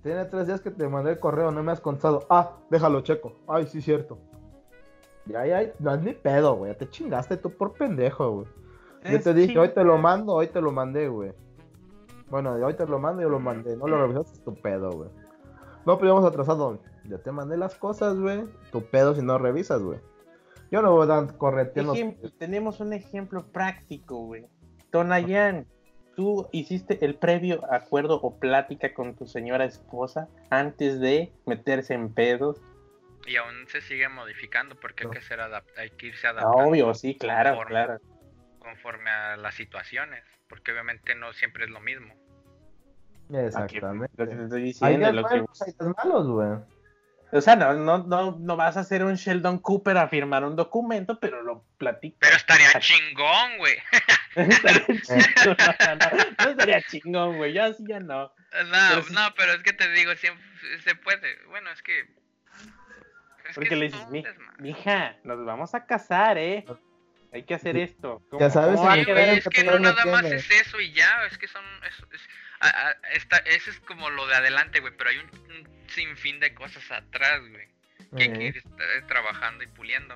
tiene 0.02 0.26
tres 0.26 0.48
días 0.48 0.62
que 0.62 0.72
te 0.72 0.88
mandé 0.88 1.12
el 1.12 1.20
correo, 1.20 1.52
no 1.52 1.62
me 1.62 1.72
has 1.72 1.80
contado. 1.80 2.26
Ah, 2.30 2.54
déjalo 2.72 3.02
checo. 3.02 3.34
Ay, 3.48 3.68
sí, 3.68 3.82
cierto. 3.82 4.18
Ya, 5.26 5.46
ya, 5.46 5.72
no 5.80 5.94
es 5.94 6.02
ni 6.02 6.14
pedo, 6.14 6.56
güey. 6.56 6.76
Te 6.76 6.90
chingaste 6.90 7.38
tú 7.38 7.52
por 7.52 7.74
pendejo, 7.74 8.32
güey. 8.32 8.48
Yo 9.12 9.22
te 9.22 9.34
dije, 9.36 9.60
hoy 9.60 9.70
te 9.70 9.84
lo 9.84 9.98
mando, 10.00 10.34
hoy 10.34 10.48
te 10.48 10.60
lo 10.60 10.72
mandé, 10.72 11.08
güey. 11.08 11.34
Bueno, 12.30 12.54
hoy 12.54 12.74
te 12.76 12.86
lo 12.86 13.00
mando, 13.00 13.22
yo 13.22 13.30
lo 13.30 13.40
mandé. 13.40 13.76
No 13.78 13.88
lo 13.88 14.02
revisaste, 14.02 14.34
es 14.38 14.44
tu 14.44 14.54
pedo, 14.62 14.92
güey. 14.92 15.10
No, 15.86 15.98
pero 15.98 16.12
íbamos 16.12 16.26
atrasado. 16.26 16.82
Ya 17.06 17.18
te 17.20 17.32
mandé 17.32 17.56
las 17.58 17.76
cosas, 17.76 18.18
güey. 18.20 18.44
Tu 18.72 18.84
pedo 18.90 19.16
si 19.16 19.22
no 19.22 19.38
revisas, 19.38 19.82
güey. 19.82 20.00
Yo 20.70 20.82
no 20.82 20.92
voy 20.92 21.04
a 21.04 21.08
dar 21.08 21.38
correteando. 21.38 21.94
Ejemplo, 21.94 22.30
tenemos 22.38 22.82
un 22.82 22.92
ejemplo 22.92 23.46
práctico, 23.54 24.18
güey. 24.26 24.46
Tonayan, 24.92 25.66
tú 26.18 26.50
hiciste 26.52 27.06
el 27.06 27.16
previo 27.16 27.62
acuerdo 27.72 28.20
o 28.22 28.38
plática 28.38 28.94
con 28.94 29.16
tu 29.16 29.26
señora 29.28 29.64
esposa 29.64 30.28
antes 30.50 31.00
de 31.00 31.32
meterse 31.46 31.94
en 31.94 32.14
pedos. 32.14 32.62
Y 33.26 33.38
aún 33.38 33.68
se 33.68 33.80
sigue 33.82 34.10
modificando 34.10 34.76
porque 34.76 35.06
hay 35.06 35.12
que, 35.12 35.22
ser 35.22 35.40
hay 35.42 35.90
que 35.92 36.08
irse 36.08 36.28
Ah, 36.28 36.32
adaptando 36.32 36.70
obvio, 36.70 36.94
sí, 36.94 37.18
claro, 37.18 37.52
Conforme. 37.52 37.72
claro. 37.72 38.00
conforme 38.60 39.10
a 39.10 39.38
las 39.38 39.56
situaciones. 39.56 40.24
Porque 40.48 40.72
obviamente 40.72 41.14
no 41.16 41.34
siempre 41.34 41.66
es 41.66 41.70
lo 41.70 41.80
mismo. 41.80 42.14
Exactamente. 43.30 44.14
Lo 44.18 44.30
que 44.30 44.36
te 44.36 44.44
estoy 44.44 44.60
Hay 44.62 44.66
diciendo, 44.68 45.12
días 45.12 45.26
que- 45.30 45.36
hay 45.66 45.72
días 45.74 45.96
malos, 45.98 46.28
güey. 46.28 46.50
o 47.34 47.42
sea, 47.42 47.56
no, 47.58 47.74
no, 47.74 47.98
no, 48.00 48.38
no 48.40 48.56
vas 48.56 48.78
a 48.78 48.82
hacer 48.82 49.04
un 49.04 49.16
Sheldon 49.16 49.60
Cooper 49.60 49.98
a 49.98 50.08
firmar 50.08 50.46
un 50.46 50.56
documento, 50.56 51.20
pero 51.20 51.42
lo 51.44 51.66
platicas. 51.78 52.20
Pero 52.22 52.36
estaría 52.38 52.72
chingón, 52.80 53.58
güey. 53.58 53.76
Estaría 54.36 54.86
chingón, 55.02 55.58
no, 56.00 56.46
no 56.46 56.50
estaría 56.52 56.82
chingón, 56.84 57.38
güey. 57.38 57.54
Ya 57.54 57.74
sí, 57.74 57.84
ya 57.88 58.00
no. 58.00 58.24
No, 58.24 58.32
Pero 58.52 59.02
sí- 59.04 59.14
no, 59.14 59.22
pero 59.36 59.52
es 59.54 59.64
que 59.64 59.74
te 59.74 59.92
digo, 59.92 60.16
siempre 60.16 60.44
se 60.84 60.96
puede. 60.96 61.38
Bueno, 61.50 61.70
es 61.72 61.82
que. 61.82 62.00
es 63.50 63.56
Porque 63.56 63.70
que 63.70 63.76
le 63.76 63.86
es 63.88 63.94
dices, 63.94 64.10
"Mi- 64.10 64.20
un 64.20 64.24
desmadre". 64.26 64.62
mija, 64.64 65.16
nos 65.24 65.44
vamos 65.46 65.74
a 65.76 65.86
casar, 65.86 66.38
¿eh? 66.38 66.66
Hay 67.34 67.44
que 67.44 67.54
hacer 67.56 67.76
esto. 67.78 68.22
¿Cómo- 68.30 68.40
Ya 68.40 68.50
sabes, 68.50 68.78
cómo 68.78 68.88
güey, 68.90 69.02
el 69.02 69.20
es 69.38 69.44
que 69.44 69.50
que 69.50 69.64
no 69.66 69.80
nada 69.80 70.06
más 70.06 70.24
es 70.26 70.50
eso 70.50 70.80
y 70.80 70.94
ya, 70.94 71.26
es 71.30 71.38
que 71.38 71.48
son, 71.48 71.64
es, 71.88 71.94
es- 72.14 72.28
a- 72.62 72.88
a- 72.88 72.92
esta- 73.14 73.38
ese 73.40 73.70
es 73.72 73.80
como 73.82 74.10
lo 74.10 74.26
de 74.28 74.36
adelante, 74.36 74.80
güey, 74.80 74.94
pero 74.98 75.10
hay 75.10 75.18
un, 75.18 75.30
un 75.52 75.90
sinfín 75.90 76.40
de 76.40 76.54
cosas 76.54 76.90
atrás, 76.92 77.42
güey, 77.50 77.68
que 78.16 78.24
hay 78.24 78.34
que 78.34 78.46
Eh, 78.46 78.48
ir 78.50 78.58
estar 78.58 79.08
trabajando 79.08 79.64
y 79.64 79.68
puliendo. 79.68 80.16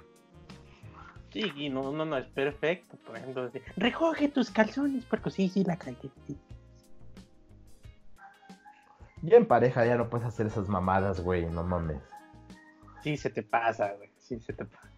Sí, 1.34 1.52
y 1.56 1.70
no, 1.70 1.92
no, 1.92 2.06
no 2.06 2.18
es 2.18 2.26
perfecto. 2.28 2.98
Por 3.06 3.18
ejemplo, 3.18 3.46
decir, 3.50 3.62
recoge 3.78 4.28
tus 4.30 4.50
calzones, 4.52 5.06
porque 5.06 5.32
sí, 5.32 5.48
sí, 5.50 5.64
la 5.64 5.78
calle. 5.78 6.10
sí". 6.28 6.38
Ya 9.22 9.38
en 9.38 9.46
pareja 9.46 9.86
ya 9.86 9.96
no 9.96 10.10
puedes 10.10 10.26
hacer 10.28 10.48
esas 10.48 10.68
mamadas, 10.68 11.22
güey, 11.22 11.46
no 11.46 11.64
mames. 11.64 12.02
Sí, 13.04 13.18
se 13.18 13.30
te 13.30 13.44
pasa, 13.44 13.94
güey. 13.94 14.10
Sí, 14.18 14.40
se 14.40 14.54
te 14.54 14.66
pasa. 14.66 14.91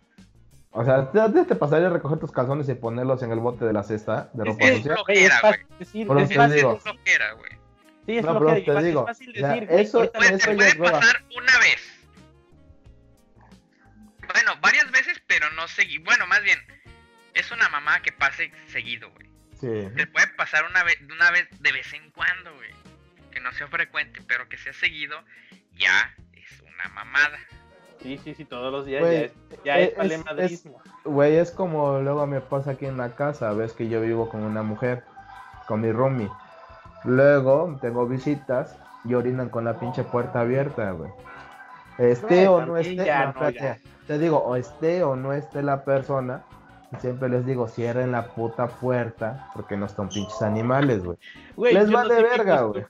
O 0.75 0.83
sea, 0.83 1.11
¿te, 1.11 1.19
te- 1.29 1.45
te 1.45 1.55
pasaría 1.55 1.89
recoger 1.89 2.17
tus 2.19 2.31
calzones 2.31 2.67
y 2.67 2.73
ponerlos 2.73 3.21
en 3.23 3.31
el 3.31 3.39
bote 3.39 3.63
de 3.63 3.73
la 3.73 3.83
cesta 3.83 4.29
de 4.33 4.43
Es 4.43 4.47
ropa 4.49 4.59
que- 4.59 4.71
Es 4.71 4.77
sucia? 4.77 4.93
flojera, 4.95 5.19
es 5.35 5.41
güey. 5.41 5.41
fácil 5.41 5.65
es 5.79 5.87
eso 5.89 6.27
te 6.27 6.35
fácil. 6.35 6.57
Es 6.57 6.81
flojera, 6.83 7.31
güey. 7.33 7.51
sí, 8.05 8.17
es 8.17 8.25
No, 8.25 8.33
pero 8.33 8.39
flojera, 8.49 8.79
te 8.79 8.85
digo, 8.87 9.01
es 9.01 9.05
fácil 9.07 9.33
decir, 9.33 9.67
güey, 9.67 9.81
eso- 9.81 10.11
Pues 10.13 10.31
eso 10.31 10.37
te 10.49 10.51
ya 10.51 10.55
puede 10.57 10.69
es 10.69 10.75
pasar 10.75 11.23
una 11.37 11.57
vez. 11.59 11.99
Bueno, 14.33 14.51
varias 14.61 14.89
veces, 14.91 15.21
pero 15.27 15.49
no 15.51 15.67
seguido. 15.67 16.03
Bueno, 16.05 16.25
más 16.27 16.41
bien, 16.41 16.59
es 17.35 17.51
una 17.51 17.69
mamá 17.69 18.01
que 18.01 18.11
pase 18.11 18.51
seguido, 18.67 19.11
güey. 19.11 19.27
Sí. 19.59 19.89
Te 19.95 20.07
puede 20.07 20.27
pasar 20.29 20.65
una 20.69 20.83
vez, 20.83 20.97
una 21.09 21.29
vez 21.31 21.47
de 21.59 21.71
vez 21.71 21.93
en 21.93 22.09
cuando, 22.11 22.53
güey. 22.55 22.71
Que 23.31 23.39
no 23.39 23.51
sea 23.53 23.67
frecuente, 23.67 24.21
pero 24.27 24.49
que 24.49 24.57
sea 24.57 24.73
seguido, 24.73 25.23
ya 25.73 26.15
es 26.33 26.61
una 26.61 26.89
mamada. 26.89 27.37
Sí, 28.03 28.17
sí, 28.17 28.33
sí, 28.35 28.45
todos 28.45 28.71
los 28.71 28.85
días 28.85 29.01
Güey, 29.01 29.13
ya 29.13 29.25
es, 29.25 29.33
ya 29.63 29.79
eh, 29.79 29.83
es 29.83 29.89
es- 29.89 29.95
palemadrismo. 29.95 30.81
Güey, 31.05 31.37
es 31.37 31.51
como 31.51 31.99
luego 31.99 32.27
me 32.27 32.41
pasa 32.41 32.71
aquí 32.71 32.85
en 32.85 32.97
la 32.97 33.15
casa, 33.15 33.51
ves 33.53 33.73
que 33.73 33.87
yo 33.89 34.01
vivo 34.01 34.29
con 34.29 34.43
una 34.43 34.61
mujer, 34.61 35.03
con 35.67 35.81
mi 35.81 35.91
roomie. 35.91 36.29
Luego 37.05 37.77
tengo 37.81 38.05
visitas 38.05 38.77
y 39.05 39.13
orinan 39.13 39.49
con 39.49 39.65
la 39.65 39.79
pinche 39.79 40.03
puerta 40.03 40.41
abierta, 40.41 40.91
güey. 40.91 41.11
Esté 41.97 42.25
Güey, 42.27 42.47
o 42.47 42.65
no 42.65 42.77
esté, 42.77 42.95
ya 43.05 43.25
no, 43.27 43.39
no, 43.41 43.47
espérate, 43.47 43.81
ya. 43.83 44.07
te 44.07 44.17
digo, 44.19 44.37
o 44.39 44.55
esté 44.55 45.03
o 45.03 45.15
no 45.15 45.33
esté 45.33 45.61
la 45.61 45.83
persona, 45.83 46.43
siempre 46.99 47.29
les 47.29 47.45
digo, 47.45 47.67
cierren 47.67 48.11
la 48.11 48.27
puta 48.27 48.67
puerta, 48.67 49.49
porque 49.53 49.77
no 49.77 49.85
están 49.85 50.09
pinches 50.09 50.41
animales, 50.41 51.03
güey. 51.03 51.17
Güey, 51.55 51.73
les 51.73 51.91
vale 51.91 52.21
verga, 52.21 52.57
costumbre. 52.59 52.87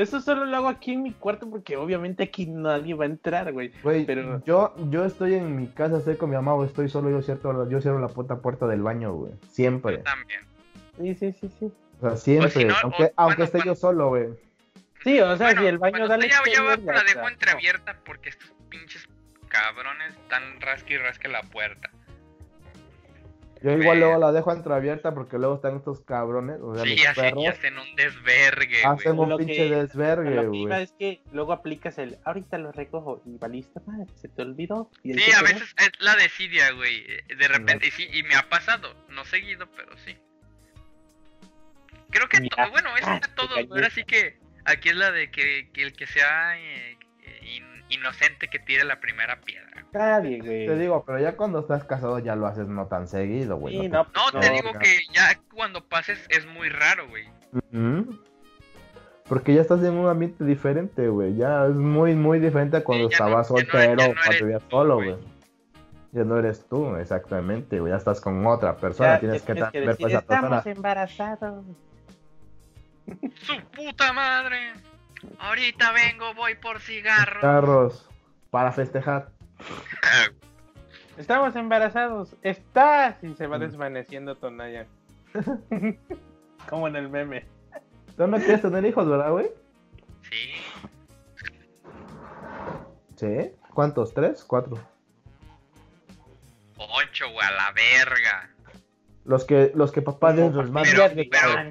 Eso 0.00 0.20
solo 0.20 0.44
lo 0.46 0.56
hago 0.56 0.68
aquí 0.68 0.92
en 0.92 1.02
mi 1.02 1.12
cuarto 1.12 1.48
porque 1.50 1.76
obviamente 1.76 2.22
aquí 2.24 2.46
nadie 2.46 2.94
va 2.94 3.04
a 3.04 3.08
entrar, 3.08 3.52
güey. 3.52 3.72
Güey, 3.82 4.04
Pero- 4.06 4.42
yo, 4.44 4.74
yo 4.90 5.04
estoy 5.04 5.34
en 5.34 5.56
mi 5.56 5.66
casa, 5.68 5.98
estoy 5.98 6.16
con 6.16 6.30
mi 6.30 6.36
mamá, 6.36 6.54
o 6.54 6.64
estoy 6.64 6.88
solo, 6.88 7.10
yo 7.10 7.22
cierro, 7.22 7.68
yo 7.68 7.80
cierro 7.80 7.98
la 7.98 8.08
puta 8.08 8.36
puerta 8.40 8.66
del 8.66 8.82
baño, 8.82 9.12
güey. 9.12 9.32
Siempre. 9.50 9.98
Yo 9.98 10.02
también. 10.04 10.40
Sí, 10.98 11.14
sí, 11.14 11.32
sí, 11.40 11.50
sí. 11.58 11.72
O 12.00 12.08
sea, 12.08 12.16
siempre. 12.16 12.48
O 12.48 12.50
si 12.50 12.64
no, 12.64 12.74
aunque 12.82 13.04
o- 13.04 13.12
aunque 13.16 13.34
bueno, 13.36 13.44
esté 13.44 13.58
cuando- 13.58 13.72
yo 13.72 13.74
solo, 13.74 14.08
güey. 14.08 14.28
Sí, 15.04 15.20
o 15.20 15.36
sea, 15.36 15.46
Bueno, 15.48 15.60
si 15.62 15.66
el 15.66 15.78
baño 15.78 15.92
cuando 15.92 16.08
da 16.08 16.14
estoy 16.16 16.28
leche, 16.28 16.50
allá 16.50 16.60
abajo, 16.60 16.82
ya 16.86 16.92
la 16.92 17.02
dejo 17.04 17.28
entreabierta 17.28 17.96
porque 18.04 18.28
estos 18.30 18.52
pinches 18.68 19.08
cabrones 19.48 20.12
están 20.14 20.60
rasque 20.60 20.94
y 20.94 20.98
rasque 20.98 21.28
la 21.28 21.42
puerta. 21.42 21.90
Yo 23.62 23.72
igual 23.72 23.98
Pero- 23.98 24.06
luego 24.06 24.18
la 24.20 24.32
dejo 24.32 24.52
entreabierta 24.52 25.12
porque 25.12 25.36
luego 25.38 25.56
están 25.56 25.76
estos 25.76 26.00
cabrones, 26.00 26.58
o 26.62 26.74
sea, 26.74 26.84
Sí, 26.84 26.96
los 26.96 27.14
perros, 27.14 27.44
hacen 27.48 27.78
un 27.78 27.94
desvergue, 27.94 28.84
hacen 28.86 29.16
güey. 29.16 29.24
un 29.24 29.28
Lo 29.28 29.36
pinche 29.36 29.54
que- 29.68 29.74
desvergue, 29.74 30.30
lo 30.30 30.50
que 30.50 30.56
iba 30.56 30.68
güey. 30.76 30.82
es 30.84 30.92
que 30.92 31.20
luego 31.32 31.52
aplicas 31.52 31.98
el 31.98 32.16
ahorita 32.24 32.56
lo 32.56 32.72
recojo 32.72 33.22
y 33.26 33.36
valiste 33.36 33.78
madre, 33.86 34.06
se 34.14 34.28
te 34.28 34.40
olvidó. 34.42 34.90
Y 35.02 35.12
Sí, 35.12 35.30
a 35.32 35.42
veces 35.42 35.74
es 35.78 35.90
la 36.00 36.16
desidia, 36.16 36.70
güey. 36.72 37.04
eh, 37.06 37.22
De 37.36 37.48
repente, 37.48 37.88
y 37.88 37.90
sí, 37.90 38.08
y 38.10 38.22
me 38.22 38.34
ha 38.34 38.48
pasado. 38.48 38.94
No 39.10 39.24
seguido, 39.26 39.68
pero 39.76 39.94
sí. 39.98 40.16
Creo 42.10 42.28
que, 42.28 42.38
Ya. 42.42 42.64
to- 42.64 42.70
bueno, 42.70 42.96
es 42.96 43.06
Ah, 43.06 43.20
a 43.22 43.34
todos, 43.34 43.54
te 43.54 43.64
güey. 43.64 43.78
Ahora 43.82 43.90
sí 43.94 44.04
que 44.04 44.38
aquí 44.64 44.88
es 44.88 44.96
la 44.96 45.10
de 45.12 45.30
que, 45.30 45.70
que 45.72 45.82
el 45.82 45.92
que 45.92 46.06
sea 46.06 46.58
eh, 46.58 46.98
inocente 47.90 48.48
que 48.48 48.58
tire 48.58 48.84
la 48.84 49.00
primera 49.00 49.40
piedra. 49.40 49.84
Nadie, 49.92 50.38
güey. 50.38 50.66
Te 50.66 50.76
digo, 50.78 51.04
pero 51.06 51.18
ya 51.18 51.36
cuando 51.36 51.60
estás 51.60 51.84
casado 51.84 52.18
ya 52.20 52.36
lo 52.36 52.46
haces 52.46 52.68
no 52.68 52.86
tan 52.86 53.06
seguido, 53.08 53.56
güey. 53.56 53.74
Sí, 53.76 53.82
te- 53.82 53.88
no, 53.90 54.04
No, 54.14 54.30
No, 54.32 54.40
te 54.40 54.50
digo 54.50 54.72
no. 54.72 54.78
que 54.78 54.98
ya 55.12 55.38
cuando 55.52 55.84
pases 55.88 56.24
es 56.28 56.46
muy 56.46 56.68
raro, 56.68 57.08
güey. 57.08 57.26
Porque 59.28 59.54
ya 59.54 59.60
estás 59.60 59.82
en 59.84 59.92
un 59.94 60.08
ambiente 60.08 60.44
diferente, 60.44 61.08
güey. 61.08 61.36
Ya 61.36 61.66
es 61.66 61.74
muy, 61.74 62.14
muy 62.14 62.40
diferente 62.40 62.76
a 62.78 62.84
cuando 62.84 63.08
Sí, 63.08 63.12
estabas 63.14 63.50
no 63.50 63.56
soltero 63.58 63.92
o 63.92 64.08
no 64.08 64.14
cuando 64.24 64.44
vivías 64.44 64.62
solo, 64.70 64.94
güey. 64.96 65.16
Ya 66.12 66.24
no 66.24 66.36
eres 66.38 66.66
tú, 66.68 66.96
exactamente, 66.96 67.78
güey. 67.78 67.92
Ya 67.92 67.96
estás 67.96 68.20
con 68.20 68.44
otra 68.46 68.76
persona. 68.76 69.14
Ya, 69.14 69.20
tienes 69.20 69.42
que 69.42 69.52
tienes 69.54 69.70
que 69.70 69.80
ver 69.80 69.96
con 69.96 70.10
esa 70.10 70.20
persona. 70.22 70.56
estamos 70.58 70.66
embarazados. 70.66 71.64
¡Su 73.42 73.54
puta 73.76 74.12
madre! 74.12 74.72
Ahorita 75.38 75.92
vengo, 75.92 76.34
voy 76.34 76.54
por 76.56 76.80
cigarros. 76.80 77.40
Carros 77.40 78.08
para 78.50 78.72
festejar. 78.72 79.30
Estamos 81.18 81.54
embarazados. 81.56 82.34
Estás. 82.42 83.22
Y 83.22 83.34
se 83.34 83.46
va 83.46 83.58
Mm. 83.58 83.60
desvaneciendo 83.60 84.36
Tonaya. 84.36 84.86
Como 86.68 86.88
en 86.88 86.96
el 86.96 87.08
meme. 87.08 87.46
¿Tú 88.16 88.26
no 88.26 88.36
quieres 88.38 88.62
tener 88.62 88.84
hijos, 88.84 89.08
verdad, 89.08 89.30
güey? 89.30 89.50
Sí. 90.30 90.52
Sí. 93.16 93.52
¿Cuántos? 93.74 94.12
¿Tres? 94.14 94.44
¿Cuatro? 94.44 94.78
Ocho, 96.76 97.30
güey, 97.30 97.46
a 97.46 97.50
la 97.52 97.72
verga. 97.72 98.50
Los 99.24 99.44
que, 99.44 99.70
los 99.74 99.92
que 99.92 100.00
papá 100.02 100.32
de 100.32 100.50
los 100.50 100.70
más 100.70 100.88
Pero- 100.88 101.04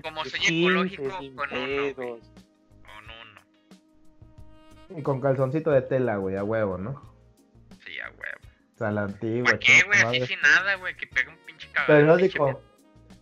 como 0.03 0.23
soy 0.23 0.39
15, 0.39 0.59
ecológico, 0.61 1.19
sin 1.19 1.35
con 1.35 1.49
uno, 1.51 1.93
güey. 1.95 2.21
Y 4.95 5.01
con 5.03 5.21
calzoncito 5.21 5.71
de 5.71 5.81
tela, 5.81 6.15
güey, 6.17 6.35
a 6.35 6.43
huevo, 6.43 6.77
¿no? 6.77 7.01
Sí, 7.85 7.99
a 7.99 8.09
huevo. 8.09 8.39
O 8.75 8.77
sea, 8.77 8.91
la 8.91 9.03
antigua. 9.03 9.45
¿Para 9.45 9.59
qué, 9.59 9.81
güey? 9.83 9.99
Así 10.01 10.25
sin 10.27 10.41
nada, 10.41 10.75
güey. 10.75 10.95
Que 10.95 11.05
pega 11.07 11.29
un 11.31 11.37
pinche 11.45 11.67
cabrón. 11.71 11.97
Periódico. 11.97 12.63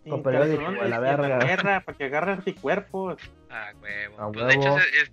Con 0.07 0.23
periódico, 0.23 0.65
a 0.67 0.71
la 0.87 0.99
verga. 0.99 1.39
guerra, 1.39 1.79
para 1.81 1.97
que 1.97 2.05
agarre 2.05 2.31
anticuerpos. 2.33 3.17
Ah, 3.49 3.71
huevo. 3.81 4.21
A 4.21 4.31
Pues, 4.31 4.47
de 4.47 4.53
hecho, 4.53 4.73
huevo. 4.73 4.79
es- 5.01 5.11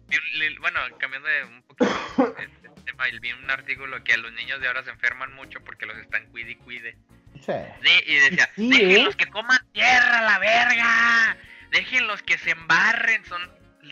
bueno, 0.60 0.78
cambiando 0.98 1.28
de 1.28 1.44
un 1.44 1.62
poquito 1.62 1.90
este 2.38 2.68
tema, 2.84 3.04
vi 3.20 3.32
un 3.32 3.50
artículo 3.50 4.04
que 4.04 4.12
a 4.12 4.16
los 4.18 4.32
niños 4.34 4.60
de 4.60 4.68
ahora 4.68 4.84
se 4.84 4.90
enferman 4.90 5.34
mucho 5.34 5.58
porque 5.64 5.86
los 5.86 5.96
están 5.98 6.26
cuide 6.30 6.52
y 6.52 6.56
cuide. 6.56 6.96
Sí. 7.40 7.52
Sí, 7.82 8.00
y 8.06 8.14
decía, 8.30 8.48
Sí, 8.54 8.68
déjenlos 8.70 9.14
¿eh? 9.14 9.16
que 9.18 9.26
coman 9.26 9.58
tierra, 9.72 10.22
la 10.22 10.38
verga. 10.38 11.36
Déjenlos 11.72 12.22
que 12.22 12.38
se 12.38 12.50
embarren, 12.52 13.24
son 13.24 13.42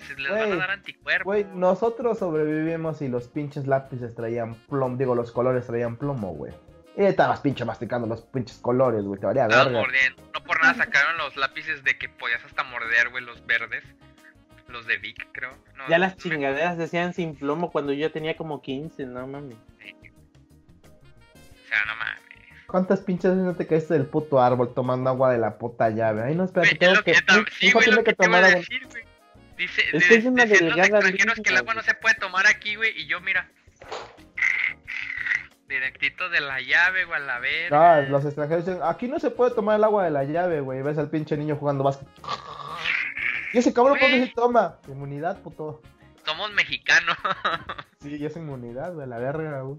se 0.01 0.15
les 0.17 0.31
van 0.31 0.41
a 0.41 0.47
Güey, 0.47 0.59
dar 0.59 0.71
anticuerpos. 0.71 1.25
Güey, 1.25 1.45
nosotros 1.55 2.19
sobrevivimos 2.19 3.03
y 3.03 3.09
los 3.09 3.29
pinches 3.29 3.67
lápices 3.67 4.15
traían 4.15 4.55
plomo, 4.69 4.97
digo, 4.97 5.15
los 5.15 5.33
colores 5.33 5.67
traían 5.67 5.97
plomo, 5.97 6.33
güey. 6.35 6.53
Y 6.97 7.05
estabas 7.05 7.41
pinche 7.41 7.65
masticando 7.65 8.07
los 8.07 8.23
pinches 8.23 8.59
colores, 8.59 9.03
güey, 9.05 9.19
te 9.19 9.27
valía 9.27 9.45
Estabas 9.47 9.67
verga. 9.67 9.81
mordiendo. 9.81 10.23
No 10.35 10.45
por 10.45 10.61
nada 10.61 10.75
sacaron 10.75 11.17
los 11.19 11.37
lápices 11.37 11.83
de 11.85 11.97
que 11.99 12.09
podías 12.09 12.45
hasta 12.45 12.65
morder, 12.65 13.11
güey, 13.11 13.25
los 13.25 13.45
verdes. 13.47 13.85
Los 14.69 14.87
de 14.87 14.97
Vic, 14.99 15.29
creo. 15.33 15.51
No, 15.77 15.89
Ya 15.89 15.99
las 15.99 16.17
chingaderas 16.17 16.79
decían 16.79 17.13
sin 17.15 17.35
plomo 17.37 17.71
cuando 17.71 17.93
yo 17.93 18.11
tenía 18.11 18.37
como 18.37 18.63
15, 18.63 19.05
no 19.07 19.27
mames. 19.27 19.57
O 19.57 21.69
sea, 21.69 21.85
no 21.87 21.97
mames. 21.97 22.23
¿Cuántas 22.67 23.01
pinches 23.01 23.33
veces 23.33 23.45
no 23.45 23.55
te 23.55 23.67
caíste 23.67 23.95
del 23.95 24.07
puto 24.07 24.41
árbol 24.41 24.73
tomando 24.75 25.11
agua 25.11 25.31
de 25.31 25.39
la 25.39 25.59
puta 25.59 25.91
llave? 25.91 26.23
Ay, 26.23 26.35
no, 26.35 26.45
espérate, 26.45 26.75
tengo 26.77 27.03
que... 27.03 27.13
que 27.13 27.19
sí, 27.53 27.67
hijo 27.67 27.81
tiene 27.81 27.99
que 27.99 28.05
que 28.05 28.13
te 28.15 28.25
iba 28.27 28.39
a 28.39 28.41
tomar 28.41 28.45
agua. 28.45 28.57
decir, 28.61 28.87
güey. 28.89 29.03
Dice, 29.57 29.83
Es 29.93 30.09
de- 30.23 30.29
una 30.29 30.45
dicen 30.45 30.69
los 30.71 30.79
extranjeros 30.79 31.41
que 31.43 31.51
el 31.51 31.57
agua 31.59 31.75
no 31.75 31.83
se 31.83 31.95
puede 31.95 32.15
tomar 32.17 32.47
aquí, 32.47 32.75
güey, 32.77 32.93
y 33.01 33.07
yo, 33.07 33.21
mira. 33.21 33.49
Directito 35.69 36.29
de 36.29 36.41
la 36.41 36.61
llave, 36.61 37.05
güey, 37.07 37.17
a 37.21 37.25
la 37.25 37.39
verga. 37.39 37.95
Ah, 37.97 38.01
los 38.03 38.25
extranjeros 38.25 38.67
dicen, 38.67 38.81
aquí 38.85 39.09
no 39.09 39.19
se 39.19 39.31
puede 39.31 39.55
tomar 39.55 39.77
el 39.77 39.85
agua 39.85 40.05
de 40.05 40.11
la 40.11 40.25
llave, 40.25 40.61
güey. 40.61 40.83
Ves 40.83 40.99
al 40.99 41.09
pinche 41.09 41.37
niño 41.37 41.57
jugando 41.57 41.83
básquet. 41.85 42.07
Y 43.55 43.59
ese 43.59 43.73
cabrón, 43.73 43.99
¿cuándo 43.99 44.17
Güey. 44.19 44.29
se 44.29 44.35
toma? 44.35 44.79
Inmunidad, 44.89 45.41
puto. 45.41 45.81
Somos 46.25 46.53
mexicanos. 46.53 47.17
Sí, 48.03 48.17
y 48.17 48.27
es 48.27 48.35
inmunidad, 48.37 48.95
güey, 48.95 49.07
la 49.07 49.19
verga, 49.19 49.61
güey. 49.61 49.79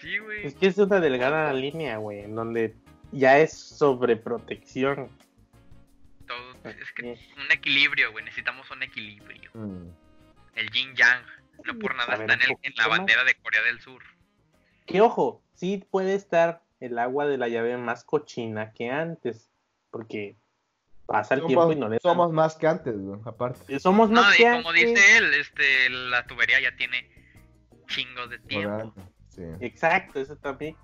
sí, 0.00 0.18
güey. 0.18 0.46
Es 0.46 0.54
que 0.54 0.68
es 0.68 0.78
una 0.78 1.00
delgada 1.00 1.52
línea, 1.52 1.96
güey, 1.96 2.20
en 2.20 2.36
donde 2.36 2.76
ya 3.10 3.38
es 3.40 3.52
sobreprotección. 3.58 5.08
Todo, 6.62 6.72
es 6.72 6.92
que 6.92 7.02
un 7.40 7.50
equilibrio, 7.52 8.12
güey. 8.12 8.24
Necesitamos 8.24 8.70
un 8.70 8.82
equilibrio. 8.82 9.50
Mm. 9.54 9.88
El 10.54 10.70
yin 10.70 10.94
yang. 10.94 11.22
No 11.64 11.78
por 11.78 11.94
nada 11.96 12.16
ver, 12.16 12.30
está 12.30 12.34
en, 12.34 12.50
el- 12.50 12.56
en 12.62 12.72
la 12.76 12.86
bandera 12.88 13.24
de 13.24 13.34
Corea 13.36 13.62
del 13.62 13.80
Sur. 13.80 14.02
Que 14.86 15.00
ojo, 15.00 15.42
sí 15.54 15.84
puede 15.90 16.14
estar 16.14 16.62
el 16.80 16.98
agua 16.98 17.26
de 17.26 17.36
la 17.36 17.48
llave 17.48 17.76
más 17.76 18.04
cochina 18.04 18.72
que 18.72 18.90
antes, 18.90 19.50
porque 19.90 20.36
pasa 21.06 21.34
el 21.34 21.44
tiempo 21.46 21.72
y 21.72 21.76
no 21.76 21.88
le 21.88 21.98
somos 21.98 22.32
más 22.32 22.54
que 22.54 22.68
antes, 22.68 22.96
güey, 22.96 23.20
aparte. 23.24 23.78
somos 23.80 24.08
No, 24.10 24.22
más 24.22 24.34
y 24.38 24.44
que 24.44 24.50
como 24.52 24.68
antes. 24.70 24.88
dice 24.88 25.16
él, 25.18 25.34
este, 25.34 25.90
la 25.90 26.24
tubería 26.26 26.60
ya 26.60 26.76
tiene 26.76 27.10
chingos 27.88 28.30
de 28.30 28.38
tiempo. 28.38 28.94
Exacto, 29.60 30.20
eso 30.20 30.36
también. 30.36 30.76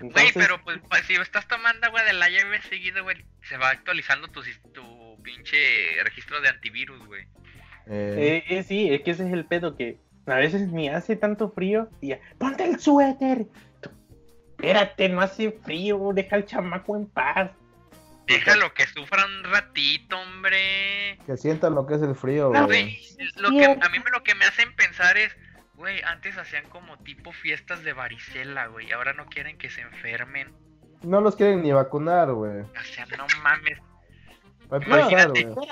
Güey, 0.00 0.10
Entonces, 0.10 0.32
pero 0.34 0.62
pues 0.62 0.78
pa- 0.88 1.02
si 1.02 1.14
estás 1.14 1.46
tomando 1.48 1.86
agua 1.86 2.02
de 2.04 2.12
la 2.12 2.28
llave 2.28 2.60
seguido, 2.62 3.02
güey, 3.02 3.24
se 3.42 3.56
va 3.56 3.70
actualizando 3.70 4.28
tu, 4.28 4.42
tu 4.72 5.20
pinche 5.22 5.56
registro 6.04 6.40
de 6.40 6.48
antivirus, 6.48 7.04
güey. 7.06 7.22
Eh, 7.86 8.44
eh, 8.48 8.58
eh, 8.58 8.62
sí, 8.62 8.92
es 8.92 9.02
que 9.02 9.12
ese 9.12 9.26
es 9.26 9.32
el 9.32 9.44
pedo 9.46 9.76
que 9.76 9.98
a 10.26 10.34
veces 10.34 10.68
ni 10.68 10.88
hace 10.88 11.16
tanto 11.16 11.50
frío 11.50 11.88
y 12.00 12.08
ya, 12.08 12.20
ponte 12.38 12.64
el 12.64 12.78
suéter. 12.78 13.46
Tú, 13.80 13.90
Espérate, 14.50 15.08
no 15.08 15.20
hace 15.20 15.52
frío, 15.64 16.10
deja 16.14 16.36
al 16.36 16.44
chamaco 16.44 16.96
en 16.96 17.06
paz. 17.06 17.50
Déjalo 18.26 18.74
que 18.74 18.86
sufra 18.86 19.24
un 19.24 19.44
ratito, 19.44 20.18
hombre. 20.18 21.18
que 21.24 21.36
sientan 21.38 21.74
lo 21.74 21.86
que 21.86 21.94
es 21.94 22.02
el 22.02 22.14
frío, 22.14 22.50
güey. 22.50 22.62
Güey, 22.66 23.00
lo 23.36 23.50
que, 23.50 23.64
a 23.64 23.88
mí 23.88 23.98
lo 24.12 24.22
que 24.22 24.34
me 24.34 24.44
hacen 24.44 24.74
pensar 24.76 25.16
es, 25.16 25.34
güey, 25.78 26.02
antes 26.02 26.36
hacían 26.36 26.68
como 26.68 26.98
tipo 26.98 27.32
fiestas 27.32 27.82
de 27.84 27.92
varicela, 27.94 28.66
güey, 28.66 28.92
ahora 28.92 29.14
no 29.14 29.24
quieren 29.26 29.56
que 29.56 29.70
se 29.70 29.80
enfermen. 29.80 30.52
No 31.02 31.20
los 31.20 31.36
quieren 31.36 31.62
ni 31.62 31.72
vacunar, 31.72 32.32
güey. 32.32 32.60
O 32.62 32.82
sea, 32.84 33.06
no 33.16 33.26
mames. 33.42 33.78
Güey. 34.68 35.10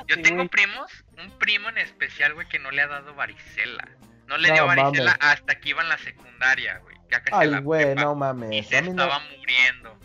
Yo 0.06 0.22
tengo 0.22 0.46
primos, 0.48 1.04
un 1.22 1.30
primo 1.38 1.68
en 1.68 1.78
especial, 1.78 2.32
güey, 2.34 2.48
que 2.48 2.58
no 2.58 2.70
le 2.70 2.80
ha 2.82 2.86
dado 2.86 3.14
varicela. 3.14 3.86
No 4.26 4.38
le 4.38 4.48
No 4.48 4.54
dio 4.54 4.66
varicela 4.66 5.16
mames. 5.20 5.26
hasta 5.40 5.60
que 5.60 5.68
iba 5.70 5.82
en 5.82 5.88
la 5.90 5.98
secundaria, 5.98 6.78
güey. 6.78 6.96
Ya 7.10 7.20
casi 7.22 7.34
en 7.34 7.40
Ay, 7.40 7.50
la 7.50 7.60
güey, 7.60 7.84
prepa, 7.84 8.02
no 8.02 8.12
Y 8.12 8.16
mames. 8.16 8.66
se 8.68 8.78
A 8.78 8.82
mí 8.82 8.88
no. 8.92 9.02
estaba 9.02 9.20
muriendo. 9.36 9.98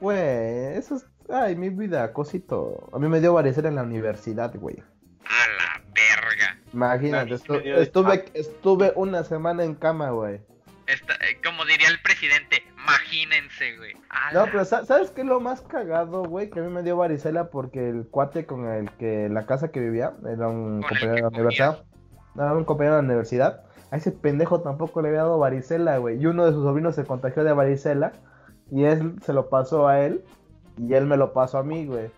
Güey, 0.00 0.76
eso 0.78 0.96
es. 0.96 1.06
Ay, 1.28 1.56
mi 1.56 1.68
vida, 1.70 2.12
cosito. 2.12 2.88
A 2.92 2.98
mí 2.98 3.08
me 3.08 3.20
dio 3.20 3.32
varicela 3.34 3.68
en 3.68 3.74
la 3.74 3.82
universidad, 3.82 4.54
güey. 4.54 4.76
A 5.26 5.48
la 5.58 5.75
verga. 5.96 6.58
Imagínate, 6.72 7.34
estu- 7.34 7.62
estuve, 7.64 8.24
estuve 8.34 8.92
una 8.96 9.24
semana 9.24 9.64
en 9.64 9.74
cama, 9.74 10.10
güey. 10.10 10.40
Esta- 10.86 11.14
eh, 11.14 11.40
como 11.44 11.64
diría 11.64 11.88
el 11.88 12.00
presidente, 12.00 12.62
imagínense, 12.78 13.76
güey. 13.76 13.94
No, 14.32 14.44
pero 14.44 14.64
sa- 14.64 14.84
¿sabes 14.84 15.10
qué 15.10 15.22
es 15.22 15.26
lo 15.26 15.40
más 15.40 15.60
cagado, 15.62 16.22
güey? 16.24 16.48
Que 16.50 16.60
a 16.60 16.62
mí 16.62 16.70
me 16.70 16.82
dio 16.84 16.96
varicela 16.96 17.50
porque 17.50 17.88
el 17.88 18.06
cuate 18.08 18.46
con 18.46 18.66
el 18.66 18.90
que 18.92 19.28
la 19.28 19.46
casa 19.46 19.72
que 19.72 19.80
vivía 19.80 20.12
era 20.32 20.46
un 20.46 20.82
compañero 20.82 21.14
de 21.14 21.20
la 21.22 21.28
universidad. 21.28 21.84
No, 22.36 22.42
era 22.44 22.52
un 22.54 22.64
compañero 22.64 22.96
de 22.96 23.02
la 23.02 23.06
universidad. 23.08 23.62
A 23.90 23.96
ese 23.96 24.12
pendejo 24.12 24.60
tampoco 24.60 25.00
le 25.02 25.08
había 25.08 25.22
dado 25.22 25.38
varicela, 25.38 25.98
güey. 25.98 26.20
Y 26.20 26.26
uno 26.26 26.44
de 26.46 26.52
sus 26.52 26.62
sobrinos 26.64 26.94
se 26.94 27.04
contagió 27.04 27.42
de 27.42 27.52
varicela 27.52 28.12
y 28.70 28.84
él 28.84 29.14
se 29.24 29.32
lo 29.32 29.48
pasó 29.48 29.88
a 29.88 30.00
él 30.00 30.24
y 30.76 30.94
él 30.94 31.06
me 31.06 31.16
lo 31.16 31.32
pasó 31.32 31.58
a 31.58 31.62
mí, 31.64 31.86
güey. 31.86 32.10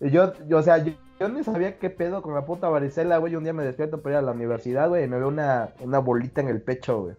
Y 0.00 0.10
yo, 0.10 0.32
yo 0.48 0.58
o 0.58 0.62
sea, 0.62 0.78
yo, 0.78 0.92
yo 1.22 1.28
ni 1.28 1.44
sabía 1.44 1.78
qué 1.78 1.88
pedo 1.88 2.20
con 2.20 2.34
la 2.34 2.44
puta 2.44 2.68
varicela, 2.68 3.18
güey. 3.18 3.36
Un 3.36 3.44
día 3.44 3.52
me 3.52 3.62
despierto 3.62 4.02
para 4.02 4.16
ir 4.16 4.18
a 4.18 4.22
la 4.22 4.32
universidad, 4.32 4.88
güey, 4.88 5.04
y 5.04 5.08
me 5.08 5.18
veo 5.18 5.28
una, 5.28 5.70
una 5.80 6.00
bolita 6.00 6.40
en 6.40 6.48
el 6.48 6.60
pecho, 6.60 7.02
güey. 7.02 7.14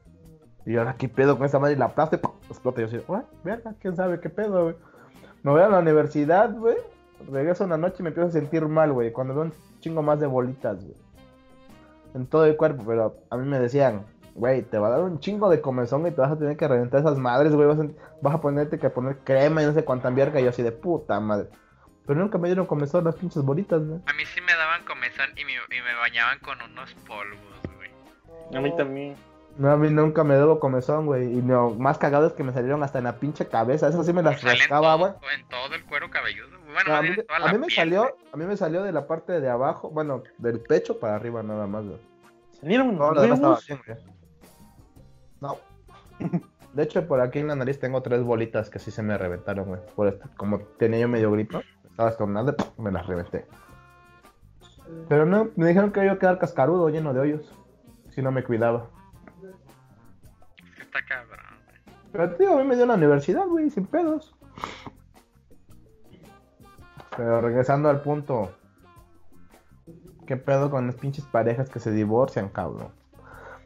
Y 0.66 0.76
ahora, 0.76 0.95
¿qué 0.97 1.08
pedo 1.08 1.38
con 1.38 1.45
esa 1.45 1.58
madre? 1.58 1.76
Y 1.76 1.78
la 1.78 1.86
aplasto 1.86 2.18
y 2.18 2.49
explota. 2.49 2.82
Y 2.82 2.86
yo 2.86 2.88
así, 2.88 3.06
"What? 3.08 3.24
verga, 3.43 3.76
quién 3.80 3.95
sabe 3.95 4.20
qué 4.20 4.30
pedo, 4.30 4.64
güey. 4.64 4.76
Me 5.43 5.51
voy 5.51 5.62
a 5.62 5.70
la 5.70 5.80
universidad, 5.80 6.54
güey. 6.54 6.76
Regreso 7.32 7.64
una 7.64 7.78
noche 7.78 7.97
y 7.99 8.04
me 8.04 8.10
empiezo 8.10 8.28
a 8.28 8.32
sentir 8.32 8.68
mal, 8.68 8.91
güey. 8.91 9.14
Cuando 9.14 9.34
veo 9.34 9.43
un 9.43 9.54
chingo 9.80 10.01
más 10.01 10.20
de 10.20 10.28
bolitas, 10.28 10.84
güey. 10.84 10.97
En 12.14 12.28
todo 12.28 12.45
el 12.45 12.58
cuerpo, 12.58 12.84
pero 12.86 13.16
a 13.30 13.38
mí 13.38 13.47
me 13.47 13.60
decían, 13.60 14.06
güey, 14.36 14.64
te 14.64 14.78
va 14.78 14.88
a 14.88 14.91
dar 14.91 15.01
un 15.01 15.20
chingo 15.20 15.49
de 15.49 15.62
comezón 15.62 16.06
y 16.08 16.12
te 16.12 16.20
vas 16.20 16.32
a 16.32 16.38
tener 16.38 16.58
que 16.58 16.68
reventar 16.68 16.99
esas 16.99 17.18
madres, 17.18 17.56
güey. 17.56 17.68
Vas 18.22 18.36
a, 18.36 18.41
ponerte 18.41 18.80
que 18.80 18.89
poner 18.89 19.20
crema 19.20 19.64
y 19.64 19.66
no 19.66 19.74
sé 19.74 19.86
cuánta 19.86 20.12
mierda. 20.12 20.41
Y 20.41 20.43
yo 20.43 20.49
así 20.49 20.62
de 20.62 20.74
puta 20.74 21.20
madre. 21.22 21.47
Pero 22.06 22.20
nunca 22.20 22.38
me 22.38 22.47
dieron 22.49 22.66
comezón 22.66 23.06
las 23.06 23.16
pinches 23.16 23.43
bolitas, 23.43 23.82
güey. 23.86 23.99
A 24.06 24.14
mí 24.14 24.26
sí 24.26 24.41
me 24.41 24.54
daban 24.54 24.84
comezón 24.86 25.30
y 25.38 25.45
me, 25.45 25.54
y 25.54 25.82
me 25.82 25.93
bañaban 25.95 26.39
con 26.39 26.62
unos 26.62 26.93
polvos, 27.08 27.39
güey. 27.78 27.89
A 28.56 28.62
mí 28.62 28.76
también. 28.76 29.16
No, 29.58 29.72
a 29.72 29.78
mí 29.78 29.89
nunca 29.89 30.24
me 30.24 30.36
dio 30.36 30.60
comezón, 30.60 31.06
güey. 31.06 31.32
Y 31.38 31.41
lo 31.43 31.70
más 31.72 31.97
cagado 31.99 32.26
es 32.28 32.34
que 32.34 32.43
me 32.43 32.51
salieron 32.51 32.82
hasta 32.84 32.97
en 32.97 33.04
la 33.06 33.18
pinche 33.20 33.47
cabeza. 33.47 33.88
Eso 33.88 34.04
sí 34.04 34.12
me 34.12 34.24
las 34.24 34.41
rascaba, 34.41 34.95
güey. 34.95 35.12
En 35.39 35.47
todo 35.47 35.76
el 35.76 35.86
cuero 35.86 36.10
cabelludo. 36.10 36.49
Bueno, 36.74 36.89
No, 36.89 36.95
a 36.95 37.01
mí, 37.04 37.10
me- 37.12 37.24
toda 37.24 37.38
a 37.38 37.39
la 37.39 37.51
mí 37.54 37.60
me 37.60 37.68
piel, 37.68 37.76
salió, 37.78 38.01
güey. 38.01 38.14
a 38.34 38.38
mí 38.38 38.45
me 38.45 38.58
salió 38.58 38.82
de 38.84 38.91
la 38.91 39.06
parte 39.08 39.39
de 39.39 39.49
abajo, 39.49 39.89
bueno, 39.91 40.24
del 40.39 40.60
pecho 40.60 40.99
para 40.99 41.16
arriba 41.16 41.43
nada 41.43 41.68
más, 41.68 41.86
güey. 41.86 41.99
Salieron 42.60 42.97
No, 42.97 43.10
huevos. 43.12 43.66
bien, 43.68 43.80
güey. 43.86 43.97
No. 45.40 45.57
De 46.73 46.84
hecho, 46.84 47.06
por 47.07 47.22
aquí 47.22 47.38
en 47.40 47.48
la 47.48 47.56
nariz 47.56 47.80
tengo 47.80 48.02
tres 48.02 48.23
bolitas 48.23 48.69
que 48.72 48.80
sí 48.80 48.90
se 48.90 49.03
me 49.03 49.15
reventaron, 49.18 49.65
güey. 49.68 49.82
Por 49.95 50.07
esto, 50.07 50.27
como 50.36 50.60
tenía 50.60 50.99
yo 51.02 51.07
medio 51.07 51.32
gripo, 51.32 51.61
estaba 51.94 52.10
estornudando, 52.10 52.56
me 52.80 52.91
las 52.91 53.06
reventé. 53.06 53.45
Pero 55.07 55.28
no, 55.28 55.49
me 55.56 55.68
dijeron 55.68 55.91
que 55.91 56.03
iba 56.03 56.14
a 56.14 56.18
quedar 56.18 56.40
cascarudo, 56.40 56.90
lleno 56.90 57.14
de 57.14 57.20
hoyos. 57.20 57.53
Si 58.10 58.22
no 58.24 58.32
me 58.32 58.44
cuidaba. 58.44 58.88
Está 60.82 61.06
cabrón, 61.07 61.45
güey. 61.65 61.95
Pero 62.11 62.36
tío, 62.36 62.53
a 62.53 62.57
mí 62.57 62.68
me 62.68 62.76
dio 62.76 62.88
la 62.88 62.95
universidad, 62.95 63.45
güey, 63.45 63.70
sin 63.70 63.86
pedos. 63.86 64.36
Pero 67.15 67.41
regresando 67.41 67.90
al 67.90 68.02
punto. 68.02 68.52
¿Qué 70.26 70.36
pedo 70.36 70.72
con 70.72 70.88
las 70.88 70.95
pinches 70.95 71.26
parejas 71.26 71.70
que 71.70 71.80
se 71.80 71.91
divorcian, 71.91 72.49
cabrón? 72.49 72.91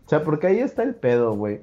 O 0.06 0.10
sea, 0.10 0.22
porque 0.24 0.48
ahí 0.48 0.60
está 0.60 0.84
el 0.84 0.96
pedo, 0.96 1.34
güey. 1.34 1.62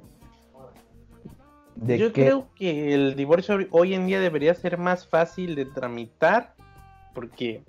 Yo 1.76 2.12
que... 2.12 2.12
creo 2.12 2.48
que 2.54 2.94
el 2.94 3.16
divorcio 3.16 3.58
hoy 3.70 3.92
en 3.92 4.06
día 4.06 4.20
debería 4.20 4.54
ser 4.54 4.78
más 4.78 5.06
fácil 5.06 5.56
de 5.56 5.66
tramitar 5.66 6.53
porque 7.14 7.62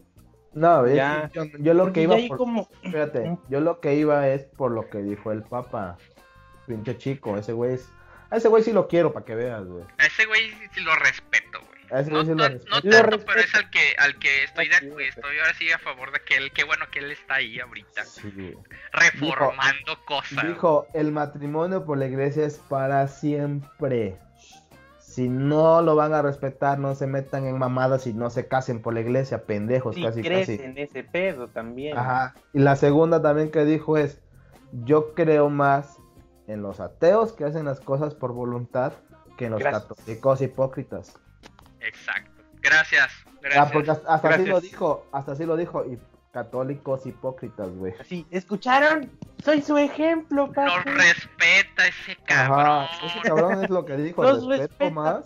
No, 0.54 0.88
Ya. 0.88 1.30
yo, 1.34 1.46
yo 1.60 1.74
lo 1.74 1.84
porque 1.86 1.94
que 1.94 2.02
iba 2.04 2.18
por... 2.28 2.38
como 2.38 2.70
Espérate, 2.84 3.38
yo 3.50 3.60
lo 3.62 3.80
que 3.80 3.96
iba 3.96 4.28
es 4.30 4.44
por 4.46 4.72
lo 4.72 4.90
que 4.90 5.00
dijo 5.00 5.32
el 5.32 5.44
papa. 5.44 5.98
Pinche 6.68 6.98
chico, 6.98 7.38
ese 7.38 7.54
güey 7.54 7.76
es... 7.76 7.90
A 8.32 8.38
ese 8.38 8.48
güey 8.48 8.64
sí 8.64 8.74
lo 8.74 8.88
quiero, 8.88 9.14
para 9.14 9.26
que 9.26 9.36
veas, 9.36 9.66
güey. 9.66 9.84
A 10.00 10.06
ese 10.08 10.26
güey 10.26 10.52
sí 10.74 10.82
lo 10.82 10.96
respeto, 10.96 11.60
güey. 11.60 11.76
A 11.92 12.00
ese 12.00 12.10
No, 12.10 12.16
güey 12.24 12.26
sí 12.28 12.34
lo 12.34 12.48
respeto. 12.50 12.70
no 12.70 12.76
Lo 12.78 12.82
tanto, 12.82 13.04
respeto. 13.12 13.26
pero 13.28 13.40
es 13.42 13.56
al 13.56 13.70
que, 13.70 13.96
al 14.00 14.18
que 14.20 14.44
estoy, 14.46 14.68
de, 14.70 14.90
güey. 14.90 15.08
estoy 15.10 15.38
ahora 15.38 15.54
sí 15.54 15.72
a 15.72 15.78
favor 15.78 16.12
de 16.12 16.20
que 16.22 16.38
él, 16.38 16.52
qué 16.52 16.64
bueno 16.64 16.86
que 16.92 17.00
él 17.00 17.12
está 17.12 17.36
ahí 17.36 17.60
ahorita, 17.60 18.04
Sí, 18.06 18.56
reformando 18.92 20.04
cosas. 20.06 20.48
Dijo, 20.48 20.88
el 20.94 21.12
matrimonio 21.12 21.86
por 21.86 21.98
la 21.98 22.08
iglesia 22.08 22.46
es 22.46 22.58
para 22.70 23.08
siempre. 23.08 24.18
Si 25.16 25.30
no 25.30 25.82
lo 25.82 25.96
van 25.96 26.14
a 26.14 26.22
respetar, 26.22 26.78
no 26.78 26.94
se 26.94 27.08
metan 27.08 27.46
en 27.46 27.58
mamadas 27.58 28.06
y 28.06 28.14
no 28.14 28.30
se 28.30 28.50
casen 28.50 28.82
por 28.82 28.94
la 28.94 29.00
iglesia, 29.00 29.46
pendejos, 29.46 29.96
si 29.96 30.04
casi, 30.04 30.22
crees 30.22 30.48
casi. 30.50 30.62
en 30.62 30.78
ese 30.78 31.06
pedo 31.06 31.48
también. 31.48 31.98
Ajá. 31.98 32.34
Y 32.52 32.60
la 32.60 32.76
segunda 32.76 33.22
también 33.22 33.50
que 33.50 33.64
dijo 33.64 33.98
es, 33.98 34.20
yo 34.84 35.14
creo 35.14 35.50
más 35.50 36.00
en 36.48 36.62
los 36.62 36.82
ateos 36.82 37.32
que 37.32 37.46
hacen 37.46 37.64
las 37.64 37.80
cosas 37.80 38.14
por 38.14 38.34
voluntad 38.34 38.92
que 39.38 39.46
en 39.46 39.52
los 39.52 39.62
Gracias. 39.62 39.86
católicos 39.86 40.42
hipócritas. 40.42 41.18
Exacto. 41.80 42.32
Gracias, 42.62 43.08
Ah, 43.26 43.32
gracias. 43.42 43.72
porque 43.72 43.92
hasta, 43.92 44.14
hasta 44.14 44.30
así 44.30 44.46
lo 44.46 44.60
dijo, 44.60 45.06
hasta 45.14 45.32
así 45.32 45.46
lo 45.46 45.56
dijo, 45.56 45.86
y 45.86 45.98
católicos 46.36 47.06
hipócritas, 47.06 47.70
güey. 47.78 47.94
Así, 47.98 48.28
¿escucharon? 48.30 49.10
Soy 49.42 49.62
su 49.62 49.78
ejemplo, 49.78 50.48
No 50.48 50.52
papi. 50.54 50.90
respeta 50.90 51.88
ese 51.88 52.18
cabrón. 52.26 52.60
Ajá, 52.60 53.06
ese 53.06 53.22
cabrón 53.22 53.64
es 53.64 53.70
lo 53.70 53.86
que 53.86 53.96
dijo, 53.96 54.22
Los 54.22 54.46
respeto 54.46 54.68
respeta. 54.68 54.90
más 54.92 55.26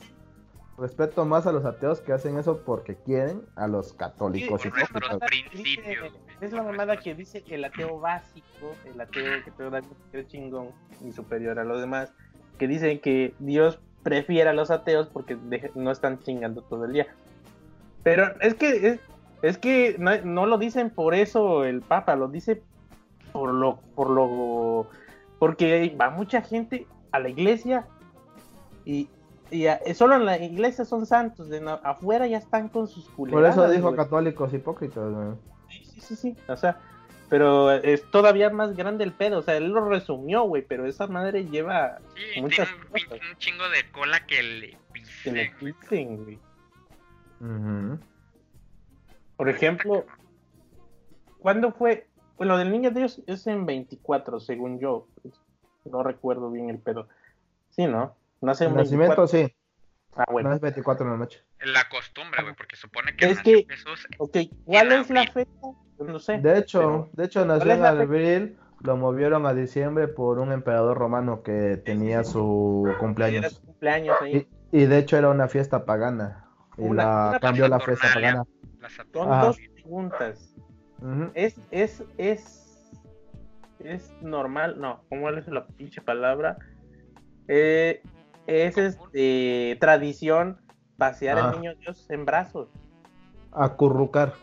respeto 0.78 1.26
más 1.26 1.48
a 1.48 1.52
los 1.52 1.66
ateos 1.66 2.00
que 2.00 2.14
hacen 2.14 2.38
eso 2.38 2.62
porque 2.64 2.96
quieren 2.96 3.42
a 3.56 3.68
los 3.68 3.92
católicos 3.94 4.64
hipócritas. 4.64 5.18
principios. 5.52 6.14
Es 6.42 6.54
la 6.54 6.62
mamada 6.62 6.96
que 6.98 7.16
dice 7.16 7.44
el 7.50 7.66
ateo 7.66 8.00
básico, 8.00 8.76
el 8.86 9.02
ateo 9.02 9.44
que 9.44 9.50
todavía 9.52 9.90
es 10.14 10.28
chingón 10.28 10.70
y 11.04 11.12
superior 11.12 11.58
a 11.58 11.64
los 11.64 11.82
demás, 11.82 12.14
que 12.60 12.68
dicen 12.68 13.00
que 13.00 13.34
Dios 13.40 13.80
prefiere 14.04 14.48
a 14.52 14.54
los 14.54 14.70
ateos 14.70 15.08
porque 15.08 15.36
no 15.74 15.90
están 15.92 16.20
chingando 16.20 16.62
todo 16.62 16.86
el 16.86 16.94
día. 16.94 17.08
Pero 18.04 18.40
es 18.42 18.54
que 18.54 18.88
es, 18.88 19.00
es 19.42 19.58
que 19.58 19.96
no, 20.00 20.12
no 20.24 20.46
lo 20.46 20.58
dicen 20.58 20.90
por 20.90 21.14
eso 21.14 21.64
el 21.66 21.82
Papa, 21.82 22.16
lo 22.16 22.28
dice 22.28 22.62
por 23.32 23.54
lo 23.54 23.78
por 23.96 24.10
lo 24.10 24.88
porque 25.40 25.96
va 26.00 26.10
mucha 26.10 26.42
gente 26.42 26.86
a 27.12 27.20
la 27.20 27.30
iglesia 27.30 27.86
y, 28.86 29.08
y 29.52 29.68
a- 29.68 29.80
solo 29.94 30.16
en 30.16 30.26
la 30.26 30.38
iglesia 30.38 30.84
son 30.86 31.06
santos, 31.06 31.48
de 31.50 31.62
no- 31.62 31.80
afuera 31.84 32.28
ya 32.28 32.38
están 32.38 32.70
con 32.70 32.88
sus 32.88 33.06
Por 33.06 33.30
culeras. 33.30 33.56
eso 33.56 33.70
dijo 33.70 33.96
católicos 33.96 34.54
hipócritas, 34.54 35.10
güey. 35.12 35.28
Sí, 35.70 35.86
sí, 35.86 36.02
sí, 36.02 36.16
sí. 36.16 36.36
O 36.48 36.56
sea, 36.58 36.78
pero 37.30 37.72
es 37.72 38.04
todavía 38.10 38.50
más 38.50 38.76
grande 38.76 39.04
el 39.04 39.14
pedo. 39.14 39.38
O 39.38 39.42
sea, 39.44 39.56
él 39.58 39.68
lo 39.70 39.88
resumió, 39.88 40.44
güey, 40.44 40.64
pero 40.68 40.86
esa 40.88 41.06
madre 41.08 41.46
lleva 41.46 42.00
Sí, 42.34 42.42
Muchas 42.42 42.68
tiene 42.68 42.84
un, 42.84 42.92
pin- 42.92 43.06
cosas. 43.08 43.20
un 43.32 43.38
chingo 43.38 43.70
de 43.70 43.92
cola 43.92 44.26
que 44.26 44.42
le 44.44 44.78
que 45.24 45.32
le 45.32 45.52
pise, 45.52 45.54
güey. 45.60 45.74
quiten, 45.74 46.24
güey. 46.24 46.40
Por 49.40 49.48
ejemplo, 49.48 50.06
¿cuándo 51.40 51.72
fue? 51.72 52.10
Bueno, 52.36 52.54
lo 52.54 52.60
del 52.60 52.72
niño 52.74 52.92
Dios 52.92 53.22
es 53.26 53.48
en 53.48 53.66
24, 53.66 54.42
según 54.42 54.80
yo. 54.82 55.08
No 55.86 56.04
recuerdo 56.04 56.52
bien 56.52 56.70
el 56.70 56.78
pedo. 56.80 57.08
Sí, 57.70 57.88
¿no? 57.88 58.18
Nace 58.42 58.66
El 58.66 58.72
en 58.72 58.76
nacimiento 58.78 59.22
24. 59.22 59.28
sí, 59.28 59.56
Ah, 60.18 60.26
no 60.28 60.34
bueno. 60.34 60.54
es 60.54 60.60
24 60.60 61.06
de 61.06 61.12
la 61.12 61.18
noche. 61.18 61.42
La 61.64 61.88
costumbre, 61.90 62.44
güey, 62.44 62.54
porque 62.54 62.76
supone 62.76 63.16
que 63.16 63.28
Es 63.28 63.38
nació 63.38 63.60
que- 63.60 63.74
Jesús. 63.76 64.08
Ok, 64.18 64.38
¿cuál 64.66 64.92
es 64.92 65.10
la 65.10 65.24
fecha? 65.32 65.50
No 66.00 66.20
sé. 66.20 66.40
De 66.40 66.58
hecho, 66.58 66.80
pero- 66.80 67.10
de 67.14 67.24
hecho 67.26 67.46
nació 67.46 67.60
¿Cuál 67.66 67.72
es 67.72 67.78
en 67.78 67.86
abril, 67.86 68.58
lo 68.82 68.98
movieron 68.98 69.46
a 69.46 69.54
diciembre 69.54 70.10
por 70.10 70.40
un 70.40 70.52
emperador 70.52 70.98
romano 70.98 71.44
que 71.44 71.78
tenía 71.78 72.26
su 72.26 72.84
Era 72.90 72.98
cumpleaños. 72.98 73.54
su 73.54 73.62
cumpleaños 73.66 74.18
ahí. 74.22 74.48
Y, 74.74 74.82
y 74.82 74.86
de 74.86 74.98
hecho 74.98 75.16
era 75.16 75.30
una 75.30 75.48
fiesta 75.48 75.86
pagana. 75.86 76.46
Y 76.78 76.82
Una- 76.84 77.04
la 77.06 77.30
una 77.30 77.40
cambió 77.40 77.68
la 77.70 77.80
fiesta 77.80 78.08
pagana. 78.14 78.44
Son 78.90 79.30
dos 79.42 79.58
preguntas. 79.74 80.56
Es, 81.34 81.56
es, 81.72 82.04
es, 82.18 82.92
es 83.84 84.12
normal, 84.22 84.80
no, 84.80 85.04
¿cómo 85.10 85.30
es 85.30 85.48
la 85.48 85.66
pinche 85.68 86.02
palabra? 86.02 86.58
Eh, 87.48 88.02
es 88.48 88.78
este, 88.78 89.78
tradición 89.80 90.60
pasear 90.98 91.38
Ah. 91.40 91.50
al 91.50 91.56
niño 91.62 91.76
Dios 91.76 92.10
en 92.10 92.26
brazos. 92.26 92.70
Acurrucar. 93.52 94.34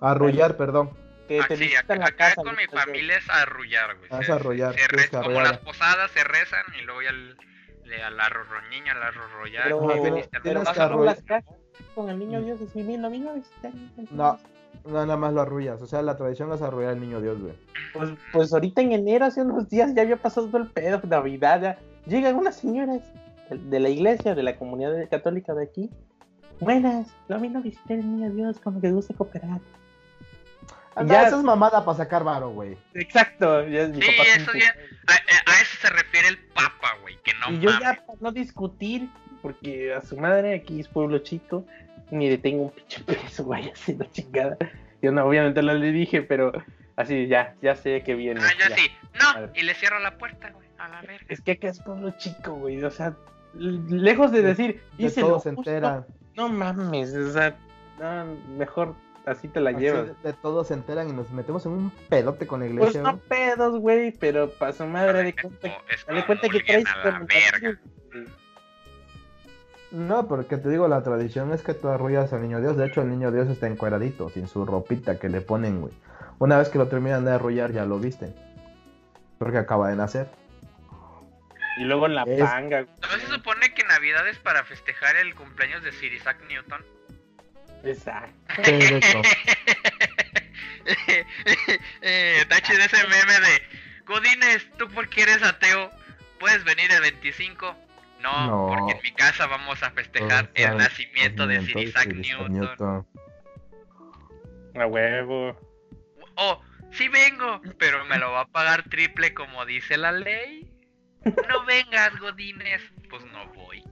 Arrullar, 0.00 0.56
perdón. 0.56 0.90
Que 1.28 1.40
Ah, 1.40 1.44
te 1.46 1.56
sí, 1.56 1.64
visitan 1.64 2.02
acá, 2.02 2.10
la 2.10 2.16
casa. 2.16 2.32
acá 2.32 2.42
con 2.42 2.56
mi 2.56 2.56
niño 2.62 2.70
Dios. 2.72 2.84
familia 2.84 3.16
es 3.18 3.30
arrullar, 3.30 3.96
güey. 3.98 4.08
Ah, 4.10 4.18
es 4.20 4.30
arrullar, 4.30 4.74
se- 4.74 4.98
se 4.98 5.10
como 5.10 5.40
las 5.40 5.58
posadas 5.58 6.10
se 6.10 6.24
rezan 6.24 6.64
y 6.80 6.84
luego 6.84 7.02
ya 7.02 7.10
el, 7.10 7.36
le, 7.84 8.02
al 8.02 8.18
arrorroñiño, 8.18 8.92
al 8.92 9.02
arrorrollar. 9.02 9.64
Pero, 9.64 9.86
pero 10.42 10.62
las 11.78 11.88
con 11.94 12.10
el 12.10 12.18
niño 12.18 12.40
Dios 12.42 12.60
así, 12.60 12.82
mira, 12.82 13.08
vino 13.08 13.30
a 13.30 13.34
visitar. 13.34 13.72
No, 14.10 14.38
no, 14.84 14.92
nada 14.92 15.16
más 15.16 15.32
lo 15.32 15.40
arrullas. 15.42 15.80
O 15.82 15.86
sea, 15.86 16.02
la 16.02 16.16
tradición 16.16 16.52
es 16.52 16.62
arrullar 16.62 16.90
al 16.90 17.00
niño 17.00 17.20
Dios, 17.20 17.40
güey. 17.40 17.54
Pues, 17.92 18.10
pues 18.32 18.52
ahorita 18.52 18.80
en 18.82 18.92
enero, 18.92 19.26
hace 19.26 19.42
unos 19.42 19.68
días, 19.68 19.94
ya 19.94 20.02
había 20.02 20.16
pasado 20.16 20.46
todo 20.48 20.62
el 20.62 20.68
pedo, 20.70 21.00
Navidad, 21.08 21.60
ya. 21.62 21.78
Llegan 22.06 22.36
unas 22.36 22.56
señoras 22.56 23.00
de 23.50 23.80
la 23.80 23.88
iglesia, 23.88 24.34
de 24.34 24.42
la 24.42 24.56
comunidad 24.56 24.92
católica 25.10 25.54
de 25.54 25.64
aquí. 25.64 25.90
Buenas, 26.60 27.08
lo 27.28 27.38
vino 27.40 27.58
a 27.58 27.62
visitar 27.62 27.98
el 27.98 28.06
niño 28.16 28.30
Dios, 28.32 28.58
como 28.60 28.80
que 28.80 28.90
gusta 28.90 29.14
cooperar. 29.14 29.60
Ah, 30.94 31.04
Ya- 31.04 31.26
Eso 31.26 31.38
es 31.38 31.42
mamada 31.44 31.84
para 31.84 31.96
sacar 31.96 32.22
varo, 32.22 32.50
güey. 32.50 32.76
Exacto, 32.94 33.66
ya 33.66 33.88
mi 33.88 34.02
Sí, 34.02 34.08
es 34.26 34.36
eso 34.42 34.50
ya- 34.54 34.74
A, 35.08 35.12
a- 35.12 35.56
a 35.56 35.62
eso 35.62 35.76
se 35.80 35.88
refiere 35.90 36.28
el 36.28 36.38
papa, 36.48 36.96
güey, 37.00 37.16
que 37.24 37.32
no 37.40 37.56
Y 37.56 37.60
yo 37.60 37.70
mames. 37.70 37.80
ya 37.82 38.06
para 38.06 38.18
no 38.20 38.30
discutir, 38.30 39.08
porque 39.42 39.92
a 39.94 40.00
su 40.00 40.16
madre 40.16 40.54
aquí 40.54 40.80
es 40.80 40.88
pueblo 40.88 41.18
chico, 41.18 41.64
ni 42.10 42.28
le 42.30 42.38
tengo 42.38 42.62
un 42.64 42.70
pinche 42.70 43.02
peso, 43.04 43.44
güey, 43.44 43.68
así 43.70 43.94
la 43.96 44.08
chingada. 44.10 44.56
Yo 45.02 45.10
no, 45.12 45.24
obviamente 45.26 45.62
no 45.62 45.74
le 45.74 45.90
dije, 45.92 46.22
pero 46.22 46.52
así 46.96 47.26
ya, 47.26 47.54
ya 47.60 47.74
sé 47.74 48.02
que 48.02 48.14
viene. 48.14 48.40
Ah, 48.42 48.52
yo 48.58 48.68
ya. 48.68 48.76
sí. 48.76 48.90
A 49.20 49.40
No, 49.42 49.50
y 49.54 49.62
le 49.62 49.74
cierro 49.74 49.98
la 49.98 50.16
puerta, 50.16 50.50
güey, 50.52 50.68
a 50.78 50.88
la 50.88 51.00
verga. 51.02 51.26
Es 51.28 51.40
que 51.40 51.52
acá 51.52 51.68
es 51.68 51.80
pueblo 51.80 52.12
chico, 52.18 52.52
güey, 52.54 52.82
o 52.84 52.90
sea, 52.90 53.14
lejos 53.54 54.30
de 54.32 54.42
decir, 54.42 54.80
De 54.96 55.04
hice 55.06 55.20
lo 55.20 55.28
todo 55.28 55.40
se 55.40 55.50
justo, 55.54 55.70
enteran. 55.70 56.06
No 56.36 56.48
mames, 56.48 57.12
o 57.14 57.32
sea, 57.32 57.56
no, 58.00 58.24
mejor 58.56 58.94
así 59.26 59.48
te 59.48 59.60
la 59.60 59.70
Así 59.70 59.80
llevas. 59.80 60.06
de, 60.22 60.30
de 60.30 60.32
todo 60.34 60.64
se 60.64 60.74
enteran 60.74 61.08
y 61.08 61.12
nos 61.12 61.30
metemos 61.30 61.64
en 61.66 61.72
un 61.72 61.90
pedote 62.08 62.46
con 62.46 62.60
la 62.60 62.66
Pues 62.66 62.76
iglesia. 62.94 63.02
no 63.02 63.10
güey. 63.16 63.22
pedos, 63.28 63.78
güey, 63.80 64.12
pero 64.12 64.50
para 64.50 64.72
su 64.72 64.86
madre 64.86 65.22
de 65.24 65.34
cuenta, 65.34 65.68
Es 65.68 66.06
dale 66.06 66.20
como 66.22 66.26
cuenta 66.26 66.48
que 66.48 66.60
traes 66.60 66.84
a 66.86 66.96
la 67.10 67.18
verga. 67.20 67.80
No, 69.92 70.26
porque 70.26 70.56
te 70.56 70.68
digo, 70.70 70.88
la 70.88 71.02
tradición 71.02 71.52
es 71.52 71.62
que 71.62 71.74
tú 71.74 71.88
arrullas 71.88 72.32
al 72.32 72.42
niño 72.42 72.60
Dios. 72.60 72.76
De 72.76 72.86
hecho, 72.86 73.02
el 73.02 73.10
niño 73.10 73.30
Dios 73.30 73.48
está 73.48 73.66
encueradito, 73.66 74.28
sin 74.30 74.48
su 74.48 74.64
ropita 74.64 75.18
que 75.18 75.28
le 75.28 75.40
ponen, 75.42 75.80
güey. 75.82 75.92
Una 76.38 76.56
vez 76.58 76.70
que 76.70 76.78
lo 76.78 76.88
terminan 76.88 77.24
de 77.24 77.32
arrullar, 77.32 77.72
ya 77.72 77.84
lo 77.84 77.98
visten. 77.98 78.34
Porque 79.38 79.58
acaba 79.58 79.88
de 79.90 79.96
nacer. 79.96 80.28
Y 81.76 81.84
luego 81.84 82.06
en 82.06 82.14
la 82.14 82.22
Es- 82.24 82.40
panga, 82.40 82.82
güey. 82.82 82.94
¿No 83.02 83.18
se 83.18 83.26
supone 83.26 83.74
que 83.74 83.82
Navidad 83.84 84.26
es 84.28 84.38
para 84.38 84.64
festejar 84.64 85.16
el 85.16 85.34
cumpleaños 85.34 85.82
de 85.82 85.92
Sir 85.92 86.12
Isaac 86.12 86.38
Newton? 86.48 86.82
Exacto. 87.84 88.32
Eh, 92.00 92.44
Tachi 92.48 92.74
de 92.76 92.84
ese 92.84 92.96
meme 93.06 93.32
de 93.40 93.62
Godines, 94.04 94.66
tú 94.78 94.88
porque 94.88 95.22
eres 95.22 95.42
ateo, 95.42 95.90
puedes 96.40 96.64
venir 96.64 96.90
el 96.90 97.00
25. 97.02 97.76
No, 98.22 98.46
No. 98.46 98.66
porque 98.68 98.92
en 98.96 99.02
mi 99.02 99.12
casa 99.12 99.46
vamos 99.46 99.82
a 99.82 99.90
festejar 99.90 100.44
O 100.44 100.56
sea, 100.56 100.70
el 100.72 100.78
nacimiento 100.78 101.46
de 101.46 101.60
Sir 101.62 101.78
Isaac 101.78 102.04
Sir 102.04 102.20
Isaac 102.20 102.48
Newton. 102.48 102.52
Newton. 102.52 103.06
A 104.80 104.86
huevo. 104.86 105.58
Oh, 106.36 106.60
sí 106.92 107.08
vengo, 107.08 107.60
pero 107.78 108.04
me 108.06 108.18
lo 108.18 108.32
va 108.32 108.42
a 108.42 108.46
pagar 108.46 108.84
triple 108.88 109.34
como 109.34 109.66
dice 109.66 109.96
la 109.96 110.12
ley. 110.12 110.68
No 111.24 111.64
vengas, 111.66 112.18
Godines. 112.18 112.82
Pues 113.10 113.24
no 113.26 113.46
voy. 113.52 113.82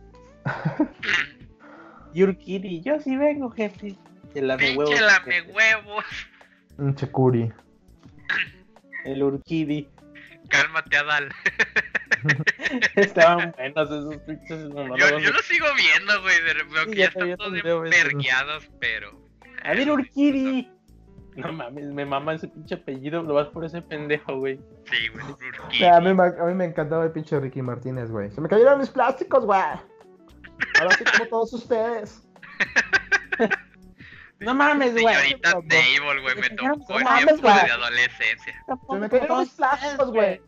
Yurkiri, 2.15 2.81
yo 2.83 2.99
sí 3.01 3.17
vengo, 3.17 3.51
jefe. 3.51 3.95
El 4.35 4.49
lame 4.49 4.77
huevos. 4.77 6.05
Un 6.79 6.95
checuri. 6.95 7.53
El 9.05 9.23
Urkiri. 9.23 9.89
Cálmate, 10.49 10.97
Adal. 10.97 11.33
Estaban 12.97 13.53
buenos 13.57 13.91
esos 13.91 14.17
pinches 14.19 14.69
Yo, 14.99 15.19
yo 15.19 15.31
lo 15.31 15.39
sigo 15.43 15.67
viendo, 15.77 16.21
güey. 16.23 16.41
de- 16.43 16.63
Veo 16.73 16.85
Sí, 16.85 16.91
que 16.91 16.97
ya 16.97 17.05
están 17.07 17.37
todos 17.37 17.53
vergueados, 17.91 18.71
pero. 18.81 19.21
A 19.65 19.73
ver, 19.73 19.91
Urkiri. 19.91 20.71
No 21.37 21.53
mames, 21.53 21.87
me 21.87 22.05
mama 22.05 22.35
ese 22.35 22.49
pinche 22.49 22.75
apellido. 22.75 23.23
Lo 23.23 23.35
vas 23.35 23.49
por 23.49 23.65
ese 23.65 23.81
pendejo, 23.83 24.37
güey. 24.39 24.59
Sí, 24.91 25.09
güey. 25.09 25.25
Sí, 25.71 25.85
a, 25.85 26.01
mí, 26.01 26.13
me- 26.13 26.25
a 26.25 26.45
mí 26.45 26.55
me 26.55 26.65
encantaba 26.65 27.05
el 27.05 27.13
pinche 27.13 27.39
Ricky 27.39 27.63
Martínez, 27.63 28.11
güey. 28.11 28.31
Se 28.31 28.41
me 28.41 28.49
cayeron 28.49 28.79
mis 28.81 28.91
plásticos, 28.91 29.45
güey. 29.47 29.61
Ahora 29.61 30.97
sí 30.99 31.05
como 31.05 31.27
todos 31.29 31.53
ustedes. 31.53 32.27
No 34.41 34.55
mames, 34.55 34.93
güey. 34.93 35.05
Señorita 35.15 35.51
Table, 35.51 36.23
güey, 36.23 36.35
me 36.37 36.49
No 36.57 36.73
tocó 36.79 36.99
mames, 37.01 37.25
tiempos 37.27 37.41
güey. 37.43 37.65
de 37.67 37.73
adolescencia. 37.73 38.65
Se 38.89 38.97
me 38.97 39.09
cayeron 39.11 39.39
mis 39.41 39.51
plásticos, 39.51 40.11
güey. 40.13 40.41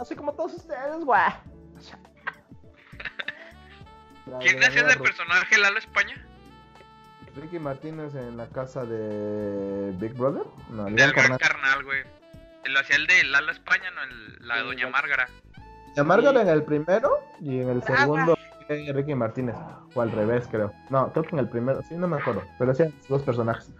Así 0.00 0.16
como 0.16 0.32
todos 0.32 0.54
ustedes, 0.54 1.04
güey. 1.04 1.20
¿Quién 4.40 4.62
hacía 4.64 4.84
de 4.84 4.96
personaje 4.96 5.58
Lalo 5.58 5.78
España? 5.78 6.26
Ricky 7.36 7.58
Martínez 7.58 8.14
en 8.14 8.36
la 8.36 8.46
casa 8.48 8.84
de 8.84 9.92
Big 9.98 10.14
Brother. 10.14 10.44
No, 10.70 10.84
Del 10.84 10.94
gran 10.96 11.12
carnal. 11.12 11.38
carnal, 11.38 11.84
güey. 11.84 12.02
Lo 12.64 12.80
hacía 12.80 12.96
el 12.96 13.06
de 13.06 13.24
Lalo 13.24 13.52
España, 13.52 13.90
no 13.90 14.02
el, 14.02 14.46
la 14.48 14.56
Sí, 14.58 14.64
doña. 14.64 14.88
Márgara. 14.88 15.28
La 15.96 16.04
Margaret 16.04 16.42
en 16.42 16.48
el 16.48 16.62
primero 16.62 17.10
y 17.40 17.60
en 17.60 17.68
el 17.68 17.82
segundo 17.82 18.38
fue 18.66 18.92
Ricky 18.92 19.14
Martínez. 19.14 19.56
O 19.94 20.00
al 20.00 20.12
revés, 20.12 20.46
creo. 20.50 20.72
No, 20.88 21.12
creo 21.12 21.24
que 21.24 21.30
en 21.34 21.40
el 21.40 21.48
primero, 21.48 21.82
sí, 21.82 21.94
no 21.96 22.08
me 22.08 22.16
acuerdo. 22.18 22.42
Pero 22.58 22.74
sí, 22.74 22.84
dos 23.08 23.22
personajes. 23.22 23.70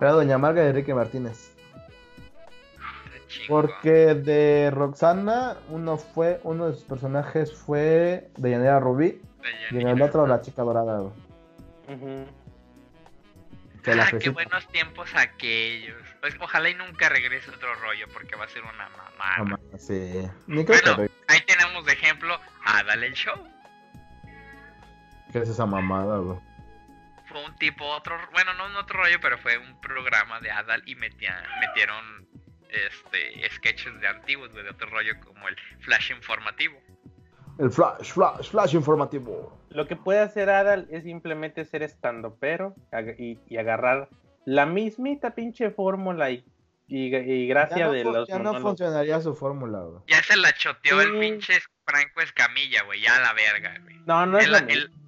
Era 0.00 0.10
Doña 0.12 0.36
Marga 0.38 0.64
y 0.64 0.72
Ricky 0.72 0.92
Martínez. 0.92 1.51
Porque 3.48 4.14
de 4.14 4.70
Roxana, 4.72 5.56
uno 5.68 5.96
fue, 5.96 6.40
uno 6.44 6.68
de 6.68 6.74
sus 6.74 6.84
personajes 6.84 7.52
fue 7.54 8.30
de 8.36 8.50
Yanira 8.50 8.80
Rubí 8.80 9.20
De 9.70 9.78
y 9.78 9.80
en 9.80 9.88
el 9.88 10.02
otro 10.02 10.26
la 10.26 10.40
chica 10.40 10.62
dorada. 10.62 11.00
güey. 11.00 11.12
Ah, 13.84 14.10
qué 14.18 14.30
buenos 14.30 14.66
tiempos 14.68 15.10
aquellos. 15.16 16.00
Pues, 16.20 16.34
ojalá 16.40 16.70
y 16.70 16.74
nunca 16.74 17.08
regrese 17.08 17.50
otro 17.50 17.74
rollo 17.76 18.06
porque 18.12 18.36
va 18.36 18.44
a 18.44 18.48
ser 18.48 18.62
una 18.62 18.88
mamada. 18.90 19.58
Sí. 19.76 20.28
Ni 20.46 20.64
creo 20.64 20.80
Bueno. 20.82 20.96
que 21.08 21.10
Ahí 21.28 21.40
tenemos 21.46 21.84
de 21.84 21.92
ejemplo 21.92 22.38
a 22.64 22.82
Dale 22.84 23.08
el 23.08 23.14
Show. 23.14 23.34
¿Qué 25.32 25.38
es 25.38 25.48
esa 25.48 25.66
mamada, 25.66 26.18
güey? 26.18 26.38
fue 27.32 27.44
un 27.46 27.56
tipo, 27.56 27.84
otro, 27.86 28.14
bueno, 28.32 28.52
no 28.54 28.66
un 28.66 28.76
otro 28.76 28.98
rollo, 29.02 29.18
pero 29.20 29.38
fue 29.38 29.56
un 29.56 29.80
programa 29.80 30.38
de 30.40 30.50
Adal 30.50 30.82
y 30.86 30.94
metían, 30.96 31.42
metieron 31.60 32.28
este 32.72 33.50
sketches 33.50 34.00
de 34.00 34.08
antiguos, 34.08 34.50
güey, 34.52 34.64
de 34.64 34.70
otro 34.70 34.88
rollo 34.90 35.12
como 35.24 35.48
el 35.48 35.56
Flash 35.80 36.10
informativo. 36.12 36.78
El 37.58 37.70
flash, 37.70 38.12
flash, 38.12 38.50
flash 38.50 38.74
informativo. 38.74 39.60
Lo 39.70 39.86
que 39.86 39.94
puede 39.96 40.20
hacer 40.20 40.48
Adal 40.50 40.86
es 40.90 41.04
simplemente 41.04 41.64
ser 41.64 41.82
estando 41.82 42.36
pero 42.40 42.74
y, 43.18 43.38
y 43.46 43.56
agarrar 43.58 44.08
la 44.46 44.64
mismita 44.66 45.34
pinche 45.34 45.70
fórmula 45.70 46.30
y, 46.30 46.44
y, 46.88 47.14
y 47.14 47.46
gracia 47.46 47.86
no, 47.86 47.92
de 47.92 48.04
los 48.04 48.26
ya 48.28 48.38
no 48.38 48.58
funcionaría 48.60 49.20
su 49.20 49.34
fórmula, 49.34 49.80
güey. 49.80 50.02
Ya 50.08 50.22
se 50.22 50.36
la 50.36 50.52
choteó 50.52 51.00
el 51.02 51.18
pinche 51.18 51.54
Franco 51.84 52.20
Escamilla, 52.22 52.82
güey, 52.84 53.02
ya 53.02 53.16
a 53.16 53.20
la 53.20 53.32
verga, 53.34 53.78
güey. 53.82 53.96
No, 54.06 54.24
no 54.26 54.38
es 54.38 54.46
El- 54.46 54.52
lo 54.52 54.58
el- 54.58 54.66
mismo. 54.66 55.02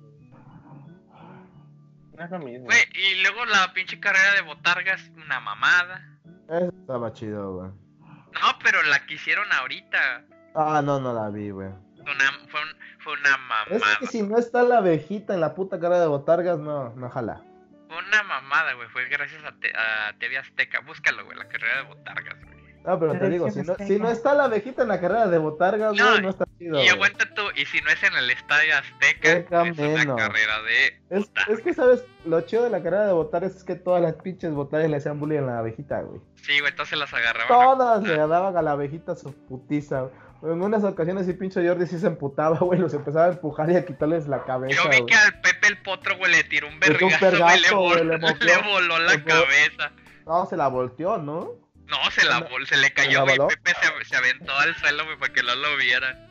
No 2.16 2.24
es 2.24 2.30
lo 2.30 2.38
mismo. 2.38 2.64
Güey, 2.66 2.78
y 2.94 3.22
luego 3.22 3.44
la 3.46 3.72
pinche 3.72 3.98
carrera 3.98 4.34
de 4.34 4.42
Botargas, 4.42 5.10
una 5.16 5.40
mamada. 5.40 6.13
Eso 6.48 6.72
estaba 6.80 7.12
chido, 7.12 7.54
güey. 7.56 7.70
No, 7.70 8.58
pero 8.62 8.82
la 8.84 9.04
que 9.06 9.14
hicieron 9.14 9.50
ahorita 9.52 10.24
Ah, 10.54 10.82
no, 10.84 11.00
no 11.00 11.12
la 11.12 11.30
vi, 11.30 11.50
güey. 11.50 11.70
fue 12.02 12.12
una, 12.12 12.30
fue 12.48 12.60
un- 12.62 12.76
fue 13.00 13.12
una 13.14 13.30
Es 13.30 13.80
mamada. 13.80 13.98
que 14.00 14.06
si 14.06 14.22
no 14.22 14.38
está 14.38 14.62
la 14.62 14.78
abejita 14.78 15.34
en 15.34 15.40
la 15.40 15.54
puta 15.54 15.78
cara 15.80 16.00
de 16.00 16.06
botargas, 16.06 16.58
no, 16.58 16.90
no 16.96 17.10
jala. 17.10 17.42
Fue 17.88 17.98
una 17.98 18.22
mamada, 18.24 18.72
güey. 18.74 18.88
Fue 18.88 19.06
gracias 19.08 19.42
a, 19.44 19.52
te- 19.52 19.72
a 19.76 20.12
TV 20.18 20.38
Azteca. 20.38 20.80
Búscalo, 20.80 21.24
güey, 21.24 21.36
la 21.38 21.48
carrera 21.48 21.76
de 21.76 21.82
Botargas, 21.82 22.44
güey. 22.44 22.53
No, 22.84 22.98
pero 23.00 23.18
te 23.18 23.30
digo, 23.30 23.50
si 23.50 23.62
no, 23.62 23.74
no 23.78 23.86
si 23.86 23.98
no 23.98 24.10
está 24.10 24.34
la 24.34 24.44
abejita 24.44 24.82
en 24.82 24.88
la 24.88 25.00
carrera 25.00 25.26
de 25.28 25.38
botargas, 25.38 25.94
No, 25.96 26.10
güey, 26.10 26.22
no 26.22 26.28
está 26.30 26.44
chido. 26.58 26.82
Y 26.84 26.88
aguanta 26.88 27.24
tú, 27.34 27.42
y 27.56 27.64
si 27.64 27.80
no 27.80 27.88
es 27.90 28.02
en 28.02 28.12
el 28.14 28.30
Estadio 28.30 28.76
Azteca, 28.76 29.32
es 29.32 29.46
una 29.50 29.64
menos. 29.64 30.16
carrera 30.18 30.62
de 30.62 31.00
Es, 31.08 31.30
es 31.48 31.60
que, 31.60 31.72
¿sabes? 31.72 32.04
Lo 32.26 32.42
chido 32.42 32.64
de 32.64 32.70
la 32.70 32.82
carrera 32.82 33.06
de 33.06 33.14
botargas 33.14 33.56
es 33.56 33.64
que 33.64 33.74
todas 33.74 34.02
las 34.02 34.14
pinches 34.16 34.52
botargas 34.52 34.90
le 34.90 34.98
hacían 34.98 35.18
bullying 35.18 35.38
a 35.38 35.42
la 35.42 35.58
abejita, 35.60 36.02
güey. 36.02 36.20
Sí, 36.42 36.58
güey, 36.60 36.70
entonces 36.72 36.98
las 36.98 37.12
agarraban. 37.14 37.48
Todas 37.48 38.02
le 38.02 38.16
daban 38.18 38.56
a 38.56 38.60
la 38.62 38.72
abejita 38.72 39.14
su 39.16 39.32
putiza, 39.32 40.02
güey. 40.02 40.12
En 40.42 40.60
unas 40.62 40.84
ocasiones, 40.84 41.24
si 41.24 41.32
pinche 41.32 41.66
Jordi 41.66 41.86
sí 41.86 41.98
se 41.98 42.06
emputaba, 42.06 42.58
güey, 42.60 42.78
los 42.78 42.92
empezaba 42.92 43.24
a 43.24 43.28
empujar 43.28 43.70
y 43.70 43.76
a 43.76 43.86
quitarles 43.86 44.28
la 44.28 44.44
cabeza, 44.44 44.74
Yo 44.76 44.90
vi 44.90 44.98
güey. 44.98 45.06
que 45.06 45.14
al 45.14 45.40
Pepe 45.40 45.68
el 45.68 45.78
Potro, 45.78 46.18
güey, 46.18 46.32
le 46.32 46.44
tiró 46.44 46.68
un 46.68 46.78
vergazo, 46.78 47.30
le, 47.56 47.70
voló, 47.74 48.04
le 48.04 48.18
voló 48.62 48.98
la 48.98 49.14
le 49.14 49.24
cabeza. 49.24 49.92
No, 50.26 50.44
se 50.44 50.58
la 50.58 50.68
volteó, 50.68 51.16
¿no? 51.16 51.63
No, 51.86 52.10
se 52.10 52.24
la 52.24 52.48
se 52.66 52.76
le 52.76 52.92
cayó, 52.92 53.24
güey. 53.24 53.36
Pepe 53.36 53.72
se, 53.80 54.04
se 54.08 54.16
aventó 54.16 54.52
al 54.56 54.74
suelo, 54.76 55.04
güey, 55.04 55.18
para 55.18 55.32
que 55.32 55.42
no 55.42 55.54
lo 55.54 55.76
viera. 55.76 56.28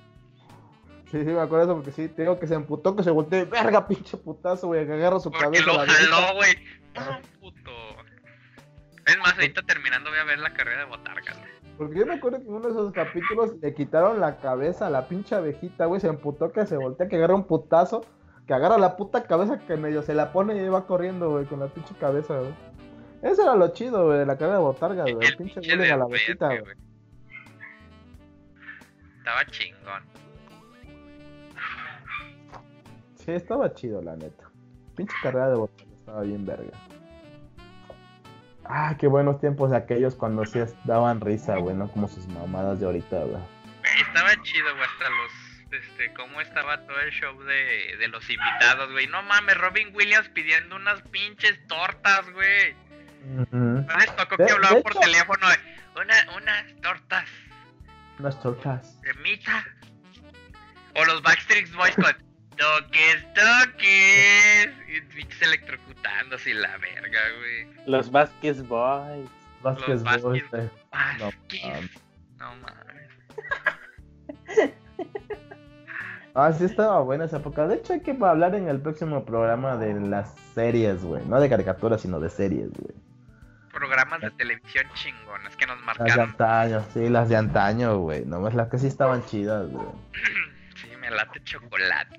Sí, 1.11 1.19
sí, 1.19 1.25
me 1.25 1.41
acuerdo 1.41 1.65
eso 1.65 1.75
porque 1.75 1.91
sí, 1.91 2.09
te 2.09 2.23
digo 2.23 2.39
que 2.39 2.47
se 2.47 2.55
emputó, 2.55 2.95
que 2.95 3.03
se 3.03 3.11
volteó 3.11 3.45
verga, 3.45 3.87
pinche 3.87 4.17
putazo, 4.17 4.67
güey, 4.67 4.87
que 4.87 4.93
agarra 4.93 5.19
su 5.19 5.29
Porque 5.29 5.45
cabeza. 5.45 5.65
lo 5.65 5.77
jaló, 5.77 6.35
güey. 6.35 6.55
No, 6.95 7.21
puto. 7.39 7.71
Es 9.05 9.17
más, 9.19 9.33
ahorita 9.33 9.61
terminando 9.63 10.09
voy 10.09 10.19
a 10.19 10.23
ver 10.23 10.39
la 10.39 10.53
carrera 10.53 10.79
de 10.79 10.85
Botargas, 10.85 11.37
güey. 11.37 11.51
Porque 11.77 11.99
yo 11.99 12.05
me 12.05 12.15
acuerdo 12.15 12.39
que 12.39 12.45
en 12.45 12.53
uno 12.53 12.67
de 12.67 12.71
esos 12.71 12.93
capítulos 12.93 13.51
le 13.61 13.73
quitaron 13.73 14.19
la 14.19 14.37
cabeza 14.37 14.87
a 14.87 14.89
la 14.89 15.07
pinche 15.07 15.35
abejita, 15.35 15.85
güey. 15.85 16.01
Se 16.01 16.07
emputó 16.07 16.51
que 16.51 16.65
se 16.65 16.77
voltea, 16.77 17.07
que 17.07 17.17
agarra 17.17 17.35
un 17.35 17.45
putazo, 17.45 18.05
que 18.47 18.53
agarra 18.53 18.77
la 18.77 18.95
puta 18.95 19.23
cabeza 19.23 19.59
que 19.59 19.77
medio 19.77 20.01
se 20.03 20.13
la 20.13 20.31
pone 20.31 20.55
y 20.55 20.67
va 20.67 20.87
corriendo, 20.87 21.29
güey, 21.29 21.45
con 21.45 21.59
la 21.59 21.67
pinche 21.67 21.93
cabeza, 21.99 22.39
güey. 22.39 22.53
Eso 23.23 23.41
era 23.41 23.55
lo 23.55 23.69
chido, 23.73 24.05
güey, 24.05 24.19
de 24.19 24.25
la 24.25 24.37
carrera 24.37 24.57
de 24.57 24.63
botarga, 24.63 25.03
güey. 25.03 25.27
El 25.27 25.37
pinche 25.37 25.61
bullying 25.61 25.91
a 25.91 25.97
la 25.97 26.03
abejita, 26.03 26.47
güey. 26.47 26.75
Estaba 29.17 29.45
chingón. 29.45 30.03
Sí, 33.15 33.31
estaba 33.31 33.73
chido, 33.73 34.01
la 34.01 34.17
neta. 34.17 34.51
Pinche 34.97 35.15
carrera 35.23 35.49
de 35.51 35.55
botarga 35.55 35.93
estaba 35.93 36.21
bien 36.23 36.45
verga. 36.45 36.77
Ah, 38.65 38.95
qué 38.99 39.07
buenos 39.07 39.39
tiempos 39.39 39.71
aquellos 39.71 40.15
cuando 40.15 40.45
sí 40.45 40.59
daban 40.83 41.21
risa, 41.21 41.57
güey, 41.57 41.75
no 41.75 41.89
como 41.89 42.09
sus 42.09 42.27
mamadas 42.27 42.81
de 42.81 42.85
ahorita. 42.85 43.23
Güey, 43.23 43.41
Estaba 44.05 44.41
chido, 44.43 44.69
güey, 44.75 44.83
hasta 44.83 45.09
los. 45.09 45.31
Este, 45.73 46.13
cómo 46.13 46.39
estaba 46.39 46.85
todo 46.85 46.99
el 46.99 47.11
show 47.11 47.41
de, 47.43 47.97
de 47.97 48.07
los 48.09 48.29
invitados, 48.29 48.91
güey. 48.91 49.07
No 49.07 49.23
mames, 49.23 49.57
Robin 49.57 49.95
Williams 49.95 50.29
pidiendo 50.29 50.75
unas 50.75 51.01
pinches 51.03 51.65
tortas, 51.67 52.29
güey. 52.31 52.75
¿No 53.51 53.97
les 53.97 54.15
tocó 54.15 54.37
que 54.37 54.51
hablaba 54.51 54.75
de 54.75 54.81
por 54.81 54.93
teléfono? 54.95 55.47
de, 55.49 55.55
Una, 56.01 56.15
unas 56.37 56.81
tortas 56.81 57.25
Unas 58.19 58.41
tortas. 58.41 59.01
de 59.01 59.13
mita. 59.15 59.63
O 60.95 61.05
los 61.05 61.21
Backstreet 61.23 61.71
Boys 61.73 61.95
con 61.95 62.05
toques, 62.57 63.33
toques. 63.33 64.69
Y 64.89 65.01
pinches 65.15 65.41
electrocutándose 65.41 66.51
y 66.51 66.53
la 66.53 66.77
verga, 66.77 67.19
güey. 67.39 67.67
Los 67.87 68.11
Vázquez 68.11 68.67
Boys. 68.67 69.29
Vázquez 69.61 70.03
Vázquez. 70.03 70.23
Boys, 70.23 70.43
eh. 70.53 70.69
Mames. 70.91 71.91
No 72.37 72.55
mames. 72.57 73.09
Ah, 76.35 76.51
sí 76.51 76.65
estaba 76.65 76.99
buena 77.01 77.25
esa 77.25 77.37
época. 77.37 77.67
De 77.67 77.75
hecho, 77.75 77.93
hay 77.93 78.01
que 78.01 78.17
hablar 78.19 78.55
en 78.55 78.67
el 78.67 78.81
próximo 78.81 79.23
programa 79.23 79.77
de 79.77 79.93
las 79.99 80.33
series, 80.55 81.03
güey. 81.03 81.23
No 81.27 81.39
de 81.39 81.47
caricaturas, 81.47 82.01
sino 82.01 82.19
de 82.19 82.27
series, 82.31 82.71
güey. 82.71 82.95
Programas 83.73 84.21
de 84.21 84.29
televisión 84.31 84.85
chingonas 84.93 85.55
que 85.57 85.65
nos 85.65 85.77
Las 85.83 85.97
de 85.97 86.03
marcaron. 86.03 86.29
antaño, 86.29 86.85
sí, 86.93 87.09
las 87.09 87.27
de 87.27 87.35
antaño, 87.35 87.97
güey. 87.97 88.23
Nomás 88.23 88.53
las 88.53 88.69
que 88.69 88.77
sí 88.77 88.87
estaban 88.87 89.25
chidas, 89.25 89.69
güey. 89.69 89.87
Sí, 90.75 90.89
me 90.99 91.09
late 91.11 91.43
chocolate. 91.43 92.17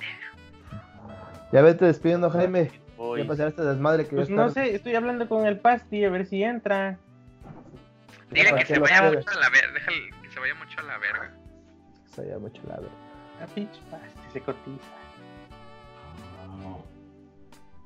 Ya 1.52 1.62
vete 1.62 1.84
despidiendo, 1.86 2.30
Jaime. 2.30 2.70
Boys. 2.96 3.22
Ya 3.22 3.28
pasar 3.28 3.48
este 3.48 3.62
desmadre 3.62 4.06
que 4.06 4.16
Pues 4.16 4.30
no 4.30 4.48
sé, 4.48 4.74
estoy 4.74 4.94
hablando 4.94 5.28
con 5.28 5.46
el 5.46 5.58
Pasti 5.58 6.04
a 6.04 6.10
ver 6.10 6.26
si 6.26 6.42
entra. 6.42 6.98
Dile 8.30 8.50
¿para 8.50 8.62
que 8.62 8.74
se 8.74 8.78
vaya 8.78 9.02
mucho 9.02 9.30
a 9.30 9.34
la 9.34 9.50
verga. 9.50 9.72
Déjale 9.72 10.10
que 10.22 10.30
se 10.30 10.40
vaya 10.40 10.54
mucho 10.54 10.80
a 10.80 10.82
la 10.82 10.98
verga. 10.98 11.30
Se 12.06 12.38
mucho 12.38 12.62
la 12.68 12.76
verga. 12.76 12.94
A 13.42 13.46
pinche 13.46 13.80
Pasti 13.90 14.32
se 14.32 14.40
cotiza. 14.40 14.84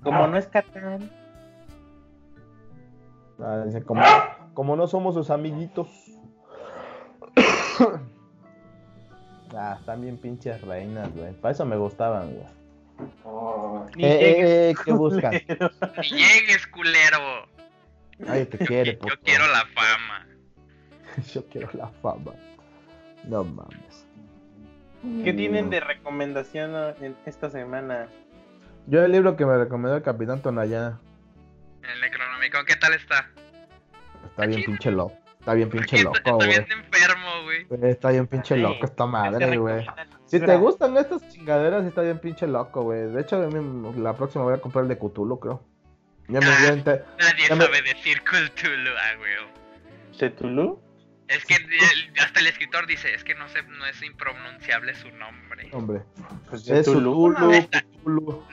Como 0.03 0.27
no 0.27 0.37
es 0.37 0.47
Catán. 0.47 1.11
Ah, 3.41 3.63
dice, 3.65 3.83
como, 3.83 4.03
como 4.55 4.77
no 4.77 4.87
somos 4.87 5.15
sus 5.15 5.31
amiguitos. 5.31 5.89
ah, 9.57 9.77
están 9.79 10.01
bien 10.01 10.17
pinches 10.19 10.61
reinas, 10.63 11.15
güey. 11.15 11.33
Para 11.35 11.53
eso 11.53 11.65
me 11.65 11.77
gustaban, 11.77 12.35
güey. 12.35 12.47
Ni 13.97 14.05
Eh, 14.05 14.19
llegues, 14.19 14.51
eh, 14.51 14.71
eh, 14.71 14.75
¿qué 14.85 14.93
buscan? 14.93 15.33
Ni 16.13 16.19
llegues, 16.19 16.67
culero. 16.67 17.47
Nadie 18.19 18.47
te 18.47 18.59
quiere, 18.59 18.99
Yo 19.01 19.15
quiero 19.23 19.47
la 19.47 19.65
fama. 19.67 20.27
Yo 21.33 21.47
quiero 21.47 21.69
la 21.75 21.89
fama. 22.03 22.33
No 23.25 23.45
mames. 23.45 24.07
¿Qué 25.25 25.33
tienen 25.33 25.71
de 25.71 25.79
recomendación 25.79 26.73
eh, 26.75 26.95
en 27.01 27.17
esta 27.25 27.51
semana? 27.51 28.09
Yo 28.89 29.05
el 29.05 29.13
libro 29.13 29.37
que 29.37 29.47
me 29.47 29.57
recomendó 29.57 29.97
el 29.97 30.03
Capitán 30.03 30.43
Tonayana. 30.43 30.99
El 31.83 32.03
Necronomicon, 32.41 32.67
¿qué 32.67 32.77
tal 32.77 32.95
está? 32.95 33.29
Está 34.25 34.47
bien 34.47 34.61
chido. 34.61 34.67
pinche 34.67 34.91
loco. 34.91 35.15
Está 35.41 35.55
bien 35.55 35.71
pinche 35.71 35.97
Está- 35.97 36.05
loco, 36.05 36.17
Está 36.19 36.33
güey. 36.33 36.49
bien 36.49 36.67
enfermo, 36.73 37.43
güey. 37.45 37.91
Está 37.91 38.11
bien 38.11 38.27
pinche 38.27 38.55
Sí. 38.55 38.61
loco 38.61 38.85
esta 38.85 39.07
madre, 39.07 39.57
güey. 39.57 39.87
Si 40.27 40.41
te 40.41 40.57
gustan 40.57 40.97
estas 40.97 41.27
chingaderas, 41.31 41.85
está 41.87 42.03
bien 42.03 42.19
pinche 42.19 42.47
loco, 42.47 42.83
güey. 42.83 43.11
De 43.13 43.21
hecho, 43.23 43.39
la 43.97 44.17
próxima 44.17 44.45
voy 44.45 44.55
a 44.55 44.59
comprar 44.61 44.83
el 44.85 44.89
de 44.89 44.99
Cthulhu, 44.99 45.39
creo. 45.41 45.63
Ya 46.29 46.41
me 46.41 46.47
Ah. 46.47 46.59
Nadie 47.19 47.49
Ya 47.49 47.55
me- 47.57 47.65
sabe 47.65 47.83
decir 47.83 48.23
Cthulhu, 48.23 48.91
ah, 49.01 49.15
güey. 49.17 50.31
¿Cthulhu? 50.33 50.81
Es 51.29 51.45
que 51.47 51.55
el- 51.57 52.21
hasta 52.21 52.41
el 52.41 52.47
escritor 52.49 52.87
dice, 52.87 53.15
es 53.15 53.25
que 53.25 53.35
no 53.35 53.49
sé, 53.49 53.63
no 53.63 53.87
es 53.87 54.03
impronunciable 54.03 54.95
su 54.95 55.11
nombre. 55.13 55.69
Hombre. 55.73 56.03
Pues 56.51 56.69
Es 56.69 56.87
Cthulhu. 56.87 57.33
Cthulhu, 57.35 57.51
Está- 57.53 57.83
Cthulhu. 57.83 58.45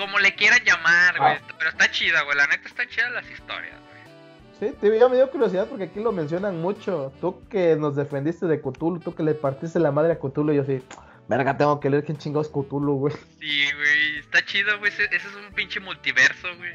Como 0.00 0.18
le 0.18 0.34
quieran 0.34 0.60
llamar, 0.64 1.18
güey. 1.18 1.34
Ah. 1.34 1.54
Pero 1.58 1.70
está 1.70 1.90
chida, 1.90 2.22
güey. 2.22 2.34
La 2.34 2.46
neta 2.46 2.66
está 2.66 2.88
chida 2.88 3.10
las 3.10 3.30
historias, 3.30 3.76
güey. 3.78 4.70
Sí, 4.72 4.76
te, 4.80 4.98
ya 4.98 5.08
me 5.08 5.16
dio 5.16 5.30
curiosidad 5.30 5.66
porque 5.68 5.84
aquí 5.84 6.00
lo 6.00 6.10
mencionan 6.10 6.58
mucho. 6.58 7.12
Tú 7.20 7.46
que 7.50 7.76
nos 7.76 7.96
defendiste 7.96 8.46
de 8.46 8.62
Cthulhu, 8.62 8.98
tú 9.00 9.14
que 9.14 9.22
le 9.22 9.34
partiste 9.34 9.78
la 9.78 9.92
madre 9.92 10.12
a 10.12 10.18
Cthulhu, 10.18 10.54
yo 10.54 10.64
sí. 10.64 10.82
Verga, 11.28 11.54
tengo 11.54 11.78
que 11.80 11.90
leer 11.90 12.04
quién 12.04 12.16
chingados 12.16 12.46
es 12.46 12.52
Cthulhu, 12.52 12.94
güey. 12.94 13.14
Sí, 13.40 13.68
güey. 13.74 14.18
Está 14.20 14.42
chido, 14.46 14.78
güey. 14.78 14.90
Ese, 14.90 15.04
ese 15.04 15.28
es 15.28 15.34
un 15.34 15.52
pinche 15.52 15.80
multiverso, 15.80 16.48
güey. 16.56 16.72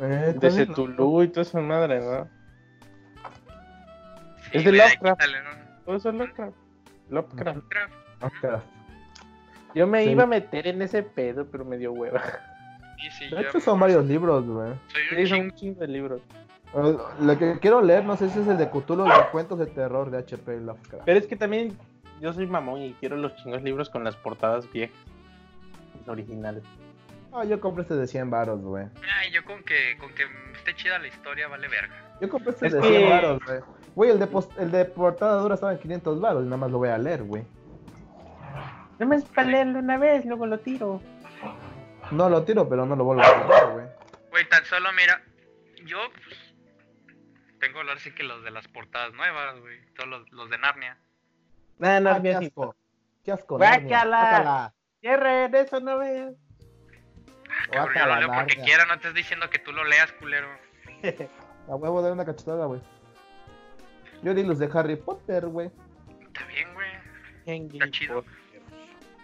Eh, 0.00 0.32
está 0.34 0.48
De 0.48 0.56
bien, 0.56 0.72
Cthulhu 0.72 1.22
y 1.22 1.28
toda 1.28 1.42
esa 1.42 1.60
madre, 1.60 2.00
¿no? 2.00 2.28
Sí, 4.50 4.58
Es 4.58 4.64
de 4.64 4.72
Lovecraft. 4.72 5.20
¿no? 5.22 5.84
Todo 5.84 5.96
eso 5.96 6.08
es 6.08 6.14
Lovecraft. 6.16 6.56
Lovecraft. 7.08 7.56
Lovecraft. 8.20 8.66
¿no? 8.66 8.77
Yo 9.74 9.86
me 9.86 10.04
Sí. 10.04 10.10
iba 10.10 10.24
a 10.24 10.26
meter 10.26 10.66
en 10.66 10.82
ese 10.82 11.02
pedo, 11.02 11.46
pero 11.50 11.64
me 11.64 11.76
dio 11.78 11.92
hueva. 11.92 12.22
Sí, 12.98 13.10
sí, 13.28 13.34
De 13.34 13.42
hecho, 13.42 13.60
son 13.60 13.78
varios 13.78 14.04
libros, 14.06 14.44
güey. 14.46 14.72
Sí, 15.16 15.26
son 15.26 15.40
un 15.40 15.50
chingo 15.52 15.80
de 15.80 15.88
libros. 15.88 16.20
Lo 17.20 17.38
que 17.38 17.58
quiero 17.60 17.80
leer, 17.80 18.04
no 18.04 18.16
sé 18.16 18.28
si 18.28 18.40
es 18.40 18.46
el 18.48 18.58
de 18.58 18.68
Cthulhu 18.68 19.02
o 19.04 19.06
de 19.06 19.26
cuentos 19.30 19.58
de 19.58 19.66
terror 19.66 20.10
de 20.10 20.18
HP 20.18 20.58
Lovecraft. 20.60 21.04
Pero 21.04 21.18
es 21.18 21.26
que 21.26 21.36
también 21.36 21.78
yo 22.20 22.32
soy 22.32 22.46
mamón 22.46 22.80
y 22.82 22.92
quiero 22.94 23.16
los 23.16 23.34
chingos 23.36 23.62
libros 23.62 23.88
con 23.88 24.02
las 24.04 24.16
portadas 24.16 24.70
viejas. 24.72 24.96
Originales. 26.06 26.62
No, 27.30 27.44
yo 27.44 27.60
compré 27.60 27.82
este 27.82 27.94
de 27.94 28.06
100 28.06 28.30
varos, 28.30 28.60
güey. 28.62 28.86
Ay, 29.20 29.30
yo 29.32 29.44
con 29.44 29.62
que, 29.62 29.96
con 30.00 30.12
que 30.14 30.24
esté 30.56 30.74
chida 30.74 30.98
la 30.98 31.08
historia 31.08 31.46
vale 31.48 31.68
verga. 31.68 31.94
Yo 32.20 32.28
compré 32.28 32.50
este 32.50 32.66
Es 32.68 32.72
de 32.72 32.80
que- 32.80 32.88
100 32.88 33.10
varos, 33.10 33.40
güey. 33.46 33.60
Güey, 33.94 34.10
el 34.10 34.18
de, 34.18 34.26
post- 34.26 34.58
el 34.58 34.70
de 34.70 34.84
portada 34.86 35.40
dura 35.40 35.54
estaba 35.54 35.72
en 35.72 35.78
500 35.78 36.20
varos 36.20 36.42
y 36.42 36.46
nada 36.46 36.56
más 36.56 36.70
lo 36.70 36.78
voy 36.78 36.88
a 36.88 36.98
leer, 36.98 37.22
güey. 37.24 37.44
No 38.98 39.06
me 39.06 39.16
es 39.16 39.24
para 39.24 39.48
leerlo 39.48 39.78
una 39.78 39.96
vez, 39.98 40.24
luego 40.24 40.46
lo 40.46 40.58
tiro. 40.58 41.00
No 42.10 42.28
lo 42.28 42.44
tiro, 42.44 42.68
pero 42.68 42.86
no 42.86 42.96
lo 42.96 43.04
vuelvo 43.04 43.22
a 43.22 43.26
leer, 43.46 43.70
güey. 43.72 43.86
Güey, 44.30 44.48
tan 44.48 44.64
solo 44.64 44.88
mira, 44.92 45.22
yo 45.84 45.98
pues, 46.24 46.54
tengo 47.60 47.78
ahora 47.78 47.98
sí 47.98 48.12
que 48.14 48.22
los 48.22 48.42
de 48.44 48.50
las 48.50 48.66
portadas 48.68 49.12
nuevas, 49.14 49.58
güey, 49.60 49.78
todos 49.94 50.08
los, 50.08 50.32
los 50.32 50.50
de 50.50 50.58
Narnia. 50.58 50.98
No, 51.78 52.00
no, 52.00 52.10
Ah, 52.10 52.14
qué 52.16 52.20
bien, 52.22 52.36
asco. 52.36 52.76
Qué 53.24 53.32
asco. 53.32 53.56
Guácala. 53.58 53.78
Narnia. 53.80 54.04
Guácala. 54.06 54.74
Cierren, 55.00 55.54
eso 55.54 55.80
no 55.80 55.98
ves. 55.98 56.34
Ah, 57.50 57.66
cabrón, 57.70 57.94
yo 57.94 58.06
lo 58.06 58.16
leo 58.16 58.28
porque 58.28 58.56
Narnia. 58.56 58.64
quiera, 58.64 58.84
no 58.86 58.92
te 58.98 59.08
estoy 59.08 59.22
diciendo 59.22 59.50
que 59.50 59.58
tú 59.58 59.72
lo 59.72 59.84
leas, 59.84 60.12
culero. 60.12 60.48
A 61.68 61.74
huevo 61.76 62.02
de 62.02 62.12
una 62.12 62.24
cachetada, 62.24 62.64
güey. 62.66 62.80
Yo 64.22 64.34
di 64.34 64.42
los 64.42 64.58
de 64.58 64.68
Harry 64.74 64.96
Potter, 64.96 65.46
güey. 65.46 65.70
Está 66.26 66.44
bien, 66.46 66.74
güey. 66.74 66.88
Está 67.72 67.90
chido. 67.90 68.22
Potter. 68.22 68.38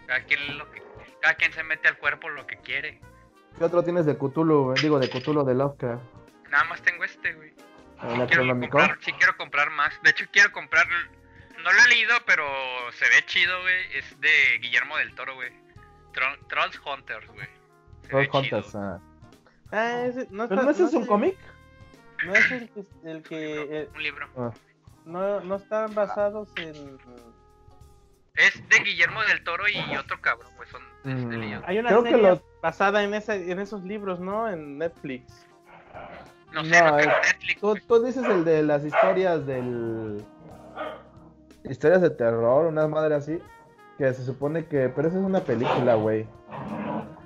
Cada 0.07 0.23
quien, 0.25 0.57
lo 0.57 0.69
que, 0.71 0.81
cada 1.21 1.33
quien 1.35 1.51
se 1.53 1.63
mete 1.63 1.87
al 1.87 1.97
cuerpo 1.97 2.29
lo 2.29 2.45
que 2.47 2.57
quiere. 2.57 2.99
¿Qué 3.57 3.63
otro 3.63 3.83
tienes 3.83 4.05
de 4.05 4.17
Cthulhu, 4.17 4.63
güey? 4.65 4.81
Digo, 4.81 4.99
de 4.99 5.09
Cthulhu 5.09 5.43
de 5.45 5.55
Lovecraft. 5.55 6.03
Nada 6.49 6.63
más 6.65 6.81
tengo 6.81 7.03
este, 7.03 7.33
güey. 7.33 7.53
¿El 8.03 8.27
Quiero 8.27 8.47
comprar, 8.47 8.97
sí 9.01 9.11
quiero 9.13 9.35
comprar 9.37 9.69
más. 9.71 9.99
De 10.03 10.09
hecho, 10.11 10.25
quiero 10.31 10.51
comprar. 10.51 10.85
No 11.63 11.71
lo 11.71 11.79
he 11.85 11.87
leído, 11.89 12.13
pero 12.27 12.43
se 12.91 13.05
ve 13.05 13.25
chido, 13.25 13.59
güey. 13.61 13.97
Es 13.97 14.19
de 14.19 14.29
Guillermo 14.61 14.97
del 14.97 15.15
Toro, 15.15 15.33
güey. 15.35 15.49
Tro- 16.13 16.47
Trolls 16.49 16.79
Hunters, 16.85 17.27
güey. 17.27 17.47
Se 18.03 18.09
Troll 18.09 18.21
ve 18.21 18.29
chido. 18.29 18.57
Hunters, 18.57 18.75
ah. 18.75 18.99
Ah, 19.71 20.01
ese, 20.05 20.27
no 20.29 20.47
¿Pero 20.47 20.61
está- 20.61 20.65
no 20.65 20.71
ese 20.71 20.83
es 20.83 20.93
un 20.93 21.05
cómic? 21.07 21.37
No 22.25 22.33
es 22.35 22.51
el 22.51 22.69
que, 22.69 22.85
el 23.05 23.23
que 23.23 23.61
eh, 23.81 23.89
Un 23.95 24.03
libro. 24.03 24.27
Ah. 24.37 24.51
no, 25.05 25.39
no 25.41 25.55
están 25.55 25.93
basados 25.95 26.49
en. 26.57 26.99
Es 28.37 28.53
de 28.69 28.79
Guillermo 28.83 29.21
del 29.29 29.43
Toro 29.43 29.63
y 29.67 29.95
otro 29.97 30.19
cabrón, 30.21 30.49
pues 30.57 30.69
son 30.69 30.81
este, 31.05 31.37
Mm. 31.37 31.43
ellos. 31.43 31.63
Hay 31.67 31.79
una 31.79 31.89
Creo 31.89 32.03
que 32.03 32.11
serie 32.11 32.27
lo- 32.29 32.41
basada 32.61 33.03
en, 33.03 33.13
esa, 33.13 33.35
en 33.35 33.59
esos 33.59 33.83
libros, 33.83 34.19
¿no? 34.19 34.49
En 34.49 34.77
Netflix. 34.77 35.45
No 36.51 36.63
sé, 36.63 36.69
No, 36.81 36.91
no, 36.91 36.97
tengo 36.97 37.11
es- 37.11 37.33
Netflix. 37.33 37.61
Tú, 37.61 37.75
tú 37.87 38.03
dices 38.03 38.25
el 38.25 38.43
de 38.45 38.63
las 38.63 38.83
historias 38.83 39.45
del... 39.45 40.23
Historias 41.63 42.01
de 42.01 42.09
terror, 42.11 42.65
una 42.67 42.87
madre 42.87 43.15
así. 43.15 43.39
Que 43.97 44.13
se 44.13 44.23
supone 44.25 44.65
que... 44.65 44.89
Pero 44.89 45.07
esa 45.07 45.17
es 45.17 45.23
una 45.23 45.39
película, 45.39 45.95
güey. 45.95 46.27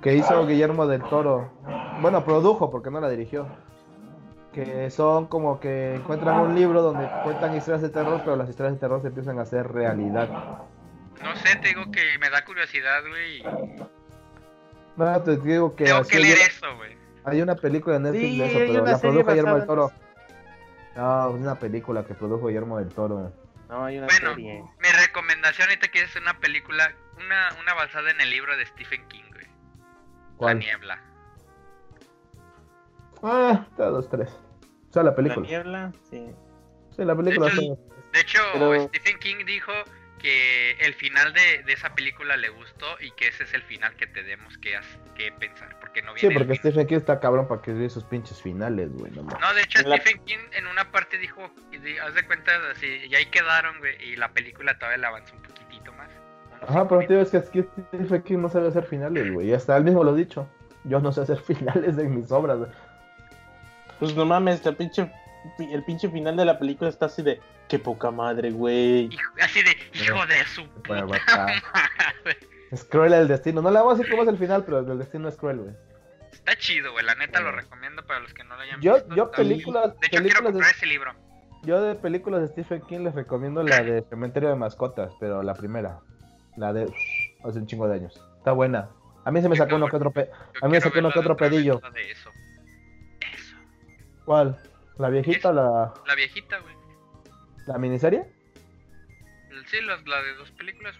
Que 0.02 0.14
hizo 0.14 0.46
Guillermo 0.46 0.86
del 0.86 1.02
Toro. 1.02 1.50
Bueno, 2.00 2.24
produjo 2.24 2.70
porque 2.70 2.90
no 2.90 3.00
la 3.00 3.08
dirigió. 3.10 3.46
Que 4.52 4.88
son 4.90 5.26
como 5.26 5.60
que 5.60 5.94
encuentran 5.96 6.40
un 6.40 6.54
libro 6.54 6.82
donde 6.82 7.08
cuentan 7.24 7.54
historias 7.56 7.82
de 7.82 7.88
terror, 7.90 8.20
pero 8.24 8.36
las 8.36 8.48
historias 8.48 8.74
de 8.74 8.80
terror 8.80 9.00
se 9.02 9.08
empiezan 9.08 9.38
a 9.38 9.42
hacer 9.42 9.70
realidad. 9.72 10.28
Sé, 11.44 11.56
te 11.56 11.68
digo 11.68 11.90
que 11.90 12.18
me 12.18 12.30
da 12.30 12.44
curiosidad, 12.44 13.02
güey. 13.08 13.42
No, 14.96 15.22
te 15.22 15.36
digo 15.38 15.74
que... 15.76 15.84
Tengo 15.84 16.02
que 16.04 16.16
hay 16.16 16.22
leer 16.22 16.36
una- 16.38 16.46
eso, 16.46 16.76
güey. 16.76 16.96
Hay 17.24 17.42
una 17.42 17.54
película 17.54 17.98
de 17.98 18.00
Netflix 18.00 18.30
Sí, 18.30 18.38
de 18.38 18.46
eso, 18.46 18.58
hay 18.58 18.66
pero 18.68 18.84
la 18.86 18.98
produjo 18.98 19.28
Guillermo 19.30 19.54
del 19.56 19.66
Toro. 19.66 19.92
No, 20.96 21.28
es 21.28 21.34
una 21.40 21.54
película 21.58 22.04
que 22.04 22.14
produjo 22.14 22.46
Guillermo 22.48 22.78
del 22.78 22.88
Toro. 22.88 23.32
No, 23.68 23.84
hay 23.84 23.98
una 23.98 24.06
Bueno. 24.06 24.30
serie. 24.34 24.64
Mi 24.80 24.88
recomendación 25.06 25.68
ahorita 25.68 25.88
que 25.88 26.02
es 26.02 26.16
una 26.16 26.38
película, 26.40 26.92
una, 27.18 27.50
una 27.60 27.74
basada 27.74 28.10
en 28.10 28.20
el 28.20 28.30
libro 28.30 28.56
de 28.56 28.66
Stephen 28.66 29.06
King, 29.08 29.22
güey. 29.32 29.44
La 29.44 30.36
¿Cuál? 30.36 30.58
niebla. 30.58 31.02
Ah, 33.22 33.66
está 33.70 33.86
dos, 33.86 34.08
tres. 34.08 34.28
O 34.88 34.92
sea, 34.92 35.02
la 35.02 35.10
La 35.10 35.16
película. 35.16 35.46
niebla, 35.46 35.92
sí. 36.10 36.26
Sí, 36.96 37.04
la 37.04 37.14
película. 37.14 37.46
De 37.46 37.52
hecho, 37.52 37.60
sí. 37.60 37.74
De 38.12 38.20
hecho, 38.20 38.40
Pero- 38.54 38.88
Stephen 38.88 39.18
King 39.20 39.44
dijo 39.46 39.72
que 40.20 40.72
el 40.80 40.94
final 40.94 41.32
de, 41.32 41.62
de 41.64 41.72
esa 41.72 41.94
película 41.94 42.36
le 42.36 42.48
gustó 42.50 42.86
y 43.00 43.10
que 43.12 43.28
ese 43.28 43.44
es 43.44 43.54
el 43.54 43.62
final 43.62 43.94
que 43.96 44.06
tenemos 44.06 44.56
que, 44.58 44.78
que 45.16 45.32
pensar, 45.32 45.76
porque 45.80 46.02
no 46.02 46.12
Sí, 46.16 46.26
viene 46.28 46.40
el 46.42 46.46
porque 46.46 46.58
Stephen 46.58 46.86
King 46.86 46.96
está 46.96 47.18
cabrón 47.20 47.48
para 47.48 47.62
que 47.62 47.88
sus 47.90 48.04
pinches 48.04 48.40
finales, 48.40 48.92
güey. 48.92 49.10
No, 49.12 49.22
mames. 49.22 49.40
No, 49.40 49.54
de 49.54 49.62
hecho, 49.62 49.80
En 49.80 49.88
la- 49.90 49.96
Stephen 49.96 50.24
King 50.24 50.38
en 50.52 50.66
una 50.66 50.90
parte 50.90 51.18
dijo, 51.18 51.42
haz 52.04 52.14
de 52.14 52.26
cuenta, 52.26 52.52
así, 52.70 52.86
y 53.08 53.14
ahí 53.14 53.26
quedaron, 53.26 53.78
güey, 53.78 53.96
y 54.02 54.16
la 54.16 54.28
película 54.32 54.78
todavía 54.78 54.98
le 54.98 55.06
avanzó 55.06 55.34
un 55.36 55.42
poquitito 55.42 55.92
más. 55.94 56.10
Ajá, 56.62 56.86
pero 56.88 57.00
tío, 57.00 57.10
minutos. 57.18 57.34
es 57.34 57.48
que 57.50 57.60
aquí 57.60 57.68
Stephen 57.88 58.22
King 58.22 58.38
no 58.38 58.48
sabe 58.50 58.68
hacer 58.68 58.84
finales, 58.84 59.32
güey. 59.32 59.48
Y 59.48 59.54
hasta 59.54 59.76
él 59.76 59.84
mismo 59.84 60.04
lo 60.04 60.10
ha 60.10 60.14
dicho. 60.14 60.46
Yo 60.84 61.00
no 61.00 61.10
sé 61.12 61.22
hacer 61.22 61.38
finales 61.42 61.96
en 61.98 62.14
mis 62.14 62.30
obras, 62.30 62.58
güey. 62.58 62.70
Pues 63.98 64.14
no 64.14 64.24
mames, 64.26 64.64
el 64.66 64.76
pinche, 64.76 65.10
el 65.58 65.84
pinche 65.84 66.08
final 66.10 66.36
de 66.36 66.44
la 66.44 66.58
película 66.58 66.90
está 66.90 67.06
así 67.06 67.22
de. 67.22 67.40
Qué 67.70 67.78
poca 67.78 68.10
madre, 68.10 68.50
güey. 68.50 69.04
Hijo- 69.06 69.32
así 69.40 69.62
de, 69.62 69.70
hijo 69.94 70.26
de 70.26 70.44
su 70.46 70.68
puta 70.68 71.06
madre. 71.06 71.22
Es 72.72 72.84
cruel 72.84 73.12
el 73.14 73.28
destino. 73.28 73.62
No 73.62 73.70
le 73.70 73.78
vamos 73.78 73.94
a 73.94 73.96
decir 73.98 74.10
cómo 74.10 74.24
es 74.24 74.28
el 74.28 74.36
final, 74.38 74.64
pero 74.64 74.80
el 74.80 74.98
destino 74.98 75.28
es 75.28 75.36
cruel, 75.36 75.58
güey. 75.58 75.74
Está 76.32 76.56
chido, 76.56 76.92
güey, 76.92 77.04
la 77.04 77.14
neta 77.14 77.38
lo 77.40 77.46
Bueno. 77.46 77.62
recomiendo 77.62 78.04
para 78.06 78.20
los 78.20 78.32
que 78.34 78.44
no 78.44 78.54
lo 78.56 78.62
hayan 78.62 78.80
Yo, 78.80 78.94
visto. 78.94 79.14
yo 79.14 79.30
películas, 79.30 79.98
De 80.00 80.06
hecho, 80.06 80.10
quiero 80.10 80.22
películas 80.22 80.42
de, 80.44 80.52
comprar 80.52 80.70
ese 80.74 80.86
libro. 80.86 81.14
yo 81.62 81.80
de 81.82 81.94
películas 81.96 82.40
de 82.42 82.48
Stephen 82.48 82.80
King 82.82 83.00
les 83.00 83.14
recomiendo 83.14 83.62
la 83.62 83.82
de 83.82 84.02
Cementerio 84.08 84.48
de 84.48 84.54
Mascotas, 84.56 85.12
pero 85.20 85.42
la 85.42 85.54
primera. 85.54 86.00
La 86.56 86.72
de 86.72 86.84
hace 87.44 87.58
un 87.58 87.66
chingo 87.66 87.86
de 87.88 87.94
años. 87.96 88.20
Está 88.38 88.52
buena. 88.52 88.88
A 89.24 89.30
mí 89.30 89.40
se 89.42 89.48
me 89.48 89.54
sacó 89.56 89.76
uno 89.76 89.86
que 89.88 89.96
otro 89.96 90.10
pe... 90.12 90.30
A 90.62 90.66
mí 90.66 90.72
me 90.72 90.78
quiero 90.78 90.84
sacó 90.88 90.98
uno 91.00 91.10
que 91.12 91.18
otro 91.18 91.36
pedillo. 91.36 91.80
de 91.92 92.10
eso. 92.10 92.30
Eso. 93.32 93.56
¿Cuál? 94.24 94.58
¿La 94.98 95.08
viejita 95.10 95.50
o 95.50 95.52
la, 95.52 95.94
La 96.06 96.14
viejita, 96.14 96.58
güey. 96.58 96.74
La 97.70 97.78
miniserie? 97.78 98.24
Sí, 99.66 99.80
la, 99.82 99.96
la 100.04 100.22
de 100.22 100.34
dos 100.34 100.50
películas, 100.52 100.94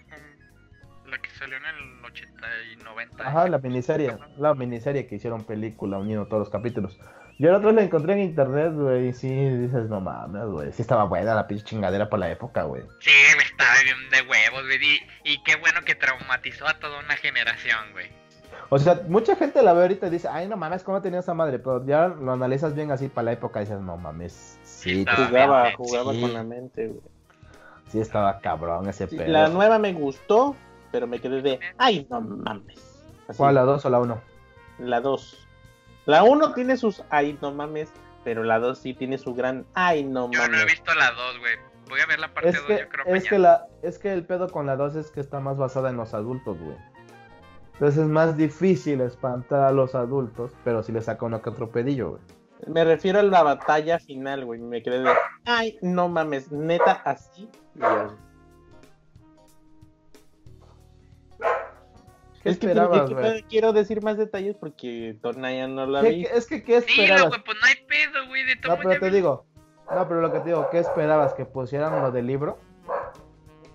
la 1.05 1.17
que 1.17 1.29
salió 1.31 1.57
en 1.57 1.65
el 1.65 2.05
80 2.05 2.47
y 2.71 2.75
90. 2.77 3.27
Ajá, 3.27 3.47
la 3.47 3.57
miniserie. 3.59 4.17
La 4.37 4.53
miniserie 4.53 5.07
que 5.07 5.15
hicieron 5.15 5.43
película 5.43 5.97
uniendo 5.97 6.25
todos 6.27 6.39
los 6.39 6.49
capítulos. 6.49 6.97
Yo 7.39 7.51
la 7.51 7.57
otra 7.57 7.71
la 7.71 7.81
encontré 7.81 8.13
en 8.13 8.19
internet, 8.19 8.71
güey, 8.73 9.07
y 9.09 9.13
sí 9.13 9.27
dices, 9.27 9.89
no 9.89 9.99
mames, 9.99 10.45
güey. 10.45 10.71
Sí 10.71 10.81
estaba 10.83 11.05
buena 11.05 11.33
la 11.33 11.47
pinche 11.47 11.65
chingadera 11.65 12.09
por 12.09 12.19
la 12.19 12.29
época, 12.31 12.63
güey. 12.63 12.83
Sí, 12.99 13.11
güey, 13.33 13.45
estaba 13.45 13.81
bien 13.83 14.09
de 14.11 14.21
huevos, 14.21 14.63
güey. 14.63 14.79
Y, 14.81 15.33
y 15.33 15.43
qué 15.43 15.55
bueno 15.55 15.81
que 15.83 15.95
traumatizó 15.95 16.67
a 16.67 16.79
toda 16.79 16.99
una 16.99 17.15
generación, 17.17 17.91
güey. 17.93 18.20
O 18.73 18.79
sea, 18.79 19.01
mucha 19.09 19.35
gente 19.35 19.61
la 19.61 19.73
ve 19.73 19.81
ahorita 19.81 20.07
y 20.07 20.11
dice, 20.11 20.29
ay, 20.29 20.47
no 20.47 20.55
mames, 20.55 20.81
¿cómo 20.83 21.01
tenía 21.01 21.19
esa 21.19 21.33
madre? 21.33 21.59
Pero 21.59 21.85
ya 21.85 22.07
lo 22.07 22.31
analizas 22.31 22.73
bien 22.73 22.89
así 22.91 23.09
para 23.09 23.25
la 23.25 23.31
época 23.33 23.59
y 23.59 23.65
dices, 23.65 23.81
no 23.81 23.97
mames, 23.97 24.57
sí, 24.63 25.03
sí, 25.03 25.05
Jugaba, 25.27 25.63
bien, 25.63 25.75
jugaba 25.75 26.13
sí. 26.13 26.21
con 26.21 26.33
la 26.33 26.43
mente, 26.43 26.87
güey. 26.87 27.01
sí 27.89 27.99
estaba 27.99 28.39
cabrón 28.39 28.87
ese 28.87 29.07
Sí, 29.09 29.17
pedo. 29.17 29.27
La 29.29 29.49
nueva 29.49 29.77
me 29.77 29.91
gustó, 29.91 30.55
pero 30.89 31.05
me 31.05 31.19
quedé 31.19 31.41
de. 31.41 31.59
Ay, 31.77 32.07
no 32.09 32.21
mames. 32.21 32.79
Así, 33.27 33.37
¿Cuál, 33.37 33.55
la 33.55 33.63
2 33.63 33.85
o 33.85 33.89
la 33.89 33.99
1? 33.99 34.21
La 34.79 35.01
2. 35.01 35.47
La 36.05 36.23
1 36.23 36.53
tiene 36.53 36.77
sus. 36.77 37.03
Ay, 37.09 37.37
no 37.41 37.51
mames. 37.51 37.91
Pero 38.23 38.43
la 38.43 38.59
2 38.59 38.77
sí 38.77 38.93
tiene 38.93 39.17
su 39.17 39.33
gran. 39.33 39.65
Ay, 39.73 40.03
no 40.05 40.31
Yo 40.31 40.39
no 40.39 40.45
he 40.45 40.49
mames. 40.49 40.65
visto 40.67 40.93
la 40.95 41.11
2, 41.11 41.39
güey. 41.39 41.53
Voy 41.89 41.99
a 41.99 42.05
ver 42.05 42.19
la 42.19 42.33
parte 42.33 42.49
Es 42.49 42.55
2, 42.55 42.65
que, 42.67 42.79
yo 42.79 42.87
creo 42.89 43.15
es, 43.15 43.23
que 43.27 43.37
la, 43.37 43.67
es 43.81 43.99
que 43.99 44.13
el 44.13 44.25
pedo 44.25 44.49
con 44.49 44.65
la 44.65 44.77
2 44.77 44.95
es 44.95 45.11
que 45.11 45.19
está 45.19 45.41
más 45.41 45.57
basada 45.57 45.89
en 45.89 45.97
los 45.97 46.13
adultos, 46.13 46.57
güey. 46.57 46.77
Entonces 47.81 48.03
es 48.03 48.09
más 48.09 48.37
difícil 48.37 49.01
espantar 49.01 49.61
a 49.61 49.71
los 49.71 49.95
adultos, 49.95 50.51
pero 50.63 50.83
si 50.83 50.91
le 50.91 51.01
saca 51.01 51.25
uno 51.25 51.41
que 51.41 51.49
otro 51.49 51.71
pedillo, 51.71 52.11
güey. 52.11 52.21
Me 52.67 52.83
refiero 52.83 53.17
a 53.17 53.23
la 53.23 53.41
batalla 53.41 53.97
final, 53.97 54.45
güey. 54.45 54.59
Me 54.59 54.83
quedé 54.83 54.99
de. 54.99 55.09
Ay, 55.45 55.79
no 55.81 56.07
mames. 56.07 56.51
Neta, 56.51 57.01
así. 57.03 57.49
Dios. 57.73 58.13
¿Qué 62.43 62.49
Es 62.49 62.59
que, 62.59 62.67
que 62.67 63.45
quiero 63.49 63.73
decir 63.73 64.03
más 64.03 64.15
detalles 64.15 64.55
porque 64.57 65.17
Tornaya 65.19 65.67
no 65.67 65.87
la 65.87 66.01
¿Qué- 66.01 66.09
vi. 66.09 66.25
es 66.25 66.45
que, 66.45 66.63
¿qué 66.63 66.81
Sí, 66.81 67.01
esperabas? 67.01 67.29
güey, 67.29 67.43
pues 67.43 67.57
no 67.59 67.67
hay 67.67 67.75
pedo, 67.87 68.27
güey. 68.27 68.45
De 68.45 68.57
todo 68.57 68.75
No, 68.75 68.81
pero 68.83 68.99
te 68.99 69.09
digo, 69.09 69.45
no, 69.91 70.07
pero 70.07 70.21
lo 70.21 70.31
que 70.31 70.39
te 70.41 70.45
digo, 70.49 70.67
¿qué 70.69 70.77
esperabas? 70.77 71.33
¿Que 71.33 71.45
pusieran 71.45 71.99
lo 71.99 72.11
del 72.11 72.27
libro? 72.27 72.59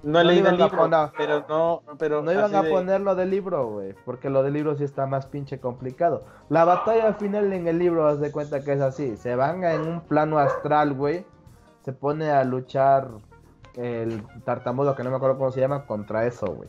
No 0.02 0.20
he 0.20 0.24
no 0.24 0.30
leído 0.30 0.48
el 0.48 0.54
iban 0.54 0.60
a 0.62 0.64
libro, 0.66 0.78
poner- 0.78 1.10
pero 1.16 1.44
no, 1.48 1.82
pero 1.98 2.22
No 2.22 2.32
iban 2.32 2.54
a 2.54 2.62
de- 2.62 2.70
poner 2.70 3.00
lo 3.00 3.14
del 3.14 3.30
libro, 3.30 3.66
güey, 3.68 3.94
porque 4.04 4.30
lo 4.30 4.42
del 4.42 4.52
libro 4.52 4.76
sí 4.76 4.84
está 4.84 5.06
más 5.06 5.26
pinche 5.26 5.58
complicado. 5.58 6.24
La 6.48 6.64
batalla 6.64 7.06
al 7.08 7.14
final 7.16 7.52
en 7.52 7.66
el 7.66 7.78
libro, 7.78 8.06
haz 8.06 8.20
de 8.20 8.30
cuenta 8.30 8.62
que 8.62 8.72
es 8.74 8.80
así, 8.80 9.16
se 9.16 9.34
van 9.34 9.64
en 9.64 9.80
un 9.82 10.00
plano 10.02 10.38
astral, 10.38 10.92
güey, 10.94 11.24
se 11.84 11.92
pone 11.92 12.30
a 12.30 12.44
luchar 12.44 13.08
el 13.74 14.22
tartamudo, 14.44 14.94
que 14.94 15.02
no 15.02 15.10
me 15.10 15.16
acuerdo 15.16 15.38
cómo 15.38 15.50
se 15.50 15.60
llama, 15.60 15.86
contra 15.86 16.24
eso, 16.26 16.46
güey. 16.46 16.68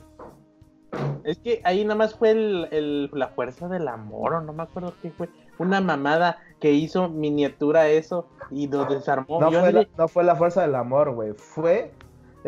Es 1.24 1.38
que 1.40 1.62
ahí 1.66 1.84
nada 1.84 1.96
más 1.96 2.16
fue 2.16 2.32
el, 2.32 2.68
el- 2.72 3.10
la 3.14 3.28
fuerza 3.28 3.68
del 3.68 3.88
amor, 3.88 4.34
o 4.36 4.42
no 4.42 4.54
me 4.54 4.64
acuerdo 4.64 4.94
qué 5.02 5.12
fue. 5.12 5.30
Una 5.60 5.82
mamada 5.82 6.38
que 6.60 6.72
hizo 6.72 7.10
miniatura 7.10 7.88
eso 7.88 8.28
y 8.52 8.68
lo 8.68 8.86
desarmó. 8.86 9.40
No 9.42 9.52
fue, 9.52 9.74
la, 9.74 9.88
no 9.98 10.08
fue 10.08 10.24
la 10.24 10.36
fuerza 10.36 10.62
del 10.62 10.76
amor, 10.76 11.12
güey, 11.14 11.34
fue 11.34 11.92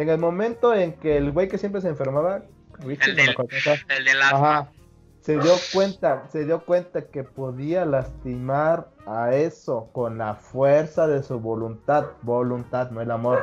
en 0.01 0.09
el 0.09 0.17
momento 0.17 0.73
en 0.73 0.93
que 0.93 1.17
el 1.17 1.31
güey 1.31 1.47
que 1.47 1.57
siempre 1.57 1.81
se 1.81 1.89
enfermaba, 1.89 2.43
Richie, 2.79 3.11
El 3.11 3.17
no 3.17 3.23
me 3.23 3.95
el 3.97 4.05
del 4.05 4.21
asma. 4.21 4.59
Ajá. 4.59 4.71
se 5.19 5.33
dio 5.37 5.51
cuenta, 5.73 6.27
se 6.29 6.45
dio 6.45 6.63
cuenta 6.65 7.07
que 7.07 7.23
podía 7.23 7.85
lastimar 7.85 8.87
a 9.05 9.35
eso 9.35 9.89
con 9.91 10.17
la 10.17 10.35
fuerza 10.35 11.07
de 11.07 11.21
su 11.23 11.39
voluntad, 11.39 12.05
voluntad, 12.21 12.91
no 12.91 13.01
el 13.01 13.11
amor. 13.11 13.39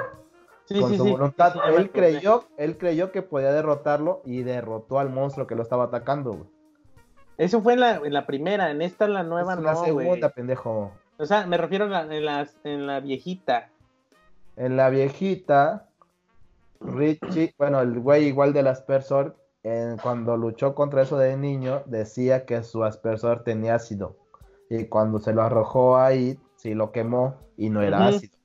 Sí, 0.65 0.81
con 0.81 0.91
sí, 0.91 0.97
su 0.97 1.05
sí. 1.05 1.11
voluntad, 1.11 1.55
él 1.77 1.91
creyó, 1.91 2.49
él 2.57 2.77
creyó 2.79 3.13
que 3.13 3.23
podía 3.23 3.53
derrotarlo 3.53 4.23
y 4.25 4.43
derrotó 4.43 4.99
al 4.99 5.11
monstruo 5.11 5.47
que 5.47 5.55
lo 5.55 5.63
estaba 5.63 5.85
atacando, 5.85 6.33
güey. 6.33 6.51
Eso 7.39 7.61
fue 7.61 7.75
en 7.75 7.81
la, 7.81 7.97
en 7.97 8.13
la 8.15 8.27
primera, 8.27 8.71
en 8.71 8.81
esta, 8.81 9.05
en 9.05 9.13
la 9.13 9.23
nueva, 9.23 9.53
Es 9.55 9.61
la 9.61 9.75
no, 9.75 9.85
segunda, 9.85 10.31
pendejo. 10.31 10.93
O 11.19 11.27
sea, 11.27 11.47
me 11.47 11.59
refiero 11.59 11.85
a 11.85 11.89
la- 11.89 12.17
en, 12.17 12.25
las, 12.25 12.57
en 12.65 12.87
la 12.87 13.01
viejita. 13.01 13.69
En 14.57 14.77
la 14.79 14.89
viejita, 14.89 15.86
Richie, 16.81 17.55
bueno, 17.59 17.81
el 17.81 17.99
güey 18.01 18.27
igual 18.27 18.53
del 18.53 18.67
aspersor, 18.67 19.37
en- 19.63 19.97
cuando 19.99 20.37
luchó 20.37 20.75
contra 20.75 21.03
eso 21.03 21.19
de 21.19 21.37
niño, 21.37 21.83
decía 21.87 22.47
que 22.47 22.63
su 22.63 22.85
aspersor 22.85 23.43
tenía 23.45 23.75
ácido. 23.77 24.17
Y 24.71 24.85
cuando 24.87 25.19
se 25.19 25.33
lo 25.33 25.43
arrojó 25.43 25.97
ahí, 25.97 26.39
sí 26.57 26.75
lo 26.75 26.93
quemó 26.93 27.37
y 27.57 27.71
no 27.71 27.83
era 27.83 28.07
ácido. 28.09 28.37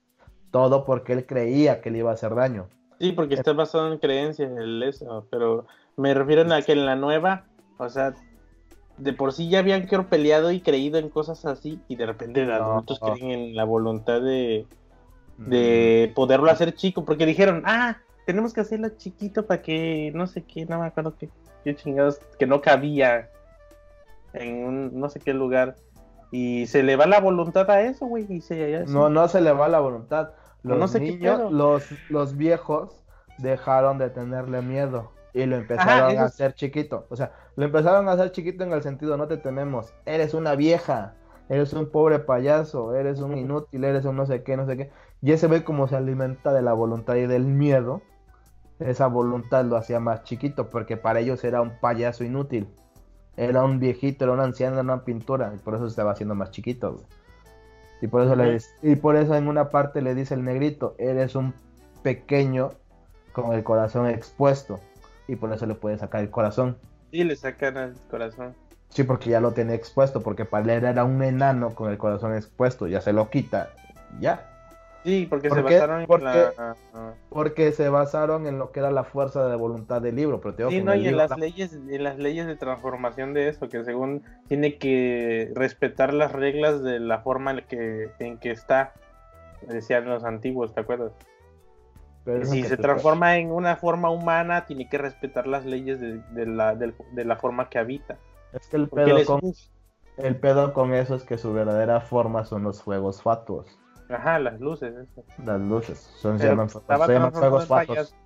Todo 0.51 0.85
porque 0.85 1.13
él 1.13 1.25
creía 1.25 1.81
que 1.81 1.91
le 1.91 1.99
iba 1.99 2.11
a 2.11 2.15
hacer 2.15 2.35
daño. 2.35 2.67
Sí, 2.99 3.13
porque 3.13 3.35
está 3.35 3.53
basado 3.53 3.91
en 3.91 3.97
creencias 3.99 4.51
el 4.57 4.83
eso, 4.83 5.25
pero 5.31 5.65
me 5.97 6.13
refiero 6.13 6.53
a 6.53 6.61
que 6.61 6.73
en 6.73 6.85
la 6.85 6.95
nueva, 6.95 7.45
o 7.79 7.89
sea, 7.89 8.13
de 8.97 9.13
por 9.13 9.33
sí 9.33 9.49
ya 9.49 9.59
habían 9.59 9.87
que 9.87 9.97
peleado 9.99 10.51
y 10.51 10.61
creído 10.61 10.99
en 10.99 11.09
cosas 11.09 11.45
así 11.45 11.81
y 11.87 11.95
de 11.95 12.05
repente 12.05 12.45
los 12.45 12.59
No. 12.59 12.65
adultos 12.65 12.99
creen 12.99 13.31
en 13.31 13.55
la 13.55 13.63
voluntad 13.63 14.21
de, 14.21 14.67
de 15.37 16.11
poderlo 16.15 16.51
hacer 16.51 16.75
chico, 16.75 17.03
porque 17.03 17.25
dijeron, 17.25 17.63
ah, 17.65 17.97
tenemos 18.31 18.53
que 18.53 18.61
hacerlo 18.61 18.87
chiquito 18.95 19.45
para 19.45 19.61
que 19.61 20.09
no 20.15 20.25
sé 20.25 20.43
qué, 20.43 20.65
no 20.65 20.79
me 20.79 20.87
acuerdo 20.87 21.15
qué, 21.17 21.29
qué 21.65 21.75
chingados, 21.75 22.21
que 22.39 22.47
no 22.47 22.61
cabía 22.61 23.29
en 24.31 24.63
un 24.63 24.99
no 24.99 25.09
sé 25.09 25.19
qué 25.19 25.33
lugar. 25.33 25.75
Y 26.31 26.65
se 26.67 26.81
le 26.81 26.95
va 26.95 27.07
la 27.07 27.19
voluntad 27.19 27.69
a 27.69 27.81
eso, 27.81 28.05
güey, 28.05 28.25
y 28.29 28.39
se 28.39 28.85
No, 28.87 29.09
no 29.09 29.27
se 29.27 29.41
le 29.41 29.51
va 29.51 29.67
la 29.67 29.81
voluntad. 29.81 30.29
Los 30.63 30.79
No 30.79 30.87
sé 30.87 31.01
qué 31.01 31.11
niños, 31.11 31.51
los, 31.51 31.89
los 32.09 32.37
viejos 32.37 33.03
dejaron 33.37 33.97
de 33.97 34.09
tenerle 34.09 34.61
miedo 34.61 35.11
y 35.33 35.45
lo 35.45 35.57
empezaron 35.57 36.11
eso 36.11 36.21
a 36.21 36.25
hacer 36.25 36.53
chiquito. 36.53 37.07
O 37.09 37.17
sea, 37.17 37.33
lo 37.57 37.65
empezaron 37.65 38.07
a 38.07 38.13
hacer 38.13 38.31
chiquito 38.31 38.63
en 38.63 38.71
el 38.71 38.81
sentido, 38.81 39.17
no 39.17 39.27
te 39.27 39.35
tememos, 39.35 39.93
eres 40.05 40.33
una 40.33 40.55
vieja, 40.55 41.15
eres 41.49 41.73
un 41.73 41.91
pobre 41.91 42.19
payaso, 42.19 42.95
eres 42.95 43.19
un 43.19 43.37
inútil, 43.37 43.83
eres 43.83 44.05
un 44.05 44.15
no 44.15 44.25
sé 44.25 44.41
qué, 44.43 44.55
no 44.55 44.65
sé 44.65 44.77
qué. 44.77 44.89
Y 45.21 45.33
ese 45.33 45.47
ve 45.47 45.65
cómo 45.65 45.89
se 45.89 45.97
alimenta 45.97 46.53
de 46.53 46.61
la 46.61 46.71
voluntad 46.71 47.15
y 47.15 47.27
del 47.27 47.43
miedo. 47.43 48.01
Esa 48.81 49.07
voluntad 49.07 49.65
lo 49.65 49.77
hacía 49.77 49.99
más 49.99 50.23
chiquito 50.23 50.69
porque 50.69 50.97
para 50.97 51.19
ellos 51.19 51.43
era 51.43 51.61
un 51.61 51.79
payaso 51.79 52.23
inútil. 52.23 52.67
Era 53.37 53.63
un 53.63 53.79
viejito, 53.79 54.25
era 54.25 54.33
un 54.33 54.39
anciano, 54.39 54.73
era 54.73 54.83
una 54.83 55.03
pintura 55.03 55.53
y 55.55 55.57
por 55.57 55.75
eso 55.75 55.85
se 55.85 55.91
estaba 55.91 56.11
haciendo 56.11 56.35
más 56.35 56.51
chiquito. 56.51 56.93
güey. 56.93 57.05
Y 58.01 58.07
por 58.07 58.23
eso 58.23 58.35
le 58.35 58.59
y 58.81 58.95
por 58.95 59.15
eso 59.15 59.35
en 59.35 59.47
una 59.47 59.69
parte 59.69 60.01
le 60.01 60.15
dice 60.15 60.33
el 60.33 60.43
negrito, 60.43 60.95
eres 60.97 61.35
un 61.35 61.53
pequeño 62.01 62.71
con 63.31 63.53
el 63.53 63.63
corazón 63.63 64.07
expuesto 64.07 64.79
y 65.27 65.35
por 65.35 65.53
eso 65.53 65.65
le 65.65 65.75
puede 65.75 65.97
sacar 65.97 66.21
el 66.21 66.31
corazón. 66.31 66.77
Sí, 67.11 67.23
le 67.23 67.35
sacan 67.35 67.77
al 67.77 67.93
corazón. 68.09 68.55
Sí, 68.89 69.03
porque 69.03 69.29
ya 69.29 69.39
lo 69.39 69.53
tenía 69.53 69.75
expuesto, 69.75 70.21
porque 70.21 70.43
para 70.43 70.73
él 70.73 70.83
era 70.83 71.03
un 71.05 71.23
enano 71.23 71.73
con 71.75 71.89
el 71.89 71.97
corazón 71.97 72.35
expuesto, 72.35 72.87
ya 72.87 72.99
se 72.99 73.13
lo 73.13 73.29
quita, 73.29 73.69
ya. 74.19 74.50
Sí, 75.03 75.25
porque 75.29 75.49
¿Por 75.49 75.57
se 75.59 75.63
qué? 75.65 75.73
basaron 75.75 76.01
en 76.01 76.07
Porque- 76.07 76.25
la... 76.25 76.75
Porque 77.29 77.71
se 77.71 77.89
basaron 77.89 78.45
en 78.45 78.59
lo 78.59 78.71
que 78.71 78.81
era 78.81 78.91
la 78.91 79.03
fuerza 79.03 79.47
de 79.47 79.55
voluntad 79.55 80.01
del 80.01 80.15
libro, 80.15 80.39
pero 80.41 80.53
te 80.53 80.61
digo 80.63 80.69
Sí, 80.69 80.77
que 80.77 80.83
no, 80.83 80.93
y 80.95 81.07
en 81.07 81.17
las 81.17 81.31
la- 81.31 81.37
leyes, 81.37 81.73
en 81.73 82.03
las 82.03 82.17
leyes 82.17 82.45
de 82.45 82.55
transformación 82.55 83.33
de 83.33 83.47
eso, 83.49 83.67
que 83.69 83.83
según 83.83 84.23
tiene 84.47 84.77
que 84.77 85.51
respetar 85.55 86.13
las 86.13 86.31
reglas 86.31 86.83
de 86.83 86.99
la 86.99 87.19
forma 87.21 87.51
en 87.51 87.65
que, 87.67 88.09
en 88.19 88.37
que 88.37 88.51
está, 88.51 88.93
decían 89.67 90.05
los 90.05 90.23
antiguos, 90.23 90.73
¿te 90.73 90.81
acuerdas? 90.81 91.11
pero 92.23 92.45
si 92.45 92.63
se 92.63 92.77
transforma 92.77 93.37
en 93.37 93.51
una 93.51 93.77
forma 93.77 94.11
humana, 94.11 94.67
tiene 94.67 94.87
que 94.87 94.99
respetar 94.99 95.47
las 95.47 95.65
leyes 95.65 95.99
de, 95.99 96.19
de 96.33 96.45
la, 96.45 96.75
del- 96.75 96.93
de 97.13 97.25
la 97.25 97.35
forma 97.37 97.67
que 97.69 97.79
habita. 97.79 98.19
Es 98.53 98.67
que 98.67 98.77
el 98.77 98.87
pedo, 98.89 99.25
con, 99.25 99.39
el 100.17 100.35
pedo 100.35 100.71
con 100.73 100.93
eso 100.93 101.15
es 101.15 101.23
que 101.23 101.39
su 101.39 101.51
verdadera 101.51 101.99
forma 102.01 102.45
son 102.45 102.61
los 102.61 102.83
fuegos 102.83 103.23
fatuos, 103.23 103.79
Ajá, 104.11 104.39
las 104.39 104.59
luces, 104.59 104.93
eso. 104.95 105.23
las 105.45 105.59
luces, 105.61 105.97
son, 106.17 106.37
se 106.39 106.47
llaman, 106.47 106.69
se 106.69 106.79
llaman 106.87 107.31
fuegos 107.31 107.67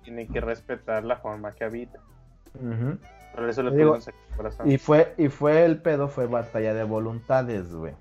tiene 0.02 0.26
que 0.26 0.40
respetar 0.40 1.04
la 1.04 1.16
forma 1.16 1.52
que 1.52 1.64
habita. 1.64 2.00
Ujú. 2.54 2.98
Por 3.34 3.48
eso 3.48 3.62
le 3.62 3.76
digo. 3.76 3.98
Y 4.64 4.78
fue, 4.78 5.14
y 5.18 5.28
fue 5.28 5.64
el 5.64 5.80
pedo, 5.80 6.08
fue 6.08 6.26
batalla 6.26 6.74
de 6.74 6.84
voluntades, 6.84 7.74
güey. 7.74 7.94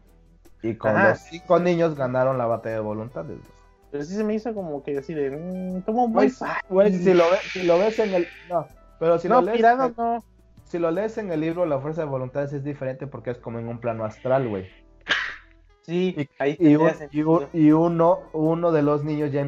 Y 0.62 0.76
con 0.76 0.96
Ajá. 0.96 1.10
los 1.10 1.20
cinco 1.20 1.60
niños 1.60 1.96
ganaron 1.96 2.38
la 2.38 2.46
batalla 2.46 2.76
de 2.76 2.82
voluntades. 2.82 3.38
güey. 3.38 3.56
Pero 3.92 4.04
sí 4.04 4.16
se 4.16 4.24
me 4.24 4.34
hizo 4.34 4.54
como 4.54 4.82
que 4.84 4.98
así 4.98 5.14
de... 5.14 5.32
Mmm, 5.32 5.84
muy 6.10 6.32
Güey, 6.70 6.94
si 6.94 7.14
lo, 7.14 7.30
ves, 7.30 7.40
si 7.52 7.64
lo 7.64 7.78
ves 7.78 8.00
en 8.00 8.14
el. 8.14 8.28
No, 8.50 8.66
pero 9.00 9.20
si 9.20 9.30
no, 9.30 9.36
lo 9.36 9.42
lees. 9.48 9.58
pirado 9.58 9.86
en- 9.86 9.94
no. 9.98 10.24
Si 10.64 10.80
lo 10.80 10.90
lees 10.92 11.18
en 11.18 11.32
el 11.32 11.42
libro, 11.42 11.66
la 11.66 11.80
fuerza 11.80 12.02
de 12.02 12.08
voluntades 12.08 12.52
es 12.52 12.64
diferente 12.64 13.06
porque 13.06 13.30
es 13.32 13.38
como 13.38 13.60
en 13.60 13.68
un 13.68 13.80
plano 13.80 14.04
astral, 14.04 14.48
güey. 14.48 14.68
Sí, 15.86 16.16
Y, 16.18 16.30
ahí 16.40 16.52
y, 16.54 16.56
tendría 16.58 16.80
un- 16.80 16.88
y, 16.88 16.94
sentido. 16.96 17.30
un- 17.32 17.48
y 17.54 17.72
uno, 17.72 18.20
uno 18.34 18.72
de 18.72 18.82
los 18.82 19.04
niños 19.04 19.32
ya 19.32 19.42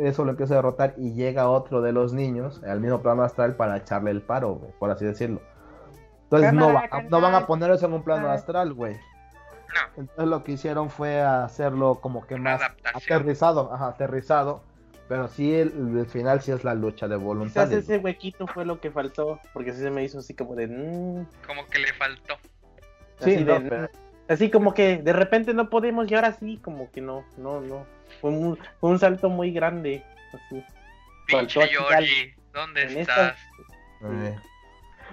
eso 0.00 0.24
lo 0.24 0.30
empieza 0.30 0.54
a 0.54 0.56
derrotar 0.56 0.94
y 0.96 1.12
llega 1.12 1.48
otro 1.50 1.82
de 1.82 1.92
los 1.92 2.12
niños 2.14 2.62
al 2.64 2.80
mismo 2.80 3.02
plano 3.02 3.22
astral 3.22 3.54
para 3.56 3.76
echarle 3.76 4.10
el 4.10 4.22
paro, 4.22 4.54
güey, 4.54 4.72
por 4.78 4.90
así 4.90 5.04
decirlo. 5.04 5.40
Entonces 6.24 6.52
no, 6.54 6.72
va- 6.72 6.88
no 7.10 7.20
van 7.20 7.34
a 7.34 7.46
poner 7.46 7.70
eso 7.70 7.86
en 7.86 7.92
un 7.92 8.02
plano 8.02 8.28
Ah. 8.28 8.32
astral, 8.34 8.72
güey. 8.72 8.94
No, 8.94 10.02
Entonces 10.02 10.26
lo 10.26 10.42
que 10.42 10.52
hicieron 10.52 10.88
fue 10.88 11.20
hacerlo 11.20 11.96
como 12.00 12.26
que 12.26 12.36
más 12.36 12.60
aterrizado, 12.94 13.72
ajá, 13.72 13.88
aterrizado. 13.88 14.62
Pero 15.06 15.28
sí, 15.28 15.52
el, 15.54 15.98
el 15.98 16.06
final 16.06 16.40
sí 16.40 16.50
es 16.50 16.64
la 16.64 16.72
lucha 16.74 17.06
de 17.06 17.16
Quizás 17.16 17.24
voluntades. 17.26 17.72
ese 17.72 17.98
huequito 17.98 18.46
fue 18.46 18.64
lo 18.64 18.80
que 18.80 18.90
faltó, 18.90 19.38
porque 19.52 19.72
sí 19.74 19.80
se 19.82 19.90
me 19.90 20.02
hizo 20.02 20.20
así 20.20 20.32
como 20.32 20.54
de... 20.54 20.66
mm, 20.66 21.26
como 21.46 21.66
que 21.66 21.78
le 21.80 21.92
faltó. 21.92 22.34
Sí, 23.20 23.34
así, 23.34 23.44
no, 23.44 23.52
de, 23.60 23.60
pero- 23.68 23.82
mm, 23.82 23.88
así 24.28 24.50
como 24.50 24.74
que 24.74 24.98
de 24.98 25.12
repente 25.12 25.54
no 25.54 25.68
podemos 25.70 26.10
y 26.10 26.14
ahora 26.14 26.32
sí, 26.32 26.58
como 26.62 26.90
que 26.90 27.00
no, 27.00 27.24
no, 27.36 27.60
no. 27.60 27.86
Fue 28.20 28.30
un, 28.30 28.58
fue 28.80 28.90
un 28.90 28.98
salto 28.98 29.28
muy 29.28 29.52
grande. 29.52 30.02
Así. 30.32 30.62
Pinche 31.26 31.60
Georgie, 31.68 32.34
¿dónde 32.52 32.82
En 32.82 32.98
estás? 32.98 33.36
esta- 33.38 34.42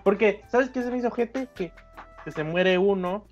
Porque, 0.04 0.44
¿sabes 0.50 0.70
qué 0.70 0.82
se 0.82 0.92
me 0.92 0.98
hizo 0.98 1.12
gente? 1.12 1.48
Que, 1.56 1.72
que 2.24 2.32
se 2.32 2.44
muere 2.44 2.78
uno 2.78 3.26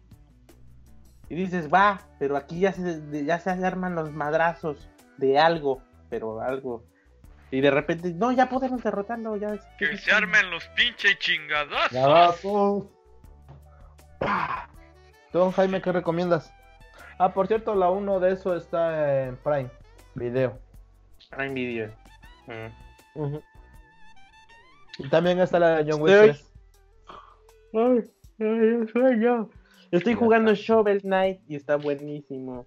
y 1.30 1.36
dices, 1.36 1.72
va, 1.72 2.02
pero 2.20 2.38
aquí 2.38 2.60
ya 2.60 2.74
se, 2.74 3.26
ya 3.26 3.40
se 3.40 3.50
arman 3.52 3.96
los 3.96 4.12
madrazos 4.12 4.90
de 5.18 5.38
algo, 5.40 5.82
pero 6.10 6.42
algo. 6.42 6.84
Y 7.52 7.62
de 7.62 7.72
repente, 7.72 8.14
no, 8.14 8.32
ya 8.32 8.48
podemos 8.50 8.82
derrotarlo, 8.84 9.36
ya. 9.36 9.58
Que 9.78 9.98
se 9.98 10.12
armen 10.12 10.50
los 10.52 10.66
pinches 10.70 11.18
chingados. 11.20 11.92
Tú, 15.32 15.52
Jaime, 15.52 15.82
¿qué 15.82 15.92
recomiendas? 15.92 16.52
Ah, 17.18 17.34
por 17.34 17.48
cierto, 17.48 17.76
la 17.76 17.90
1 17.90 18.20
de 18.20 18.32
eso 18.34 18.56
está 18.56 19.26
en 19.26 19.36
Prime 19.38 19.70
Video. 20.16 20.58
Prime 21.30 21.54
Video. 21.54 21.92
Mm. 22.48 23.38
Y 25.00 25.10
también 25.10 25.40
está 25.40 25.60
la 25.60 25.78
de 25.84 25.92
John 25.92 26.02
Wick 26.02 26.14
Estoy- 26.14 26.30
3. 26.30 26.54
Ay, 27.74 29.26
ay. 29.26 29.48
Estoy 29.92 30.14
jugando. 30.16 30.54
Shovel 30.54 31.02
Knight 31.02 31.42
y 31.48 31.56
está 31.56 31.76
buenísimo. 31.76 32.66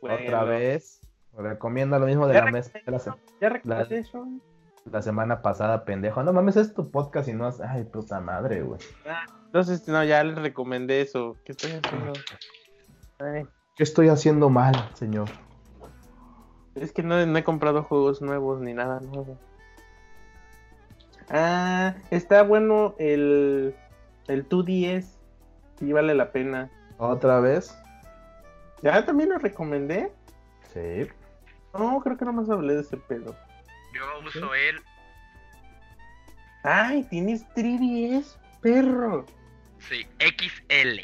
Otra 0.00 0.44
vez. 0.44 1.00
Recomienda 1.36 1.98
lo 1.98 2.06
mismo 2.06 2.26
de 2.26 2.34
la 2.34 2.50
mesa 2.50 2.72
de 2.84 2.90
la, 2.90 2.98
se- 2.98 3.10
¿Ya 3.40 3.48
recordé 3.50 3.98
eso? 3.98 4.26
La 4.92 5.02
semana 5.02 5.42
pasada, 5.42 5.84
pendejo. 5.84 6.22
No 6.22 6.32
mames, 6.32 6.56
es 6.56 6.74
tu 6.74 6.90
podcast 6.90 7.28
y 7.28 7.32
no 7.32 7.46
has... 7.46 7.60
Ay, 7.60 7.84
puta 7.84 8.20
madre, 8.20 8.62
güey. 8.62 8.80
Entonces, 9.46 9.86
no, 9.88 10.02
ya 10.04 10.22
les 10.24 10.36
recomendé 10.36 11.00
eso. 11.00 11.36
¿Qué 11.44 11.52
estoy 11.52 11.72
haciendo? 11.72 12.12
Ay, 13.18 13.46
¿Qué 13.76 13.82
estoy 13.82 14.08
haciendo 14.08 14.50
mal, 14.50 14.74
señor? 14.94 15.28
es 16.74 16.92
que 16.92 17.02
no, 17.02 17.24
no 17.26 17.38
he 17.38 17.44
comprado 17.44 17.82
juegos 17.82 18.22
nuevos 18.22 18.60
ni 18.60 18.72
nada 18.72 19.00
nuevo. 19.00 19.36
Ah, 21.30 21.94
está 22.10 22.42
bueno 22.42 22.94
el, 22.98 23.74
el 24.28 24.48
2DS. 24.48 25.06
Sí, 25.78 25.92
vale 25.92 26.14
la 26.14 26.32
pena. 26.32 26.70
¿Otra 26.98 27.40
vez? 27.40 27.76
¿Ya 28.82 29.04
también 29.04 29.30
lo 29.30 29.38
recomendé? 29.38 30.12
Sí. 30.72 31.08
No, 31.74 32.00
creo 32.00 32.16
que 32.16 32.24
no 32.24 32.32
más 32.32 32.48
hablé 32.48 32.74
de 32.74 32.80
ese 32.80 32.96
pedo. 32.96 33.34
Yo 33.94 34.20
uso 34.26 34.54
él. 34.54 34.80
Ay, 36.62 37.04
tienes 37.04 37.46
3DS, 37.54 38.36
perro. 38.60 39.26
Sí, 39.78 40.06
XL. 40.18 41.00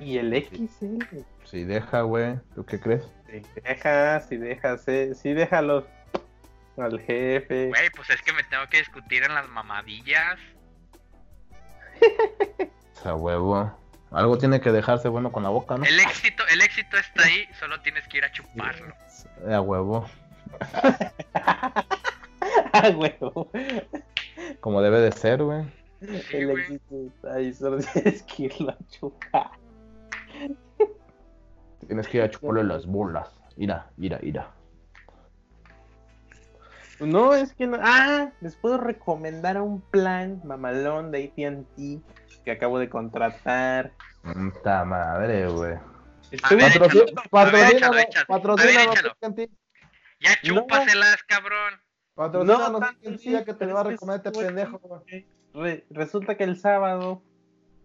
Y 0.00 0.18
el 0.18 0.44
XL. 0.44 1.18
Sí, 1.44 1.64
deja, 1.64 2.02
güey. 2.02 2.38
¿Tú 2.54 2.64
qué 2.64 2.80
crees? 2.80 3.04
Si 3.26 3.60
dejas, 3.60 4.28
si 4.28 4.36
dejas, 4.36 4.88
eh, 4.88 5.14
sí 5.14 5.32
déjalos 5.32 5.84
al 6.76 7.00
jefe. 7.00 7.68
Güey, 7.68 7.90
pues 7.90 8.10
es 8.10 8.22
que 8.22 8.32
me 8.32 8.42
tengo 8.44 8.66
que 8.68 8.78
discutir 8.78 9.22
en 9.22 9.34
las 9.34 9.48
mamadillas. 9.48 10.38
Esa 12.94 13.14
huevo. 13.14 13.72
Algo 14.10 14.38
tiene 14.38 14.60
que 14.60 14.70
dejarse 14.70 15.08
bueno 15.08 15.32
con 15.32 15.42
la 15.42 15.48
boca, 15.48 15.76
¿no? 15.76 15.84
El 15.84 15.98
éxito, 15.98 16.46
el 16.46 16.60
éxito 16.60 16.96
está 16.96 17.24
ahí, 17.24 17.48
solo 17.58 17.80
tienes 17.80 18.06
que 18.06 18.18
ir 18.18 18.24
a 18.24 18.30
chuparlo. 18.30 18.94
A 19.50 19.60
huevo. 19.60 20.08
Ah, 22.72 22.90
huevo. 22.90 23.50
Como 24.60 24.82
debe 24.82 25.00
de 25.00 25.12
ser, 25.12 25.42
güey. 25.42 25.64
Sí, 26.00 26.36
El 26.36 26.50
güey. 26.50 26.62
éxito 26.64 26.96
está 27.06 27.34
ahí, 27.34 27.54
solo 27.54 27.78
tienes 27.92 28.22
que 28.24 28.42
irlo 28.44 28.70
a 28.72 28.78
chupar. 28.88 29.50
Tienes 31.86 32.08
que 32.08 32.16
ir 32.18 32.22
a 32.24 32.30
chuparle 32.30 32.64
las 32.64 32.86
bolas. 32.86 33.30
Ira, 33.56 33.90
ira, 33.96 34.18
ira. 34.22 34.50
No, 37.00 37.34
es 37.34 37.52
que 37.54 37.66
no. 37.66 37.78
Ah, 37.80 38.30
les 38.40 38.56
puedo 38.56 38.78
recomendar 38.78 39.60
un 39.60 39.80
plan 39.80 40.40
mamalón 40.44 41.10
de 41.12 41.24
ATT 41.26 42.44
que 42.44 42.50
acabo 42.50 42.78
de 42.78 42.88
contratar. 42.88 43.92
Puta 44.22 44.84
madre, 44.84 45.48
güey. 45.48 45.74
Patrocina, 46.42 47.22
patrocina, 47.30 47.90
patrocina, 48.26 48.92
Ya 50.24 50.30
No. 50.52 50.60
chúpaselas, 50.60 51.22
cabrón. 51.24 51.74
Patrocina, 52.14 52.68
No, 52.70 52.80
sí, 53.18 53.30
ya 53.32 53.44
que 53.44 53.52
te 53.52 53.58
pero 53.58 53.74
va 53.74 53.80
a 53.80 53.84
recomendar 53.84 54.26
este 54.26 54.44
pendejo. 54.44 54.80
Re- 55.52 55.84
resulta 55.90 56.36
que 56.36 56.44
el 56.44 56.56
sábado 56.58 57.22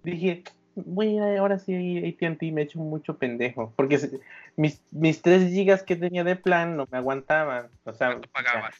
dije, 0.04 0.44
voy 0.76 1.18
a 1.20 1.40
ahora 1.40 1.60
sí 1.60 1.98
AT&T 1.98 2.52
me 2.52 2.62
he 2.62 2.64
hecho 2.66 2.80
mucho 2.80 3.18
pendejo, 3.18 3.74
porque 3.76 3.98
se- 3.98 4.20
mis, 4.56 4.82
mis 4.92 5.22
3 5.22 5.50
gigas 5.52 5.84
que 5.84 5.96
tenía 5.96 6.24
de 6.24 6.36
plan 6.36 6.78
no 6.78 6.88
me 6.92 6.98
aguantaban, 6.98 7.70
o 7.86 7.94
sea, 7.94 8.10
¿Cuánto 8.10 8.30
pagabas? 8.30 8.76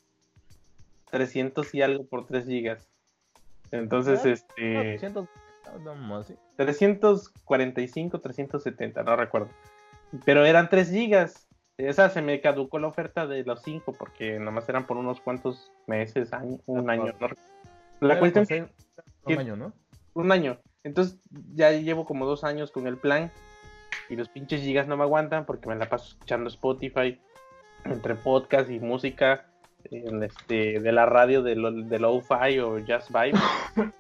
300 1.12 1.74
y 1.76 1.82
algo 1.82 2.06
por 2.06 2.26
3 2.28 2.46
gigas. 2.46 2.88
Entonces, 3.72 4.22
Ah, 4.26 4.30
este, 4.30 4.74
300, 4.74 5.28
no, 5.84 6.24
sí. 6.24 6.36
345, 6.58 8.20
370, 8.20 9.04
no 9.04 9.16
recuerdo. 9.16 9.50
Pero 10.26 10.46
eran 10.46 10.70
3 10.70 10.90
gigas. 10.90 11.48
Esa 11.80 12.10
se 12.10 12.22
me 12.22 12.42
caducó 12.42 12.78
la 12.78 12.88
oferta 12.88 13.26
de 13.26 13.44
los 13.44 13.62
5 13.64 13.94
porque 13.98 14.38
nomás 14.38 14.68
eran 14.68 14.86
por 14.86 14.98
unos 14.98 15.22
cuantos 15.22 15.72
meses, 15.88 16.34
año, 16.34 16.58
un 16.66 16.90
año. 16.90 17.14
no. 17.20 17.28
La 18.02 18.20
cuestión 18.20 18.46
seis- 18.46 18.66
que- 19.26 19.34
un 19.34 19.40
año, 19.40 19.56
¿no? 19.56 19.74
un 20.14 20.32
año. 20.32 20.58
Entonces 20.84 21.18
ya 21.56 21.72
llevo 21.72 22.06
como 22.06 22.26
dos 22.26 22.44
años 22.44 22.72
con 22.72 22.86
el 22.88 22.98
plan 22.98 23.32
y 24.10 24.16
los 24.18 24.28
pinches 24.30 24.62
gigas 24.62 24.88
no 24.88 24.98
me 24.98 25.04
aguantan 25.04 25.46
porque 25.46 25.68
me 25.70 25.76
la 25.76 25.88
paso 25.88 26.10
escuchando 26.10 26.50
Spotify 26.50 27.20
entre 27.86 28.16
podcast 28.16 28.70
y 28.70 28.80
música 28.80 29.46
este, 29.90 30.80
de 30.82 30.92
la 30.92 31.06
radio 31.06 31.42
de, 31.44 31.56
lo, 31.56 31.72
de 31.72 32.00
Lo-Fi 32.00 32.60
o 32.60 32.80
Jazz 32.80 33.08
Vibe. 33.10 33.40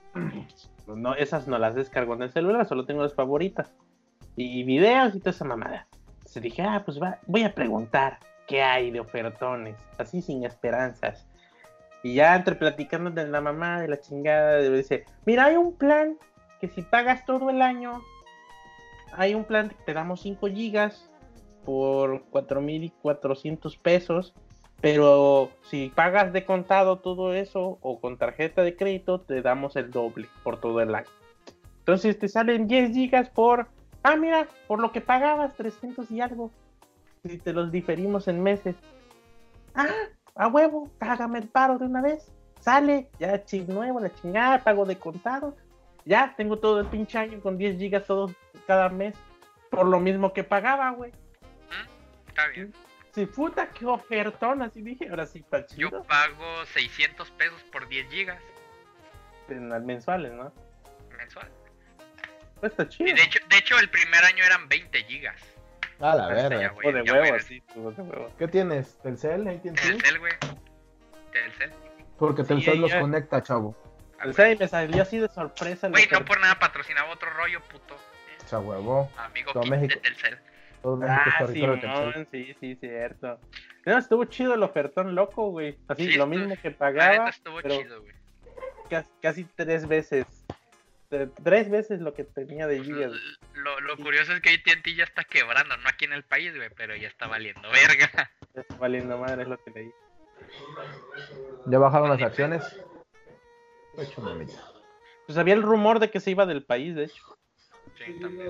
No, 0.87 1.13
esas 1.13 1.47
no 1.47 1.59
las 1.59 1.75
descargo 1.75 2.15
en 2.15 2.23
el 2.23 2.31
celular, 2.31 2.65
solo 2.67 2.83
tengo 2.87 3.03
las 3.03 3.13
favoritas. 3.13 3.71
Y 4.35 4.63
videos 4.63 5.13
y 5.13 5.19
toda 5.19 5.29
esa 5.29 5.45
mamada. 5.45 5.87
Entonces 6.29 6.43
dije, 6.43 6.61
ah, 6.61 6.83
pues 6.85 7.01
va, 7.01 7.17
voy 7.25 7.41
a 7.41 7.55
preguntar 7.55 8.19
qué 8.45 8.61
hay 8.61 8.91
de 8.91 8.99
ofertones, 8.99 9.75
así 9.97 10.21
sin 10.21 10.43
esperanzas. 10.43 11.25
Y 12.03 12.13
ya 12.13 12.35
entre 12.35 12.53
platicando 12.53 13.09
de 13.09 13.27
la 13.27 13.41
mamá, 13.41 13.81
de 13.81 13.87
la 13.87 13.99
chingada, 13.99 14.59
dice, 14.59 15.05
mira, 15.25 15.45
hay 15.45 15.55
un 15.55 15.73
plan 15.75 16.19
que 16.61 16.67
si 16.67 16.83
pagas 16.83 17.25
todo 17.25 17.49
el 17.49 17.63
año, 17.63 18.03
hay 19.13 19.33
un 19.33 19.43
plan 19.43 19.69
que 19.69 19.75
te 19.85 19.93
damos 19.95 20.21
5 20.21 20.45
gigas 20.49 21.09
por 21.65 22.23
4.400 22.29 23.79
pesos, 23.79 24.35
pero 24.81 25.49
si 25.63 25.89
pagas 25.89 26.31
de 26.31 26.45
contado 26.45 26.99
todo 26.99 27.33
eso 27.33 27.79
o 27.81 27.99
con 27.99 28.19
tarjeta 28.19 28.61
de 28.61 28.75
crédito, 28.75 29.19
te 29.19 29.41
damos 29.41 29.75
el 29.77 29.89
doble 29.89 30.27
por 30.43 30.59
todo 30.59 30.79
el 30.79 30.93
año. 30.93 31.09
Entonces 31.79 32.19
te 32.19 32.27
salen 32.27 32.67
10 32.67 32.93
gigas 32.93 33.31
por, 33.31 33.67
ah, 34.03 34.15
mira, 34.15 34.47
por 34.67 34.79
lo 34.79 34.91
que 34.91 35.01
pagabas, 35.01 35.55
300 35.55 36.09
y 36.11 36.21
algo. 36.21 36.51
Si 37.23 37.37
te 37.37 37.53
los 37.53 37.71
diferimos 37.71 38.27
en 38.27 38.41
meses. 38.41 38.75
Ah, 39.75 39.87
a 40.35 40.47
huevo, 40.47 40.89
hágame 40.99 41.39
el 41.39 41.47
paro 41.47 41.77
de 41.77 41.85
una 41.85 42.01
vez. 42.01 42.31
Sale, 42.61 43.09
ya 43.19 43.43
chip 43.45 43.67
nuevo, 43.69 43.99
la 43.99 44.13
chingada, 44.13 44.63
pago 44.63 44.85
de 44.85 44.97
contado. 44.97 45.55
Ya 46.05 46.33
tengo 46.35 46.59
todo 46.59 46.79
el 46.79 46.87
pinche 46.87 47.17
año 47.17 47.39
con 47.41 47.57
10 47.57 47.77
gigas 47.77 48.05
todos 48.05 48.31
cada 48.67 48.89
mes. 48.89 49.15
Por 49.69 49.85
lo 49.85 49.99
mismo 49.99 50.33
que 50.33 50.43
pagaba, 50.43 50.89
güey. 50.91 51.11
¿Mm? 51.11 52.29
Está 52.29 52.47
bien. 52.47 52.73
Sí, 53.13 53.25
puta, 53.25 53.69
qué 53.69 53.85
ofertón. 53.85 54.61
Así 54.61 54.81
dije, 54.81 55.09
ahora 55.09 55.25
sí 55.25 55.39
está 55.39 55.61
Yo 55.75 55.89
chido. 55.89 56.03
pago 56.03 56.65
600 56.73 57.29
pesos 57.31 57.61
por 57.71 57.87
10 57.87 58.09
gigas 58.09 58.41
En 59.49 59.67
mensuales, 59.85 60.31
¿no? 60.33 60.51
mensual. 61.17 61.49
Pues 62.59 62.71
está 62.73 62.87
chido. 62.87 63.09
Y 63.09 63.13
de 63.13 63.21
hecho, 63.23 63.39
de 63.49 63.57
hecho, 63.57 63.79
el 63.79 63.89
primer 63.89 64.23
año 64.25 64.43
eran 64.43 64.67
20 64.67 65.03
gigas. 65.05 65.41
A 65.99 66.15
la 66.15 66.27
verga. 66.27 66.69
güey, 66.69 66.87
O 66.87 66.91
de 66.93 67.03
ya, 67.05 67.13
huevo, 67.13 67.25
güey, 67.27 67.39
así, 67.39 67.61
tuvo 67.73 67.91
de 67.91 68.01
huevo. 68.01 68.33
¿Qué 68.37 68.47
tienes? 68.47 68.97
¿Telcel? 69.03 69.47
AT&T? 69.47 69.71
Telcel, 69.71 70.19
güey. 70.19 70.33
Telcel. 71.31 71.71
Porque 72.17 72.43
Telcel 72.43 72.73
Sí, 72.73 72.79
los 72.79 72.91
ya. 72.91 73.01
conecta, 73.01 73.43
chavo. 73.43 73.75
Ah, 74.19 74.27
O 74.27 74.33
sea, 74.33 74.51
y 74.51 74.57
me 74.57 74.67
salió 74.67 75.01
así 75.01 75.17
de 75.17 75.27
sorpresa. 75.29 75.89
Güey, 75.89 76.07
no 76.11 76.23
por 76.25 76.39
nada 76.39 76.55
patrocinaba 76.59 77.11
otro 77.11 77.29
rollo, 77.31 77.61
puto. 77.63 77.95
Esa 78.45 78.59
huevo. 78.59 79.09
Amigo 79.17 79.51
Todo 79.53 79.63
Kit 79.63 79.71
México. 79.71 79.93
de 79.95 79.99
Telcel. 80.01 80.37
Todo 80.81 80.97
México 80.97 81.21
es 81.27 81.33
Ah, 81.35 81.37
territorio 81.45 81.75
de 81.75 81.81
Telcel. 81.81 82.27
Sí, 82.31 82.55
sí, 82.59 82.75
cierto. 82.79 83.39
No, 83.85 83.97
estuvo 83.97 84.25
chido 84.25 84.53
el 84.55 84.63
ofertón 84.63 85.15
loco, 85.15 85.49
güey. 85.51 85.77
Así, 85.87 86.03
Sí, 86.11 86.17
lo 86.17 86.23
estuvo- 86.23 86.27
mismo 86.27 86.55
que 86.61 86.69
La 86.69 86.69
neta 86.69 86.77
pagaba, 86.79 87.29
estuvo 87.29 87.59
pero 87.61 87.77
chido, 87.77 88.01
güey. 88.01 88.13
casi, 88.89 89.09
casi 89.21 89.43
tres 89.55 89.87
veces. 89.87 90.25
Tre- 91.09 91.31
Tres 91.43 91.69
veces 91.69 92.01
lo 92.01 92.13
que 92.13 92.23
tenía 92.23 92.67
de 92.67 92.83
gigas. 92.83 93.11
Lo, 93.53 93.79
lo 93.81 93.97
curioso 93.97 94.33
es 94.33 94.41
que 94.41 94.49
AT&T 94.51 94.93
ya 94.95 95.03
está 95.03 95.23
quebrando, 95.23 95.75
no 95.77 95.89
aquí 95.89 96.05
en 96.05 96.13
el 96.13 96.23
país, 96.23 96.55
güey, 96.55 96.69
pero 96.75 96.95
ya 96.95 97.07
está 97.07 97.27
valiendo 97.27 97.67
verga. 97.69 98.29
Ya 98.55 98.61
está 98.61 98.75
valiendo 98.77 99.17
madre, 99.17 99.43
es 99.43 99.47
lo 99.47 99.57
que 99.63 99.69
leí. 99.71 99.91
¿Ya 101.67 101.77
bajaron 101.77 102.09
las 102.09 102.21
acciones? 102.21 102.63
Ocho. 103.95 104.23
Pues 105.27 105.37
había 105.37 105.53
el 105.53 105.61
rumor 105.61 105.99
de 105.99 106.09
que 106.09 106.19
se 106.19 106.31
iba 106.31 106.45
del 106.47 106.63
país, 106.63 106.95
de 106.95 107.03
hecho. 107.05 107.21
Sí, 107.97 108.19
también. 108.19 108.49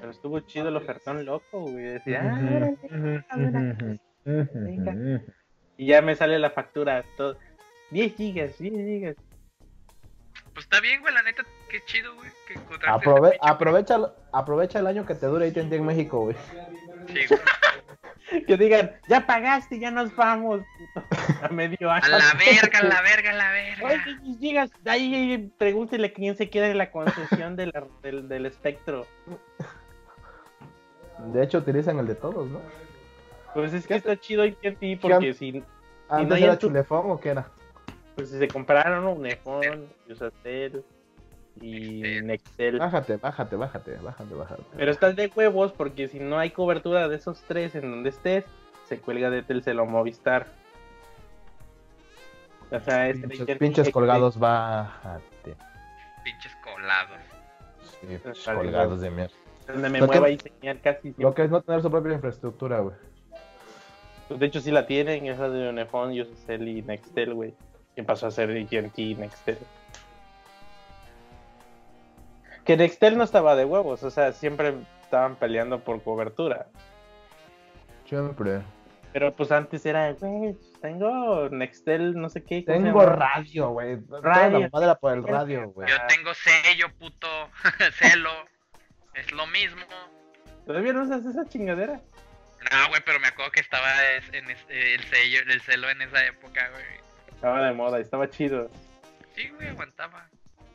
Pero 0.00 0.10
estuvo 0.10 0.40
chido 0.40 0.68
el 0.70 0.76
ofertón 0.76 1.24
loco, 1.24 1.60
güey. 1.60 1.84
Decía, 1.84 2.20
ah. 2.24 4.00
Y 5.76 5.86
ya 5.86 6.02
me 6.02 6.14
sale 6.16 6.38
la 6.38 6.50
factura. 6.50 7.04
Todo. 7.16 7.36
10 7.90 8.16
gigas, 8.16 8.58
10 8.58 8.74
gigas. 8.74 9.16
Pues 10.54 10.64
está 10.66 10.80
bien, 10.80 11.00
güey, 11.00 11.14
la 11.14 11.22
neta, 11.22 11.44
qué 11.68 11.82
chido, 11.84 12.14
güey, 12.16 12.30
que 12.46 12.58
Aprove 12.88 13.38
aprovecha, 13.40 13.98
aprovecha 14.32 14.78
el 14.80 14.86
año 14.88 15.06
que 15.06 15.14
te 15.14 15.26
dure 15.26 15.46
AT&T 15.48 15.74
en 15.76 15.84
México, 15.86 16.20
güey. 16.20 16.36
Sí, 17.08 17.26
güey. 17.28 17.40
Que 18.46 18.56
digan, 18.56 18.92
ya 19.08 19.26
pagaste, 19.26 19.80
ya 19.80 19.90
nos 19.90 20.14
vamos. 20.14 20.60
puto". 20.94 21.04
A 21.42 21.48
medio 21.48 21.90
año. 21.90 22.04
A 22.04 22.08
la 22.08 22.32
verga, 22.34 22.78
a 22.78 22.82
la 22.84 23.00
verga, 23.02 23.30
a 23.30 23.34
la 23.34 23.50
Oye, 23.50 23.96
verga. 23.98 24.20
10 24.22 24.38
gigas. 24.38 24.70
Ahí 24.86 25.52
pregúntele 25.58 26.12
quién 26.12 26.36
se 26.36 26.48
queda 26.48 26.68
en 26.68 26.78
la 26.78 26.92
concesión 26.92 27.56
de 27.56 27.66
la- 27.66 27.86
del, 28.02 28.28
del 28.28 28.46
espectro. 28.46 29.04
De 31.32 31.42
hecho, 31.42 31.58
utilizan 31.58 31.98
el 31.98 32.06
de 32.06 32.14
todos, 32.14 32.48
¿no? 32.48 32.60
Pues 33.52 33.72
es 33.74 33.84
que 33.86 33.94
está 33.96 34.16
chido 34.16 34.44
AT&T 34.44 34.98
porque 35.02 35.34
si, 35.34 35.64
¿Antes 36.08 36.28
no 36.28 36.36
era 36.36 36.56
tu- 36.58 36.68
chulefón 36.68 37.10
o 37.10 37.18
qué 37.20 37.30
era? 37.30 37.48
Pues, 38.20 38.30
si 38.30 38.38
se 38.38 38.48
compraron 38.48 39.06
un 39.06 39.24
iPhone, 39.26 39.86
Usatel 40.08 40.84
y 41.60 42.02
Nextel. 42.22 42.78
Bájate, 42.78 43.16
bájate, 43.16 43.56
bájate, 43.56 43.96
bájate, 43.96 44.34
bájate. 44.34 44.62
Pero 44.76 44.90
estás 44.90 45.16
de 45.16 45.30
huevos 45.34 45.72
porque 45.72 46.08
si 46.08 46.18
no 46.20 46.38
hay 46.38 46.50
cobertura 46.50 47.08
de 47.08 47.16
esos 47.16 47.42
tres 47.42 47.74
en 47.74 47.90
donde 47.90 48.10
estés, 48.10 48.44
se 48.88 48.98
cuelga 48.98 49.30
de 49.30 49.42
Telcel 49.42 49.78
o 49.80 49.86
Movistar. 49.86 50.46
O 52.70 52.78
sea, 52.80 53.08
este 53.08 53.26
Pinches, 53.28 53.58
pinches 53.58 53.90
colgados, 53.90 54.38
bájate. 54.38 55.56
Pinches 56.24 56.56
colados. 56.62 57.18
Sí, 58.00 58.06
pinches 58.06 58.44
colgados 58.44 59.00
de 59.00 59.10
mierda. 59.10 59.34
Donde 59.66 59.88
me 59.88 59.98
Lo 60.00 60.06
que- 60.08 60.18
mueva 60.20 60.30
y 60.30 60.38
señal 60.38 60.80
casi 60.80 61.08
Lo 61.10 61.14
siempre. 61.14 61.34
que 61.34 61.42
es 61.44 61.50
no 61.50 61.62
tener 61.62 61.82
su 61.82 61.90
propia 61.90 62.12
infraestructura, 62.12 62.80
güey. 62.80 62.94
De 64.30 64.46
hecho, 64.46 64.60
sí 64.60 64.70
la 64.70 64.86
tienen, 64.86 65.26
esa 65.26 65.48
de 65.48 65.68
Unifone, 65.68 66.22
Usacell 66.22 66.68
y 66.68 66.82
Nextel, 66.82 67.34
güey. 67.34 67.54
Que 68.00 68.06
pasó 68.06 68.28
a 68.28 68.30
ser 68.30 68.48
AT&T 68.50 68.92
y 69.02 69.14
Nextel. 69.14 69.58
Que 72.64 72.78
Nextel 72.78 73.18
no 73.18 73.24
estaba 73.24 73.56
de 73.56 73.66
huevos, 73.66 74.02
o 74.02 74.10
sea, 74.10 74.32
siempre 74.32 74.74
estaban 75.02 75.36
peleando 75.36 75.80
por 75.80 76.02
cobertura. 76.02 76.68
Siempre. 78.06 78.62
Pero 79.12 79.34
pues 79.36 79.52
antes 79.52 79.84
era, 79.84 80.12
güey, 80.14 80.56
tengo 80.80 81.50
Nextel, 81.50 82.14
no 82.18 82.30
sé 82.30 82.42
qué. 82.42 82.64
¿cómo 82.64 82.78
se 82.78 82.84
Tengo 82.84 83.04
radio, 83.04 83.68
güey. 83.68 84.00
Toda 84.00 84.20
Radio. 84.22 84.58
La 84.60 84.68
madre 84.72 84.94
por 84.98 85.12
el 85.12 85.22
radio, 85.24 85.68
güey. 85.68 85.86
Yo 85.86 85.96
tengo 86.08 86.32
sello, 86.32 86.86
puto. 86.98 87.28
Celo. 87.98 88.30
Es 89.12 89.30
lo 89.32 89.46
mismo. 89.48 89.82
¿Todavía 90.64 90.94
no 90.94 91.02
usas 91.02 91.26
esa 91.26 91.46
chingadera? 91.46 92.00
No, 92.70 92.88
güey, 92.88 93.02
pero 93.04 93.20
me 93.20 93.26
acuerdo 93.26 93.52
que 93.52 93.60
estaba 93.60 93.88
es- 94.16 94.32
en 94.32 94.48
es- 94.50 94.66
el 94.70 95.02
sello, 95.04 95.40
el 95.48 95.60
celo 95.60 95.90
en 95.90 96.00
esa 96.00 96.24
época, 96.24 96.66
güey. 96.70 97.09
Estaba 97.40 97.66
de 97.66 97.72
moda, 97.72 97.98
estaba 97.98 98.28
chido. 98.28 98.68
Sí, 99.34 99.48
güey, 99.48 99.68
aguantaba. 99.68 100.28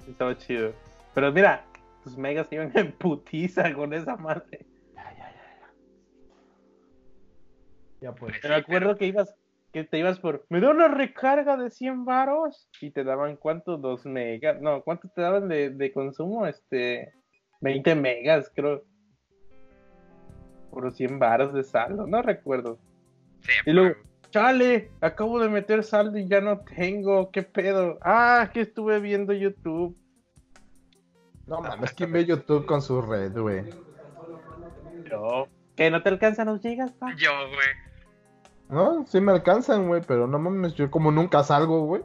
Estaba 0.10 0.36
chido. 0.36 0.74
Pero 1.14 1.32
mira, 1.32 1.64
tus 2.04 2.18
megas 2.18 2.52
iban 2.52 2.72
en 2.74 2.92
putiza 2.94 3.72
con 3.76 3.94
esa 3.94 4.16
madre. 4.16 4.66
Ya 8.02 8.16
pues. 8.16 8.34
Pues 8.42 8.50
Me 8.50 8.56
acuerdo 8.56 8.98
que 8.98 9.06
ibas, 9.06 9.36
que 9.72 9.84
te 9.84 10.00
ibas 10.00 10.18
por, 10.18 10.48
me 10.50 10.60
da 10.60 10.72
una 10.72 10.88
recarga 10.88 11.56
de 11.56 11.70
100 11.70 12.04
varos 12.04 12.68
y 12.82 12.90
te 12.90 13.04
daban 13.04 13.36
cuánto, 13.36 13.78
2 13.78 14.08
megas, 14.08 14.60
no, 14.60 14.82
¿cuánto 14.82 15.08
te 15.10 15.22
daban 15.22 15.48
de, 15.48 15.70
de 15.70 15.94
consumo? 15.94 16.48
Este, 16.48 17.14
20 17.62 17.94
megas, 17.94 18.52
creo. 18.56 18.84
Por 20.72 20.92
100 20.92 21.20
varos 21.20 21.54
de 21.54 21.64
saldo, 21.64 22.08
no 22.08 22.24
recuerdo. 22.24 22.80
Sí, 23.42 23.52
Y 23.68 23.72
luego, 23.72 23.98
chale, 24.36 24.92
acabo 25.00 25.40
de 25.40 25.48
meter 25.48 25.82
saldo 25.82 26.18
y 26.18 26.28
ya 26.28 26.42
no 26.42 26.60
tengo, 26.60 27.32
¿qué 27.32 27.42
pedo? 27.42 27.98
Ah, 28.02 28.50
que 28.54 28.62
estuve 28.62 29.00
viendo 29.00 29.32
YouTube. 29.32 29.98
No 31.48 31.62
mames, 31.62 31.94
¿quién 31.94 32.12
ve 32.12 32.26
YouTube 32.26 32.66
con 32.66 32.82
su 32.82 33.02
red, 33.02 33.32
güey? 33.32 33.64
Yo, 35.10 35.48
que 35.78 35.90
no 35.90 36.04
te 36.04 36.10
alcanzan 36.10 36.48
los 36.48 36.60
gigas, 36.60 36.92
pa. 36.92 37.16
yo, 37.16 37.32
güey. 37.48 37.68
No, 38.68 39.06
sí 39.08 39.22
me 39.22 39.32
alcanzan, 39.32 39.88
güey, 39.88 40.02
pero 40.06 40.28
no 40.28 40.38
mames, 40.38 40.74
yo 40.74 40.92
como 40.92 41.12
nunca 41.12 41.42
salgo, 41.46 41.86
güey. 41.86 42.02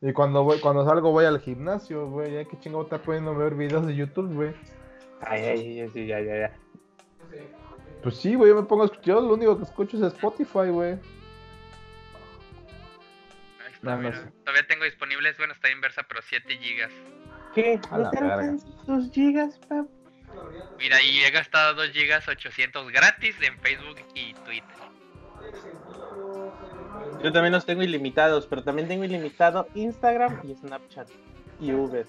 Y 0.00 0.12
cuando 0.12 0.42
voy, 0.42 0.58
cuando 0.58 0.84
salgo 0.84 1.12
voy 1.12 1.26
al 1.26 1.38
gimnasio, 1.38 2.10
güey, 2.10 2.32
ya 2.32 2.44
que 2.46 2.58
chingo 2.58 2.82
está 2.82 2.98
pudiendo 2.98 3.32
ver 3.36 3.54
videos 3.54 3.86
de 3.86 3.94
YouTube, 3.94 4.34
güey. 4.34 4.54
Ay, 5.20 5.42
ay, 5.42 5.80
ay, 5.82 5.90
sí, 5.90 6.04
ya, 6.04 6.20
ya, 6.20 6.36
ya. 6.36 6.52
Pues 8.06 8.18
sí, 8.18 8.36
güey, 8.36 8.50
yo 8.50 8.54
me 8.54 8.62
pongo 8.62 8.84
a 8.84 8.86
escuchar, 8.86 9.04
yo 9.04 9.20
lo 9.20 9.34
único 9.34 9.58
que 9.58 9.64
escucho 9.64 9.96
es 9.96 10.12
Spotify, 10.12 10.68
güey. 10.70 10.96
Mira. 13.82 14.30
Todavía 14.44 14.64
tengo 14.68 14.84
disponibles, 14.84 15.36
bueno, 15.38 15.52
está 15.54 15.72
inversa, 15.72 16.04
pero 16.04 16.20
7 16.22 16.56
gigas. 16.56 16.92
¿Qué? 17.52 17.80
A 17.90 17.96
¿No 17.96 18.04
la 18.04 18.10
te 18.12 18.20
verga. 18.20 18.34
alcanzan 18.34 18.86
tus 18.86 19.10
gigas, 19.10 19.58
pa? 19.66 19.84
Mira, 20.78 21.02
y 21.02 21.18
he 21.24 21.30
gastado 21.32 21.74
2 21.74 21.90
gigas 21.90 22.28
800 22.28 22.92
gratis 22.92 23.34
en 23.42 23.58
Facebook 23.58 23.96
y 24.14 24.34
Twitter. 24.34 24.76
Yo 27.24 27.32
también 27.32 27.54
los 27.54 27.66
tengo 27.66 27.82
ilimitados, 27.82 28.46
pero 28.46 28.62
también 28.62 28.86
tengo 28.86 29.02
ilimitado 29.02 29.66
Instagram 29.74 30.42
y 30.44 30.54
Snapchat 30.54 31.08
y 31.60 31.72
Uber. 31.72 32.06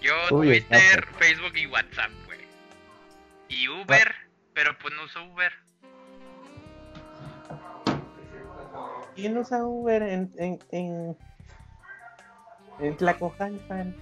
Yo, 0.00 0.14
Uy, 0.30 0.46
Twitter, 0.62 0.80
Snapchat. 0.80 1.14
Facebook 1.18 1.56
y 1.58 1.66
WhatsApp, 1.66 2.10
güey. 2.24 2.40
Y 3.50 3.68
Uber, 3.68 4.25
pero 4.56 4.76
pues 4.78 4.94
no 4.94 5.04
uso 5.04 5.22
Uber. 5.22 5.52
¿Quién 9.14 9.36
usa 9.36 9.62
Uber 9.66 10.02
en, 10.02 10.32
en, 10.38 10.58
en, 10.72 11.16
en 12.80 12.96
Tlacojalpan? 12.96 13.94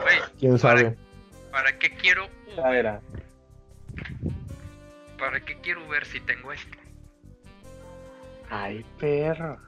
Güey, 0.00 0.18
¿Quién 0.38 0.58
¿para, 0.58 0.78
sabe? 0.78 0.96
¿para 1.50 1.76
qué 1.78 1.90
quiero 1.96 2.26
Uber? 2.56 3.00
¿Para 5.18 5.40
qué 5.44 5.60
quiero 5.60 5.84
Uber 5.86 6.06
si 6.06 6.20
tengo 6.20 6.52
esto? 6.52 6.78
Ay, 8.50 8.84
perro. 9.00 9.58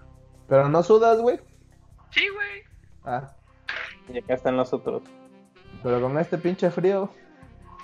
Pero 0.49 0.69
no 0.69 0.85
sudas, 0.85 1.19
güey. 1.20 1.41
Sí, 2.11 2.28
güey. 2.28 2.62
Ah, 3.05 3.33
Y 4.09 4.19
acá 4.19 4.35
están 4.35 4.57
los 4.57 4.73
otros. 4.73 5.03
pero 5.83 6.01
con 6.01 6.16
este 6.19 6.39
pinche 6.39 6.70
frío. 6.70 7.11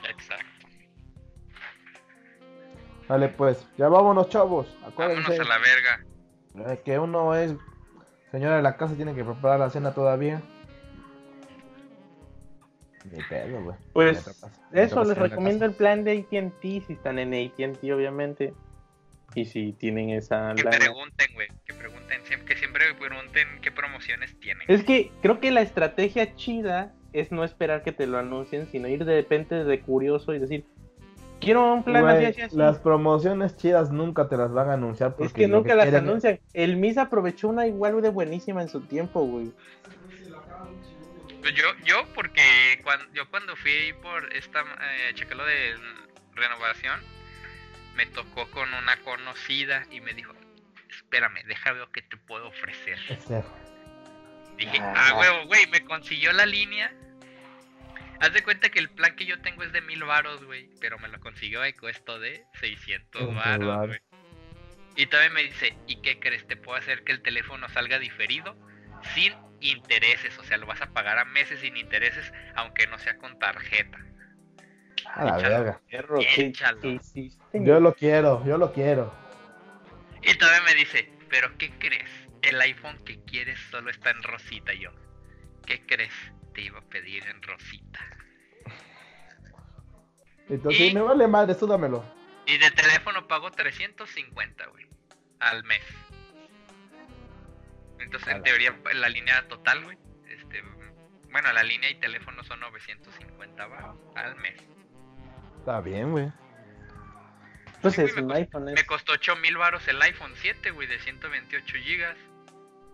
Exacto. 0.08 0.51
Vale, 3.08 3.28
pues, 3.28 3.66
ya 3.76 3.88
vámonos, 3.88 4.28
chavos. 4.28 4.66
Vámonos 4.80 4.92
Acuérdense 4.92 5.40
a 5.40 5.44
la 5.44 5.58
verga. 5.58 6.72
eh, 6.72 6.80
que 6.84 6.98
uno 6.98 7.34
es 7.34 7.54
señora 8.30 8.56
de 8.56 8.62
la 8.62 8.76
casa, 8.76 8.94
tiene 8.94 9.14
que 9.14 9.24
preparar 9.24 9.60
la 9.60 9.70
cena 9.70 9.92
todavía. 9.92 10.40
Ni 13.10 13.22
pedo, 13.28 13.62
güey. 13.62 13.76
Pues 13.92 14.44
eso, 14.72 15.04
les 15.04 15.18
recomiendo 15.18 15.64
el 15.64 15.72
plan 15.74 16.04
de 16.04 16.18
ATT 16.30 16.62
si 16.86 16.92
están 16.92 17.18
en 17.18 17.34
ATT, 17.34 17.82
obviamente. 17.92 18.54
Y 19.34 19.44
si 19.46 19.72
tienen 19.72 20.10
esa 20.10 20.54
Que 20.54 20.62
lana. 20.62 20.78
pregunten, 20.78 21.26
güey. 21.34 21.48
Que 21.66 21.74
pregunten. 21.74 22.24
siempre- 22.24 22.54
Que 22.54 22.58
siempre 22.60 22.94
pregunten 22.94 23.48
qué 23.60 23.72
promociones 23.72 24.38
tienen. 24.38 24.64
Es 24.68 24.84
que 24.84 25.10
creo 25.22 25.40
que 25.40 25.50
la 25.50 25.62
estrategia 25.62 26.34
chida 26.36 26.92
es 27.12 27.32
no 27.32 27.42
esperar 27.42 27.82
que 27.82 27.92
te 27.92 28.06
lo 28.06 28.18
anuncien, 28.18 28.66
sino 28.70 28.88
ir 28.88 29.04
de 29.04 29.16
repente 29.16 29.64
de 29.64 29.80
curioso 29.80 30.32
y 30.34 30.38
decir, 30.38 30.64
quiero 31.42 31.72
un 31.74 31.82
plan 31.84 32.02
Güey, 32.02 32.16
así, 32.16 32.24
así, 32.26 32.40
así. 32.42 32.56
Las 32.56 32.78
promociones 32.78 33.56
chidas 33.56 33.90
nunca 33.90 34.28
te 34.28 34.36
las 34.36 34.52
van 34.52 34.70
a 34.70 34.74
anunciar 34.74 35.10
porque 35.10 35.26
Es 35.26 35.32
que 35.32 35.46
nunca 35.48 35.74
las 35.74 35.84
quieren- 35.86 36.08
anuncian. 36.08 36.40
El 36.54 36.76
Miss 36.76 36.96
aprovechó 36.98 37.48
una 37.48 37.66
igual 37.66 38.00
de 38.00 38.08
buenísima 38.08 38.62
en 38.62 38.68
su 38.68 38.80
tiempo, 38.82 39.20
güey. 39.24 39.52
Pues 41.40 41.54
yo, 41.54 41.64
yo 41.84 41.96
porque 42.14 42.42
cuando, 42.84 43.04
yo 43.12 43.28
cuando 43.30 43.56
fui 43.56 43.92
por 44.00 44.32
esta, 44.34 44.60
eh, 44.60 45.12
chequé 45.14 45.34
lo 45.34 45.44
de 45.44 45.74
renovación, 46.34 47.00
me 47.96 48.06
tocó 48.06 48.48
con 48.50 48.68
una 48.72 48.96
conocida 49.04 49.84
y 49.90 50.00
me 50.00 50.14
dijo, 50.14 50.32
espérame, 50.88 51.44
deja 51.46 51.72
ver 51.72 51.88
qué 51.92 52.02
te 52.02 52.16
puedo 52.16 52.46
ofrecer. 52.48 52.96
Dije, 54.56 54.78
Ah. 54.80 54.94
ah, 54.96 55.18
huevo, 55.18 55.46
güey, 55.46 55.66
me 55.70 55.84
consiguió 55.84 56.32
la 56.32 56.46
línea. 56.46 56.92
Haz 58.22 58.32
de 58.32 58.44
cuenta 58.44 58.68
que 58.70 58.78
el 58.78 58.88
plan 58.88 59.16
que 59.16 59.26
yo 59.26 59.40
tengo 59.40 59.64
es 59.64 59.72
de 59.72 59.80
mil 59.80 60.04
varos, 60.04 60.44
güey, 60.44 60.70
pero 60.80 60.96
me 61.00 61.08
lo 61.08 61.18
consiguió 61.18 61.66
y 61.66 61.72
cuesta 61.72 62.20
de 62.20 62.44
600 62.60 63.20
600 63.20 63.34
varos, 63.34 63.88
güey. 63.88 64.00
Y 64.94 65.06
también 65.06 65.32
me 65.32 65.42
dice, 65.42 65.74
¿y 65.88 65.96
qué 66.02 66.20
crees? 66.20 66.46
Te 66.46 66.56
puedo 66.56 66.78
hacer 66.78 67.02
que 67.02 67.10
el 67.10 67.20
teléfono 67.20 67.68
salga 67.70 67.98
diferido 67.98 68.56
sin 69.16 69.34
intereses, 69.58 70.38
o 70.38 70.44
sea, 70.44 70.56
lo 70.56 70.66
vas 70.66 70.80
a 70.80 70.92
pagar 70.92 71.18
a 71.18 71.24
meses 71.24 71.58
sin 71.58 71.76
intereses, 71.76 72.32
aunque 72.54 72.86
no 72.86 72.96
sea 73.00 73.18
con 73.18 73.36
tarjeta. 73.40 73.98
A 75.16 75.24
la 75.24 75.38
Échalo. 75.38 75.54
verga. 75.56 75.80
Perro, 75.90 76.18
¿qué, 76.20 76.46
Échalo. 76.46 76.80
qué 76.80 76.88
hiciste? 76.90 77.64
Yo 77.64 77.80
lo 77.80 77.92
quiero, 77.92 78.46
yo 78.46 78.56
lo 78.56 78.72
quiero. 78.72 79.12
Y 80.22 80.32
todavía 80.34 80.62
me 80.62 80.74
dice, 80.76 81.12
¿pero 81.28 81.58
qué 81.58 81.72
crees? 81.76 82.08
El 82.42 82.60
iPhone 82.60 83.02
que 83.04 83.18
quieres 83.24 83.58
solo 83.72 83.90
está 83.90 84.10
en 84.10 84.22
rosita. 84.22 84.72
Yo, 84.74 84.92
¿qué 85.66 85.84
crees? 85.84 86.14
Te 86.54 86.62
iba 86.62 86.78
a 86.78 86.82
pedir 86.82 87.26
en 87.26 87.42
rosita. 87.42 88.00
Entonces, 90.48 90.90
Y- 90.90 90.94
me 90.94 91.00
vale 91.00 91.26
madre, 91.28 91.54
súdamelo. 91.54 92.04
Y 92.46 92.58
de 92.58 92.70
teléfono 92.72 93.26
pago 93.28 93.50
350, 93.50 94.66
güey, 94.66 94.86
al 95.40 95.64
mes. 95.64 95.82
Entonces, 98.00 98.34
en 98.34 98.42
teoría, 98.42 98.76
la 98.94 99.08
línea 99.08 99.46
total, 99.48 99.84
güey, 99.84 99.96
este, 100.26 100.62
bueno, 101.30 101.52
la 101.52 101.62
línea 101.62 101.88
y 101.90 101.94
teléfono 101.94 102.42
son 102.44 102.60
950 102.60 103.66
baros 103.66 103.96
al 104.16 104.34
mes. 104.36 104.60
Está 105.60 105.80
bien, 105.80 106.10
güey. 106.10 106.32
Pues 107.80 107.94
Sí, 107.94 108.02
güey, 108.02 108.42
iPhone. 108.42 108.64
Me 108.64 108.84
costó 108.84 109.12
8000 109.12 109.56
baros 109.56 109.86
el 109.88 110.00
iPhone 110.02 110.32
7, 110.36 110.70
güey, 110.72 110.88
de 110.88 110.98
128 110.98 111.76
gigas. 111.78 112.16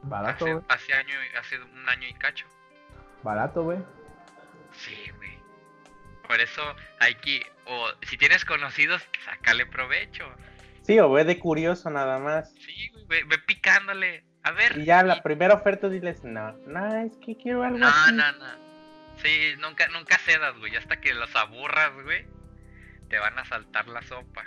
Barato, 0.03 0.45
Hace, 0.45 0.65
hace, 0.69 0.93
año, 0.95 1.15
hace 1.41 1.59
un 1.61 1.89
año 1.89 2.07
y 2.07 2.15
cacho. 2.15 2.47
Barato, 3.23 3.63
güey. 3.65 3.79
Sí, 4.73 4.95
güey. 5.17 5.31
Por 6.27 6.41
eso 6.41 6.63
hay 7.01 7.15
que, 7.17 7.43
o 7.67 7.87
si 8.03 8.17
tienes 8.17 8.45
conocidos, 8.45 9.03
sácale 9.25 9.67
provecho. 9.67 10.25
Sí, 10.83 10.99
o 11.01 11.11
ve 11.11 11.25
de 11.25 11.39
curioso 11.39 11.91
nada 11.91 12.19
más. 12.19 12.53
Sí, 12.55 12.89
güey, 12.91 13.07
ve, 13.07 13.25
ve 13.25 13.39
picándole. 13.47 14.25
A 14.43 14.53
ver. 14.53 14.79
Y 14.79 14.85
ya 14.85 15.03
la 15.03 15.23
primera 15.23 15.55
oferta 15.55 15.89
diles, 15.89 16.23
no, 16.25 16.53
no, 16.67 16.97
es 17.03 17.17
que 17.17 17.37
quiero 17.37 17.63
algo 17.63 17.79
No, 17.79 17.89
así. 17.89 18.13
no, 18.13 18.33
no. 18.33 18.69
Sí, 19.23 19.55
nunca, 19.59 19.89
nunca 19.89 20.17
cedas, 20.19 20.57
güey. 20.59 20.77
Hasta 20.77 21.01
que 21.01 21.13
los 21.13 21.35
aburras, 21.35 21.93
güey, 22.05 22.25
te 23.09 23.19
van 23.19 23.39
a 23.39 23.45
saltar 23.45 23.89
la 23.89 24.01
sopa. 24.03 24.45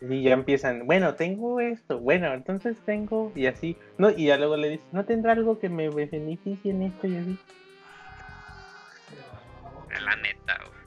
Y 0.00 0.22
ya 0.22 0.32
empiezan, 0.32 0.86
bueno, 0.86 1.14
tengo 1.16 1.58
esto, 1.58 1.98
bueno, 1.98 2.32
entonces 2.32 2.76
tengo, 2.86 3.32
y 3.34 3.46
así, 3.46 3.76
no, 3.98 4.10
y 4.10 4.26
ya 4.26 4.36
luego 4.36 4.56
le 4.56 4.68
dices, 4.68 4.86
no 4.92 5.04
tendrá 5.04 5.32
algo 5.32 5.58
que 5.58 5.68
me 5.68 5.88
beneficie 5.88 6.70
en 6.70 6.82
esto 6.84 7.08
y 7.08 7.16
así. 7.16 7.38
La 10.00 10.16
neta, 10.16 10.58
güey. 10.66 10.78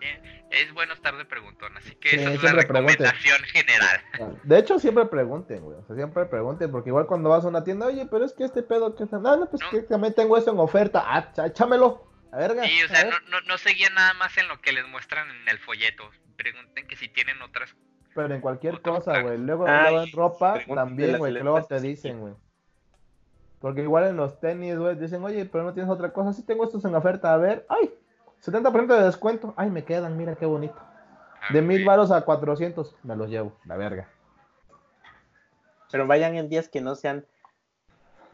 Sí, 0.00 0.06
Es 0.50 0.72
bueno 0.74 0.94
estar 0.94 1.16
de 1.16 1.24
preguntón, 1.24 1.76
así 1.76 1.94
que 1.96 2.10
Sí, 2.10 2.16
esa 2.16 2.30
es 2.32 2.42
la 2.42 2.50
pregunten. 2.62 2.66
recomendación 2.68 3.42
general. 3.44 4.00
De 4.44 4.58
hecho, 4.58 4.78
siempre 4.78 5.04
pregunten, 5.06 5.60
güey. 5.62 5.76
O 5.78 5.84
sea, 5.84 5.96
siempre 5.96 6.24
pregunten, 6.26 6.70
porque 6.70 6.90
igual 6.90 7.06
cuando 7.06 7.28
vas 7.30 7.44
a 7.44 7.48
una 7.48 7.64
tienda, 7.64 7.86
oye, 7.86 8.06
pero 8.10 8.24
es 8.24 8.32
que 8.32 8.44
este 8.44 8.62
pedo 8.62 8.94
que 8.94 9.04
está. 9.04 9.18
No, 9.18 9.36
no, 9.36 9.50
pues 9.50 9.60
No. 9.62 9.70
que 9.70 9.82
también 9.82 10.14
tengo 10.14 10.36
esto 10.38 10.52
en 10.52 10.58
oferta. 10.60 11.02
Ah, 11.06 11.32
cha- 11.32 11.46
échamelo. 11.46 12.06
A 12.32 12.36
verga. 12.38 12.62
Sí, 12.64 12.82
o 12.84 12.88
sea, 12.88 13.04
ver. 13.04 13.12
no, 13.12 13.40
no, 13.40 13.46
no 13.46 13.58
se 13.58 13.70
guían 13.72 13.94
nada 13.94 14.14
más 14.14 14.36
en 14.38 14.48
lo 14.48 14.60
que 14.60 14.72
les 14.72 14.86
muestran 14.86 15.28
en 15.30 15.48
el 15.48 15.58
folleto. 15.58 16.04
Pregunten 16.36 16.86
que 16.86 16.94
si 16.96 17.08
tienen 17.08 17.40
otras. 17.42 17.74
Pero 18.14 18.34
en 18.34 18.40
cualquier 18.40 18.80
cosa, 18.82 19.20
güey. 19.20 19.38
Luego, 19.38 19.66
Ay, 19.66 19.82
luego 19.92 20.02
en 20.04 20.12
ropa 20.12 20.60
también, 20.74 21.18
güey. 21.18 21.32
Luego 21.32 21.64
te 21.64 21.80
dicen, 21.80 22.20
güey. 22.20 22.34
Porque 23.60 23.82
igual 23.82 24.04
en 24.04 24.16
los 24.16 24.38
tenis, 24.40 24.76
güey, 24.78 24.94
dicen, 24.96 25.22
oye, 25.24 25.44
pero 25.46 25.64
no 25.64 25.74
tienes 25.74 25.90
otra 25.90 26.12
cosa. 26.12 26.32
Sí 26.32 26.44
tengo 26.44 26.64
estos 26.64 26.84
en 26.84 26.94
oferta. 26.94 27.32
A 27.32 27.36
ver, 27.38 27.66
ay, 27.68 27.90
70% 28.44 28.86
de 28.86 29.04
descuento. 29.04 29.54
Ay, 29.56 29.70
me 29.70 29.84
quedan, 29.84 30.16
mira 30.16 30.34
qué 30.36 30.46
bonito. 30.46 30.76
ah, 30.78 31.52
De 31.52 31.62
mil 31.62 31.84
varos 31.84 32.10
a 32.10 32.22
400, 32.24 32.96
me 33.02 33.16
los 33.16 33.28
llevo. 33.28 33.52
La 33.64 33.76
verga. 33.76 34.08
Pero 35.90 36.06
vayan 36.06 36.36
en 36.36 36.48
días 36.48 36.68
que 36.68 36.80
no 36.80 36.94
sean 36.94 37.24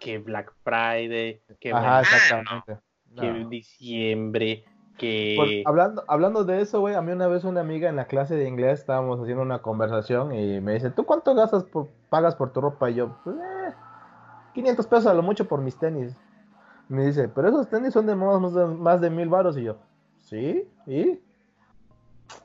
que 0.01 0.19
Black 0.19 0.53
Friday, 0.65 1.41
que 1.61 1.73
Ajá, 1.73 2.01
exactamente. 2.01 2.79
que 3.17 3.47
diciembre, 3.49 4.65
que... 4.99 5.35
Pues, 5.37 5.51
hablando, 5.65 6.05
hablando 6.09 6.45
de 6.45 6.61
eso, 6.61 6.81
güey, 6.81 6.95
a 6.95 7.01
mí 7.01 7.13
una 7.13 7.29
vez 7.29 7.45
una 7.45 7.61
amiga 7.61 7.89
en 7.89 7.97
la 7.97 8.07
clase 8.07 8.35
de 8.35 8.49
inglés 8.49 8.81
estábamos 8.81 9.21
haciendo 9.21 9.43
una 9.43 9.63
conversación 9.63 10.35
y 10.35 10.61
me 10.61 10.75
dice, 10.75 10.91
¿tú 10.91 11.05
cuánto 11.05 11.35
gastas 11.35 11.65
por, 11.65 11.89
pagas 12.11 12.35
por 12.35 12.53
tu 12.53 12.61
ropa? 12.61 12.91
Y 12.91 12.95
yo, 12.95 13.17
pues, 13.23 13.37
eh, 13.37 13.75
500 14.55 14.87
pesos 14.87 15.07
a 15.07 15.15
lo 15.15 15.23
mucho 15.23 15.47
por 15.47 15.61
mis 15.61 15.79
tenis. 15.79 16.17
Me 16.89 17.07
dice, 17.07 17.29
pero 17.29 17.49
esos 17.49 17.69
tenis 17.69 17.93
son 17.95 18.07
de 18.07 18.15
más, 18.15 18.41
más 18.41 18.55
de, 18.55 18.67
más 18.67 19.01
de 19.01 19.11
mil 19.11 19.29
varos. 19.29 19.57
Y 19.57 19.63
yo, 19.63 19.77
¿sí? 20.25 20.69
¿Y? 20.87 21.21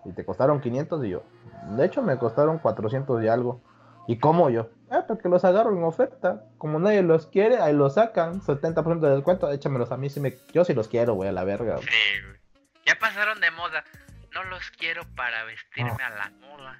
Y 0.05 0.11
te 0.13 0.23
costaron 0.25 0.61
500 0.61 1.05
y 1.05 1.09
yo, 1.09 1.23
de 1.75 1.85
hecho 1.85 2.01
me 2.01 2.17
costaron 2.17 2.59
400 2.59 3.23
y 3.23 3.27
algo. 3.27 3.61
¿Y 4.07 4.17
cómo 4.17 4.49
yo? 4.49 4.69
Ah, 4.89 5.05
porque 5.07 5.29
los 5.29 5.45
agarro 5.45 5.71
en 5.75 5.83
oferta. 5.83 6.43
Como 6.57 6.79
nadie 6.79 7.03
los 7.03 7.27
quiere, 7.27 7.57
ahí 7.57 7.73
los 7.75 7.93
sacan. 7.93 8.41
70% 8.41 8.99
de 9.01 9.11
descuento, 9.15 9.51
échamelos 9.51 9.91
a 9.91 9.97
mí. 9.97 10.09
Si 10.09 10.19
me... 10.19 10.33
Yo 10.51 10.65
sí 10.65 10.73
los 10.73 10.87
quiero, 10.87 11.13
güey, 11.13 11.29
a 11.29 11.31
la 11.31 11.43
verga. 11.43 11.75
güey. 11.75 11.85
Sí, 11.85 12.21
güey. 12.25 12.39
Ya 12.87 12.95
pasaron 12.99 13.39
de 13.39 13.51
moda. 13.51 13.83
No 14.33 14.43
los 14.45 14.71
quiero 14.71 15.03
para 15.15 15.43
vestirme 15.43 15.91
a 16.03 16.09
la 16.09 16.31
moda. 16.39 16.79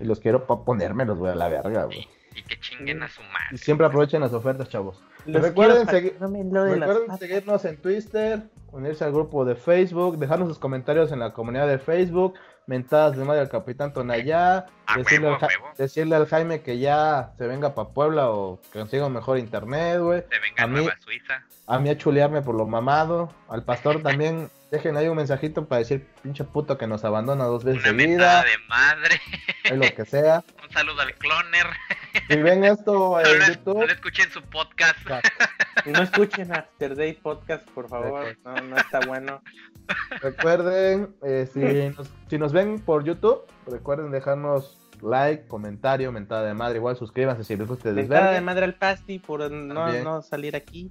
Y 0.00 0.04
los 0.04 0.18
quiero 0.20 0.46
para 0.46 0.62
ponérmelos, 0.64 1.18
güey, 1.18 1.32
a 1.32 1.34
la 1.34 1.48
verga, 1.48 1.84
güey. 1.84 2.08
Y, 2.34 2.38
y 2.38 2.42
que 2.44 2.58
chinguen 2.58 3.02
a 3.02 3.08
su 3.08 3.20
madre. 3.20 3.48
Y 3.52 3.58
siempre 3.58 3.86
aprovechen 3.86 4.22
las 4.22 4.32
ofertas, 4.32 4.70
chavos. 4.70 5.02
los 5.26 5.42
recuerden 5.42 5.86
segui- 5.86 6.16
no 6.18 6.64
Recuerden 6.64 7.18
seguirnos 7.18 7.66
en 7.66 7.76
Twitter, 7.82 8.44
unirse 8.72 9.04
al 9.04 9.12
grupo 9.12 9.44
de 9.44 9.54
Facebook, 9.54 10.18
dejarnos 10.18 10.48
sus 10.48 10.58
comentarios 10.58 11.12
en 11.12 11.20
la 11.20 11.32
comunidad 11.32 11.68
de 11.68 11.78
Facebook, 11.78 12.34
mentadas 12.66 13.16
de 13.16 13.24
madre 13.24 13.40
al 13.42 13.48
Capitán 13.48 13.92
Tonayá, 13.92 14.66
decirle, 14.96 15.28
huevo, 15.28 15.38
al 15.40 15.48
huevo. 15.62 15.74
decirle 15.78 16.16
al 16.16 16.26
Jaime 16.26 16.62
que 16.62 16.78
ya 16.78 17.32
se 17.38 17.46
venga 17.46 17.74
para 17.74 17.90
Puebla 17.90 18.30
o 18.30 18.60
que 18.72 18.78
consiga 18.78 19.06
un 19.06 19.12
mejor 19.12 19.38
internet, 19.38 20.00
güey. 20.00 20.22
Se 20.30 20.38
venga 20.38 20.64
A 20.64 20.66
mí- 20.66 20.74
Nueva 20.80 20.96
Suiza. 20.98 21.42
A 21.66 21.78
mí 21.78 21.90
a 21.90 21.96
chulearme 21.96 22.42
por 22.42 22.54
lo 22.54 22.66
mamado. 22.66 23.32
Al 23.48 23.62
pastor 23.64 24.02
también, 24.02 24.50
dejen 24.72 24.96
ahí 24.96 25.06
un 25.08 25.16
mensajito 25.16 25.66
para 25.66 25.80
decir 25.80 26.06
pinche 26.22 26.44
puto 26.44 26.78
que 26.78 26.86
nos 26.86 27.04
abandona 27.04 27.44
dos 27.44 27.62
veces 27.64 27.82
Una 27.84 27.92
mentada 27.92 28.42
seguida, 28.42 28.58
de 28.58 28.68
madre. 28.68 29.20
o 29.70 29.74
lo 29.76 29.94
que 29.94 30.04
sea. 30.04 30.42
Un 30.72 30.78
saludo 30.78 31.02
al 31.02 31.14
cloner. 31.16 31.66
Si 32.28 32.36
ven 32.36 32.64
esto 32.64 33.20
en 33.20 33.26
No 33.26 33.38
no 33.38 33.46
YouTube, 33.46 33.86
lo 33.86 33.92
escuchen 33.92 34.30
su 34.30 34.40
podcast. 34.40 34.98
No 35.84 36.02
escuchen 36.02 36.50
After 36.50 36.96
Day 36.96 37.12
Podcast, 37.12 37.68
por 37.72 37.90
favor. 37.90 38.38
No, 38.42 38.54
no 38.54 38.76
está 38.78 39.00
bueno. 39.00 39.42
Recuerden, 40.22 41.14
eh, 41.22 41.46
si, 41.52 41.60
nos, 41.94 42.10
si 42.30 42.38
nos 42.38 42.54
ven 42.54 42.80
por 42.80 43.04
YouTube, 43.04 43.42
recuerden 43.66 44.10
dejarnos 44.10 44.78
like, 45.02 45.46
comentario, 45.46 46.10
mentada 46.10 46.46
de 46.46 46.54
madre, 46.54 46.78
igual 46.78 46.96
suscríbanse 46.96 47.44
si 47.44 47.54
les 47.54 47.68
gusta 47.68 47.90
Mentada 47.90 48.30
de 48.32 48.40
madre 48.40 48.64
al 48.64 48.74
pasti 48.74 49.18
por 49.18 49.50
no, 49.50 49.74
También. 49.74 50.04
no 50.04 50.22
salir 50.22 50.56
aquí. 50.56 50.90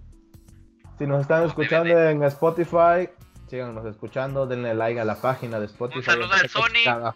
Si 1.00 1.08
nos 1.08 1.22
están 1.22 1.44
escuchando 1.46 1.98
en 2.00 2.22
Spotify, 2.26 3.10
síganos 3.48 3.84
escuchando, 3.88 4.46
denle 4.46 4.76
like 4.76 5.00
a 5.00 5.06
la 5.06 5.20
página 5.20 5.60
de 5.60 5.66
Spotify. 5.66 6.00
Un 6.00 6.06
saludo 6.06 6.28
No 6.28 6.34
al 6.34 6.50
Sony. 6.50 7.14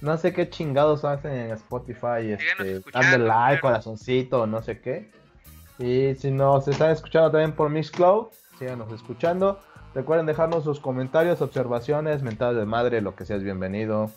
No 0.00 0.16
sé 0.16 0.32
qué 0.32 0.48
chingados 0.48 1.04
hacen 1.04 1.32
en 1.32 1.50
Spotify, 1.52 2.32
este, 2.32 2.80
darle 2.92 3.18
like, 3.18 3.60
corazoncito, 3.60 4.46
no 4.46 4.62
sé 4.62 4.80
qué. 4.80 5.10
Y 5.78 6.14
si 6.14 6.30
nos 6.30 6.68
están 6.68 6.90
escuchando 6.90 7.30
también 7.30 7.52
por 7.52 7.70
Mixcloud, 7.70 8.28
síganos 8.58 8.92
escuchando. 8.92 9.60
Recuerden 9.94 10.26
dejarnos 10.26 10.64
sus 10.64 10.80
comentarios, 10.80 11.40
observaciones, 11.40 12.22
mentadas 12.22 12.56
de 12.56 12.64
madre, 12.64 13.00
lo 13.00 13.16
que 13.16 13.24
sea 13.24 13.36
es 13.36 13.42
bienvenido. 13.42 14.10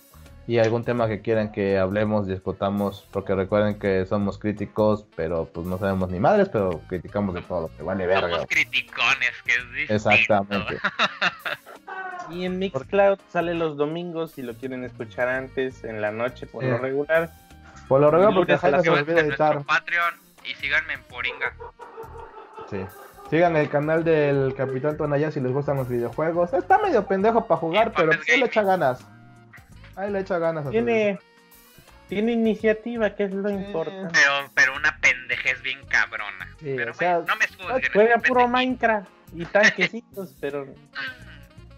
Y 0.47 0.57
algún 0.57 0.83
tema 0.83 1.07
que 1.07 1.21
quieran 1.21 1.51
que 1.51 1.77
hablemos, 1.77 2.27
discutamos, 2.27 3.07
porque 3.11 3.35
recuerden 3.35 3.79
que 3.79 4.05
somos 4.05 4.37
críticos, 4.37 5.05
pero 5.15 5.45
pues 5.45 5.65
no 5.67 5.77
sabemos 5.77 6.09
ni 6.09 6.19
madres, 6.19 6.49
pero 6.49 6.81
criticamos 6.89 7.35
de 7.35 7.41
todo 7.41 7.61
lo 7.61 7.77
que 7.77 7.83
vale 7.83 8.07
verga. 8.07 8.29
Somos 8.29 8.47
criticones, 8.47 9.31
que 9.45 9.51
es 9.51 9.71
distinto. 9.71 9.93
Exactamente. 9.93 10.77
Y 12.31 12.45
en 12.45 12.59
Mixcloud 12.59 13.19
sale 13.29 13.53
los 13.53 13.75
domingos 13.75 14.31
si 14.31 14.41
lo 14.41 14.53
quieren 14.53 14.83
escuchar 14.85 15.27
antes, 15.27 15.83
en 15.83 16.01
la 16.01 16.11
noche 16.11 16.47
por 16.47 16.63
lo 16.63 16.77
regular. 16.77 17.29
Por 17.87 17.99
lo 17.99 18.09
regular, 18.09 18.33
porque 18.33 18.53
las 18.53 18.61
se 18.61 18.67
Síganme 18.69 18.89
olvida 18.91 19.19
en 19.19 19.25
editar. 19.25 19.63
Patreon 19.63 20.13
y 20.45 20.55
síganme 20.55 20.93
en 20.93 21.03
Poringa. 21.03 21.53
Sí. 22.69 22.77
Sigan 23.29 23.55
el 23.57 23.69
canal 23.69 24.03
del 24.03 24.53
Capitán 24.55 24.97
Tonaya 24.97 25.31
si 25.31 25.41
les 25.41 25.51
gustan 25.51 25.77
los 25.77 25.89
videojuegos. 25.89 26.53
Está 26.53 26.77
medio 26.77 27.05
pendejo 27.05 27.47
para 27.47 27.59
jugar, 27.59 27.91
pero 27.95 28.13
sí 28.13 28.19
le 28.19 28.31
Gaming. 28.33 28.45
echa 28.45 28.63
ganas. 28.63 29.05
Ahí 29.95 30.11
le 30.11 30.19
echa 30.19 30.37
ganas 30.39 30.65
a 30.65 30.69
Tiene, 30.69 31.19
tiene 32.07 32.31
iniciativa, 32.33 33.15
que 33.15 33.25
es 33.25 33.33
lo 33.33 33.49
Sí. 33.49 33.55
importante. 33.55 34.09
Pero, 34.13 34.49
pero 34.55 34.75
una 34.75 34.97
pendejez 34.99 35.61
bien 35.61 35.79
cabrona. 35.87 36.47
Sí, 36.59 36.73
pero 36.77 36.91
o 36.91 36.93
sea, 36.95 37.19
bueno, 37.19 37.33
no 37.33 37.35
me 37.39 37.47
juzguen. 37.47 37.91
Juega 37.93 38.17
puro. 38.19 38.47
Minecraft 38.47 39.09
y 39.33 39.45
tanquecitos, 39.45 40.35
pero 40.41 40.65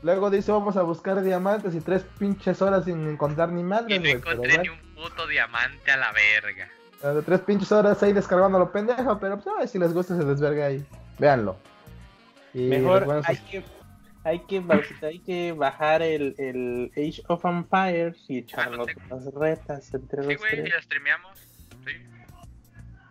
Luego 0.02 0.30
dice 0.30 0.52
vamos 0.52 0.76
a 0.76 0.82
buscar 0.82 1.22
diamantes 1.22 1.74
y 1.76 1.80
tres 1.80 2.04
pinches 2.20 2.62
horas 2.62 2.84
sin 2.84 3.08
encontrar 3.08 3.50
ni 3.50 3.62
Y 3.62 3.64
madres, 3.64 4.02
no 4.02 4.10
encontré 4.10 4.58
ni 4.58 4.68
un 4.70 4.80
puto 4.96 5.26
diamante 5.28 5.92
a 5.92 5.96
la 5.98 6.12
verga. 6.12 6.68
eh, 7.04 7.22
tres 7.26 7.40
pinches 7.40 7.72
horas 7.72 8.04
ahí 8.04 8.12
descargando 8.12 8.60
lo 8.60 8.70
pendejo, 8.70 9.18
pero 9.20 9.40
pues 9.40 9.56
ay, 9.60 9.68
si 9.70 9.80
les 9.80 9.94
gusta 9.94 10.18
se 10.18 10.26
desverga 10.26 10.66
ahí. 10.66 10.86
Véanlo. 11.20 11.56
Y 12.54 12.68
mejor 12.70 13.22
hay 13.26 13.38
que, 13.38 13.64
hay 14.24 14.40
que, 14.46 14.64
hay 15.02 15.20
que 15.20 15.52
bajar 15.52 16.02
el, 16.02 16.36
el 16.38 16.92
Age 16.96 17.22
of 17.28 17.44
Empires 17.46 18.16
y 18.30 18.40
echarnos 18.40 18.88
Ah, 18.90 19.02
no 19.10 19.16
las 19.18 19.34
retas 19.34 19.94
entre 19.94 20.24
Sí, 20.24 20.30
los 20.30 20.38
güey, 20.40 20.52
tres. 20.52 20.72
ya 20.72 20.82
streameamos. 20.82 21.40
Sí. 21.86 21.92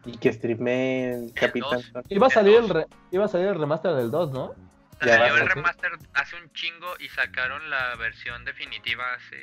Y 0.04 0.16
que 0.18 0.32
streamee 0.32 1.04
el 1.12 1.32
Capitán. 1.34 1.80
Iba 2.08 2.26
a 2.26 2.30
salir 2.30 2.56
el 2.56 2.68
re- 2.68 2.86
iba 3.12 3.24
a 3.24 3.28
salir 3.28 3.48
el 3.48 3.54
remaster 3.58 3.92
del 3.94 4.10
2, 4.10 4.32
¿no? 4.32 4.54
Ya 5.02 5.16
Salió 5.18 5.34
va, 5.34 5.40
el 5.40 5.48
¿sí? 5.48 5.54
remaster 5.54 5.92
hace 6.14 6.36
un 6.36 6.52
chingo 6.52 6.88
y 6.98 7.08
sacaron 7.08 7.70
la 7.70 7.94
versión 7.96 8.44
definitiva 8.44 9.04
hace 9.14 9.36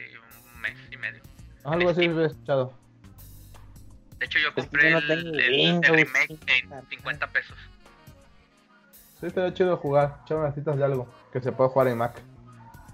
un 0.53 0.61
mes 0.61 0.77
y 0.91 0.97
medio. 0.97 1.21
Algo 1.63 1.89
así 1.89 2.01
he 2.05 2.25
escuchado. 2.25 2.73
De 4.17 4.25
hecho, 4.25 4.39
yo 4.39 4.53
compré 4.53 4.91
yo 4.91 4.99
no 5.01 5.13
el, 5.13 5.39
el- 5.39 5.39
el 5.39 5.83
remake 5.83 6.27
sí. 6.27 6.39
en 6.71 6.87
50 6.89 7.27
pesos. 7.27 7.57
Sí, 9.19 9.25
estaría 9.27 9.53
chido 9.53 9.75
jugar, 9.77 10.17
echar 10.23 10.37
unas 10.37 10.55
citas 10.55 10.77
de 10.77 10.85
algo 10.85 11.13
que 11.33 11.41
se 11.41 11.51
puede 11.51 11.69
jugar 11.69 11.87
en 11.89 11.97
Mac. 11.97 12.21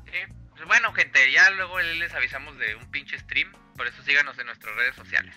Sí. 0.06 0.34
Pues 0.56 0.66
bueno, 0.66 0.92
gente, 0.94 1.32
ya 1.32 1.50
luego 1.52 1.80
les 1.80 2.14
avisamos 2.14 2.58
de 2.58 2.76
un 2.76 2.90
pinche 2.92 3.18
stream. 3.20 3.52
Por 3.78 3.88
eso 3.88 4.02
síganos 4.04 4.38
en 4.40 4.48
nuestras 4.48 4.76
redes 4.76 4.96
sociales. 4.96 5.36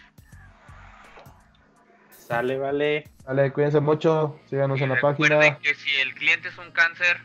Sale, 2.10 2.59
vale. 2.59 3.10
Vale, 3.24 3.52
cuídense 3.52 3.81
mucho, 3.81 4.39
síganos 4.48 4.78
Y 4.81 4.85
en 4.85 4.90
la 4.90 4.94
recuerden 4.97 5.39
página. 5.39 5.59
que 5.59 5.74
si 5.74 5.94
el 5.97 6.15
cliente 6.15 6.48
es 6.48 6.59
un 6.59 6.70
cáncer, 6.73 7.20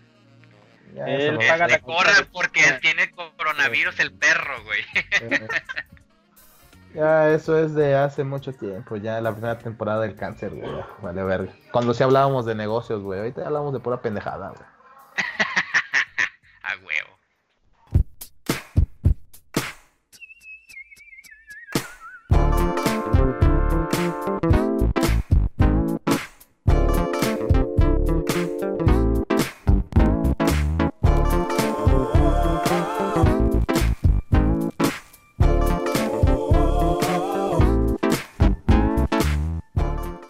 Ya, 0.96 1.06
Él 1.06 1.38
paga 1.38 1.68
la 1.68 1.80
corra 1.80 2.12
porque 2.32 2.62
tiene 2.82 3.12
coronavirus 3.12 4.00
el 4.00 4.14
perro, 4.14 4.64
güey. 4.64 4.82
Eh, 5.22 5.48
Ya, 6.94 7.30
eso 7.32 7.58
es 7.58 7.74
de 7.74 7.96
hace 7.96 8.24
mucho 8.24 8.54
tiempo, 8.54 8.96
ya 8.98 9.20
la 9.20 9.32
primera 9.32 9.58
temporada 9.58 10.02
del 10.02 10.16
cáncer, 10.16 10.54
güey. 10.54 10.72
Vale, 11.02 11.24
ver. 11.24 11.50
Cuando 11.72 11.94
sí 11.94 12.04
hablábamos 12.04 12.46
de 12.46 12.54
negocios, 12.56 13.02
güey. 13.02 13.20
Ahorita 13.20 13.46
hablamos 13.46 13.74
de 13.74 13.80
pura 13.80 14.02
pendejada, 14.02 14.50
güey. 14.50 14.74